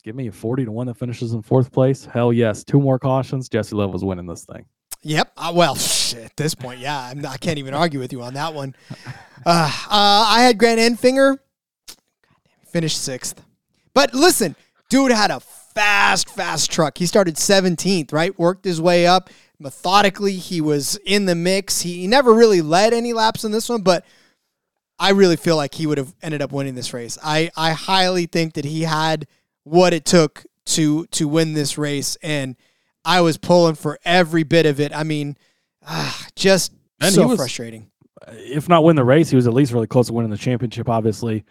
Give 0.03 0.15
me 0.15 0.27
a 0.27 0.31
40 0.31 0.65
to 0.65 0.71
1 0.71 0.87
that 0.87 0.97
finishes 0.97 1.33
in 1.33 1.41
fourth 1.41 1.71
place. 1.71 2.05
Hell 2.05 2.31
yes. 2.31 2.63
Two 2.63 2.79
more 2.79 2.99
cautions. 2.99 3.49
Jesse 3.49 3.75
Love 3.75 3.91
was 3.91 4.03
winning 4.05 4.27
this 4.27 4.45
thing. 4.45 4.65
Yep. 5.01 5.31
Uh, 5.35 5.51
well, 5.55 5.73
at 5.73 6.35
this 6.37 6.53
point, 6.55 6.79
yeah, 6.79 6.99
I'm 6.99 7.25
I 7.25 7.37
can't 7.37 7.57
even 7.59 7.73
argue 7.73 7.99
with 7.99 8.11
you 8.11 8.21
on 8.23 8.33
that 8.35 8.53
one. 8.53 8.75
Uh, 9.45 9.71
uh, 9.89 10.25
I 10.27 10.41
had 10.41 10.57
Grant 10.57 10.79
Enfinger. 10.79 11.37
Finished 12.67 13.01
sixth. 13.01 13.41
But 13.93 14.13
listen, 14.13 14.55
dude 14.89 15.11
had 15.11 15.31
a 15.31 15.41
fast, 15.75 16.29
fast 16.29 16.71
truck. 16.71 16.97
He 16.97 17.05
started 17.05 17.35
17th, 17.35 18.11
right? 18.11 18.37
Worked 18.39 18.65
his 18.65 18.81
way 18.81 19.05
up 19.05 19.29
methodically. 19.59 20.33
He 20.37 20.61
was 20.61 20.95
in 21.05 21.25
the 21.25 21.35
mix. 21.35 21.81
He, 21.81 22.01
he 22.01 22.07
never 22.07 22.33
really 22.33 22.61
led 22.61 22.93
any 22.93 23.13
laps 23.13 23.43
in 23.43 23.51
this 23.51 23.69
one, 23.69 23.81
but 23.81 24.05
I 24.97 25.11
really 25.11 25.35
feel 25.35 25.57
like 25.57 25.73
he 25.75 25.85
would 25.85 25.97
have 25.97 26.15
ended 26.23 26.41
up 26.41 26.51
winning 26.51 26.75
this 26.75 26.93
race. 26.93 27.17
I, 27.23 27.51
I 27.55 27.71
highly 27.71 28.25
think 28.25 28.53
that 28.53 28.65
he 28.65 28.83
had 28.83 29.27
what 29.63 29.93
it 29.93 30.05
took 30.05 30.45
to 30.67 31.05
to 31.07 31.27
win 31.27 31.53
this 31.53 31.77
race, 31.77 32.17
and 32.23 32.55
I 33.03 33.21
was 33.21 33.37
pulling 33.37 33.75
for 33.75 33.99
every 34.03 34.43
bit 34.43 34.65
of 34.65 34.79
it. 34.79 34.95
I 34.95 35.03
mean, 35.03 35.37
ah, 35.85 36.25
just 36.35 36.71
And 36.99 37.13
so 37.13 37.27
was- 37.27 37.37
frustrating. 37.37 37.91
if 38.29 38.67
not 38.69 38.83
win 38.83 38.95
the 38.95 39.03
race, 39.03 39.29
he 39.29 39.35
was 39.35 39.45
at 39.47 39.53
least 39.53 39.73
really 39.73 39.85
close 39.85 40.07
to 40.07 40.13
winning 40.13 40.31
the 40.31 40.37
championship. 40.37 40.89
Obviously, 40.89 41.43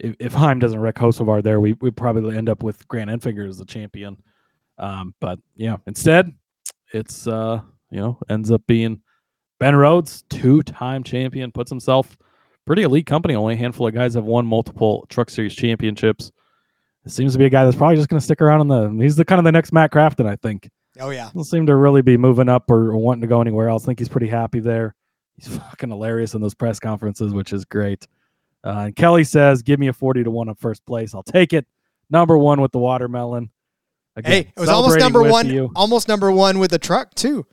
if, 0.00 0.16
if 0.18 0.32
Heim 0.32 0.58
doesn't 0.58 0.80
wreck 0.80 0.96
Hocevar 0.96 1.42
there, 1.42 1.60
we 1.60 1.74
we 1.74 1.90
probably 1.90 2.36
end 2.36 2.48
up 2.48 2.62
with 2.62 2.86
Grant 2.88 3.10
Enfinger 3.10 3.48
as 3.48 3.58
the 3.58 3.64
champion. 3.64 4.16
Um, 4.78 5.14
but 5.20 5.38
yeah, 5.54 5.76
instead, 5.86 6.32
it's 6.92 7.26
uh, 7.26 7.60
you 7.90 8.00
know 8.00 8.18
ends 8.28 8.50
up 8.50 8.62
being 8.66 9.00
Ben 9.58 9.76
Rhodes, 9.76 10.24
two-time 10.30 11.04
champion, 11.04 11.52
puts 11.52 11.70
himself 11.70 12.16
pretty 12.66 12.82
elite 12.82 13.06
company. 13.06 13.34
Only 13.34 13.54
a 13.54 13.58
handful 13.58 13.86
of 13.86 13.94
guys 13.94 14.14
have 14.14 14.24
won 14.24 14.46
multiple 14.46 15.06
Truck 15.08 15.30
Series 15.30 15.54
championships. 15.54 16.32
It 17.04 17.12
seems 17.12 17.32
to 17.32 17.38
be 17.38 17.46
a 17.46 17.50
guy 17.50 17.64
that's 17.64 17.76
probably 17.76 17.96
just 17.96 18.08
going 18.08 18.18
to 18.20 18.24
stick 18.24 18.42
around 18.42 18.62
in 18.62 18.68
the. 18.68 19.02
He's 19.02 19.16
the 19.16 19.24
kind 19.24 19.38
of 19.38 19.44
the 19.44 19.52
next 19.52 19.72
Matt 19.72 19.90
Crafton, 19.90 20.26
I 20.26 20.36
think 20.36 20.68
Oh 20.98 21.10
yeah, 21.10 21.26
doesn't 21.26 21.44
seem 21.44 21.66
to 21.66 21.76
really 21.76 22.02
be 22.02 22.16
moving 22.16 22.48
up 22.48 22.70
or, 22.70 22.90
or 22.90 22.96
wanting 22.96 23.20
to 23.22 23.26
go 23.26 23.40
anywhere 23.40 23.68
else. 23.68 23.84
I 23.84 23.86
think 23.86 23.98
he's 24.00 24.08
pretty 24.08 24.28
happy 24.28 24.60
there. 24.60 24.94
He's 25.36 25.48
fucking 25.56 25.88
hilarious 25.90 26.34
in 26.34 26.40
those 26.40 26.54
press 26.54 26.80
conferences, 26.80 27.32
which 27.32 27.52
is 27.52 27.64
great. 27.64 28.06
Uh, 28.64 28.84
and 28.86 28.96
Kelly 28.96 29.24
says, 29.24 29.62
"Give 29.62 29.80
me 29.80 29.88
a 29.88 29.92
forty 29.92 30.22
to 30.22 30.30
one 30.30 30.48
on 30.48 30.54
first 30.54 30.84
place. 30.84 31.14
I'll 31.14 31.22
take 31.22 31.52
it. 31.52 31.66
Number 32.10 32.36
one 32.36 32.60
with 32.60 32.72
the 32.72 32.78
watermelon. 32.78 33.50
Again, 34.16 34.32
hey, 34.32 34.52
it 34.56 34.60
was 34.60 34.68
almost 34.68 34.98
number 34.98 35.22
one. 35.22 35.48
you. 35.48 35.70
Almost 35.74 36.08
number 36.08 36.30
one 36.32 36.58
with 36.58 36.70
the 36.72 36.78
truck 36.78 37.14
too. 37.14 37.46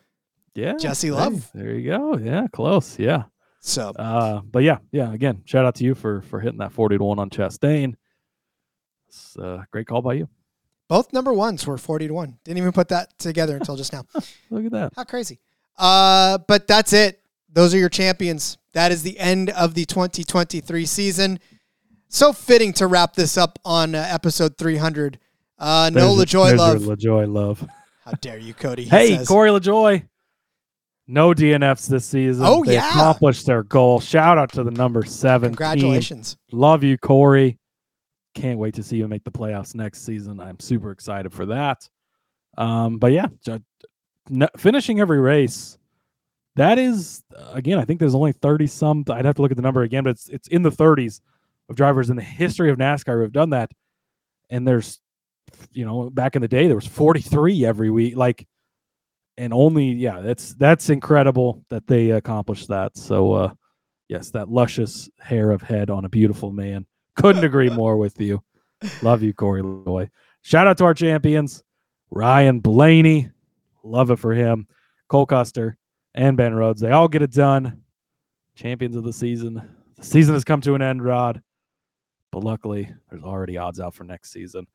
Yeah, 0.55 0.73
Jesse 0.77 1.07
hey, 1.07 1.13
Love. 1.13 1.49
there 1.53 1.75
you 1.75 1.89
go. 1.89 2.17
Yeah, 2.17 2.47
close. 2.51 2.97
Yeah. 2.97 3.25
So 3.59 3.89
Uh, 3.91 4.41
but 4.41 4.63
yeah, 4.63 4.79
yeah. 4.91 5.13
Again, 5.13 5.43
shout 5.45 5.65
out 5.65 5.75
to 5.75 5.83
you 5.83 5.93
for 5.95 6.21
for 6.23 6.39
hitting 6.39 6.59
that 6.59 6.71
forty 6.71 6.97
to 6.97 7.03
one 7.03 7.19
on 7.19 7.29
Chastain. 7.29 7.95
It's 9.07 9.35
a 9.37 9.65
great 9.71 9.87
call 9.87 10.01
by 10.01 10.13
you. 10.13 10.27
both 10.89 11.13
number 11.13 11.33
ones 11.33 11.65
were 11.65 11.77
forty 11.77 12.07
to 12.07 12.13
one. 12.13 12.37
Didn't 12.43 12.57
even 12.57 12.71
put 12.71 12.89
that 12.89 13.17
together 13.19 13.55
until 13.55 13.75
just 13.75 13.93
now. 13.93 14.03
Look 14.49 14.65
at 14.65 14.71
that. 14.71 14.93
How 14.95 15.03
crazy. 15.03 15.39
Uh, 15.77 16.39
but 16.47 16.67
that's 16.67 16.91
it. 16.93 17.21
Those 17.51 17.73
are 17.73 17.77
your 17.77 17.89
champions. 17.89 18.57
That 18.77 18.91
is 18.91 19.01
the 19.01 19.17
end 19.17 19.49
of 19.49 19.73
the 19.73 19.85
2023 19.85 20.85
season. 20.85 21.39
So 22.09 22.31
fitting 22.31 22.73
to 22.73 22.85
wrap 22.85 23.15
this 23.15 23.35
up 23.35 23.57
on 23.65 23.95
uh, 23.95 24.07
episode 24.07 24.55
300. 24.59 25.17
Uh, 25.57 25.89
no 25.91 26.15
There's- 26.15 26.31
LaJoie 26.31 26.55
love. 26.55 26.81
LaJoie 26.83 27.33
love. 27.33 27.67
How 28.05 28.11
dare 28.21 28.37
you, 28.37 28.53
Cody? 28.53 28.83
he 28.83 28.89
Hey, 28.89 29.15
says. 29.17 29.27
Corey 29.27 29.49
LaJoie. 29.49 30.07
No 31.07 31.33
DNFs 31.33 31.87
this 31.87 32.05
season. 32.05 32.45
Oh, 32.45 32.63
they 32.63 32.73
yeah. 32.75 32.87
accomplished 32.87 33.47
their 33.47 33.63
goal. 33.63 33.99
Shout 33.99 34.37
out 34.37 34.51
to 34.53 34.63
the 34.63 34.69
number 34.69 35.03
seven. 35.03 35.49
team. 35.49 35.55
Congratulations. 35.57 36.37
Love 36.51 36.83
you, 36.83 36.99
Corey. 36.99 37.57
Can't 38.35 38.59
wait 38.59 38.75
to 38.75 38.83
see 38.83 38.97
you 38.97 39.07
make 39.07 39.23
the 39.23 39.31
playoffs 39.31 39.73
next 39.73 40.05
season. 40.05 40.39
I'm 40.39 40.59
super 40.59 40.91
excited 40.91 41.33
for 41.33 41.47
that. 41.47 41.89
Um, 42.59 42.99
but 42.99 43.11
yeah, 43.11 43.25
finishing 44.55 44.99
every 44.99 45.19
race. 45.19 45.79
That 46.57 46.79
is 46.79 47.23
again, 47.53 47.77
I 47.77 47.85
think 47.85 47.99
there's 47.99 48.15
only 48.15 48.31
30 48.31 48.65
some. 48.65 49.05
I'd 49.09 49.25
have 49.25 49.35
to 49.35 49.41
look 49.43 49.51
at 49.51 49.57
the 49.57 49.63
number 49.63 49.83
again, 49.83 50.03
but 50.03 50.09
it's 50.09 50.27
it's 50.27 50.47
in 50.47 50.63
the 50.63 50.71
30s 50.71 51.21
of 51.69 51.75
drivers 51.75 52.09
in 52.09 52.15
the 52.15 52.23
history 52.23 52.71
of 52.71 52.77
NASCAR 52.77 53.13
who 53.13 53.21
have 53.21 53.31
done 53.31 53.51
that. 53.51 53.71
And 54.49 54.67
there's 54.67 54.99
you 55.71 55.85
know, 55.85 56.09
back 56.09 56.35
in 56.35 56.41
the 56.41 56.47
day 56.47 56.65
there 56.65 56.75
was 56.75 56.87
43 56.87 57.63
every 57.63 57.91
week. 57.91 58.17
Like 58.17 58.47
and 59.37 59.53
only 59.53 59.85
yeah, 59.91 60.21
that's 60.21 60.55
that's 60.55 60.89
incredible 60.89 61.63
that 61.69 61.85
they 61.85 62.09
accomplished 62.09 62.69
that. 62.69 62.97
So 62.97 63.33
uh 63.33 63.53
yes, 64.07 64.31
that 64.31 64.49
luscious 64.49 65.11
hair 65.19 65.51
of 65.51 65.61
head 65.61 65.91
on 65.91 66.05
a 66.05 66.09
beautiful 66.09 66.51
man. 66.51 66.87
Couldn't 67.15 67.43
agree 67.43 67.69
more 67.69 67.97
with 67.97 68.19
you. 68.19 68.41
Love 69.03 69.21
you, 69.21 69.31
Corey 69.31 69.61
Loy. 69.61 70.09
Shout 70.41 70.65
out 70.65 70.79
to 70.79 70.85
our 70.85 70.95
champions, 70.95 71.63
Ryan 72.09 72.61
Blaney. 72.61 73.29
Love 73.83 74.09
it 74.09 74.17
for 74.17 74.33
him. 74.33 74.67
Cole 75.07 75.27
Custer 75.27 75.77
and 76.17 76.35
Ben 76.35 76.53
Rhodes. 76.53 76.81
They 76.81 76.91
all 76.91 77.07
get 77.07 77.21
it 77.21 77.31
done. 77.31 77.83
Champions 78.55 78.95
of 78.95 79.03
the 79.03 79.13
season. 79.13 79.61
The 79.97 80.03
season 80.03 80.33
has 80.33 80.43
come 80.43 80.59
to 80.61 80.73
an 80.73 80.81
end, 80.81 81.03
Rod. 81.03 81.41
But 82.31 82.43
luckily, 82.43 82.89
there's 83.09 83.23
already 83.23 83.57
odds 83.57 83.79
out 83.79 83.93
for 83.93 84.03
next 84.03 84.31
season. 84.31 84.67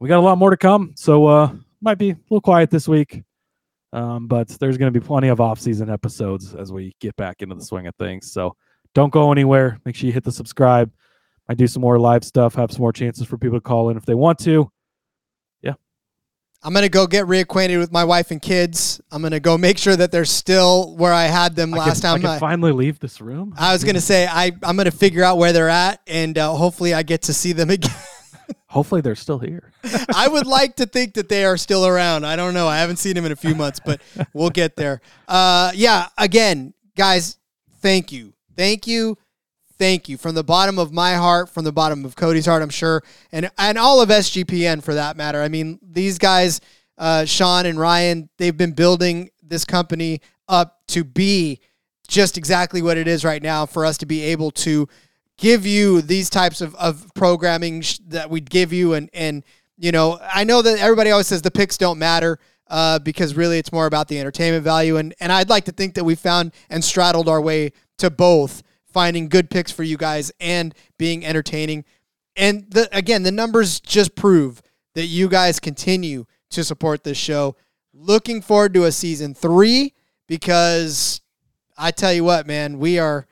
We 0.00 0.08
got 0.08 0.18
a 0.18 0.20
lot 0.20 0.38
more 0.38 0.50
to 0.50 0.56
come, 0.56 0.92
so 0.96 1.26
uh 1.26 1.52
might 1.80 1.98
be 1.98 2.10
a 2.10 2.18
little 2.28 2.40
quiet 2.40 2.70
this 2.70 2.88
week. 2.88 3.22
Um, 3.92 4.26
but 4.26 4.48
there's 4.48 4.76
going 4.76 4.92
to 4.92 5.00
be 5.00 5.04
plenty 5.04 5.28
of 5.28 5.40
off-season 5.40 5.88
episodes 5.88 6.54
as 6.54 6.72
we 6.72 6.94
get 7.00 7.16
back 7.16 7.40
into 7.40 7.54
the 7.54 7.64
swing 7.64 7.86
of 7.86 7.94
things. 7.94 8.30
So 8.30 8.54
don't 8.94 9.12
go 9.12 9.32
anywhere. 9.32 9.78
Make 9.84 9.94
sure 9.94 10.08
you 10.08 10.12
hit 10.12 10.24
the 10.24 10.32
subscribe. 10.32 10.90
I 11.48 11.54
do 11.54 11.66
some 11.66 11.80
more 11.80 11.98
live 11.98 12.24
stuff, 12.24 12.54
have 12.56 12.72
some 12.72 12.82
more 12.82 12.92
chances 12.92 13.26
for 13.26 13.38
people 13.38 13.56
to 13.56 13.62
call 13.62 13.88
in 13.88 13.96
if 13.96 14.04
they 14.04 14.14
want 14.14 14.38
to. 14.40 14.70
I'm 16.62 16.72
going 16.72 16.82
to 16.82 16.88
go 16.88 17.06
get 17.06 17.26
reacquainted 17.26 17.78
with 17.78 17.92
my 17.92 18.02
wife 18.04 18.30
and 18.32 18.42
kids. 18.42 19.00
I'm 19.12 19.22
going 19.22 19.30
to 19.32 19.38
go 19.40 19.56
make 19.56 19.78
sure 19.78 19.94
that 19.94 20.10
they're 20.10 20.24
still 20.24 20.96
where 20.96 21.12
I 21.12 21.24
had 21.26 21.54
them 21.54 21.72
I 21.72 21.78
last 21.78 22.00
can, 22.02 22.10
I 22.10 22.12
time. 22.14 22.20
can 22.22 22.30
I- 22.30 22.38
finally 22.38 22.72
leave 22.72 22.98
this 22.98 23.20
room. 23.20 23.54
I 23.56 23.72
was 23.72 23.84
gonna 23.84 24.00
say 24.00 24.26
I 24.26 24.50
I'm 24.62 24.76
gonna 24.76 24.90
figure 24.90 25.22
out 25.22 25.38
where 25.38 25.52
they're 25.52 25.68
at, 25.68 26.00
and 26.06 26.36
uh, 26.36 26.52
hopefully 26.54 26.94
I 26.94 27.02
get 27.04 27.22
to 27.22 27.34
see 27.34 27.52
them 27.52 27.70
again. 27.76 27.92
Hopefully 28.66 29.00
they're 29.00 29.14
still 29.14 29.38
here. 29.38 29.72
I 30.14 30.26
would 30.28 30.46
like 30.58 30.76
to 30.76 30.86
think 30.86 31.14
that 31.14 31.28
they 31.28 31.44
are 31.44 31.56
still 31.56 31.86
around. 31.86 32.26
I 32.26 32.34
don't 32.36 32.54
know. 32.54 32.66
I 32.68 32.78
haven't 32.78 32.96
seen 32.96 33.14
them 33.14 33.24
in 33.24 33.32
a 33.32 33.36
few 33.36 33.54
months, 33.54 33.80
but 33.84 34.00
we'll 34.34 34.50
get 34.50 34.74
there. 34.76 35.00
Uh, 35.26 35.70
yeah. 35.74 36.08
Again, 36.18 36.74
guys, 36.96 37.38
thank 37.80 38.10
you, 38.12 38.34
thank 38.56 38.86
you, 38.86 39.16
thank 39.78 40.08
you 40.08 40.16
from 40.16 40.34
the 40.34 40.44
bottom 40.44 40.78
of 40.78 40.92
my 40.92 41.14
heart, 41.14 41.48
from 41.48 41.64
the 41.64 41.72
bottom 41.72 42.04
of 42.04 42.16
Cody's 42.16 42.46
heart, 42.46 42.62
I'm 42.62 42.70
sure, 42.70 43.02
and 43.32 43.50
and 43.58 43.78
all 43.78 44.00
of 44.00 44.08
SGPN 44.08 44.82
for 44.82 44.94
that 44.94 45.16
matter. 45.16 45.42
I 45.42 45.48
mean, 45.48 45.78
these 45.82 46.18
guys, 46.18 46.60
uh, 46.96 47.24
Sean 47.24 47.66
and 47.66 47.78
Ryan, 47.78 48.28
they've 48.38 48.56
been 48.56 48.72
building 48.72 49.30
this 49.42 49.64
company 49.64 50.20
up 50.48 50.80
to 50.88 51.04
be 51.04 51.60
just 52.06 52.38
exactly 52.38 52.82
what 52.82 52.96
it 52.96 53.06
is 53.06 53.24
right 53.24 53.42
now 53.42 53.66
for 53.66 53.84
us 53.84 53.98
to 53.98 54.06
be 54.06 54.22
able 54.22 54.50
to 54.50 54.88
give 55.36 55.66
you 55.66 56.02
these 56.02 56.30
types 56.30 56.60
of, 56.60 56.74
of 56.76 57.06
programming 57.14 57.82
sh- 57.82 57.98
that 58.08 58.28
we'd 58.28 58.48
give 58.50 58.72
you. 58.72 58.94
And 58.94 59.10
and 59.12 59.44
you 59.80 59.92
know 59.92 60.18
i 60.34 60.42
know 60.42 60.60
that 60.60 60.78
everybody 60.80 61.10
always 61.10 61.28
says 61.28 61.40
the 61.40 61.50
picks 61.50 61.78
don't 61.78 61.98
matter 61.98 62.40
uh, 62.66 62.98
because 62.98 63.34
really 63.34 63.58
it's 63.58 63.72
more 63.72 63.86
about 63.86 64.08
the 64.08 64.18
entertainment 64.18 64.64
value. 64.64 64.96
And 64.96 65.14
and 65.20 65.32
i'd 65.32 65.48
like 65.48 65.64
to 65.66 65.72
think 65.72 65.94
that 65.94 66.04
we 66.04 66.14
found 66.14 66.52
and 66.68 66.84
straddled 66.84 67.28
our 67.28 67.40
way 67.40 67.72
to 67.98 68.10
both 68.10 68.62
finding 68.98 69.28
good 69.28 69.48
picks 69.48 69.70
for 69.70 69.84
you 69.84 69.96
guys 69.96 70.32
and 70.40 70.74
being 70.98 71.24
entertaining 71.24 71.84
and 72.36 72.68
the 72.70 72.88
again 72.96 73.22
the 73.22 73.32
numbers 73.32 73.78
just 73.80 74.14
prove 74.14 74.60
that 74.94 75.06
you 75.06 75.28
guys 75.28 75.60
continue 75.60 76.24
to 76.50 76.64
support 76.64 77.04
this 77.04 77.16
show 77.16 77.54
looking 77.94 78.42
forward 78.42 78.74
to 78.74 78.84
a 78.84 78.92
season 78.92 79.34
three 79.34 79.94
because 80.26 81.20
i 81.76 81.90
tell 81.90 82.12
you 82.12 82.24
what 82.24 82.46
man 82.46 82.78
we 82.78 82.98
are 82.98 83.26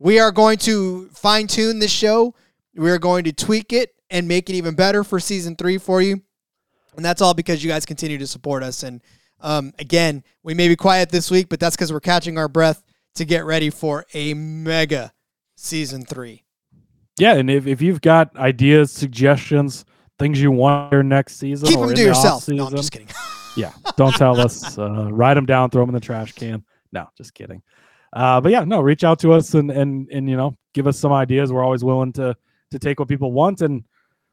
we 0.00 0.18
are 0.18 0.32
going 0.32 0.56
to 0.58 1.08
fine 1.12 1.46
tune 1.46 1.78
this 1.78 1.92
show. 1.92 2.34
We 2.74 2.90
are 2.90 2.98
going 2.98 3.24
to 3.24 3.32
tweak 3.32 3.72
it 3.74 3.94
and 4.08 4.26
make 4.26 4.48
it 4.48 4.54
even 4.54 4.74
better 4.74 5.04
for 5.04 5.20
season 5.20 5.56
three 5.56 5.76
for 5.76 6.00
you. 6.00 6.22
And 6.96 7.04
that's 7.04 7.20
all 7.20 7.34
because 7.34 7.62
you 7.62 7.70
guys 7.70 7.84
continue 7.84 8.16
to 8.16 8.26
support 8.26 8.62
us. 8.62 8.82
And 8.82 9.02
um, 9.40 9.74
again, 9.78 10.24
we 10.42 10.54
may 10.54 10.68
be 10.68 10.74
quiet 10.74 11.10
this 11.10 11.30
week, 11.30 11.50
but 11.50 11.60
that's 11.60 11.76
because 11.76 11.92
we're 11.92 12.00
catching 12.00 12.38
our 12.38 12.48
breath 12.48 12.82
to 13.14 13.24
get 13.24 13.44
ready 13.44 13.70
for 13.70 14.06
a 14.14 14.34
mega 14.34 15.12
season 15.56 16.04
three. 16.04 16.44
Yeah, 17.18 17.34
and 17.34 17.50
if, 17.50 17.66
if 17.66 17.82
you've 17.82 18.00
got 18.00 18.34
ideas, 18.36 18.92
suggestions, 18.92 19.84
things 20.18 20.40
you 20.40 20.50
want 20.50 20.92
your 20.92 21.02
next 21.02 21.36
season, 21.36 21.68
Keep 21.68 21.78
or 21.78 21.86
them 21.88 21.96
to 21.96 22.02
yourself. 22.02 22.48
No, 22.48 22.66
I'm 22.66 22.76
just 22.76 22.92
kidding. 22.92 23.08
yeah, 23.56 23.72
don't 23.96 24.14
tell 24.14 24.40
us. 24.40 24.78
Uh, 24.78 25.10
write 25.12 25.34
them 25.34 25.46
down, 25.46 25.70
throw 25.70 25.82
them 25.82 25.90
in 25.90 25.94
the 25.94 26.00
trash 26.00 26.32
can. 26.32 26.64
No, 26.92 27.08
just 27.16 27.34
kidding. 27.34 27.62
Uh, 28.12 28.40
but 28.40 28.50
yeah, 28.52 28.64
no, 28.64 28.80
reach 28.80 29.04
out 29.04 29.18
to 29.20 29.32
us 29.32 29.54
and 29.54 29.70
and 29.70 30.08
and 30.10 30.28
you 30.28 30.36
know, 30.36 30.56
give 30.74 30.86
us 30.86 30.98
some 30.98 31.12
ideas. 31.12 31.52
We're 31.52 31.64
always 31.64 31.84
willing 31.84 32.12
to 32.14 32.34
to 32.70 32.78
take 32.78 32.98
what 32.98 33.08
people 33.08 33.32
want, 33.32 33.60
and 33.60 33.84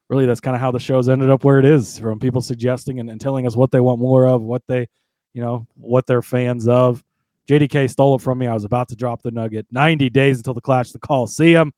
really, 0.09 0.25
that's 0.25 0.39
kind 0.39 0.55
of 0.55 0.61
how 0.61 0.71
the 0.71 0.79
show's 0.79 1.09
ended 1.09 1.29
up 1.29 1.43
where 1.43 1.59
it 1.59 1.65
is. 1.65 1.99
From 1.99 2.19
people 2.19 2.41
suggesting 2.41 2.99
and, 2.99 3.09
and 3.09 3.19
telling 3.19 3.45
us 3.45 3.55
what 3.55 3.71
they 3.71 3.79
want 3.79 3.99
more 3.99 4.27
of, 4.27 4.41
what 4.41 4.63
they, 4.67 4.87
you 5.33 5.41
know, 5.41 5.67
what 5.75 6.07
they're 6.07 6.21
fans 6.21 6.67
of. 6.67 7.03
JDK 7.47 7.89
stole 7.89 8.15
it 8.15 8.21
from 8.21 8.37
me. 8.37 8.47
I 8.47 8.53
was 8.53 8.65
about 8.65 8.89
to 8.89 8.95
drop 8.95 9.21
the 9.21 9.31
nugget. 9.31 9.65
90 9.71 10.09
days 10.09 10.37
until 10.37 10.53
the 10.53 10.61
Clash 10.61 10.91
the 10.91 10.99
Coliseum. 10.99 11.73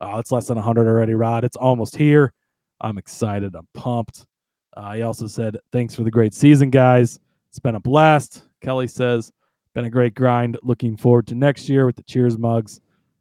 Oh, 0.00 0.18
it's 0.18 0.30
less 0.30 0.46
than 0.46 0.56
100 0.56 0.86
already, 0.86 1.14
Rod. 1.14 1.44
It's 1.44 1.56
almost 1.56 1.96
here. 1.96 2.32
I'm 2.80 2.98
excited. 2.98 3.54
I'm 3.56 3.66
pumped. 3.74 4.26
Uh, 4.76 4.92
he 4.94 5.02
also 5.02 5.26
said, 5.26 5.58
Thanks 5.72 5.94
for 5.94 6.04
the 6.04 6.10
great 6.10 6.34
season, 6.34 6.70
guys. 6.70 7.18
It's 7.50 7.58
been 7.58 7.74
a 7.74 7.80
blast. 7.80 8.44
Kelly 8.60 8.86
says, 8.86 9.32
Been 9.74 9.86
a 9.86 9.90
great 9.90 10.14
grind. 10.14 10.58
Looking 10.62 10.96
forward 10.96 11.26
to 11.28 11.34
next 11.34 11.68
year 11.68 11.86
with 11.86 11.96
the 11.96 12.02
cheers 12.04 12.38
mugs. 12.38 12.80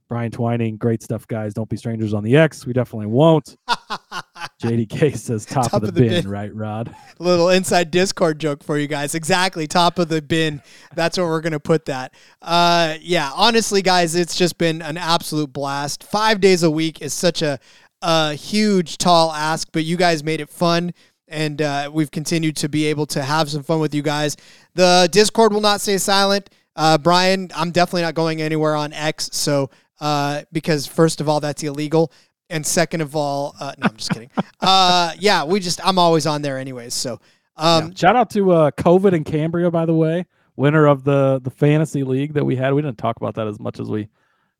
Brian 0.10 0.32
Twining, 0.32 0.78
great 0.78 1.02
stuff, 1.02 1.28
guys. 1.28 1.54
Don't 1.54 1.70
be 1.70 1.78
strangers 1.78 2.14
on 2.14 2.24
the 2.24 2.38
X. 2.38 2.66
We 2.66 2.74
definitely 2.74 3.08
won't. 3.08 3.58
JDK 4.62 5.16
says, 5.16 5.46
Top, 5.46 5.74
of 5.74 5.82
the, 5.82 5.92
bin, 5.92 6.10
bin. 6.10 6.30
right, 6.30 6.54
Rod? 6.54 6.96
Little 7.20 7.50
inside 7.50 7.92
Discord 7.92 8.40
joke 8.40 8.64
for 8.64 8.78
you 8.78 8.88
guys. 8.88 9.14
Exactly, 9.14 9.68
top 9.68 10.00
of 10.00 10.10
the 10.10 10.22
bin. 10.22 10.62
That's 10.96 11.18
where 11.18 11.28
we're 11.28 11.42
gonna 11.42 11.60
put 11.60 11.86
that. 11.86 12.14
Uh, 12.42 12.96
yeah, 13.02 13.32
honestly, 13.36 13.82
guys, 13.82 14.16
it's 14.16 14.36
just 14.36 14.58
been 14.58 14.82
an 14.82 14.98
absolute 14.98 15.54
blast. 15.54 16.04
Five 16.04 16.42
days 16.42 16.64
a 16.64 16.72
week 16.72 17.02
is 17.02 17.14
such 17.14 17.42
a, 17.42 17.60
a 18.02 18.34
huge, 18.34 18.98
tall 18.98 19.32
ask, 19.32 19.68
but 19.72 19.84
you 19.84 19.96
guys 19.98 20.24
made 20.24 20.42
it 20.42 20.50
fun. 20.50 20.94
And 21.28 21.62
uh, 21.62 21.92
we've 21.94 22.10
continued 22.10 22.56
to 22.58 22.70
be 22.70 22.86
able 22.86 23.06
to 23.08 23.22
have 23.22 23.50
some 23.50 23.62
fun 23.62 23.80
with 23.80 23.94
you 23.94 24.02
guys. 24.02 24.38
The 24.76 25.10
Discord 25.12 25.52
will 25.52 25.62
not 25.62 25.82
stay 25.82 25.98
silent. 25.98 26.50
Uh, 26.76 26.98
Brian, 26.98 27.52
I'm 27.54 27.72
definitely 27.72 28.04
not 28.04 28.14
going 28.16 28.42
anywhere 28.42 28.76
on 28.76 28.94
X. 28.94 29.30
So, 29.34 29.70
uh, 30.00 30.44
because 30.54 30.88
first 30.88 31.20
of 31.20 31.28
all, 31.28 31.40
that's 31.42 31.64
illegal. 31.64 32.14
And 32.50 32.66
second 32.66 33.02
of 33.02 33.16
all, 33.16 33.56
uh, 33.60 33.74
no, 33.78 33.88
I'm 33.90 33.98
just 33.98 34.10
kidding. 34.12 34.30
Uh, 34.62 35.14
yeah, 35.20 35.44
we 35.44 35.60
just, 35.60 35.86
I'm 35.86 36.00
always 36.00 36.26
on 36.26 36.42
there 36.42 36.58
anyways. 36.58 36.94
So, 36.94 37.20
um, 37.58 37.88
Yeah. 37.88 37.94
Shout 37.96 38.16
out 38.16 38.30
to 38.32 38.52
uh, 38.52 38.72
COVID 38.72 39.14
and 39.14 39.26
Cambria, 39.26 39.70
by 39.70 39.86
the 39.86 39.94
way, 39.94 40.26
winner 40.56 40.86
of 40.88 41.04
the 41.04 41.40
the 41.44 41.50
fantasy 41.50 42.04
league 42.04 42.34
that 42.34 42.46
we 42.46 42.56
had. 42.56 42.74
We 42.74 42.82
didn't 42.82 42.98
talk 42.98 43.18
about 43.18 43.36
that 43.36 43.48
as 43.48 43.60
much 43.60 43.80
as 43.80 43.90
we 43.90 44.08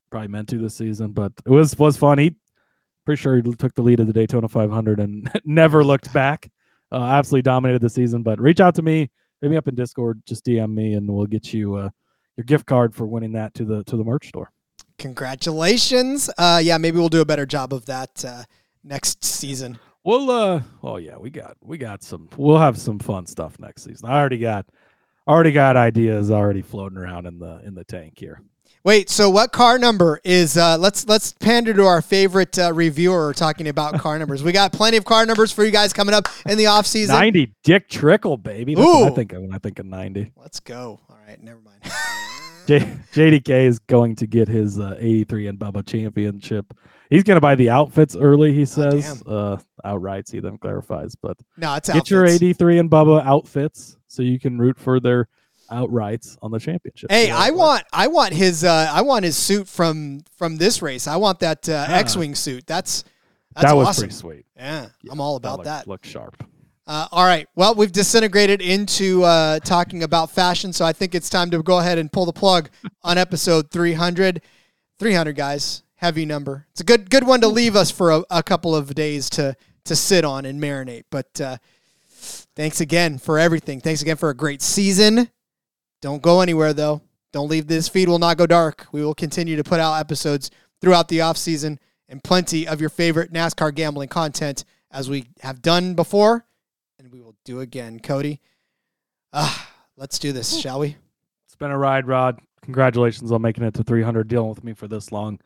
probably 0.10 0.28
meant 0.30 0.50
to 0.50 0.58
this 0.58 0.76
season, 0.76 1.12
but 1.12 1.32
it 1.46 1.50
was 1.50 1.78
was 1.78 1.98
fun. 1.98 2.18
He 2.18 2.36
pretty 3.06 3.22
sure 3.22 3.38
he 3.38 3.42
took 3.56 3.74
the 3.74 3.82
lead 3.82 4.00
of 4.02 4.08
the 4.08 4.14
Daytona 4.14 4.48
500 4.50 5.00
and 5.00 5.32
never 5.46 5.84
looked 5.84 6.12
back. 6.12 6.50
Uh, 6.92 7.04
absolutely 7.04 7.44
dominated 7.44 7.82
the 7.82 7.90
season. 7.90 8.22
But 8.22 8.40
reach 8.40 8.60
out 8.60 8.76
to 8.76 8.82
me, 8.82 9.10
hit 9.42 9.50
me 9.50 9.58
up 9.58 9.68
in 9.68 9.76
Discord, 9.76 10.22
just 10.26 10.46
DM 10.46 10.74
me, 10.74 10.94
and 10.94 11.08
we'll 11.08 11.26
get 11.26 11.54
you 11.54 11.76
uh, 11.76 11.90
your 12.36 12.44
gift 12.46 12.66
card 12.66 12.94
for 12.94 13.06
winning 13.06 13.32
that 13.34 13.54
to 13.56 13.66
the 13.66 13.84
to 13.86 13.98
the 13.98 14.04
merch 14.04 14.28
store. 14.28 14.52
Congratulations. 14.98 16.30
Uh, 16.38 16.60
yeah, 16.64 16.78
maybe 16.78 16.98
we'll 16.98 17.10
do 17.10 17.22
a 17.22 17.26
better 17.26 17.46
job 17.46 17.74
of 17.74 17.86
that 17.86 18.24
uh, 18.26 18.44
next 18.84 19.24
season. 19.24 19.80
We'll 20.04 20.32
uh 20.32 20.62
oh 20.84 20.96
yeah, 20.96 21.18
we 21.18 21.30
got 21.30 21.58
we 21.62 21.78
got 21.78 22.02
some 22.02 22.30
we'll 22.38 22.60
have 22.60 22.78
some 22.78 22.98
fun 22.98 23.26
stuff 23.26 23.60
next 23.60 23.84
season. 23.84 24.08
I 24.10 24.18
already 24.18 24.38
got 24.38 24.66
already 25.28 25.52
got 25.52 25.76
ideas 25.76 26.32
already 26.32 26.62
floating 26.62 26.98
around 26.98 27.26
in 27.26 27.40
the 27.40 27.62
in 27.66 27.76
the 27.76 27.84
tank 27.84 28.14
here. 28.18 28.42
Wait, 28.86 29.10
so 29.10 29.30
what 29.30 29.52
car 29.52 29.78
number 29.78 30.22
is? 30.24 30.56
Uh, 30.56 30.78
let's 30.78 31.06
let's 31.10 31.34
pander 31.34 31.74
to 31.74 31.84
our 31.84 32.02
favorite 32.02 32.58
uh, 32.58 32.72
reviewer 32.72 33.34
talking 33.34 33.68
about 33.68 34.00
car 34.00 34.18
numbers. 34.20 34.44
We 34.44 34.54
got 34.54 34.72
plenty 34.72 34.96
of 34.96 35.04
car 35.04 35.26
numbers 35.26 35.52
for 35.52 35.66
you 35.66 35.72
guys 35.72 35.92
coming 35.92 36.16
up 36.16 36.30
in 36.46 36.58
the 36.58 36.68
off 36.68 36.88
season. 36.88 37.14
90 37.14 37.54
Dick 37.66 37.90
Trickle, 37.90 38.38
baby. 38.38 38.76
That's 38.76 38.88
what 38.88 39.02
Ooh. 39.02 39.12
I 39.12 39.14
think 39.14 39.34
of 39.34 39.42
when 39.42 39.54
I 39.54 39.58
think 39.58 39.80
of 39.80 39.88
90. 39.88 40.32
Let's 40.38 40.62
go. 40.62 41.02
All 41.10 41.18
right, 41.28 41.44
never 41.44 41.60
mind. 41.60 41.82
J- 42.68 43.00
JDK 43.14 43.66
is 43.68 43.80
going 43.80 44.16
to 44.18 44.28
get 44.28 44.48
his 44.48 44.80
uh, 44.80 44.96
83 45.00 45.48
and 45.48 45.58
Bubba 45.60 45.86
championship. 45.86 46.74
He's 47.10 47.24
going 47.24 47.38
to 47.38 47.42
buy 47.42 47.56
the 47.56 47.70
outfits 47.70 48.16
early, 48.16 48.54
he 48.54 48.66
says. 48.66 49.24
uh, 49.26 49.58
outrights, 49.86 50.32
he 50.32 50.40
then 50.40 50.58
clarifies. 50.58 51.16
But 51.16 51.38
no, 51.56 51.76
it's 51.76 51.90
get 51.90 52.10
your 52.10 52.26
83 52.26 52.80
and 52.80 52.92
Bubba 52.92 53.24
outfits 53.26 53.98
so 54.08 54.22
you 54.22 54.40
can 54.40 54.58
root 54.60 54.78
for 54.78 55.00
their 55.00 55.28
outrights 55.72 56.38
on 56.42 56.52
the 56.52 56.60
championship. 56.60 57.10
Hey, 57.12 57.30
I 57.32 57.52
want 57.52 57.84
I 57.94 58.08
want 58.08 58.34
his 58.34 58.64
uh, 58.64 58.90
I 58.92 59.02
want 59.02 59.26
his 59.26 59.38
suit 59.38 59.68
from 59.68 60.22
from 60.38 60.58
this 60.58 60.82
race. 60.82 61.08
I 61.08 61.16
want 61.18 61.40
that 61.40 61.68
uh, 61.70 61.86
Yeah. 61.90 61.98
X-wing 61.98 62.36
suit. 62.36 62.66
That's 62.68 63.04
that's 63.56 63.68
that 63.68 63.74
was 63.76 63.88
awesome. 63.88 64.02
pretty 64.04 64.14
sweet. 64.14 64.46
Yeah, 64.56 64.88
I'm 65.10 65.20
all 65.22 65.36
about 65.36 65.64
that. 65.64 65.88
Look 65.88 66.06
sharp. 66.06 66.44
Uh, 66.88 67.06
all 67.12 67.26
right. 67.26 67.50
Well, 67.54 67.76
we've 67.76 67.92
disintegrated 67.92 68.62
into 68.62 69.24
uh, 69.24 69.60
talking 69.60 70.04
about 70.04 70.32
fashion, 70.32 70.72
so 70.72 70.86
I 70.86 70.94
think 70.94 71.14
it's 71.14 71.30
time 71.30 71.52
to 71.52 71.62
go 71.62 71.80
ahead 71.80 71.98
and 71.98 72.10
pull 72.10 72.26
the 72.26 72.32
plug 72.32 72.70
on 73.04 73.18
episode 73.18 73.70
300. 73.72 74.42
300, 74.98 75.36
guys. 75.36 75.84
Heavy 75.96 76.26
number. 76.26 76.66
It's 76.72 76.80
a 76.80 76.86
good 76.86 77.10
good 77.10 77.26
one 77.26 77.42
to 77.42 77.48
leave 77.48 77.76
us 77.76 77.92
for 77.92 78.12
a, 78.12 78.24
a 78.30 78.44
couple 78.44 78.76
of 78.76 78.94
days 78.96 79.30
to 79.32 79.56
to 79.86 79.96
sit 79.96 80.24
on 80.24 80.46
and 80.46 80.62
marinate. 80.62 81.06
But 81.10 81.42
uh, 81.42 81.58
thanks 82.56 82.80
again 82.80 83.18
for 83.18 83.40
everything. 83.40 83.82
Thanks 83.82 84.04
again 84.04 84.16
for 84.16 84.30
a 84.30 84.36
great 84.36 84.62
season. 84.62 85.30
Don't 86.02 86.22
go 86.22 86.42
anywhere 86.42 86.72
though. 86.72 87.02
Don't 87.34 87.50
leave 87.50 87.68
this 87.68 87.90
feed 87.90 88.08
will 88.08 88.20
not 88.20 88.38
go 88.38 88.46
dark. 88.46 88.86
We 88.92 89.04
will 89.04 89.16
continue 89.16 89.56
to 89.56 89.64
put 89.64 89.80
out 89.80 90.00
episodes 90.00 90.52
throughout 90.80 91.08
the 91.08 91.22
off 91.22 91.36
season 91.36 91.80
and 92.08 92.24
plenty 92.24 92.68
of 92.68 92.80
your 92.80 92.92
favorite 92.92 93.34
NASCAR 93.34 93.74
gambling 93.74 94.10
content 94.10 94.64
as 94.92 95.10
we 95.10 95.26
have 95.42 95.64
done 95.64 95.96
before 95.96 96.46
do 97.48 97.62
again. 97.62 98.00
Cody, 98.00 98.42
ah, 99.34 99.70
let's 99.96 100.20
do 100.20 100.32
this, 100.34 100.60
shall 100.60 100.80
we? 100.80 100.98
It's 101.46 101.56
been 101.56 101.72
a 101.72 101.78
ride, 101.78 102.06
Rod. 102.06 102.40
Congratulations 102.62 103.32
on 103.32 103.42
making 103.42 103.64
it 103.64 103.74
to 103.76 103.84
300, 103.84 104.28
dealing 104.28 104.50
with 104.50 104.64
me 104.66 104.74
for 104.74 104.88
this 104.90 105.12
long. 105.14 105.40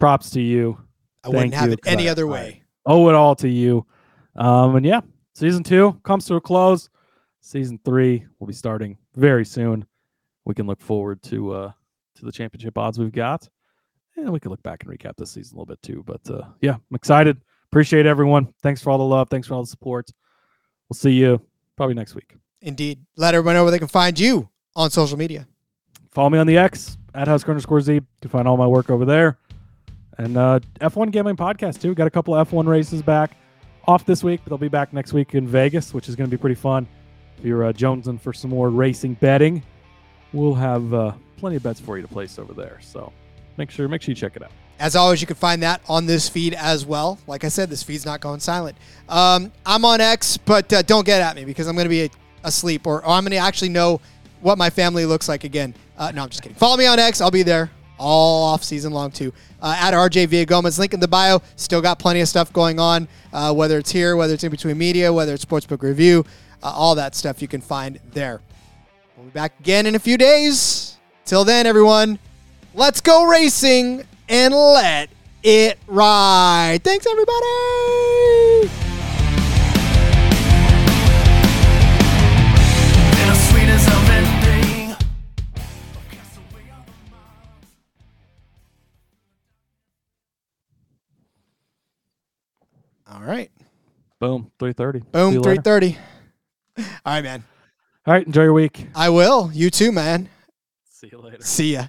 Props 0.00 0.30
to 0.30 0.40
you. 0.40 0.78
I 1.22 1.28
wouldn't 1.28 1.54
have 1.54 1.68
you, 1.68 1.74
it 1.74 1.80
any 1.86 2.08
I- 2.08 2.12
other 2.12 2.26
I- 2.26 2.30
way. 2.30 2.62
owe 2.86 3.08
it 3.08 3.14
all 3.14 3.36
to 3.36 3.48
you. 3.48 3.86
Um, 4.34 4.74
and 4.74 4.84
yeah, 4.84 5.00
season 5.34 5.62
two 5.62 5.92
comes 6.02 6.26
to 6.26 6.34
a 6.34 6.40
close. 6.40 6.90
Season 7.40 7.78
three 7.84 8.26
will 8.40 8.48
be 8.48 8.52
starting 8.52 8.98
very 9.14 9.44
soon. 9.44 9.86
We 10.44 10.54
can 10.54 10.66
look 10.66 10.80
forward 10.80 11.22
to 11.24 11.52
uh 11.52 11.72
to 12.16 12.24
the 12.24 12.32
championship 12.32 12.76
odds 12.76 12.98
we've 12.98 13.12
got. 13.12 13.48
And 14.16 14.30
we 14.32 14.40
can 14.40 14.50
look 14.50 14.62
back 14.62 14.82
and 14.84 14.92
recap 14.92 15.16
this 15.16 15.30
season 15.32 15.56
a 15.56 15.60
little 15.60 15.66
bit 15.72 15.82
too. 15.82 16.02
But 16.06 16.28
uh 16.30 16.48
yeah, 16.60 16.74
I'm 16.74 16.94
excited. 16.96 17.40
Appreciate 17.70 18.06
everyone. 18.06 18.52
Thanks 18.62 18.80
for 18.82 18.90
all 18.90 18.98
the 18.98 19.04
love. 19.04 19.28
Thanks 19.30 19.46
for 19.46 19.54
all 19.54 19.62
the 19.62 19.68
support. 19.68 20.10
We'll 20.88 20.96
see 20.96 21.12
you 21.12 21.40
probably 21.76 21.94
next 21.94 22.14
week. 22.14 22.36
Indeed. 22.60 23.04
Let 23.16 23.34
everyone 23.34 23.54
know 23.54 23.64
where 23.64 23.72
they 23.72 23.78
can 23.78 23.88
find 23.88 24.18
you 24.18 24.48
on 24.76 24.90
social 24.90 25.18
media. 25.18 25.46
Follow 26.10 26.30
me 26.30 26.38
on 26.38 26.46
the 26.46 26.58
X 26.58 26.96
at 27.14 27.28
Husker 27.28 27.50
underscore 27.50 27.80
Z 27.80 28.00
to 28.20 28.28
find 28.28 28.46
all 28.46 28.56
my 28.56 28.66
work 28.66 28.90
over 28.90 29.04
there. 29.04 29.38
And 30.18 30.36
uh, 30.36 30.60
F1 30.80 31.10
Gambling 31.10 31.36
Podcast, 31.36 31.80
too. 31.80 31.94
Got 31.94 32.06
a 32.06 32.10
couple 32.10 32.34
of 32.34 32.48
F1 32.50 32.66
races 32.66 33.02
back 33.02 33.36
off 33.86 34.04
this 34.04 34.22
week, 34.22 34.40
but 34.44 34.50
they'll 34.50 34.58
be 34.58 34.68
back 34.68 34.92
next 34.92 35.12
week 35.12 35.34
in 35.34 35.46
Vegas, 35.48 35.94
which 35.94 36.08
is 36.08 36.14
going 36.16 36.28
to 36.28 36.36
be 36.36 36.40
pretty 36.40 36.54
fun. 36.54 36.86
If 37.38 37.44
you're 37.44 37.64
uh, 37.64 37.72
jonesing 37.72 38.20
for 38.20 38.32
some 38.32 38.50
more 38.50 38.70
racing 38.70 39.14
betting, 39.14 39.62
we'll 40.32 40.54
have 40.54 40.94
uh, 40.94 41.12
plenty 41.36 41.56
of 41.56 41.62
bets 41.62 41.80
for 41.80 41.96
you 41.96 42.02
to 42.02 42.08
place 42.08 42.38
over 42.38 42.52
there. 42.52 42.78
So 42.80 43.12
make 43.56 43.70
sure 43.70 43.88
make 43.88 44.02
sure 44.02 44.12
you 44.12 44.16
check 44.16 44.36
it 44.36 44.42
out. 44.42 44.52
As 44.82 44.96
always, 44.96 45.20
you 45.20 45.28
can 45.28 45.36
find 45.36 45.62
that 45.62 45.80
on 45.88 46.06
this 46.06 46.28
feed 46.28 46.54
as 46.54 46.84
well. 46.84 47.20
Like 47.28 47.44
I 47.44 47.48
said, 47.48 47.70
this 47.70 47.84
feed's 47.84 48.04
not 48.04 48.20
going 48.20 48.40
silent. 48.40 48.76
Um, 49.08 49.52
I'm 49.64 49.84
on 49.84 50.00
X, 50.00 50.36
but 50.36 50.72
uh, 50.72 50.82
don't 50.82 51.06
get 51.06 51.22
at 51.22 51.36
me 51.36 51.44
because 51.44 51.68
I'm 51.68 51.76
going 51.76 51.84
to 51.84 51.88
be 51.88 52.10
asleep 52.42 52.84
or, 52.84 52.98
or 52.98 53.10
I'm 53.10 53.22
going 53.22 53.30
to 53.30 53.36
actually 53.36 53.68
know 53.68 54.00
what 54.40 54.58
my 54.58 54.70
family 54.70 55.06
looks 55.06 55.28
like 55.28 55.44
again. 55.44 55.72
Uh, 55.96 56.10
no, 56.10 56.24
I'm 56.24 56.30
just 56.30 56.42
kidding. 56.42 56.56
Follow 56.56 56.76
me 56.76 56.86
on 56.86 56.98
X. 56.98 57.20
I'll 57.20 57.30
be 57.30 57.44
there 57.44 57.70
all 57.96 58.42
off 58.42 58.64
season 58.64 58.92
long 58.92 59.12
too. 59.12 59.32
Uh, 59.60 59.76
at 59.78 59.94
RJ 59.94 60.26
Villagomez, 60.26 60.80
link 60.80 60.92
in 60.92 60.98
the 60.98 61.06
bio. 61.06 61.40
Still 61.54 61.80
got 61.80 62.00
plenty 62.00 62.20
of 62.20 62.26
stuff 62.26 62.52
going 62.52 62.80
on, 62.80 63.06
uh, 63.32 63.54
whether 63.54 63.78
it's 63.78 63.92
here, 63.92 64.16
whether 64.16 64.34
it's 64.34 64.42
in 64.42 64.50
between 64.50 64.76
media, 64.76 65.12
whether 65.12 65.32
it's 65.32 65.44
sportsbook 65.44 65.82
review, 65.82 66.26
uh, 66.60 66.72
all 66.74 66.96
that 66.96 67.14
stuff 67.14 67.40
you 67.40 67.46
can 67.46 67.60
find 67.60 68.00
there. 68.10 68.40
We'll 69.16 69.26
be 69.26 69.30
back 69.30 69.60
again 69.60 69.86
in 69.86 69.94
a 69.94 70.00
few 70.00 70.18
days. 70.18 70.96
Till 71.24 71.44
then, 71.44 71.66
everyone, 71.66 72.18
let's 72.74 73.00
go 73.00 73.26
racing 73.26 74.02
and 74.32 74.54
let 74.54 75.10
it 75.42 75.78
ride. 75.86 76.80
Thanks, 76.82 77.06
everybody. 77.06 77.36
And 83.12 83.30
as 83.30 83.50
sweet 83.50 83.68
as 83.68 83.86
everything. 83.86 84.96
All 93.06 93.20
right. 93.20 93.50
Boom. 94.18 94.50
Three 94.58 94.72
thirty. 94.72 95.00
Boom, 95.00 95.42
three 95.42 95.58
thirty. 95.58 95.98
All 96.78 96.84
right, 97.04 97.22
man. 97.22 97.44
All 98.06 98.14
right. 98.14 98.26
Enjoy 98.26 98.44
your 98.44 98.54
week. 98.54 98.86
I 98.94 99.10
will. 99.10 99.50
You 99.52 99.68
too, 99.68 99.92
man. 99.92 100.30
See 100.88 101.10
you 101.12 101.18
later. 101.20 101.42
See 101.42 101.74
ya. 101.74 101.88